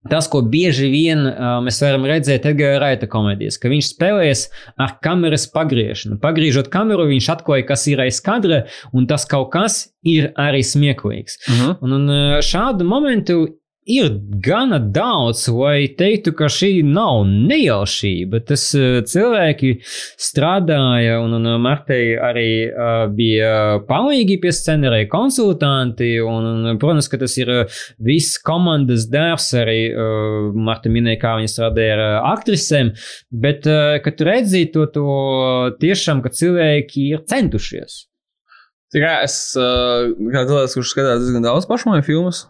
Tas, 0.08 0.30
ko 0.32 0.40
bieži 0.48 0.88
vien 0.88 1.26
uh, 1.28 1.58
mēs 1.60 1.82
varam 1.84 2.06
redzēt 2.08 2.46
Edgara 2.48 2.78
Raita 2.80 3.04
komēdijas, 3.10 3.58
ka 3.60 3.68
viņš 3.68 3.90
spēlējas 3.92 4.46
ar 4.80 4.94
kameras 5.04 5.44
pagriešanu. 5.52 6.16
Pagriežot 6.22 6.70
kameru, 6.72 7.04
viņš 7.10 7.28
atklāja, 7.34 7.66
kas 7.68 7.84
ir 7.92 8.00
aiz 8.06 8.22
kadra, 8.24 8.62
un 8.96 9.04
tas 9.10 9.28
kaut 9.28 9.50
kas 9.52 9.82
ir 10.08 10.30
arī 10.40 10.62
smieklīgs. 10.64 11.36
Uh 11.44 11.60
-huh. 11.60 11.76
Un, 11.84 11.92
un 11.98 12.40
šādu 12.40 12.88
momentu 12.88 13.59
ir 13.88 14.10
gana 14.44 14.78
daudz, 14.78 15.46
lai 15.48 15.88
teiktu, 15.98 16.32
ka 16.36 16.50
šī 16.52 16.82
nav 16.86 17.22
nejaušība. 17.28 18.42
Tas 18.48 18.64
uh, 18.78 19.00
cilvēki 19.06 19.72
strādāja, 20.20 21.18
un, 21.24 21.38
un 21.38 21.48
Martei 21.62 22.12
arī 22.20 22.50
uh, 22.68 23.06
bija 23.14 23.80
palīgi 23.88 24.40
pie 24.42 24.52
scenārija 24.54 25.08
konsultanti, 25.12 26.12
un, 26.24 26.50
un, 26.50 26.80
protams, 26.80 27.08
ka 27.10 27.20
tas 27.22 27.36
ir 27.40 27.52
viss 28.04 28.38
komandas 28.44 29.08
darbs, 29.10 29.50
arī 29.58 29.80
uh, 29.90 30.50
Marta 30.54 30.92
minēja, 30.92 31.22
kā 31.24 31.34
viņa 31.40 31.54
strādāja 31.54 31.96
ar 31.96 32.04
aktrisēm, 32.34 32.92
bet, 33.30 33.66
uh, 33.70 33.96
kad 34.04 34.22
redzi 34.28 34.66
to, 34.74 34.86
to 34.92 35.08
tiešām, 35.80 36.22
ka 36.24 36.32
cilvēki 36.34 37.10
ir 37.14 37.26
centušies. 37.30 38.09
Tikai 38.90 39.20
es, 39.22 39.36
uh, 39.54 40.08
kā 40.32 40.42
cilvēks, 40.48 40.74
kurš 40.74 40.92
skatās 40.94 41.20
diezgan 41.22 41.44
daudz 41.46 41.68
pašmāju 41.70 42.02
filmas, 42.08 42.40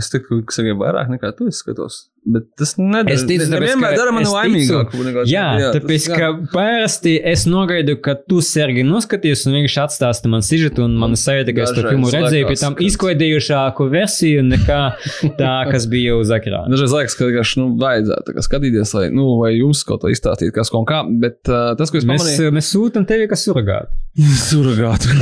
es 0.00 0.08
tiku, 0.08 0.38
ka 0.48 0.56
es 0.56 0.78
vairāk 0.80 1.10
nekā 1.12 1.34
tu 1.36 1.50
skatos. 1.52 2.06
Bet 2.20 2.50
tas 2.58 2.74
nedara. 2.76 3.14
Es 3.14 3.22
ticu, 3.24 3.46
tas 3.48 3.62
vienmēr 3.62 3.94
dara 3.96 4.12
mani 4.12 4.28
laimīgāku. 4.28 5.04
Jā, 5.24 5.44
jā, 5.56 5.68
tāpēc, 5.72 6.04
tas, 6.04 6.18
ka 6.20 6.26
parasti 6.52 7.14
es 7.16 7.46
nogaidu, 7.48 7.94
ka 8.04 8.12
tu 8.20 8.42
sergi 8.44 8.84
noskaties 8.84 9.46
un 9.48 9.56
vienkārši 9.56 9.80
atstāsti 9.86 10.28
man 10.28 10.44
sižetu 10.44 10.84
un 10.84 10.98
man 11.00 11.16
sajūta, 11.16 11.54
ka 11.56 11.64
es 11.64 11.72
to 11.72 11.84
filmu 11.86 12.12
redzēju 12.12 12.50
pie 12.50 12.56
tam 12.60 12.76
izklaidējušāku 12.84 13.86
versiju 13.94 14.44
nekā 14.50 14.80
tā, 15.40 15.54
kas 15.70 15.88
bija 15.88 16.18
uz 16.20 16.32
ekrāna. 16.36 16.68
Dažreiz 16.74 16.92
liekas, 16.98 17.16
ka 17.16 17.30
vienkārši, 17.30 17.62
nu, 17.62 17.70
vajadzētu 17.80 18.44
skatīties, 18.50 18.92
lai, 18.98 19.06
nu, 19.16 19.30
vai 19.40 19.54
jums 19.54 19.80
kaut 19.88 20.04
ko 20.04 20.12
izstāstīt, 20.12 20.52
kas 20.56 20.72
kaut 20.76 20.84
kā, 20.92 21.00
bet 21.24 21.40
uh, 21.48 21.72
tas, 21.80 21.88
ko 21.88 22.02
es 22.02 22.08
mēs, 22.08 22.20
pamanīju. 22.20 22.52
Mēs 22.58 22.70
sūtam 22.74 23.08
tevi 23.08 23.30
kā 23.32 23.40
surrogātu. 23.40 23.96
surrogātu. 24.50 25.16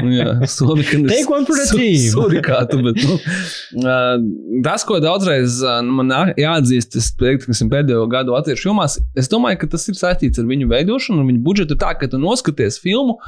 nu, 0.00 0.10
jā, 0.18 0.34
surrogātu. 0.50 1.06
Take 1.06 1.30
one 1.30 1.46
for 1.46 1.62
the 1.62 1.70
team. 1.70 2.10
surrogātu, 2.10 2.82
bet, 2.90 3.00
nu, 3.06 3.86
uh, 3.86 4.60
tas, 4.66 4.82
ko 4.88 4.98
daudzreiz 5.04 5.62
uh, 5.62 5.78
man 5.84 6.10
nāk 6.10 6.23
jāatzīst, 6.40 6.98
es 7.00 7.10
teiktu, 7.20 7.54
pēdējo 7.72 8.04
gadu 8.12 8.34
latviešu 8.36 8.70
filmās, 8.70 8.98
es 9.18 9.30
domāju, 9.32 9.62
ka 9.62 9.72
tas 9.74 9.88
ir 9.90 9.98
saistīts 9.98 10.40
ar 10.40 10.48
viņu 10.50 10.70
veidošanu, 10.70 11.22
ar 11.22 11.28
viņu 11.30 11.42
budžetu. 11.44 11.78
Tā, 11.80 11.94
ka 11.98 12.08
tu 12.10 12.20
noskaties 12.22 12.80
filmu, 12.82 13.18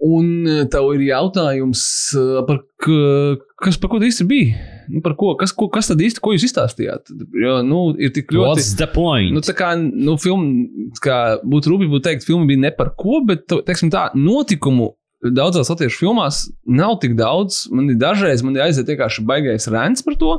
un 0.00 0.28
e, 0.48 0.60
tev 0.72 0.90
ir 0.96 1.04
jautājums, 1.10 1.82
e, 2.16 2.44
par, 2.48 2.62
kas, 2.80 3.80
par 3.80 3.92
ko 3.92 4.00
tas 4.00 4.12
īsti 4.12 4.28
bija. 4.30 4.60
Nu, 4.90 5.02
par 5.04 5.14
ko, 5.18 5.34
kas, 5.38 5.52
ko, 5.56 5.68
kas 5.72 5.90
tad 5.92 6.00
īsti, 6.02 6.22
ko 6.24 6.34
jūs 6.34 6.46
izstāstījāt? 6.48 7.12
Jo, 7.38 7.60
nu, 7.66 7.82
ir 8.00 8.14
tik 8.16 8.32
ļoti. 8.34 8.48
What's 8.48 8.72
the 8.80 8.88
point? 8.90 9.34
Nu, 9.36 9.44
tā 9.44 9.54
kā, 9.56 9.74
nu, 9.78 10.16
filma, 10.20 10.88
kā 11.04 11.20
būtu 11.44 11.74
rūpīgi 11.74 11.94
būt 11.94 12.08
teikt, 12.08 12.26
filma 12.26 12.48
bija 12.50 12.64
ne 12.64 12.72
par 12.74 12.94
ko, 12.98 13.20
bet, 13.26 13.46
teiksim 13.68 13.92
tā, 13.92 14.08
notikumu 14.18 14.94
daudzās 15.20 15.68
latviešu 15.68 16.00
filmās 16.00 16.44
nav 16.64 16.96
tik 17.02 17.14
daudz. 17.18 17.66
Man 17.74 17.92
ir 17.92 17.98
dažreiz, 18.00 18.44
man 18.44 18.56
ir 18.56 18.64
aiziet 18.64 18.88
vienkārši 18.88 19.24
baigais 19.28 19.68
rēns 19.70 20.04
par 20.06 20.16
to. 20.20 20.36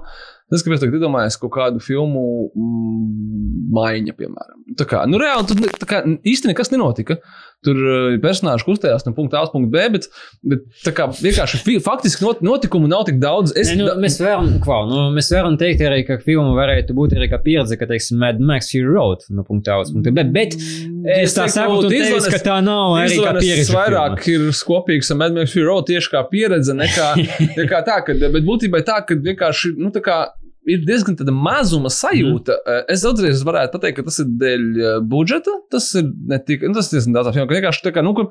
Es 0.52 0.65
kāpēc 0.65 0.82
tagad 0.84 0.98
iedomājos 0.99 1.38
kaut 1.40 1.53
kādu 1.56 1.80
filmu 1.84 2.23
mm, 2.52 3.69
maiņa, 3.72 4.15
piemēram. 4.18 4.57
Tā 4.80 4.88
kā, 4.88 5.06
nu, 5.07 5.19
reāli, 5.22 5.48
tur 5.48 5.80
tā 5.80 5.88
kā 5.88 6.02
īsti 6.28 6.52
nekas 6.52 6.72
nenotika. 6.73 7.22
Tur 7.61 7.78
uh, 7.78 8.15
personāži 8.23 8.65
kustējās 8.65 9.03
no 9.06 9.11
punkta 9.14 9.38
A 9.38 9.45
uz 9.45 9.52
punktu 9.53 9.69
B, 9.69 9.84
bet, 9.94 10.07
bet 10.41 10.64
tā 10.82 10.94
kā 10.98 11.06
vienkārši 11.14 11.78
faktiski 11.86 12.26
not, 12.26 12.41
notikumu 12.41 12.90
nav 12.90 13.03
tik 13.06 13.19
daudz. 13.22 13.53
Es, 13.53 13.69
ne, 13.69 13.84
nu, 13.84 13.91
mēs, 14.02 14.18
varam, 14.23 14.49
klau, 14.64 14.88
nu, 14.90 15.03
mēs 15.14 15.30
varam 15.36 15.60
teikt 15.61 15.84
arī, 15.86 16.02
ka 16.07 16.18
filma 16.23 16.56
varētu 16.57 16.95
būt 16.98 17.14
arī 17.19 17.30
kā 17.30 17.38
pieredze, 17.44 17.78
ka, 17.78 17.86
teiksim, 17.91 18.18
Mad 18.23 18.41
Max 18.41 18.73
Fury 18.73 18.90
Road 18.90 19.28
no 19.30 19.45
punkta 19.45 19.78
A 19.78 19.86
uz 19.86 19.94
punktu 19.94 20.15
B, 20.18 20.26
bet 20.34 20.57
es 20.57 21.38
tā 21.38 21.45
saku, 21.53 21.86
teicu, 21.86 22.18
ka 22.34 22.41
tā 22.49 22.57
nav 22.65 22.98
arī 23.03 23.22
kā 23.22 23.38
pieredze. 23.38 23.78
vairāk 23.78 24.26
ir 24.34 24.49
skopīgs 24.57 25.14
ar 25.14 25.22
Mad 25.22 25.38
Max 25.38 25.53
Fury 25.53 25.69
Road 25.69 25.91
tieši 25.91 26.15
kā 26.15 26.26
pieredze 26.34 26.73
nekā, 26.76 27.14
nekā 27.61 27.86
tā, 27.86 28.02
ka, 28.07 28.18
bet 28.26 28.41
būtībā 28.48 28.82
tā, 28.90 29.03
ka 29.06 29.22
vienkārši, 29.22 29.76
nu, 29.78 29.94
tā 29.94 30.02
kā 30.02 30.23
ir 30.69 30.83
diezgan 30.85 31.17
mazuma 31.33 31.89
sajūta. 31.93 32.57
Mm. 32.61 32.85
Es 32.93 33.05
daudzreiz 33.05 33.41
varētu 33.47 33.75
pateikt, 33.77 33.97
ka 33.99 34.05
tas 34.07 34.19
ir 34.23 34.29
dēļ 34.41 34.65
eh, 34.77 34.97
budžeta. 35.13 35.55
Tas 35.73 35.88
ir 35.97 36.07
ne 36.29 36.39
tikai 36.41 36.69
nu, 36.69 36.77
tas, 36.77 36.91
ir 36.91 36.99
diezgan 36.99 37.17
daudz 37.17 37.31
apjomā, 37.31 37.49
ka 37.49 37.57
vienkārši 37.57 37.85
tā 37.88 37.93
kā, 37.95 38.03
nu, 38.05 38.13
ka, 38.17 38.27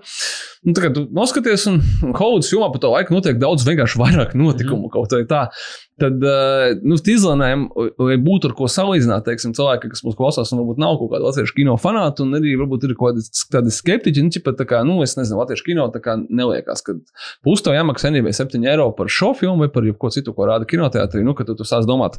nu, 0.66 0.74
tā 0.76 0.84
kā 0.84 0.92
tu 0.96 1.06
noskaties, 1.16 1.66
un 1.72 1.80
Hollywoods 2.06 2.52
jomā 2.54 2.70
pa 2.72 2.82
to 2.82 2.92
laiku 2.94 3.16
notiek 3.16 3.40
daudz 3.40 3.66
vienkārši 3.68 4.02
vairāk 4.02 4.36
notikumu 4.38 4.86
mm. 4.86 4.92
kaut 4.94 5.16
vai 5.16 5.24
tā. 5.30 5.46
Tad, 6.00 6.22
uh, 6.24 6.78
nu, 6.86 6.96
izlēmējām, 6.96 7.66
lai 8.00 8.16
būtu 8.24 8.48
ar 8.48 8.54
ko 8.56 8.68
salīdzināt, 8.72 9.26
teiksim, 9.26 9.52
cilvēki, 9.56 9.90
kas 9.92 10.00
mūs 10.06 10.16
klausās, 10.16 10.52
un 10.54 10.62
varbūt 10.62 10.80
nav 10.80 10.96
kaut 11.00 11.10
kāda 11.12 11.26
latviešu 11.26 11.56
kino 11.58 11.74
fanāta, 11.80 12.24
un 12.24 12.38
arī 12.38 12.54
varbūt 12.60 12.86
ir 12.88 12.94
kaut 12.96 13.20
kādi 13.52 13.74
skeptiķi. 13.74 14.24
Nu, 14.24 14.42
pat 14.46 14.56
tā 14.56 14.66
kā, 14.70 14.80
nu, 14.86 14.96
es 15.04 15.16
nezinu, 15.18 15.40
latviešu 15.42 15.66
kino 15.66 15.84
tā 15.92 16.00
kā 16.04 16.16
neliekas, 16.22 16.80
ka 16.86 16.96
pusto 17.44 17.74
jāmaksā 17.74 18.12
NV 18.14 18.32
7 18.36 18.64
eiro 18.72 18.88
par 18.96 19.10
šo 19.12 19.34
filmu 19.36 19.66
vai 19.66 19.70
par 19.74 19.84
jebko 19.84 20.08
citu, 20.14 20.32
ko 20.36 20.48
rāda 20.48 20.68
kinoteātrī, 20.70 21.20
nu, 21.26 21.36
ka 21.36 21.44
tu, 21.48 21.58
tu 21.58 21.68
sāc 21.68 21.84
domāt. 21.88 22.16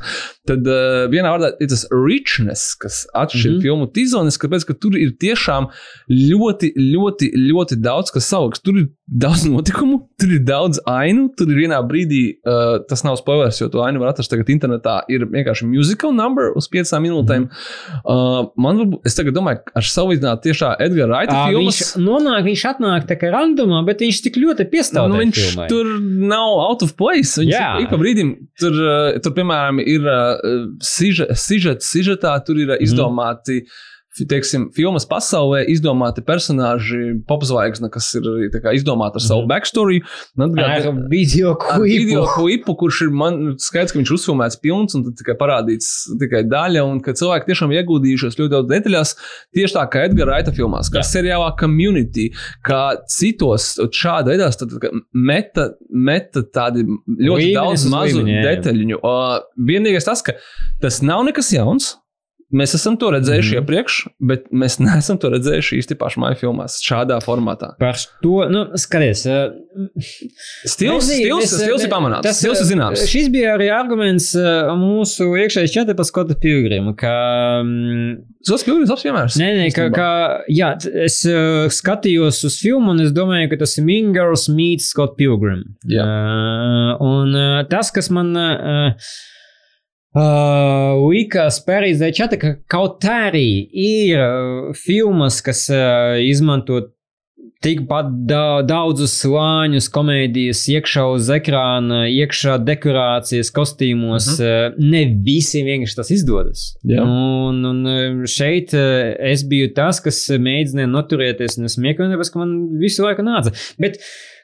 Tad 0.50 0.68
uh, 0.70 1.08
vienā 1.12 1.34
vārdā 1.34 1.54
ir 1.58 1.72
tas 1.74 1.88
richness, 1.90 2.76
kas 2.78 3.02
atšķir 3.18 3.50
mm 3.50 3.58
-hmm. 3.58 3.66
filmu 3.66 3.90
tīzonis, 3.98 4.38
kāpēc, 4.42 4.68
ka 4.70 4.78
tur 4.78 4.98
ir 5.00 5.16
tiešām 5.18 5.72
ļoti, 6.12 6.74
ļoti, 6.78 7.34
ļoti 7.50 7.82
daudz, 7.82 8.14
kas 8.14 8.30
savāks. 8.30 8.62
Tur 8.62 8.78
ir 8.84 8.90
daudz 9.10 9.48
notikumu, 9.54 10.04
tur 10.22 10.38
ir 10.38 10.46
daudz 10.46 10.80
ainu, 10.86 11.30
tur 11.38 11.50
ir 11.50 11.66
vienā 11.66 11.82
brīdī, 11.88 12.24
uh, 12.46 12.80
tas 12.88 13.04
nav 13.08 13.18
spoilers, 13.20 13.62
jo 13.62 13.71
to 13.74 13.82
ainu 13.86 14.02
var 14.02 14.12
atrast 14.14 14.32
tagad 14.34 14.50
internetā, 14.54 15.00
ir 15.12 15.26
vienkārši 15.32 15.68
musical 15.70 16.14
number 16.16 16.52
uz 16.58 16.68
piecām 16.72 17.06
minūtēm. 17.08 17.48
Mm. 17.48 18.00
Uh, 18.02 18.52
man 18.62 18.82
varbūt, 18.84 19.04
es 19.10 19.18
tagad 19.18 19.38
domāju, 19.38 19.62
ar 19.78 19.88
salīdzināt 19.92 20.44
tiešā 20.46 20.74
Edgara 20.86 21.22
Raita 21.22 21.38
à, 21.38 21.46
filmas. 21.50 21.82
Viņš 21.82 22.06
nonāk, 22.08 22.42
viņš 22.48 22.66
atnāk 22.74 23.08
tā 23.10 23.20
kā 23.22 23.32
randumā, 23.34 23.84
bet 23.88 24.04
viņš 24.06 24.24
tik 24.28 24.42
ļoti 24.42 24.68
piestāv. 24.72 25.12
Nu, 25.12 25.22
viņš 25.22 25.44
filmai. 25.44 25.70
tur 25.72 25.94
nav 26.32 26.58
out 26.68 26.86
of 26.86 26.96
place. 27.00 27.38
Viņš 27.42 27.56
Jā. 27.56 27.72
ik 27.84 27.92
pa 27.92 28.02
brīdim 28.02 28.36
tur, 28.62 28.82
tur 29.24 29.38
piemēram, 29.38 29.82
ir 29.84 30.06
uh, 30.08 30.68
sižets, 30.84 31.88
sižetā, 31.92 32.36
tur 32.46 32.62
ir 32.62 32.78
izdomāti. 32.82 33.64
Mm 33.64 33.88
teiksim, 34.20 34.68
filmas 34.76 35.06
pasaulē 35.08 35.62
izdomāti 35.72 36.24
personāži, 36.26 37.16
popzvaigzne, 37.30 37.90
kas 37.94 38.10
ir 38.20 38.28
kā, 38.58 38.74
izdomāti 38.76 39.22
ar 39.22 39.26
savu 39.26 39.46
mhm. 39.46 39.52
backstory. 39.52 40.02
Ar 40.52 40.90
video 41.12 41.54
klipu. 41.60 41.86
video 41.88 42.26
klipu, 42.34 42.76
kurš 42.80 43.04
ir 43.08 43.14
man 43.16 43.40
skaidrs, 43.62 43.94
ka 43.94 44.02
viņš 44.02 44.14
uzfilmēts 44.18 44.60
pilns 44.64 44.98
un 44.98 45.06
tad 45.08 45.20
tikai 45.22 45.38
parādīts 45.40 45.92
tikai 46.22 46.44
daļa, 46.52 46.84
un 46.88 47.00
ka 47.04 47.16
cilvēki 47.18 47.52
tiešām 47.52 47.76
ieguldījušies 47.78 48.40
ļoti 48.40 48.54
daudz 48.56 48.72
detaļās, 48.72 49.16
tieši 49.56 49.78
tā 49.78 49.86
kā 49.92 50.06
Edgara 50.10 50.36
Raita 50.36 50.56
filmās, 50.56 50.92
kā 50.92 51.02
Jā. 51.02 51.08
seriālā 51.14 51.52
Community, 51.60 52.30
kā 52.68 52.82
citos 53.12 53.74
šāda 53.96 54.36
veidā 54.36 54.52
meta, 55.14 55.72
meta 55.90 56.44
tādi 56.44 56.84
ļoti 56.84 57.48
līmenis 57.48 57.58
daudz 57.58 57.88
mazu 57.92 58.26
detaļu. 58.28 59.00
Uh, 59.00 59.40
vienīgais 59.72 60.08
tas, 60.08 60.24
ka 60.26 60.36
tas 60.84 61.02
nav 61.06 61.26
nekas 61.28 61.52
jauns. 61.56 61.96
Mēs 62.52 62.76
esam 62.76 62.98
to 63.00 63.12
redzējuši 63.16 63.54
mm. 63.54 63.62
iepriekš, 63.62 63.98
bet 64.32 64.48
mēs 64.52 64.80
neesam 64.84 65.20
to 65.22 65.32
redzējuši 65.34 65.80
īsti 65.82 65.98
pašmāju 66.00 66.40
filmās, 66.44 66.80
šādā 66.86 67.22
formātā. 67.24 67.74
Par 67.82 68.00
to, 68.24 68.42
nu, 68.52 68.66
skaties. 68.82 69.24
Uh, 69.30 69.54
stils, 70.68 71.08
nezinu, 71.08 71.40
stils, 71.40 71.46
es, 71.48 71.56
stils 71.64 71.86
ir 71.88 71.92
pamanāms. 71.94 72.26
Tas 72.28 72.42
stils 72.42 72.64
ir 72.64 72.70
zināms. 72.74 73.06
Šis 73.12 73.32
bija 73.34 73.56
arī 73.56 73.72
arguments 73.74 74.32
mūsu 74.82 75.30
iekšējais 75.44 75.76
čatā 75.76 75.96
par 75.98 76.08
Skota 76.08 76.38
Pilgrimu, 76.40 76.96
ka. 77.00 77.16
Skots 78.42 78.66
Pilgrims 78.68 78.92
labs 78.92 79.06
piemērs. 79.06 79.40
Nē, 79.40 79.50
nē, 79.60 79.68
ka, 79.76 79.88
ka, 79.96 80.10
jā, 80.52 80.74
es 81.06 81.22
skatījos 81.78 82.44
uz 82.50 82.58
filmu 82.62 82.96
un 82.96 83.04
es 83.06 83.14
domāju, 83.16 83.52
ka 83.54 83.62
tas 83.64 83.78
ir 83.80 83.88
Mingers 83.88 84.48
meets 84.52 84.92
Scott 84.92 85.16
Pilgrim. 85.20 85.64
Jā. 85.88 86.06
Uh, 86.06 86.96
un 87.06 87.36
uh, 87.36 87.60
tas, 87.72 87.94
kas 87.96 88.12
man. 88.14 88.34
Uh, 88.36 89.12
Uh, 90.12 90.98
likās 91.08 91.62
Pērijas 91.64 92.02
Dečata, 92.02 92.36
ka 92.36 92.50
kaut 92.68 93.06
arī 93.08 93.64
ir 93.72 94.20
uh, 94.20 94.74
filmas, 94.76 95.38
kas 95.46 95.70
uh, 95.72 96.18
izmanto 96.20 96.82
tikpat 97.64 98.10
da 98.28 98.42
daudzus 98.66 99.14
slāņus, 99.22 99.88
komēdijas, 99.94 100.66
iekšā 100.74 101.06
uz 101.14 101.30
ekrāna, 101.32 102.02
iekšā 102.12 102.58
dekorācijas, 102.66 103.54
kostīmos. 103.56 104.28
Uh 104.34 104.44
-huh. 104.44 104.74
uh, 104.74 104.84
ne 104.84 105.06
visiem 105.24 105.70
vienkārši 105.70 106.00
tas 106.02 106.12
izdodas. 106.12 106.66
Jā. 106.84 107.06
Un, 107.06 107.64
un 107.72 108.26
šeit 108.28 108.76
uh, 108.76 109.14
es 109.32 109.46
biju 109.48 109.72
tas, 109.78 110.02
kas 110.04 110.26
mēģināja 110.28 110.92
noturēties 110.92 111.56
un 111.62 111.72
smieklīgi, 111.72 112.18
tāpēc 112.18 112.34
ka 112.34 112.44
man 112.44 112.58
visu 112.84 113.08
laiku 113.08 113.24
nāca. 113.24 113.56
Bet 113.80 114.02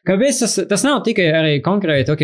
Kāpēc 0.08 0.42
tas, 0.44 0.56
tas 0.70 0.84
nav 0.88 1.02
tikai 1.04 1.28
arī 1.36 1.56
konkrēti, 1.64 2.14
ok, 2.14 2.24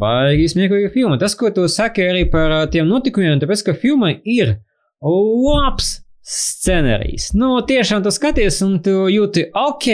baigi 0.00 0.48
smieklīga 0.54 0.92
filma. 0.94 1.18
Tas, 1.20 1.36
ko 1.36 1.50
tu 1.54 1.66
saki 1.68 2.06
arī 2.08 2.24
par 2.32 2.54
ā, 2.56 2.60
tiem 2.72 2.88
notikumiem, 2.88 3.40
tāpēc, 3.42 3.64
ka 3.66 3.76
filmai 3.76 4.14
ir 4.24 4.56
labs 5.00 5.99
scenārijs. 6.20 7.30
Nu, 7.38 7.54
tiešām 7.64 8.02
tu 8.04 8.10
skaties, 8.12 8.58
un 8.66 8.74
tu 8.84 8.92
jūti, 9.10 9.46
ok, 9.56 9.86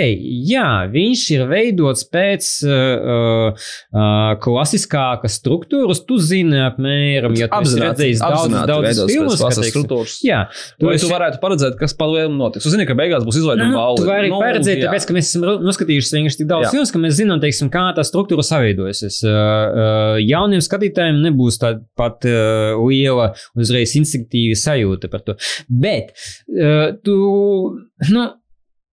jā, 0.51 0.67
viņš 0.91 1.23
ir 1.37 1.45
veidots 1.49 2.03
pēc 2.13 2.49
uh, 2.67 3.53
uh, 3.55 4.33
klasiskākas 4.43 5.39
struktūras. 5.39 6.03
Tu 6.09 6.19
zini, 6.23 6.59
apmēram, 6.67 7.37
ja 7.39 7.47
tu 7.53 7.61
esi 7.63 7.79
redzējis 7.81 8.23
daudz, 8.25 8.57
daudz 8.69 9.03
filmas, 9.07 9.39
kas 9.39 9.61
teiksim, 9.61 9.85
struktūras. 9.85 10.17
Jā, 10.27 10.41
Tu, 10.81 10.91
esi- 10.93 11.07
tu 11.07 11.13
varētu 11.13 11.41
paredzēt, 11.43 11.79
kas 11.79 11.95
palielam 11.97 12.35
notiks. 12.41 12.67
Tu 12.67 12.75
zini, 12.75 12.89
ka 12.89 12.99
beigās 12.99 13.25
būs 13.27 13.39
izlaiduma 13.41 13.71
Nu, 13.71 13.79
balva. 13.79 14.03
Tu 14.03 14.11
vari 14.11 14.33
nu, 14.33 14.43
paredzēt, 14.43 14.83
jā. 14.83 14.91
tāpēc, 14.91 15.07
ka 15.09 15.17
mēs 15.17 15.31
esam 15.31 15.47
noskatījušies 15.63 16.17
vienkārši 16.19 16.43
tik 16.43 16.51
daudz 16.51 16.69
filmas, 16.75 16.93
ka 16.95 17.03
mēs 17.03 17.17
zinām, 17.21 17.41
teiksim, 17.43 17.71
kā 17.73 17.87
tā 17.97 18.05
struktūra 18.07 18.45
saveidojusies. 18.47 19.23
Uh, 19.23 19.31
uh, 19.31 20.19
jauniem 20.27 20.63
skatītājiem 20.65 21.23
nebūs 21.29 21.61
tāda 21.63 21.85
pat 21.99 22.27
uh, 22.29 22.75
liela, 22.83 23.31
uzreiz 23.59 23.95
instinktīva 23.99 24.59
sajūta 24.59 25.11
par 25.13 25.23
to. 25.27 25.37
Bet 25.71 26.13
uh, 26.13 26.16
tu, 27.05 27.17
nu, 28.11 28.27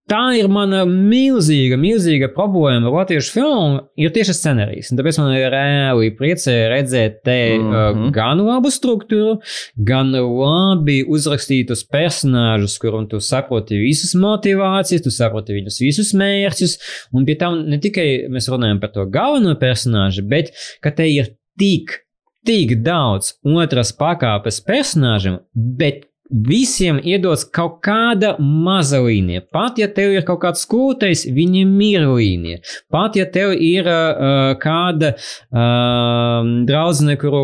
tā 0.09 0.21
ir 0.37 0.49
mana 0.51 0.83
milzīga, 0.87 1.77
milzīga 1.79 2.29
problēma 2.33 2.89
ar 2.89 2.97
latviešu 2.99 3.33
filmu, 3.33 3.79
ir 3.99 4.11
tieši 4.13 4.35
scenārijs. 4.35 4.91
Tāpēc 4.97 5.19
man 5.21 5.33
ir 5.37 5.47
reāli 5.53 6.11
priecē 6.17 6.55
redzēt 6.73 7.21
te 7.25 7.37
mm 7.55 7.71
-hmm. 7.71 8.11
gan 8.15 8.41
labu 8.43 8.71
struktūru, 8.73 9.37
gan 9.77 10.11
labi 10.11 11.01
uzrakstītus 11.07 11.85
personāžus, 11.87 12.77
kuram 12.81 13.07
tu 13.09 13.19
saproti 13.19 13.79
visas 13.79 14.13
motivācijas, 14.15 15.03
tu 15.03 15.11
saproti 15.11 15.55
viņus 15.59 15.81
visus 15.81 16.13
mērķus, 16.13 16.77
un 17.13 17.25
pie 17.25 17.35
tam 17.39 17.63
ne 17.69 17.79
tikai 17.79 18.27
mēs 18.29 18.49
runājam 18.51 18.79
par 18.79 18.91
to 18.91 19.05
galveno 19.05 19.55
personāžu, 19.55 20.27
bet 20.27 20.51
ka 20.81 20.91
te 20.91 21.07
ir 21.07 21.35
tik, 21.59 22.03
tik 22.45 22.81
daudz 22.83 23.37
otras 23.43 23.93
pakāpes 23.95 24.59
personāžiem, 24.67 25.39
bet 25.53 26.09
visiem 26.33 26.97
iedodas 27.05 27.43
kaut 27.45 27.77
kāda 27.85 28.33
maza 28.41 28.97
līnija. 29.05 29.43
Pat 29.53 29.77
ja 29.77 29.87
tev 29.93 30.15
ir 30.17 30.25
kaut 30.25 30.41
kāds 30.41 30.65
skūtais, 30.65 31.27
viņam 31.29 31.75
ir 31.85 32.07
līnija. 32.09 32.63
Pat 32.93 33.15
ja 33.19 33.27
tev 33.29 33.53
ir 33.53 33.85
uh, 33.85 34.55
kāda 34.61 35.13
uh, 35.13 36.41
draudzene, 36.65 37.17
kuru 37.21 37.43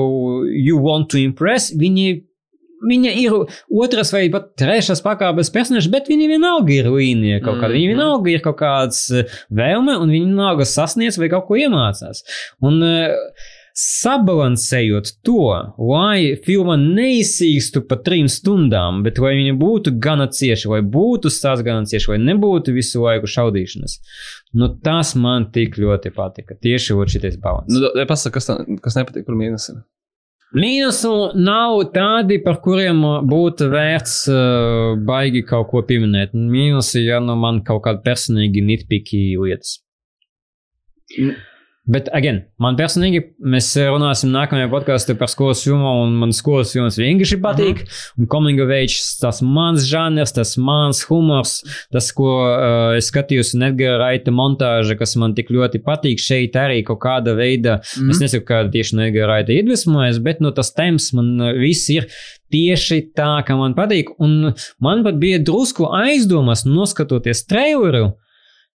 you 0.58 0.80
want 0.82 1.12
to 1.14 1.22
impress, 1.22 1.72
viņi 1.76 2.26
Viņa 2.80 3.10
ir 3.20 3.34
otrs 3.76 4.14
vai 4.16 4.22
pat 4.32 4.54
trešais 4.56 5.02
pakāpes 5.04 5.50
personāžs, 5.52 5.90
bet 5.92 6.06
viņa 6.08 6.30
vienalga 6.32 6.72
ir 6.78 6.86
līnija 6.88 7.42
kaut 7.44 7.58
kāda. 7.60 7.74
Viņa 7.76 7.90
Mhm. 7.90 7.98
vienalga 7.98 8.32
ir 8.32 8.40
kaut 8.46 8.56
kāds 8.62 9.02
eh, 9.12 9.26
vēlme, 9.52 9.98
un 10.00 10.08
viņa 10.08 10.30
vienalga 10.30 10.64
sasniedz 10.64 11.20
vai 11.20 11.28
kaut 11.28 11.50
ko 11.50 11.58
iemācās. 11.60 12.24
Un 12.64 12.80
uh, 12.80 13.12
sabalansējot 13.78 15.12
to, 15.26 15.44
lai 15.78 16.36
filma 16.46 16.76
neizsīkstu 16.80 17.84
pa 17.90 18.00
trim 18.06 18.30
stundām, 18.32 19.04
bet 19.06 19.22
lai 19.22 19.36
viņa 19.38 19.56
būtu 19.60 19.96
gana 20.02 20.30
cieša, 20.32 20.72
lai 20.74 20.82
būtu 20.96 21.32
stāsts 21.34 21.66
gana 21.66 21.86
cieši, 21.90 22.14
lai 22.14 22.20
nebūtu 22.30 22.76
visu 22.76 23.04
laiku 23.04 23.30
šaudīšanas. 23.30 24.00
Nu, 24.60 24.72
tas 24.84 25.14
man 25.20 25.52
tik 25.54 25.78
ļoti 25.80 26.12
patika. 26.16 26.58
Tieši 26.58 26.98
šitais 27.10 27.38
balans. 27.42 27.72
Nu, 27.72 27.94
pasaka, 28.10 28.40
kas, 28.40 28.50
tā, 28.50 28.60
kas 28.84 28.98
nepatīk, 29.00 29.28
kur 29.28 29.38
mīnus 29.40 29.70
ir. 29.74 29.82
Mīnusu 30.50 31.38
nav 31.38 31.76
tādi, 31.94 32.40
par 32.42 32.58
kuriem 32.64 33.04
būtu 33.30 33.68
vērts 33.70 34.16
uh, 34.34 34.96
baigi 35.06 35.44
kaut 35.46 35.68
ko 35.70 35.84
pieminēt. 35.86 36.34
Mīnusi, 36.34 37.04
ja 37.06 37.20
nu 37.22 37.36
man 37.38 37.62
kaut 37.68 37.84
kādi 37.86 38.02
personīgi 38.08 38.64
nitpiki 38.66 39.22
lietas. 39.38 39.78
Bet, 41.90 42.10
again, 42.14 42.44
man 42.62 42.76
personīgi, 42.78 43.22
mēs 43.42 43.72
runāsim 43.90 44.30
nākamajā 44.34 44.68
podkāstā 44.70 45.16
par 45.18 45.30
skolas 45.32 45.64
filmu, 45.66 45.88
un 46.04 46.12
man 46.22 46.34
skolas 46.36 46.74
filmas 46.76 47.00
vienkārši 47.00 47.40
patīk. 47.42 47.82
Uh 47.82 47.88
-huh. 47.88 48.20
Un 48.20 48.28
coming 48.28 48.62
of 48.62 48.70
age, 48.70 49.00
tas 49.22 49.42
mans 49.42 49.88
žanrs, 49.90 50.34
tas 50.34 50.58
mans 50.58 51.02
humors, 51.10 51.64
tas, 51.92 52.12
ko 52.12 52.30
uh, 52.46 52.98
es 52.98 53.10
skatījos, 53.10 53.56
un 53.56 53.64
Edgara 53.72 53.98
Raita 53.98 54.32
montāža, 54.32 54.98
kas 55.00 55.16
man 55.16 55.34
tik 55.34 55.50
ļoti 55.50 55.82
patīk. 55.82 56.20
Šeit 56.20 56.54
arī 56.54 56.84
kaut 56.84 57.00
kāda 57.00 57.36
veida, 57.36 57.76
mm 57.76 58.04
-hmm. 58.04 58.10
es 58.12 58.20
nesaku, 58.20 58.46
kā 58.46 58.72
tieši 58.72 58.96
no 58.96 59.04
Edgara 59.04 59.34
Raita 59.34 59.52
iedvesmojas, 59.52 60.20
bet 60.20 60.42
no 60.42 60.52
tas 60.52 60.74
temps 60.74 61.14
man 61.14 61.42
uh, 61.42 61.54
viss 61.54 61.90
ir 61.90 62.06
tieši 62.52 63.14
tā, 63.16 63.44
kā 63.48 63.58
man 63.58 63.74
patīk. 63.74 64.14
Un 64.20 64.54
man 64.80 65.04
pat 65.04 65.16
bija 65.16 65.40
drusku 65.40 65.90
aizdomas, 65.92 66.66
noskatoties 66.66 67.46
traileru 67.46 68.14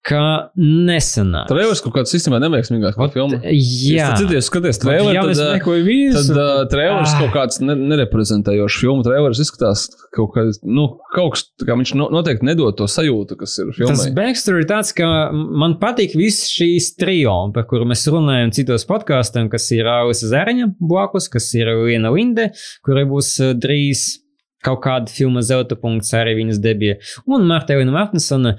ka 0.02 0.50
nesenā. 0.58 1.44
Trailers 1.46 1.78
kaut 1.84 1.92
kādā 1.94 2.10
sistēmā 2.10 2.40
neveiksmīgāk 2.42 2.96
kā 2.98 3.06
filma. 3.14 3.36
Jā, 3.46 4.08
Es 4.12 4.18
dzirdēju, 4.18 4.42
skaties 4.48 4.80
traileru, 4.82 5.12
Jā, 5.14 5.22
tad, 5.22 5.30
es 5.36 5.42
ā, 5.44 5.48
meklēju 5.60 5.84
visu. 5.86 6.22
tad 6.32 6.40
uh, 6.42 6.62
trailers 6.72 7.12
Ah. 7.12 7.20
kaut 7.20 7.30
kāds 7.36 7.60
ne, 7.62 7.76
nereprezentējošs 7.92 8.78
filmu. 8.82 9.04
Trailers 9.06 9.38
izskatās 9.44 9.84
kaut 10.16 10.32
kā, 10.34 10.44
nu, 10.66 10.88
kaut 11.14 11.36
kas, 11.36 11.44
kā 11.62 11.76
viņš 11.78 11.94
no, 12.00 12.08
noteikti 12.16 12.48
nedod 12.50 12.74
to 12.80 12.88
sajūtu, 12.90 13.38
kas 13.44 13.54
ir 13.62 13.70
Tas 13.70 13.78
filmai. 13.78 14.08
backstory 14.18 14.64
ir 14.64 14.68
tāds, 14.72 14.90
ka 14.96 15.06
man 15.32 15.78
patīk 15.82 16.16
viss 16.18 16.50
šīs 16.50 16.96
trio, 16.98 17.36
par 17.54 17.68
kuru 17.70 17.86
mēs 17.92 18.02
runājam 18.10 18.50
citos 18.58 18.84
podkāstos, 18.90 19.46
kas 19.54 19.70
ir 19.70 19.86
Rāvis 19.86 20.24
Zariņa 20.26 20.72
blakus, 20.82 21.30
kas 21.30 21.46
ir 21.54 21.70
Liena 21.86 22.10
Linde, 22.10 22.50
kurai 22.84 23.06
būs 23.06 23.36
drīz 23.62 24.18
kaut 24.62 24.78
kāda 24.84 25.10
filma 25.10 25.40
Zelta 25.42 25.74
punkts, 25.74 26.12
arī 26.14 26.36
viņas 26.38 26.60
debija, 26.62 26.94
un 27.26 27.42
Marta 27.50 27.74
Elina 27.74 27.90
Martinsona, 27.96 28.52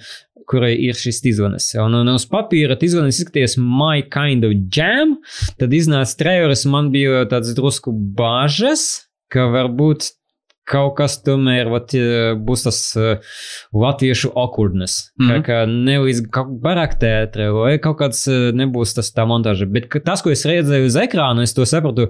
kurai 0.49 0.73
ir 0.87 0.97
šis 0.97 1.21
izvanis. 1.33 1.69
Un, 1.81 1.95
un 2.01 2.13
uz 2.13 2.25
papīra 2.29 2.77
izvanis 2.81 3.21
izskaties 3.21 3.57
my 3.59 4.03
kind 4.13 4.47
of 4.47 4.55
jam, 4.73 5.17
tad 5.59 5.73
iznāca 5.75 6.19
trailers, 6.19 6.65
man 6.69 6.91
bija 6.93 7.23
tāds 7.31 7.55
drusku 7.57 7.93
bāžas, 8.17 9.07
ka 9.33 9.47
varbūt 9.53 10.13
kaut 10.69 10.95
kas 10.97 11.17
tomēr 11.23 11.67
vat, 11.71 11.93
eh, 11.97 12.33
būs 12.39 12.65
tas 12.67 12.79
uh, 12.95 13.33
latviešu 13.75 14.31
awkwardness. 14.39 15.09
Mm 15.19 15.29
-hmm. 15.29 15.43
Kā, 15.43 16.29
kaut 16.31 16.53
barāk 16.63 16.95
teātrē, 17.01 17.51
vai 17.51 17.77
kaut 17.79 17.99
kāds 17.99 18.27
uh, 18.31 18.55
nebūs 18.55 18.95
tas 18.95 19.11
tā 19.11 19.27
montāža. 19.27 19.65
Bet 19.65 19.89
ka 19.89 19.99
tas, 19.99 20.21
ko 20.21 20.31
es 20.31 20.45
redzēju 20.45 20.85
uz 20.85 20.95
ekrāna, 20.95 21.43
es 21.43 21.53
to 21.53 21.65
sapratu 21.65 22.09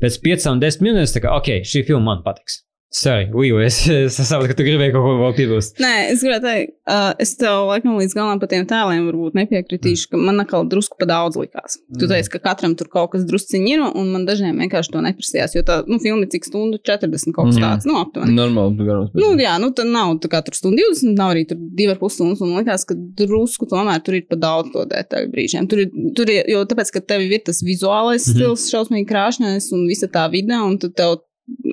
pēc 0.00 0.20
piecām, 0.20 0.60
desmit 0.60 0.92
minūtēm, 0.92 1.14
tā 1.16 1.24
kā, 1.24 1.36
ok, 1.36 1.64
šī 1.64 1.86
filma 1.86 2.04
man 2.04 2.22
patiks. 2.22 2.64
Sorry, 2.94 3.24
Līja, 3.34 3.56
es, 3.66 3.76
es 3.90 4.14
saprotu, 4.22 4.52
ka 4.52 4.54
tu 4.60 4.64
gribēji 4.68 4.92
kaut 4.94 5.02
ko 5.02 5.12
vēl 5.18 5.32
piebilst. 5.34 5.80
Nē, 5.82 6.12
es 6.12 6.20
gribēju 6.22 6.42
teikt, 6.44 6.74
uh, 6.86 7.08
es 7.18 7.32
tev 7.40 7.64
laikam 7.66 7.96
līdz 7.98 8.12
galam 8.14 8.38
par 8.38 8.50
tiem 8.52 8.62
tēliem 8.70 9.08
varbūt 9.08 9.34
nepiekritīšu, 9.34 10.12
ka 10.12 10.20
man 10.20 10.38
atkal 10.44 10.62
drusku 10.70 10.94
pa 11.00 11.08
daudz 11.10 11.34
likās. 11.40 11.74
Tu 11.98 12.06
teici, 12.06 12.30
ka 12.30 12.38
katram 12.44 12.76
tur 12.78 12.86
kaut 12.92 13.10
kas 13.16 13.24
drusciņi 13.26 13.72
ir, 13.74 13.82
un 13.98 14.12
man 14.14 14.28
dažiem 14.28 14.60
vienkārši 14.62 14.94
to 14.94 15.02
neprasījās, 15.08 15.56
jo 15.58 15.64
tā, 15.66 15.80
nu, 15.90 15.98
filma 16.04 16.28
cik 16.30 16.46
stundu 16.46 16.78
40 16.86 17.34
kaut 17.34 17.50
kas 17.50 17.58
Mhm. 17.58 17.64
tāds, 17.66 17.88
nu, 17.90 17.98
aptuveni. 17.98 18.36
Normāli. 18.38 18.78
garums, 18.86 19.10
bet- 19.10 19.22
Nu, 19.24 19.32
jā, 19.42 19.56
nu, 19.58 19.72
tad 19.74 19.90
nav 19.90 20.14
tā 20.22 20.30
kā 20.30 20.44
tur 20.46 20.54
stundu 20.54 20.78
20, 20.86 21.18
nav 21.18 21.34
arī 21.34 21.48
tur 21.50 21.58
2,5 21.58 22.14
stundas. 22.14 22.40
Un 22.46 22.54
likās, 22.62 22.86
ka 22.86 22.94
drusku 22.94 23.66
tomēr 23.66 24.04
tur 24.06 24.14
ir 24.14 24.22
pa 24.30 24.36
daudz 24.36 24.70
to 24.72 24.86
detaļu 24.86 25.32
brīžiem. 25.34 25.66
Tur 25.68 25.82
ir, 25.82 25.90
tur 26.14 26.30
ir 26.30 26.44
jo 26.46 26.62
tāpēc, 26.64 26.92
ka 26.94 27.00
tev 27.00 27.26
ir 27.26 27.42
tas 27.42 27.58
vizuālais 27.66 28.22
Mhm. 28.22 28.38
stils, 28.38 28.70
šausmīgi 28.70 29.10
krāšņais 29.10 29.72
un 29.72 29.86
visa 29.90 30.06
tā 30.06 30.30
vide, 30.30 30.54
un 30.54 30.78
tad 30.78 30.94
tev 30.94 31.18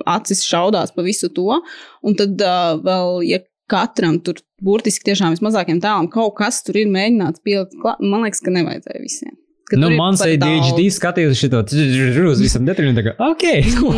acis 0.06 0.44
šaudās 0.46 0.94
pa 0.94 1.04
visu 1.06 1.30
to. 1.34 1.60
Un 2.02 2.18
tad 2.18 2.40
uh, 2.42 2.76
vēl, 2.82 3.22
ja 3.28 3.42
katram 3.72 4.18
tur 4.24 4.40
burtiski 4.62 5.10
tiešām 5.10 5.36
vismazākiem 5.36 5.80
tēlam 5.82 6.10
kaut 6.12 6.36
kas 6.40 6.60
tur 6.66 6.78
ir 6.80 6.90
mēģināts 6.92 7.44
pielikt, 7.44 7.78
man 8.00 8.26
liekas, 8.26 8.42
ka 8.44 8.54
nevajadzēja 8.54 9.04
visiem. 9.04 9.36
Nu, 9.78 9.90
ir 9.90 9.96
man 9.98 10.16
ADHD 10.16 10.38
daudz. 10.78 10.96
skatījās 10.96 11.40
šo 11.42 12.26
uz 12.30 12.42
visam 12.42 12.66
detaļām, 12.68 12.96
tā 12.98 13.04
kā, 13.06 13.14
ok. 13.18 13.44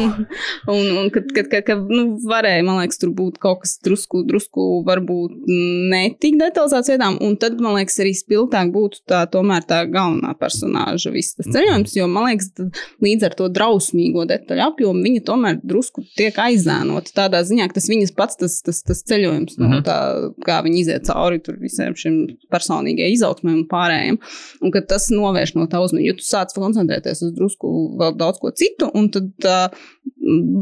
un, 0.74 0.84
un 1.02 1.10
kad, 1.14 1.28
kad, 1.36 1.50
kad, 1.52 1.64
kad 1.68 1.84
nu, 1.90 2.16
varēja, 2.28 2.64
man 2.66 2.80
liekas, 2.82 3.00
tur 3.02 3.12
būt 3.16 3.38
kaut 3.42 3.62
kas 3.64 3.76
drusku, 3.84 4.22
drusku 4.28 4.66
varbūt 4.86 5.44
netik 5.92 6.38
detalizēts 6.40 6.92
vietām, 6.94 7.18
un 7.24 7.36
tad, 7.40 7.58
man 7.62 7.76
liekas, 7.78 7.98
arī 8.04 8.14
spilgtāk 8.16 8.72
būtu 8.74 9.02
tā 9.10 9.24
tomēr 9.30 9.66
tā 9.68 9.82
galvenā 9.90 10.32
personāža 10.40 11.12
viss 11.14 11.36
tas 11.38 11.50
ceļojums, 11.52 11.94
jo, 11.98 12.08
man 12.10 12.28
liekas, 12.30 12.50
tad 12.56 12.80
līdz 13.04 13.28
ar 13.28 13.36
to 13.38 13.50
drausmīgo 13.52 14.24
detaļu 14.30 14.64
apjomu 14.68 15.04
viņa 15.04 15.24
tomēr 15.28 15.60
drusku 15.62 16.04
tiek 16.18 16.36
aizēnota 16.40 17.12
tādā 17.16 17.42
ziņā, 17.46 17.68
ka 17.68 17.78
tas 17.78 17.88
viņas 17.90 18.14
pats 18.16 18.38
tas, 18.40 18.58
tas, 18.64 18.80
tas 18.86 19.02
ceļojums, 19.10 19.58
no 19.60 19.68
Mhm. 19.74 19.82
tā, 19.86 19.98
kā 20.46 20.60
viņi 20.64 20.80
iziet 20.84 21.06
cauri 21.08 21.40
tur 21.42 21.56
visiem 21.60 21.94
šiem 21.98 22.16
personīgajiem 22.52 23.14
izaugsmēm 23.16 23.56
un 23.62 23.66
pārējiem, 23.70 24.18
un 24.62 24.74
ka 24.74 24.82
tas 24.94 25.08
novērš 25.10 25.54
no 25.58 25.63
tā 25.70 25.80
uzmanību, 25.84 26.08
jo 26.12 26.16
tu 26.20 26.26
sāc 26.26 26.54
koncentrēties 26.56 27.22
uz 27.26 27.32
drusku 27.36 27.70
vēl 28.00 28.16
daudz 28.20 28.40
ko 28.42 28.50
citu, 28.56 28.90
un 28.94 29.08
tad 29.14 29.48
uh, 29.48 29.68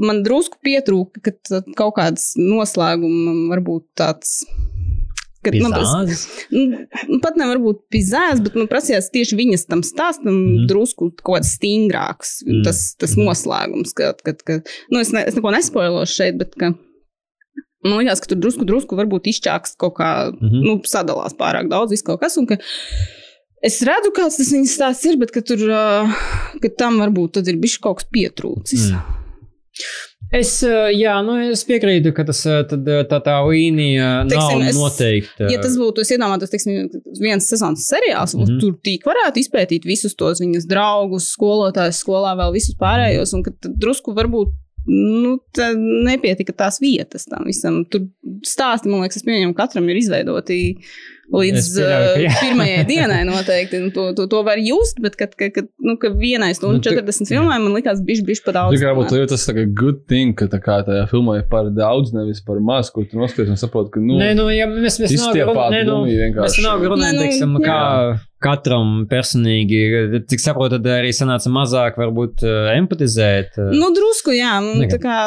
man 0.08 0.22
drusku 0.26 0.58
pietrūka, 0.64 1.22
ka 1.26 1.62
kaut 1.78 1.96
kāds 2.00 2.32
noslēgums 2.40 3.48
varbūt 3.52 3.88
tāds. 3.98 4.42
Kad, 5.42 5.56
nu, 5.58 5.72
tas, 5.74 6.20
nu, 6.54 7.18
pat 7.18 7.34
nevar 7.34 7.58
būt 7.58 7.80
pizēs, 7.90 8.38
bet 8.44 8.54
man 8.54 8.68
prasījās 8.70 9.08
tieši 9.10 9.34
viņas 9.40 9.64
tam 9.66 9.80
stāstam 9.82 10.30
Mhm. 10.36 10.52
mm. 10.60 10.68
drusku 10.70 11.08
kaut 11.18 11.40
kāds 11.40 11.50
stingrāks, 11.56 12.36
Mm. 12.46 12.60
mm. 12.60 12.62
tas, 12.68 12.82
tas 12.94 13.16
noslēgums, 13.18 13.90
kad, 13.98 14.22
kad, 14.22 14.38
kad 14.46 14.70
nu, 14.94 15.00
es, 15.02 15.10
ne, 15.10 15.24
es 15.26 15.34
neko 15.34 15.50
nespoilošu 15.50 16.14
šeit, 16.14 16.38
bet 16.38 16.54
ka, 16.54 16.70
man 17.82 17.98
liekas, 18.04 18.22
ka 18.22 18.30
tur 18.30 18.38
drusku, 18.38 18.62
drusku 18.70 18.94
varbūt 18.94 19.26
izčāks 19.34 19.74
kaut 19.74 19.96
kā, 19.98 20.12
Mhm. 20.30 20.46
mm. 20.46 20.62
nu, 20.62 20.78
sadalās 20.86 21.34
pārāk 21.34 21.66
daudz, 21.74 21.90
viss 21.90 22.06
kaut 22.06 22.20
kas, 22.22 22.38
un 22.38 22.46
ka 22.46 22.60
Es 23.62 23.78
redzu, 23.86 24.10
kāds 24.16 24.36
tas 24.40 24.48
viņas 24.52 24.72
stāsts 24.78 25.06
ir, 25.06 25.16
bet 25.20 25.30
ka 25.34 25.40
tur, 25.46 25.60
ka 26.62 26.70
tam 26.78 26.96
varbūt 27.02 27.36
tad 27.38 27.50
ir 27.52 27.60
bijis 27.62 27.78
kaut 27.82 28.00
kas 28.00 28.08
pietrūcis. 28.10 28.88
Mm. 28.90 29.20
Es, 30.32 30.50
jā, 30.96 31.12
nu, 31.26 31.34
es 31.52 31.60
piekrītu, 31.68 32.10
ka 32.16 32.24
tas 32.24 32.38
tad, 32.70 32.86
tā, 33.10 33.18
tā 33.20 33.34
līnija 33.44 34.22
Teiksim, 34.30 34.62
nav 34.62 34.68
es- 34.70 34.78
noteikta. 34.80 35.48
Ja 35.52 35.58
tas 35.60 35.74
būtu, 35.76 36.00
es 36.00 36.10
iedomājos, 36.14 36.48
teiksim, 36.54 36.88
viens 37.20 37.48
sezonas 37.52 37.84
seriāls, 37.90 38.32
un 38.34 38.46
Mhm. 38.46 38.58
tur 38.62 38.72
tīk 38.82 39.04
varētu 39.04 39.42
izpētīt 39.44 39.84
visus 39.84 40.14
tos 40.16 40.40
viņas 40.40 40.66
draugus, 40.66 41.28
skolotājus 41.36 42.00
skolā, 42.02 42.32
vēl 42.40 42.52
visus 42.56 42.74
pārējos, 42.80 43.34
un 43.34 43.42
ka 43.44 43.52
tad 43.60 43.76
drusku 43.78 44.14
varbūt. 44.16 44.52
Nu, 44.88 45.38
tā 45.54 45.68
nepietika 45.76 46.52
tās 46.56 46.80
vietas 46.80 47.26
tam 47.30 47.44
visam. 47.46 47.84
Tur 47.88 48.08
stāsti, 48.42 48.86
man 48.90 49.02
liekas, 49.04 49.16
es 49.20 49.22
pieņemu, 49.22 49.54
katram 49.54 49.88
ir 49.88 49.96
izveidoti 50.00 50.78
līdz 51.32 51.68
pieļauju, 51.76 52.24
uh, 52.26 52.38
pirmajai 52.42 52.80
dienai 52.90 53.20
noteikti. 53.28 53.78
Nu, 53.84 53.92
to, 53.94 54.08
to, 54.18 54.26
to 54.32 54.40
var 54.46 54.60
just, 54.60 54.98
bet, 55.04 55.14
kad, 55.20 55.36
kad, 55.38 55.52
kad, 55.54 55.68
nu, 55.80 55.94
ka 56.00 56.10
vienai 56.16 56.50
Nu, 56.52 56.58
stundu 56.58 56.82
te- 56.84 56.96
40 56.98 57.30
filmai 57.30 57.60
man 57.62 57.76
likās, 57.76 58.02
bišķi, 58.04 58.26
bišķi 58.28 58.46
pa 58.48 58.56
daudz. 58.58 58.82
Varbūt 58.82 59.14
tas 59.30 59.46
ir 59.52 59.62
good 59.78 60.02
thing, 60.10 60.34
ka 60.38 60.48
tā 60.52 60.60
kā 60.62 60.80
tajā 60.86 61.06
filmā 61.12 61.38
ir 61.40 61.46
par 61.52 61.70
daudz, 61.72 62.12
nevis 62.16 62.42
par 62.44 62.60
maz, 62.64 62.90
kur 62.92 63.06
tu 63.08 63.20
noskaties 63.20 63.54
un 63.54 63.60
saproti, 63.60 63.94
ka, 63.94 64.02
nu, 64.02 64.18
Nē, 64.20 64.32
nu, 64.38 64.48
ja 64.52 64.66
mēs, 64.70 64.98
mēs 65.02 65.16
izstiepāt 65.16 65.72
nē, 65.76 65.82
nu, 65.88 66.02
vienkārši. 66.10 66.42
Mēs 66.42 66.60
nav 66.66 66.84
runājam, 66.92 67.16
nu, 67.16 67.24
teiksim, 67.24 67.56
kā 67.64 67.80
katram 68.42 69.04
personīgi, 69.10 69.82
cik 70.28 70.42
saprotu, 70.42 70.80
tad 70.80 70.88
arī 70.98 71.12
sanāca 71.14 71.50
mazāk 71.54 71.98
varbūt 72.00 72.42
empatizēt. 72.76 73.60
Nu, 73.70 73.92
drusku, 73.94 74.34
jā, 74.34 74.56
man 74.64 74.82
Nekad. 74.82 74.98
tā 74.98 75.04
kā 75.06 75.18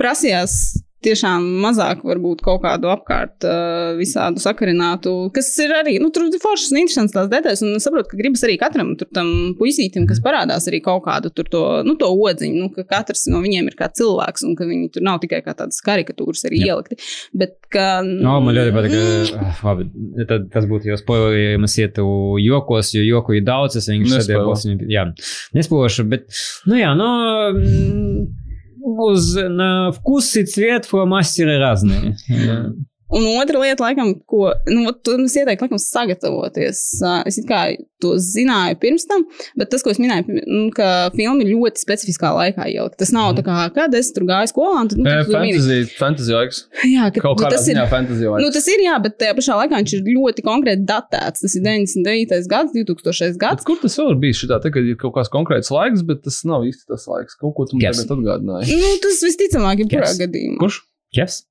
prasījās 0.00 0.56
tiešām 1.04 1.44
mazāk 1.62 2.02
varbūt 2.06 2.42
kaut 2.44 2.62
kādu 2.64 2.90
apkārt 2.92 3.46
uh, 3.46 3.92
visādu 3.98 4.42
sakarinātu, 4.42 5.12
kas 5.34 5.50
ir 5.62 5.74
arī, 5.76 5.96
nu, 6.02 6.10
tur 6.14 6.28
ir 6.28 6.42
foršas 6.42 6.72
un 6.72 6.82
interesantas 6.82 7.16
tās 7.16 7.30
detaļas, 7.32 7.62
un 7.66 7.78
es 7.78 7.86
saprotu, 7.86 8.10
ka 8.12 8.20
gribas 8.20 8.44
arī 8.46 8.56
katram 8.60 8.94
tur 9.00 9.10
tam 9.14 9.30
puisītim, 9.58 10.06
kas 10.10 10.22
parādās 10.24 10.68
arī 10.70 10.82
kaut 10.84 11.04
kādu 11.06 11.32
tur 11.34 11.50
to, 11.52 11.64
nu, 11.86 11.96
to 12.00 12.10
odziņu, 12.12 12.58
nu, 12.58 12.70
ka 12.74 12.86
katrs 12.88 13.26
no 13.32 13.42
viņiem 13.44 13.70
ir 13.70 13.78
kā 13.78 13.90
cilvēks, 13.92 14.46
un 14.48 14.56
ka 14.58 14.68
viņi 14.68 14.92
tur 14.96 15.06
nav 15.06 15.22
tikai 15.22 15.42
kā 15.44 15.56
tādas 15.58 15.82
karikatūras 15.84 16.46
arī 16.48 16.62
Jā. 16.62 16.76
ielikti, 16.76 16.98
bet 17.36 17.56
ka... 17.72 17.88
No, 18.06 18.38
man 18.44 18.56
ļoti 18.58 18.76
patīk, 18.76 18.96
ka, 18.96 19.40
mm. 19.40 19.56
labi, 19.68 19.88
tad 20.30 20.48
tas 20.54 20.68
būtu 20.70 20.92
jau 20.92 21.00
spoileri, 21.00 21.42
ja 21.54 21.62
mēs 21.62 21.78
ietu 21.82 22.06
jokos, 22.42 22.94
jo 22.96 23.04
joku 23.06 23.38
ir 23.38 23.46
daudz, 23.46 23.80
es 23.80 23.90
vienkārši 23.90 24.28
sēdēju, 24.28 24.78
jā, 24.92 25.08
nespēlošu, 25.56 26.06
bet, 26.12 26.30
nu 26.70 26.78
jā, 26.78 26.94
nu, 26.98 27.08
no, 27.08 28.30
uz 28.82 29.34
на 29.36 29.92
вкус 29.92 30.36
и 30.36 30.44
цвет 30.44 30.84
фломастеры 30.84 31.58
разные. 31.58 32.16
Un 33.12 33.26
otra 33.36 33.60
lieta, 33.60 33.84
laikam, 33.84 34.14
ko 34.24 34.46
nu, 34.72 34.86
vot 34.86 35.02
tu 35.04 35.18
mums 35.18 35.34
ieteiktu, 35.36 35.66
laikam, 35.66 35.78
sagatavoties. 35.82 36.80
Es 37.28 37.38
it 37.38 37.46
kā 37.48 37.62
to 38.02 38.14
zināju 38.18 38.78
pirms 38.82 39.04
tam, 39.06 39.22
bet 39.58 39.68
tas, 39.70 39.82
ko 39.84 39.92
es 39.92 40.00
minēju, 40.02 40.40
nu, 40.48 40.70
ka 40.74 41.10
filma 41.14 41.44
ir 41.44 41.52
ļoti 41.52 41.78
specifiskā 41.82 42.32
laikā 42.34 42.66
jau. 42.72 42.88
Tas 42.98 43.12
nav 43.14 43.34
tā 43.38 43.44
kā, 43.46 43.56
kad 43.76 43.94
es 43.94 44.08
tur 44.16 44.24
gāju 44.26 44.50
skolā, 44.50 44.80
un 44.82 44.88
tad, 44.90 44.98
nu, 44.98 45.04
mini- 45.06 45.28
Fantasy, 45.32 45.78
fantasy 46.00 46.32
laiks. 46.34 46.62
Jā, 46.88 47.10
ka, 47.14 47.20
Kaut 47.28 47.38
nu, 47.38 47.44
kādā 47.44 47.58
tas 47.58 47.68
ir. 47.68 47.76
ziņā 47.76 47.84
fantasy 47.92 48.26
laiks. 48.32 48.42
Nu, 48.46 48.50
tas 48.56 48.66
ir, 48.72 48.82
jā, 48.88 48.96
bet 49.04 49.18
tajā 49.20 49.36
pašā 49.38 49.58
laikā 49.60 49.82
viņš 49.82 49.94
ir 49.98 50.02
ļoti 50.16 50.46
konkrēti 50.48 50.88
datēts. 50.88 51.44
Tas 51.44 51.54
ir 51.58 51.62
99. 51.68 52.48
gads, 52.50 52.72
2000. 52.74 53.38
gads. 53.38 53.62
Bet 53.62 53.68
kur 53.70 53.78
tas 53.84 53.96
vēl 54.00 54.10
ir 54.16 54.20
bijis? 54.24 54.40
Šitā, 54.42 54.58
te, 54.64 54.72
kad 54.74 54.82
ir 54.88 54.96
kaut 54.98 55.14
kāds 55.20 55.30
konkrēts 55.30 55.70
laiks, 55.70 56.02
bet 56.08 56.24
tas 56.26 56.40
nav 56.48 56.64
īsti 56.66 56.88
tas 56.90 57.06
laiks. 57.12 57.36
Kaut 57.38 57.54
ko 57.60 57.68
tu 57.68 57.76
man 57.76 57.86
Yes. 57.86 58.02
tagad 58.02 58.18
atgādināji. 58.24 58.80
Nu, 58.82 58.96
tas 59.04 59.22
visticamāk 59.22 59.84
ir 59.84 59.92
kurā 59.92 60.08
Yes. 60.10 60.18
gadījumā. 60.18 60.58
Kurš? 60.64 60.80
Kevs? 61.14 61.42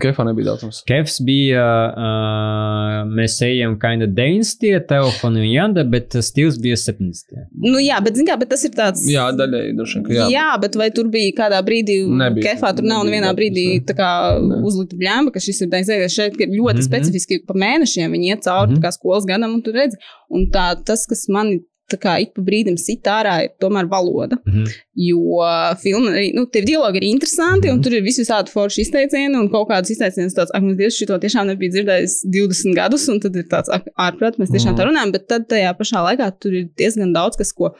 Kefā 0.00 0.24
nebija 0.24 0.54
datums. 0.54 0.78
Kevs 0.88 1.18
bija, 1.26 1.62
uh, 1.92 3.10
mēs 3.12 3.34
ejam 3.44 3.74
kinda 3.80 4.06
90. 4.08 4.86
telefoni 4.88 5.42
un 5.42 5.48
janda, 5.50 5.84
bet 5.84 6.16
stils 6.24 6.56
bija 6.62 6.78
70. 6.80 7.42
Nu, 7.60 7.76
jā, 7.82 7.98
bet, 8.04 8.16
zin 8.16 8.28
kā, 8.28 8.38
bet 8.40 8.48
tas 8.54 8.64
ir 8.64 8.72
tāds. 8.76 9.02
Jā, 9.12 9.26
daļēji 9.36 9.74
droši 9.76 9.98
vien. 9.98 10.06
ka 10.06 10.14
Jā. 10.16 10.28
Jā, 10.32 10.46
bet 10.62 10.78
vai 10.80 10.88
tur 10.96 11.10
bija 11.12 11.34
kādā 11.42 11.60
brīdī, 11.66 11.98
Nebija. 12.08 12.54
kefā 12.54 12.72
tur 12.78 12.88
nav 12.88 13.02
Nebija 13.02 13.10
nevienā 13.10 13.28
datums, 13.28 13.40
brīdī 13.42 13.66
ne. 13.74 13.82
tā 13.90 13.98
kā 13.98 14.12
Ne. 14.40 14.62
uzlikta 14.70 14.96
bļāma, 15.02 15.34
ka 15.34 15.42
šis 15.44 15.60
ir 15.66 15.72
daļai 15.74 16.08
šeit 16.08 16.40
ir 16.40 16.48
ļoti 16.48 16.56
mm. 16.56 16.80
-hmm. 16.80 16.88
specifiski 16.88 17.42
pa 17.48 17.58
mēnešiem. 17.64 18.16
Viņi 18.16 18.32
iet 18.32 18.46
cauri 18.48 18.72
mm. 18.72 18.78
-hmm. 18.78 18.84
kā 18.86 18.96
skolas 18.96 19.28
gadam, 19.28 19.58
un 19.58 19.62
tu 19.62 19.76
redzi, 19.76 20.00
un 20.30 20.48
tā, 20.48 20.72
tas, 20.86 21.04
kas 21.10 21.28
man 21.28 21.58
tā 21.92 21.98
kā 22.00 22.14
ik 22.24 22.32
pa 22.36 22.42
brīdim 22.46 22.78
sit 22.80 23.04
ārā, 23.12 23.34
ir 23.44 23.50
tomēr 23.62 23.88
valoda. 23.90 24.38
Mhm. 24.46 24.64
Jo 25.08 25.44
filma, 25.82 26.10
arī, 26.16 26.32
nu, 26.34 26.46
tie 26.46 26.62
dialogi 26.66 26.96
ir 27.02 27.06
interesanti, 27.12 27.68
Mhm. 27.68 27.76
un 27.76 27.82
tur 27.82 27.92
ir 27.98 28.02
visi 28.02 28.22
visādi 28.24 28.48
forši 28.54 28.82
izteicieni, 28.86 29.36
un 29.36 29.48
kaut 29.52 29.68
kādas 29.68 29.90
izteicienas 29.94 30.34
tāds, 30.34 30.50
ak, 30.54 30.62
mēs 30.62 30.76
Dievs, 30.80 30.98
šito 31.00 31.18
tiešām 31.20 31.46
nebija 31.52 31.70
dzirdējis 31.76 32.14
20 32.32 32.74
gadus, 32.74 33.08
un 33.08 33.20
tad 33.20 33.36
ir 33.36 33.44
tāds, 33.44 33.68
ak, 33.72 33.84
ārprāt, 33.98 34.38
mēs 34.40 34.50
tiešām 34.50 34.72
Mhm. 34.74 34.78
tā 34.80 34.88
runājam, 34.88 35.12
bet 35.12 35.28
tad 35.28 35.48
tajā 35.48 35.72
pašā 35.78 36.00
laikā 36.08 36.32
tur 36.40 36.52
ir 36.52 36.68
diezgan 36.76 37.12
daudz, 37.14 37.36
kas, 37.36 37.52
ko 37.52 37.74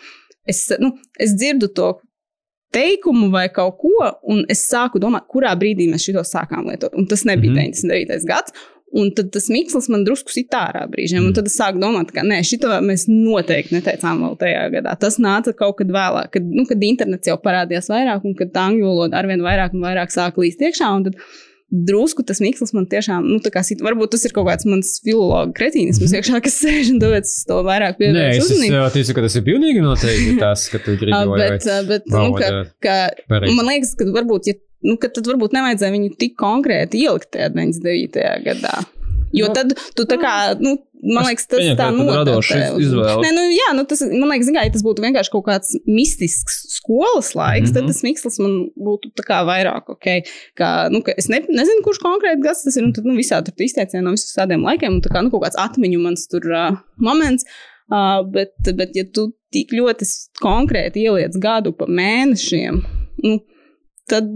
es, 0.46 0.68
nu, 0.80 0.92
es 1.18 1.34
dzirdu 1.34 1.68
to 1.74 1.94
teikumu 2.72 3.30
vai 3.30 3.48
kaut 3.48 3.76
ko, 3.78 3.90
un 4.32 4.44
es 4.48 4.62
sāku 4.70 4.98
domāt, 5.02 5.26
kurā 5.32 5.52
brīdī 5.58 5.88
mēs 5.92 6.06
šo 6.08 6.22
sākām 6.24 6.64
lietot. 6.70 6.94
Un 6.96 7.06
tas 7.06 7.24
nebija 7.24 7.52
Mhm. 7.52 7.60
mm 7.60 7.64
-hmm. 7.66 7.72
99. 7.72 8.24
gads. 8.26 8.52
Un 8.92 9.08
tad 9.16 9.30
tas 9.32 9.46
mikslis 9.48 9.86
man 9.92 10.02
drusku 10.04 10.32
sit 10.34 10.52
ārā 10.56 10.82
brīžiem. 10.90 11.24
Un 11.24 11.36
tad 11.36 11.46
es 11.48 11.54
sāku 11.56 11.80
domāt, 11.80 12.10
ka 12.12 12.24
nē, 12.26 12.42
šito 12.44 12.68
mēs 12.84 13.06
noteikti 13.08 13.78
neteicām 13.78 14.20
vēl 14.26 14.34
tajā 14.40 14.66
gadā. 14.74 14.92
Tas 15.00 15.16
nāca 15.22 15.54
kaut 15.56 15.78
kad 15.78 15.92
vēlāk, 15.94 16.34
kad, 16.34 16.44
nu, 16.44 16.66
kad 16.68 16.82
internets 16.84 17.30
jau 17.30 17.38
parādījās 17.40 17.88
vairāk, 17.92 18.26
un 18.28 18.36
kad 18.36 18.52
tā 18.52 18.66
angļu 18.68 18.90
valoda 18.90 19.22
arvien 19.22 19.40
vairāk 19.44 19.72
un 19.72 19.86
vairāk 19.86 20.12
sāka 20.12 20.44
līst 20.44 20.60
iekšā. 20.60 20.90
Drusku 21.72 22.20
tas 22.28 22.36
mikslis 22.44 22.74
man 22.76 22.84
tiešām, 22.84 23.24
nu, 23.24 23.38
tā 23.40 23.48
kā 23.54 23.62
sit, 23.64 23.80
varbūt 23.80 24.10
tas 24.12 24.26
ir 24.28 24.34
kaut 24.36 24.44
kāds 24.50 24.66
mans 24.68 24.90
filologa 25.00 25.54
kretīnisms 25.56 26.12
iekšā, 26.18 26.42
kas 26.44 26.58
sēž 26.60 26.90
un 26.92 26.98
tāpēc 27.00 27.30
es 27.30 27.46
to 27.48 27.62
vairāk 27.64 27.96
Mhm. 27.96 28.12
Nē, 28.12 28.26
pievēršu 28.26 28.42
es, 28.42 28.50
uzmanību. 28.50 28.74
ticu, 28.92 29.14
ka 29.16 29.24
tas 29.24 29.38
ir 29.40 29.46
pilnīgi 29.46 29.80
noteikti 29.86 30.34
tas, 30.36 30.66
ka 30.68 30.82
tu 30.84 30.98
gribi 31.00 31.22
Bet, 31.40 31.64
bet 31.88 32.12
nu, 32.12 32.26
ka, 32.36 32.50
ka 32.84 32.98
man 33.56 33.72
liekas, 33.72 33.94
ka 33.96 34.04
varbūt, 34.12 34.52
ja, 34.52 34.58
nu, 34.82 34.96
ka 35.00 35.08
tad 35.08 35.28
varbūt 35.30 35.54
nevajadzēja 35.56 35.94
viņu 35.96 36.16
tik 36.20 36.34
konkrēti 36.40 37.04
ielikt 37.06 37.32
tajā 37.34 37.52
99. 37.54 38.42
gadā. 38.46 38.80
Jo 39.32 39.48
Nu, 39.48 39.54
tad 39.56 39.70
tu 39.96 40.04
tā 40.04 40.18
kā, 40.20 40.32
nu, 40.60 40.74
man 41.00 41.24
liekas, 41.24 41.46
tas 41.48 41.62
pieņemu, 41.62 41.76
tā 41.78 41.86
ka 41.88 41.96
tad 41.96 42.16
radoša 42.18 42.56
notapē 42.58 42.74
uz- 42.76 42.82
izvēle. 42.84 43.22
Nē, 43.24 43.30
nu, 43.32 43.44
jā, 43.56 43.68
nu, 43.78 43.84
tas, 43.88 44.02
man 44.04 44.28
liekas, 44.28 44.46
zin 44.48 44.56
kā, 44.58 44.64
ja 44.66 44.72
tas 44.74 44.84
būtu 44.84 45.04
vienkārši 45.06 45.32
kaut 45.32 45.46
kāds 45.46 45.70
mistisks 45.88 46.58
skolas 46.76 47.32
laiks, 47.34 47.70
mm 47.70 47.70
-hmm. 47.70 47.74
tad 47.74 47.82
Mhm. 47.82 47.88
tas 47.92 48.02
mikslis 48.04 48.38
man 48.44 48.52
būtu 48.76 49.24
vairāk, 49.48 49.88
ok, 49.88 50.06
kā, 50.60 50.90
nu, 50.92 51.00
ka 51.00 51.14
es 51.16 51.28
ne, 51.32 51.40
nezinu, 51.48 51.80
kurš 51.82 51.98
konkrēti 52.04 52.44
gads 52.44 52.64
tas 52.64 52.76
ir, 52.76 52.84
un 52.84 52.92
tad, 52.92 53.04
nu, 53.08 53.14
visā 53.16 53.40
tur 53.42 53.54
izteicieni 53.56 54.04
no 54.04 54.10
visiem 54.12 54.36
tādiem 54.36 54.62
laikiem, 54.68 54.92
un 54.94 55.00
tā 55.00 55.08
kā, 55.08 55.22
nu, 55.24 55.30
kaut 55.30 55.42
kāds 55.44 55.56
atmiņu 55.56 55.98
mans 55.98 56.26
tur 56.28 56.42
uh, 56.52 56.76
moments, 56.98 57.44
uh, 57.90 58.20
bet, 58.30 58.52
bet, 58.76 58.90
ja 58.94 59.04
tu 59.04 59.32
tik 59.50 59.72
ļoti 59.72 60.04
konkrēti 60.42 61.08
ieliec 61.08 61.32
gadu 61.40 61.72
pa 61.72 61.86
mēnešiem, 61.86 62.84
nu, 63.24 63.40
tad 64.10 64.28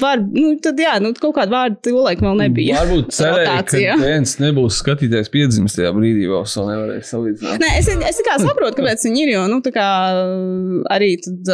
var, 0.00 0.18
nu, 0.20 0.50
tad 0.62 0.80
jā, 0.82 0.96
nu, 1.02 1.12
kaut 1.16 1.36
kāda 1.36 1.52
vārda 1.52 1.78
tolaik 1.86 2.20
vēl 2.24 2.40
nebija. 2.40 2.80
Varbūt 2.82 3.12
cerēju, 3.16 3.62
ka 3.70 3.96
viens 4.02 4.34
nebūs 4.42 4.80
skatītājs 4.82 5.30
piedzimis 5.32 5.76
tajā 5.78 5.92
brīdī, 5.96 6.26
vēl 6.30 6.42
es 6.42 6.56
vēl 6.58 6.68
nevarēju 6.72 7.06
salīdzināt. 7.10 7.62
Nē, 7.62 7.70
es, 7.80 7.90
es 8.10 8.20
tikai 8.20 8.36
saprotu, 8.42 8.80
kāpēc 8.80 9.06
viņi 9.06 9.22
ir. 9.24 9.32
Jo, 9.36 9.44
nu, 9.52 9.60
tā 9.64 9.72
kā 9.74 9.86
arī, 10.92 11.12
tad, 11.24 11.52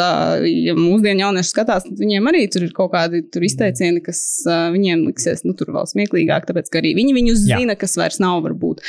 ja 0.49 0.77
mūsdienu 0.79 1.27
jaunieši 1.27 1.53
skatās, 1.55 1.87
tad 1.89 2.03
viņiem 2.03 2.31
arī 2.33 2.45
tur 2.53 2.67
ir 2.67 2.75
kaut 2.77 2.93
kādi 2.97 3.23
tur 3.33 3.47
izteicieni, 3.47 4.03
kas 4.05 4.23
viņiem 4.49 5.07
liksies 5.11 5.45
nu, 5.47 5.55
tur 5.59 5.75
vēl 5.77 5.89
smieklīgāk, 5.93 6.49
tāpēc 6.49 6.73
ka 6.73 6.81
arī 6.83 6.97
viņi 6.99 7.19
viņus 7.21 7.45
Jā. 7.51 7.61
zina, 7.63 7.77
kas 7.79 7.99
vairs 8.01 8.21
nav 8.23 8.41
varbūt. 8.47 8.81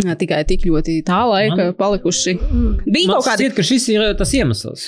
Tikai 0.00 0.40
tik 0.48 0.62
ļoti 0.64 0.94
tā 1.04 1.18
laika 1.28 1.58
Man- 1.58 1.74
palikuši. 1.76 2.32
Bija 2.86 3.10
Man 3.10 3.18
kaut 3.18 3.26
kādi 3.26 3.46
šķiet, 3.46 3.56
ka 3.58 3.64
šis 3.68 3.88
ir 3.92 4.04
tas 4.16 4.32
iemesls. 4.38 4.86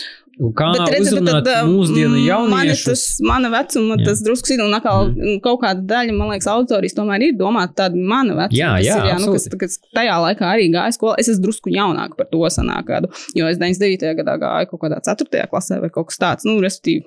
Kā 0.59 0.73
Bet 0.75 0.97
uzrunāt 0.99 1.45
tad, 1.47 1.69
mūsdienu 1.71 2.17
ir 2.19 2.25
jauniešus? 2.27 2.83
tas, 2.89 3.03
mana 3.23 3.51
vecuma, 3.53 3.95
Jā. 4.01 4.09
tas 4.09 4.23
drusku 4.27 4.51
sīk, 4.51 4.63
un 4.65 4.75
atkal 4.75 5.13
mm. 5.13 5.39
kaut 5.45 5.61
kāda 5.63 5.85
daļa, 5.93 6.17
man 6.19 6.33
liekas, 6.33 6.49
auditorijas 6.51 6.97
tomēr 6.99 7.29
ir 7.29 7.37
domāta 7.39 7.85
tāda 7.85 8.03
mana 8.13 8.35
vecuma. 8.41 8.59
Jā, 8.59 8.73
jā, 8.83 8.99
ir, 8.99 9.11
jā 9.13 9.19
nu, 9.23 9.31
kas, 9.37 9.47
kas 9.61 9.79
tajā 9.95 10.19
laikā 10.27 10.49
arī 10.51 10.67
gāja 10.75 10.97
skolā. 10.97 11.15
Es 11.23 11.31
esmu 11.31 11.47
drusku 11.47 11.71
jaunāka 11.75 12.19
par 12.19 12.27
to 12.33 12.43
sanāk 12.51 12.89
gadu, 12.91 13.13
jo 13.39 13.47
es 13.47 13.61
99. 13.63 14.17
gadā 14.19 14.39
gāju 14.43 14.73
kaut 14.73 14.83
kādā 14.89 14.99
4. 15.13 15.47
klasē 15.53 15.79
vai 15.85 15.93
kaut 15.95 16.11
kas 16.11 16.19
tāds, 16.19 16.49
nu, 16.49 16.59
respektīvi. 16.65 17.07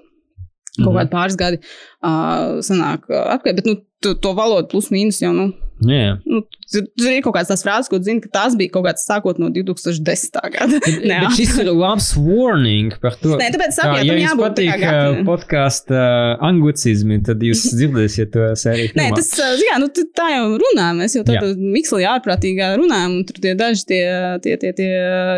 Kaut 0.75 0.91
Mhm. 0.91 0.97
kādi 0.99 1.11
pāris 1.11 1.37
gadi 1.39 1.59
uh, 2.03 2.59
sanāk 2.65 3.05
uh, 3.07 3.29
atpakaļ, 3.35 3.53
bet 3.55 3.67
nu, 3.69 3.77
to, 4.03 4.13
to 4.19 4.33
valodu 4.35 4.67
plus 4.73 4.89
mīnus 4.91 5.21
jau, 5.23 5.31
nu, 5.31 5.53
Jā. 5.84 6.15
nu 6.23 6.39
tur, 6.72 6.85
tur 6.95 7.11
ir 7.11 7.23
kaut 7.26 7.35
kādas 7.35 7.49
tās 7.52 7.64
frāzes, 7.65 7.89
ko 7.91 7.99
tu 7.99 8.07
zini, 8.07 8.22
ka 8.23 8.30
tās 8.31 8.56
bija 8.57 8.72
kaut 8.73 8.85
kāds 8.88 9.03
sākot 9.07 9.39
no 9.41 9.49
2010. 9.53 10.39
gada. 10.53 10.80
Nē, 11.10 11.19
šis 11.35 11.56
ir 11.61 11.69
labs 11.76 12.11
warning 12.15 12.95
par 13.02 13.18
to. 13.19 13.35
Nē, 13.39 13.49
tāpēc 13.56 13.80
jā, 13.81 13.89
ja 14.07 14.18
jums 14.22 14.39
patīk 14.39 14.85
podkāstu 15.27 15.99
anglicizmi, 16.45 17.19
tad 17.27 17.43
jūs 17.45 17.65
dzirdēsiet 17.77 18.31
to 18.35 18.47
sēriju. 18.60 18.95
Nē, 18.99 19.10
tas 19.18 19.31
uh, 19.41 19.53
jā, 19.61 19.77
nu, 19.81 19.91
tā 19.91 20.30
jau 20.34 20.47
runājam. 20.64 21.03
Mēs 21.03 21.18
jau 21.19 21.26
tādā 21.27 21.52
mikslī 21.60 22.07
ārprātīgā 22.10 22.72
runājam, 22.80 23.19
un 23.19 23.27
tur 23.27 23.41
tie 23.43 23.56
daži 23.60 23.88
tie, 23.91 24.03
tie, 24.45 24.56
tie, 24.61 24.73
tie 24.80 24.89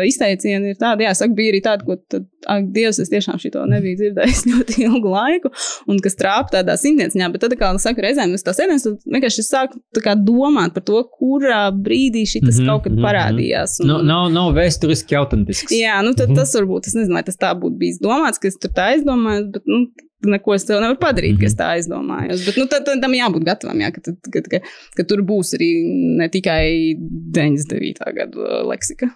izteicieni 0.08 0.74
ir 0.74 0.80
tādi, 0.80 1.06
jā, 1.08 1.14
saka, 1.18 1.34
bija 1.38 1.54
arī 1.54 1.62
tādi, 1.64 1.88
ko, 1.88 1.98
tad, 2.10 2.28
ak, 2.46 2.70
Dievs, 2.74 3.00
es 3.02 3.10
tiešām 3.10 3.40
šito 3.42 3.64
nebiju 3.68 3.98
dzirdējis 4.00 4.44
ļoti 4.52 4.78
ilgu 4.86 5.12
laiku, 5.12 5.52
un 5.90 6.00
kas 6.04 6.16
trāpa 6.18 6.58
tādā 6.58 6.78
simtnieciņā, 6.80 7.30
bet 7.34 7.44
tad, 7.44 7.56
kā 7.58 7.72
saka, 7.82 8.04
reizēm 8.04 8.34
es 8.36 8.46
tās 8.46 8.60
ēdienas, 8.62 8.86
tad 8.86 9.08
vienkārši 9.16 9.42
es 9.44 9.50
sāku 9.52 9.82
tā 9.96 10.04
kā 10.04 10.14
domāt 10.28 10.74
par 10.76 10.84
to, 10.88 11.02
kurā 11.18 11.62
brīdī 11.74 12.24
šis 12.28 12.42
mm 12.44 12.50
-hmm, 12.50 12.72
kaut 12.72 12.84
kad 12.86 12.92
mhm, 12.94 13.06
parādījās. 13.06 13.78
Un, 13.82 13.92
Nav, 13.92 14.02
nav, 14.10 14.26
nav 14.34 14.52
vēsturiski 14.58 15.16
autentisks. 15.18 15.72
Jā, 15.74 15.98
nu 16.04 16.14
tad, 16.18 16.34
tas 16.36 16.54
varbūt, 16.56 16.90
es 16.90 16.98
nezinu, 16.98 17.18
vai 17.18 17.24
tas 17.26 17.40
tā 17.40 17.54
būtu 17.56 17.80
bijis 17.80 18.02
domāts, 18.04 18.40
ka 18.42 18.48
es 18.48 18.60
tur 18.60 18.74
tā 18.76 18.92
aizdomājos, 18.94 19.50
bet, 19.54 19.66
nu, 19.66 19.86
neko 20.26 20.54
es 20.54 20.66
tev 20.66 20.80
nevaru 20.82 20.98
padarīt, 20.98 21.36
mm 21.36 21.38
-hmm. 21.38 21.40
ka 21.40 21.52
es 21.52 21.56
tā 21.60 21.66
aizdomājos. 21.76 22.44
Bet, 22.46 22.56
nu, 22.58 22.66
tad, 22.66 22.84
tad 22.84 23.02
tam 23.02 23.14
jābūt 23.14 23.44
gatavam, 23.44 23.80
jā, 23.80 23.92
ka, 23.94 24.00
tad, 24.00 24.16
ka, 24.32 24.42
ka, 24.50 24.60
ka 24.96 25.04
tur 25.04 25.22
būs 25.22 25.54
arī 25.58 25.70
ne 26.18 26.28
tikai 26.28 26.94
99. 27.38 28.14
gadu 28.14 28.42
uh, 28.42 28.62
leksika. 28.70 29.10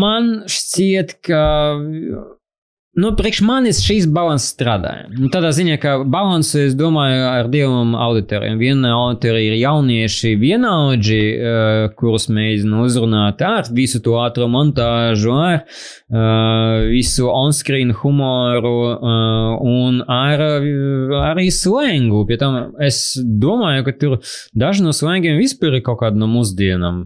Man 0.00 0.44
šķiet, 0.46 1.18
ka. 1.26 1.42
Nu, 2.98 3.12
priekš 3.14 3.38
manis 3.46 3.78
šīs 3.86 4.08
balanss 4.10 4.48
strādāja. 4.50 5.04
Nu, 5.14 5.28
tādā 5.30 5.52
ziņā, 5.54 5.76
ka 5.78 5.92
balanss, 6.10 6.56
es 6.58 6.72
domāju, 6.74 7.20
ar 7.28 7.46
divām 7.52 7.92
auditoriem. 7.94 8.56
Viena 8.58 8.96
auditorija 8.96 9.52
ir 9.52 9.60
jaunieši, 9.60 10.32
vienaudži, 10.40 11.18
uh, 11.30 11.84
kurus 11.94 12.26
mēģina 12.34 12.80
uzrunāt 12.82 13.44
ar 13.46 13.70
visu 13.76 14.00
to 14.02 14.16
ātro 14.18 14.48
montāžu, 14.50 15.36
ar 15.38 15.60
uh, 15.62 16.88
visu 16.90 17.30
on-screen 17.30 17.94
humoru 18.00 18.74
uh, 18.88 19.54
un 19.62 20.02
ar, 20.10 20.42
arī 21.30 21.46
slengu. 21.54 22.24
Pie 22.26 22.40
tam 22.42 22.74
es 22.82 23.14
domāju, 23.22 23.86
ka 23.86 23.96
tur 24.02 24.18
daži 24.50 24.82
no 24.82 24.90
slēngiem 24.90 25.38
vispār 25.38 25.78
ir 25.78 25.86
kaut 25.86 26.02
kādi 26.02 26.18
no 26.18 26.26
mūsdienām. 26.34 27.04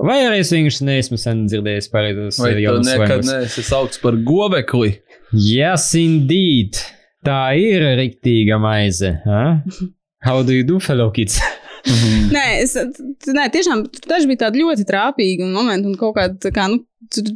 Vai 0.00 0.18
arī 0.26 0.40
es 0.42 0.50
vienkārši 0.54 0.86
neesmu 0.88 1.18
sen 1.20 1.44
dzirdējis 1.46 1.90
pareizos 1.92 2.40
jaunus 2.40 2.90
nekad 2.90 3.26
neesi 3.28 3.64
saukts 3.66 4.00
par 4.02 4.18
gobekli? 4.26 4.96
Yes, 5.30 5.92
indeed. 5.98 6.80
Tā 7.26 7.52
ir 7.60 7.84
riktīga 8.00 8.58
maize. 8.58 9.12
Ha? 9.26 9.42
How 10.24 10.42
do 10.42 10.56
you 10.56 10.64
do, 10.66 10.80
fellow 10.82 11.12
kids? 11.14 11.38
Nē, 12.34 12.44
es, 12.60 12.74
nē, 12.76 13.46
tiešām 13.54 13.86
daži 14.08 14.28
bija 14.28 14.46
tādi 14.46 14.64
ļoti 14.64 14.84
trāpīgi 14.88 15.46
un 15.46 15.54
momenti, 15.54 15.88
un 15.88 15.96
kaut 16.00 16.16
kāda, 16.18 16.36
tā 16.42 16.52
kā, 16.54 16.66
nu, 16.72 16.82
tur 17.14 17.34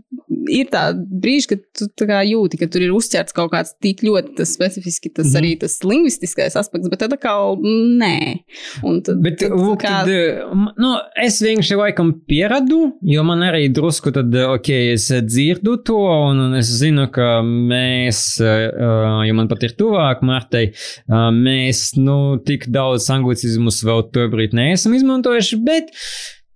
ir 0.51 0.69
tā 0.73 0.83
brīži, 0.95 1.49
kad 1.53 1.63
tu 1.77 1.89
tā 1.99 2.07
kā 2.09 2.21
jūti, 2.27 2.59
ka 2.61 2.69
tur 2.71 2.85
ir 2.85 2.93
uzķerts 2.95 3.35
kaut 3.37 3.53
kāds 3.53 3.75
tik 3.83 4.03
ļoti 4.05 4.35
tas 4.39 4.53
specifiski, 4.55 5.11
tas 5.11 5.27
mm 5.27 5.31
-hmm. 5.31 5.39
arī 5.41 5.51
tas 5.61 5.77
lingvistiskais 5.85 6.57
aspekts, 6.57 6.91
bet 6.91 7.01
tad 7.01 7.15
atkal 7.17 7.59
nē. 7.63 8.45
Un 8.83 9.01
tad, 9.03 9.23
Bet, 9.25 9.39
tad, 9.41 9.55
lūk, 9.57 9.81
kā, 9.83 10.05
tad, 10.05 10.75
nu, 10.79 10.93
es 11.23 11.41
vienkārši 11.43 11.79
laikam 11.81 12.13
pieradu, 12.29 12.93
jo 13.03 13.25
man 13.25 13.45
arī 13.47 13.69
drusku 13.73 14.13
tad, 14.13 14.35
ok, 14.35 14.69
es 14.95 15.09
dzirdu 15.09 15.77
to, 15.85 16.01
un, 16.31 16.41
un 16.49 16.55
es 16.61 16.71
zinu, 16.81 17.09
ka 17.13 17.41
mēs, 17.43 18.23
uh, 18.43 19.25
jo 19.27 19.35
man 19.35 19.49
pat 19.49 19.63
ir 19.63 19.77
tuvāk 19.79 20.23
Martai, 20.23 20.67
uh, 21.09 21.31
mēs, 21.33 21.97
nu, 21.97 22.39
tik 22.45 22.69
daudz 22.69 23.11
anglicismus 23.11 23.83
vēl 23.85 24.09
tobrīd 24.15 24.55
neesam 24.57 24.95
izmantojuši, 24.95 25.61
bet 25.65 25.93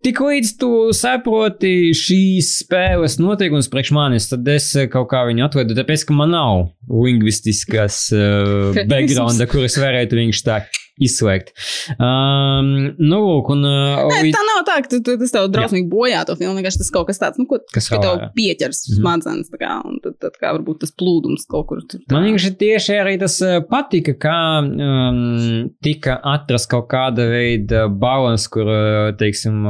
Tik 0.07 0.21
līdz 0.23 0.51
tu 0.61 0.71
saproti 0.95 1.91
šīs 1.97 2.53
spēles 2.63 3.17
noteikumus 3.19 3.67
priekš 3.73 3.91
manis, 3.97 4.29
tad 4.31 4.47
es 4.53 4.69
eh, 4.79 4.87
kaut 4.91 5.09
kā 5.11 5.25
viņu 5.27 5.43
atvedu, 5.49 5.75
tāpēc, 5.75 6.05
ka 6.07 6.15
man 6.15 6.31
nav 6.37 6.69
lingvistiskas 6.87 8.05
uh, 8.15 8.79
backgrounda, 8.93 9.49
kuras 9.51 9.75
varētu 9.83 10.21
viņš 10.21 10.45
tā 10.47 10.61
izslēgt. 11.05 11.53
Um, 11.99 12.69
nu, 12.99 13.19
lūk, 13.25 13.51
un. 13.55 13.65
Uh, 13.69 14.05
Nē, 14.13 14.21
tā 14.35 14.43
nav 14.49 14.63
tā, 14.69 14.79
ka 14.85 14.93
tu, 14.93 15.01
tu, 15.05 15.17
tas 15.21 15.33
tev 15.35 15.49
drausmīgi 15.55 15.89
bojā 15.93 16.25
to 16.29 16.37
filmu. 16.39 16.57
Vienkārši 16.59 16.83
tas 16.83 16.93
kaut 16.95 17.09
kas 17.11 17.21
tāds, 17.23 17.41
nu, 17.41 17.47
ko, 17.51 17.61
Kas 17.75 17.89
ka 17.93 18.01
tev 18.03 18.23
pieķers 18.37 18.83
Mhm. 18.89 18.99
smadzenes. 19.01 19.51
tā 19.53 19.61
Kā, 19.63 19.73
un 19.89 19.99
tad, 20.05 20.19
tad 20.23 20.37
kā 20.41 20.53
varbūt 20.57 20.81
tas 20.85 20.93
plūdums 20.99 21.47
kaut 21.51 21.67
kur 21.71 21.83
tur. 21.89 22.01
Man 22.13 22.27
vienkārši 22.29 22.53
tieši 22.61 22.99
arī 23.01 23.17
tas 23.21 23.39
patika, 23.71 24.15
kā 24.21 24.37
um, 24.63 25.71
tika 25.85 26.19
atrast 26.23 26.69
kaut 26.71 26.89
kāda 26.93 27.27
veida 27.31 27.87
balans, 27.91 28.47
kur, 28.53 28.69
teiksim, 29.19 29.63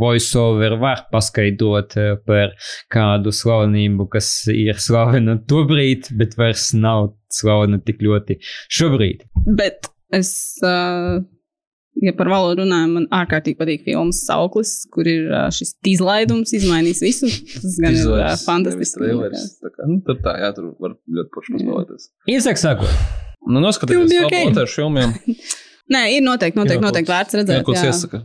voiceover 0.00 0.78
var 0.80 1.04
paskaidrot 1.12 1.94
par 2.26 2.54
kādu 2.92 3.32
slavenību, 3.34 4.08
kas 4.12 4.30
ir 4.52 4.80
slavena 4.82 5.36
tobrīd, 5.50 6.10
bet 6.18 6.36
vairs 6.40 6.70
nav 6.76 7.12
slavena 7.34 7.80
tik 7.84 8.02
ļoti 8.04 8.38
šobrīd. 8.72 9.24
Bet 9.58 9.88
es, 10.14 10.30
ja 10.62 12.14
par 12.18 12.30
valodu 12.32 12.62
runājam, 12.62 12.94
man 12.98 13.08
ārkārtīgi 13.14 13.58
patīk 13.60 13.84
filmas 13.86 14.22
Sauklis, 14.28 14.76
kur 14.94 15.08
ir 15.10 15.28
šis 15.54 15.74
izlaidums, 15.94 16.54
izmainījis 16.56 17.04
visu. 17.04 17.32
Tas 17.58 17.76
gan 17.82 17.98
ir 17.98 18.14
uh, 18.14 18.30
fantastiski. 18.44 19.02
Trailers, 19.02 19.50
tā 19.62 19.74
kā, 19.74 19.90
nu, 19.90 20.00
tur 20.06 20.18
tā, 20.24 20.38
jā, 20.42 20.54
tur 20.56 20.72
var 20.82 20.96
ļoti 20.96 21.34
porši 21.36 21.58
paspēlēties. 21.58 22.10
Īsāk 22.34 22.60
sakot, 22.62 23.22
Nu, 23.44 23.60
noskatieties, 23.60 24.12
kā 24.14 24.28
ok. 24.28 24.36
okay. 24.54 24.68
filmiem. 24.72 25.10
Nē, 25.94 26.06
ir 26.16 26.22
noteikti, 26.24 26.56
noteikti, 26.56 26.80
Jā, 26.80 26.86
noteikti 26.86 27.12
vērts 27.12 27.36
redzēt. 27.36 27.58
Jā, 27.58 27.64
ko 27.66 27.74
iesaka? 27.76 28.20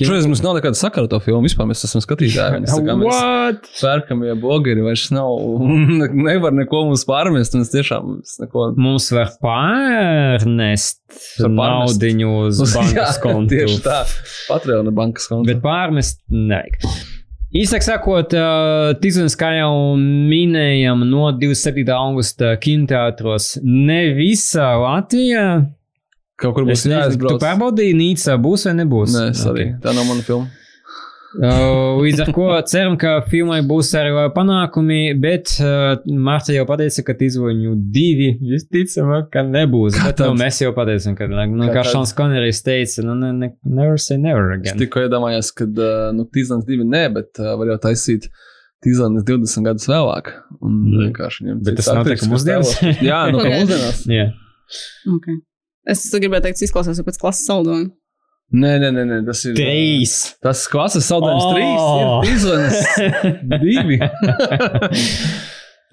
Šoreiz 0.00 0.26
mums 0.28 0.40
nav 0.44 0.56
nekāda 0.56 0.78
sakara 0.78 1.06
ar 1.06 1.10
to 1.12 1.20
filmu. 1.24 1.42
Vispār 1.44 1.68
mēs 1.68 1.84
esam 1.86 2.02
skatītāji. 2.04 2.62
Mēs, 2.64 2.72
tā 2.72 2.84
kā 2.86 2.96
mēs 3.00 3.10
what? 3.10 3.68
pērkamie 3.80 4.34
blogeri 4.40 4.84
vairs 4.84 5.08
nav. 5.14 5.30
Nevar 6.28 6.56
neko 6.56 6.86
mums 6.88 7.04
pārmest. 7.08 7.56
Mēs 7.58 7.72
tiešām 7.74 8.16
mēs 8.16 8.38
neko. 8.42 8.70
Mums 8.80 9.10
var 9.16 9.32
pārnest 9.44 11.00
naudiņu 11.44 12.34
uz 12.46 12.64
bankas 12.76 13.20
kontu. 13.22 13.56
tieši 13.56 13.80
tā. 13.84 14.02
Patreona 14.48 14.94
bankas 14.94 15.28
konta. 15.30 15.52
Bet 15.52 15.64
pārmest 15.64 16.22
nevajag. 16.32 16.80
Īsāk 17.50 17.82
sakot, 17.82 18.30
uh, 18.38 18.92
Tīzens, 19.02 19.34
kā 19.34 19.48
jau 19.56 19.96
minējām, 19.98 21.00
no 21.10 21.32
27. 21.34 21.82
augusta 21.90 22.52
kinoteātros 22.62 23.56
ne 23.66 24.04
visā 24.14 24.68
Latvijā. 24.78 25.46
Kaut 26.40 26.54
kur 26.56 26.64
būs 26.68 26.78
Es 26.78 26.86
nezinu, 26.88 27.02
Tu 27.04 27.16
jāizbrauc. 27.18 27.42
pārbaudīji, 27.42 27.96
Nīcā 28.00 28.38
būs 28.40 28.64
vai 28.68 28.74
nebūs? 28.80 29.12
Nē, 29.18 29.26
es 29.34 29.44
arī. 29.50 29.66
Tā 29.84 29.92
nav 29.96 30.06
mana 30.08 30.24
filma. 30.24 30.48
Uh, 31.30 32.00
līdz 32.02 32.24
ar 32.24 32.30
to 32.34 32.46
ceram, 32.66 32.96
ka 32.98 33.10
filmai 33.30 33.60
būs 33.62 33.92
arī 33.94 34.10
panākumi, 34.34 35.12
bet 35.22 35.52
uh, 35.62 36.00
Mārta 36.10 36.50
jau 36.56 36.64
pateica, 36.66 37.04
ka 37.06 37.14
izvoņu 37.22 37.76
divi. 37.94 38.32
Visticamāk, 38.50 39.28
ka 39.30 39.44
nebūs. 39.46 39.94
Kā 39.94 40.08
Bet, 40.08 40.22
nu, 40.26 40.34
mēs 40.40 40.58
jau 40.64 40.72
pateicām, 40.74 41.14
ka, 41.14 41.28
nu, 41.30 41.68
Kā 41.68 41.76
kā 41.76 41.84
tad? 41.84 41.92
Šons 41.92 42.16
Konerijs 42.18 42.64
teica, 42.66 43.04
nu, 43.06 43.14
ne, 43.20 43.30
ne, 43.36 43.50
never 43.62 43.94
say 44.02 44.18
never 44.18 44.50
Es 44.56 44.58
again. 44.72 44.80
tikko 44.82 45.04
iedomājos, 45.06 45.52
ka 45.54 45.68
uh, 45.70 46.08
nu, 46.18 46.26
Tīzlāns 46.34 46.66
divi 46.66 46.88
nē, 46.88 47.04
bet 47.14 47.38
uh, 47.38 47.52
var 47.60 47.70
jau 47.76 47.78
taisīt 47.86 48.26
Tīzlāns 48.82 49.22
20 49.28 49.68
gadus 49.70 49.86
vēlāk. 49.86 50.32
Un 50.66 50.80
vienkārši 50.96 51.44
viņam 51.46 51.62
Bet 51.68 51.78
tas 51.78 51.92
nav 51.94 52.10
kas 52.10 52.26
mūsdienās? 52.26 52.74
Jā, 53.06 53.20
nu, 53.30 53.38
ka 53.38 53.54
mūsdienās. 53.60 54.02
Yeah. 54.10 54.34
Okay. 55.14 55.38
Es 55.88 56.02
gribēju 56.12 56.44
teikt, 56.44 56.58
tas 56.60 56.66
izklausās 56.68 57.00
pēc 57.06 57.18
klases 57.20 57.46
saldojuma. 57.48 57.88
Nē, 58.50 58.70
nē, 58.82 58.88
nē, 58.90 59.04
nē, 59.06 59.18
tas 59.28 59.44
ir. 59.46 59.54
Trīs. 59.54 60.14
Tas 60.42 60.64
klases 60.70 61.06
saldējums 61.06 61.44
Oh! 61.46 61.52
trīs 61.54 62.42
Tīzlāns 62.42 62.76
divi. 63.62 63.98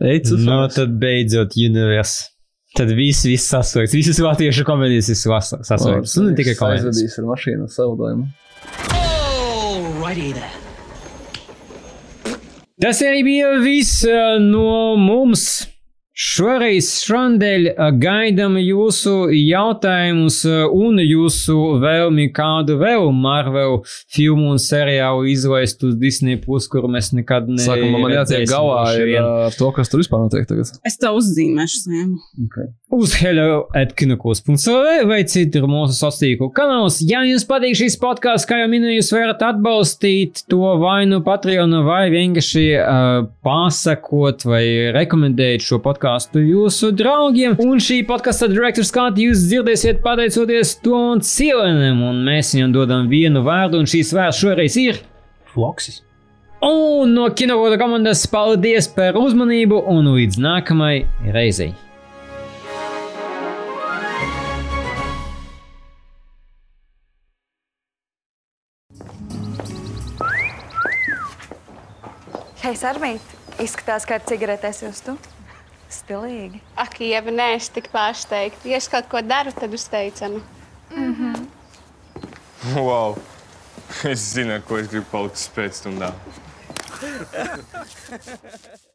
Teicu, 0.01 0.39
no 0.41 0.63
Nu, 0.63 0.67
tad 0.73 0.95
beidzot, 1.01 1.53
univers. 1.57 2.15
Tad 2.77 2.91
viss, 2.97 3.23
viss 3.25 3.47
sasaucts. 3.49 3.93
Visas 3.95 4.19
latviešu 4.21 4.65
komēdijas 4.67 5.07
ir 5.13 5.17
sasaucts. 5.17 6.17
Un 6.19 6.31
ne 6.31 6.35
tikai 6.37 6.57
komēdijas. 6.59 6.89
Aizvedīs 6.91 7.17
ar 7.21 7.29
mašīnu 7.29 7.69
saldojumu. 7.73 8.27
Alrighty 8.97 10.33
then. 10.33 10.53
Tas 12.81 12.99
arī 13.01 13.23
bija 13.25 13.53
viss 13.63 14.03
uh, 14.05 14.35
no 14.41 14.95
mums. 15.01 15.47
Šoreiz 16.17 16.87
šodien 17.05 17.67
gaidām 18.01 18.55
jūsu 18.57 19.27
jautājumus 19.37 20.39
un 20.49 20.97
jūsu 20.97 21.57
vēlmi 21.83 22.31
kādu 22.33 22.79
vēl 22.79 23.11
Marvel 23.13 23.83
filmu 24.15 24.55
un 24.55 24.57
seriālu 24.57 25.27
izlaist 25.29 25.85
uz 25.85 25.93
Disney, 26.01 26.39
Plus, 26.41 26.65
kuru 26.73 26.89
mēs 26.89 27.11
nekad 27.13 27.45
neesam. 27.51 27.75
Sākumā 27.75 28.01
man 28.01 28.15
jātiek 28.15 28.47
galā 28.49 28.79
ir, 28.97 29.11
ar 29.21 29.53
to, 29.59 29.69
kas 29.75 29.93
tur 29.93 30.01
vispār 30.01 30.23
notiek 30.23 30.49
tagad. 30.49 30.71
Es 30.81 30.97
tev 30.97 31.19
uzzīmēšu 31.19 31.83
sēmu. 31.83 32.17
uz 32.97 33.13
hello.kinokos.cl 33.19 35.05
vai 35.11 35.21
citur 35.29 35.69
mūsu 35.69 35.99
sociālo 35.99 36.49
kanālos. 36.57 36.97
Ja 37.05 37.21
jums 37.29 37.45
patīk 37.45 37.77
šis 37.77 37.99
podkāsts, 38.01 38.49
kā 38.49 38.63
jau 38.63 38.71
minēju, 38.73 39.03
jūs 39.03 39.13
varat 39.13 39.45
atbalstīt 39.51 40.47
to 40.49 40.73
vai 40.81 41.03
nu 41.05 41.21
Patreon, 41.21 41.77
vai 41.85 42.07
vienkārši 42.09 42.67
uh, 42.81 43.29
pasakot 43.45 44.49
vai 44.49 44.65
rekomendēt 44.97 45.61
šo 45.67 45.77
podkāstu 45.85 46.06
jūsu 46.41 46.91
draugiem. 46.95 47.55
Un 47.59 47.81
šī 47.83 48.01
podkāstu 48.07 48.49
direktors 48.51 48.91
skatu 48.91 49.25
jūs 49.25 49.45
dzirdēsiet 49.49 50.01
pateicoties 50.05 50.75
Tom 50.83 51.21
Cilenam, 51.25 52.01
un 52.09 52.23
mēs 52.25 52.53
viņam 52.55 52.75
dodam 52.75 53.07
vienu 53.11 53.43
vārdu, 53.45 53.81
un 53.81 53.89
šīs 53.89 54.13
vārds 54.15 54.39
šoreiz 54.41 54.77
ir. 54.81 55.01
Floksis. 55.53 56.01
Un 56.63 57.11
no 57.13 57.27
kinokoda 57.37 57.77
komandas 57.77 58.23
paldies 58.31 58.87
par 58.89 59.19
uzmanību 59.19 59.83
un 59.93 60.09
līdz 60.15 60.39
nākamajai 60.41 61.33
reizei! 61.35 61.73
Hei, 72.67 72.73
Sarmīt, 72.75 73.23
izskatās, 73.63 74.03
ka 74.03 74.17
ar 74.17 74.25
cigaretēs 74.27 74.81
jūs 74.83 75.05
tu. 75.05 75.13
Stilīgi. 75.91 76.59
Ak, 76.75 76.99
ja 76.99 77.21
nē, 77.23 77.53
es 77.55 77.69
tik 77.71 77.87
pārsteigta. 77.93 78.67
Ja 78.67 78.79
es 78.81 78.89
kaut 78.91 79.07
ko 79.11 79.21
daru, 79.23 79.53
tad 79.55 79.73
uz 79.73 79.87
teicanu. 79.91 80.41
Wow! 82.75 83.15
Es 84.03 84.33
zinu, 84.33 84.59
ko 84.67 84.81
es 84.81 84.91
gribu 84.91 85.07
palikt 85.13 85.39
spēcstundām. 85.39 86.15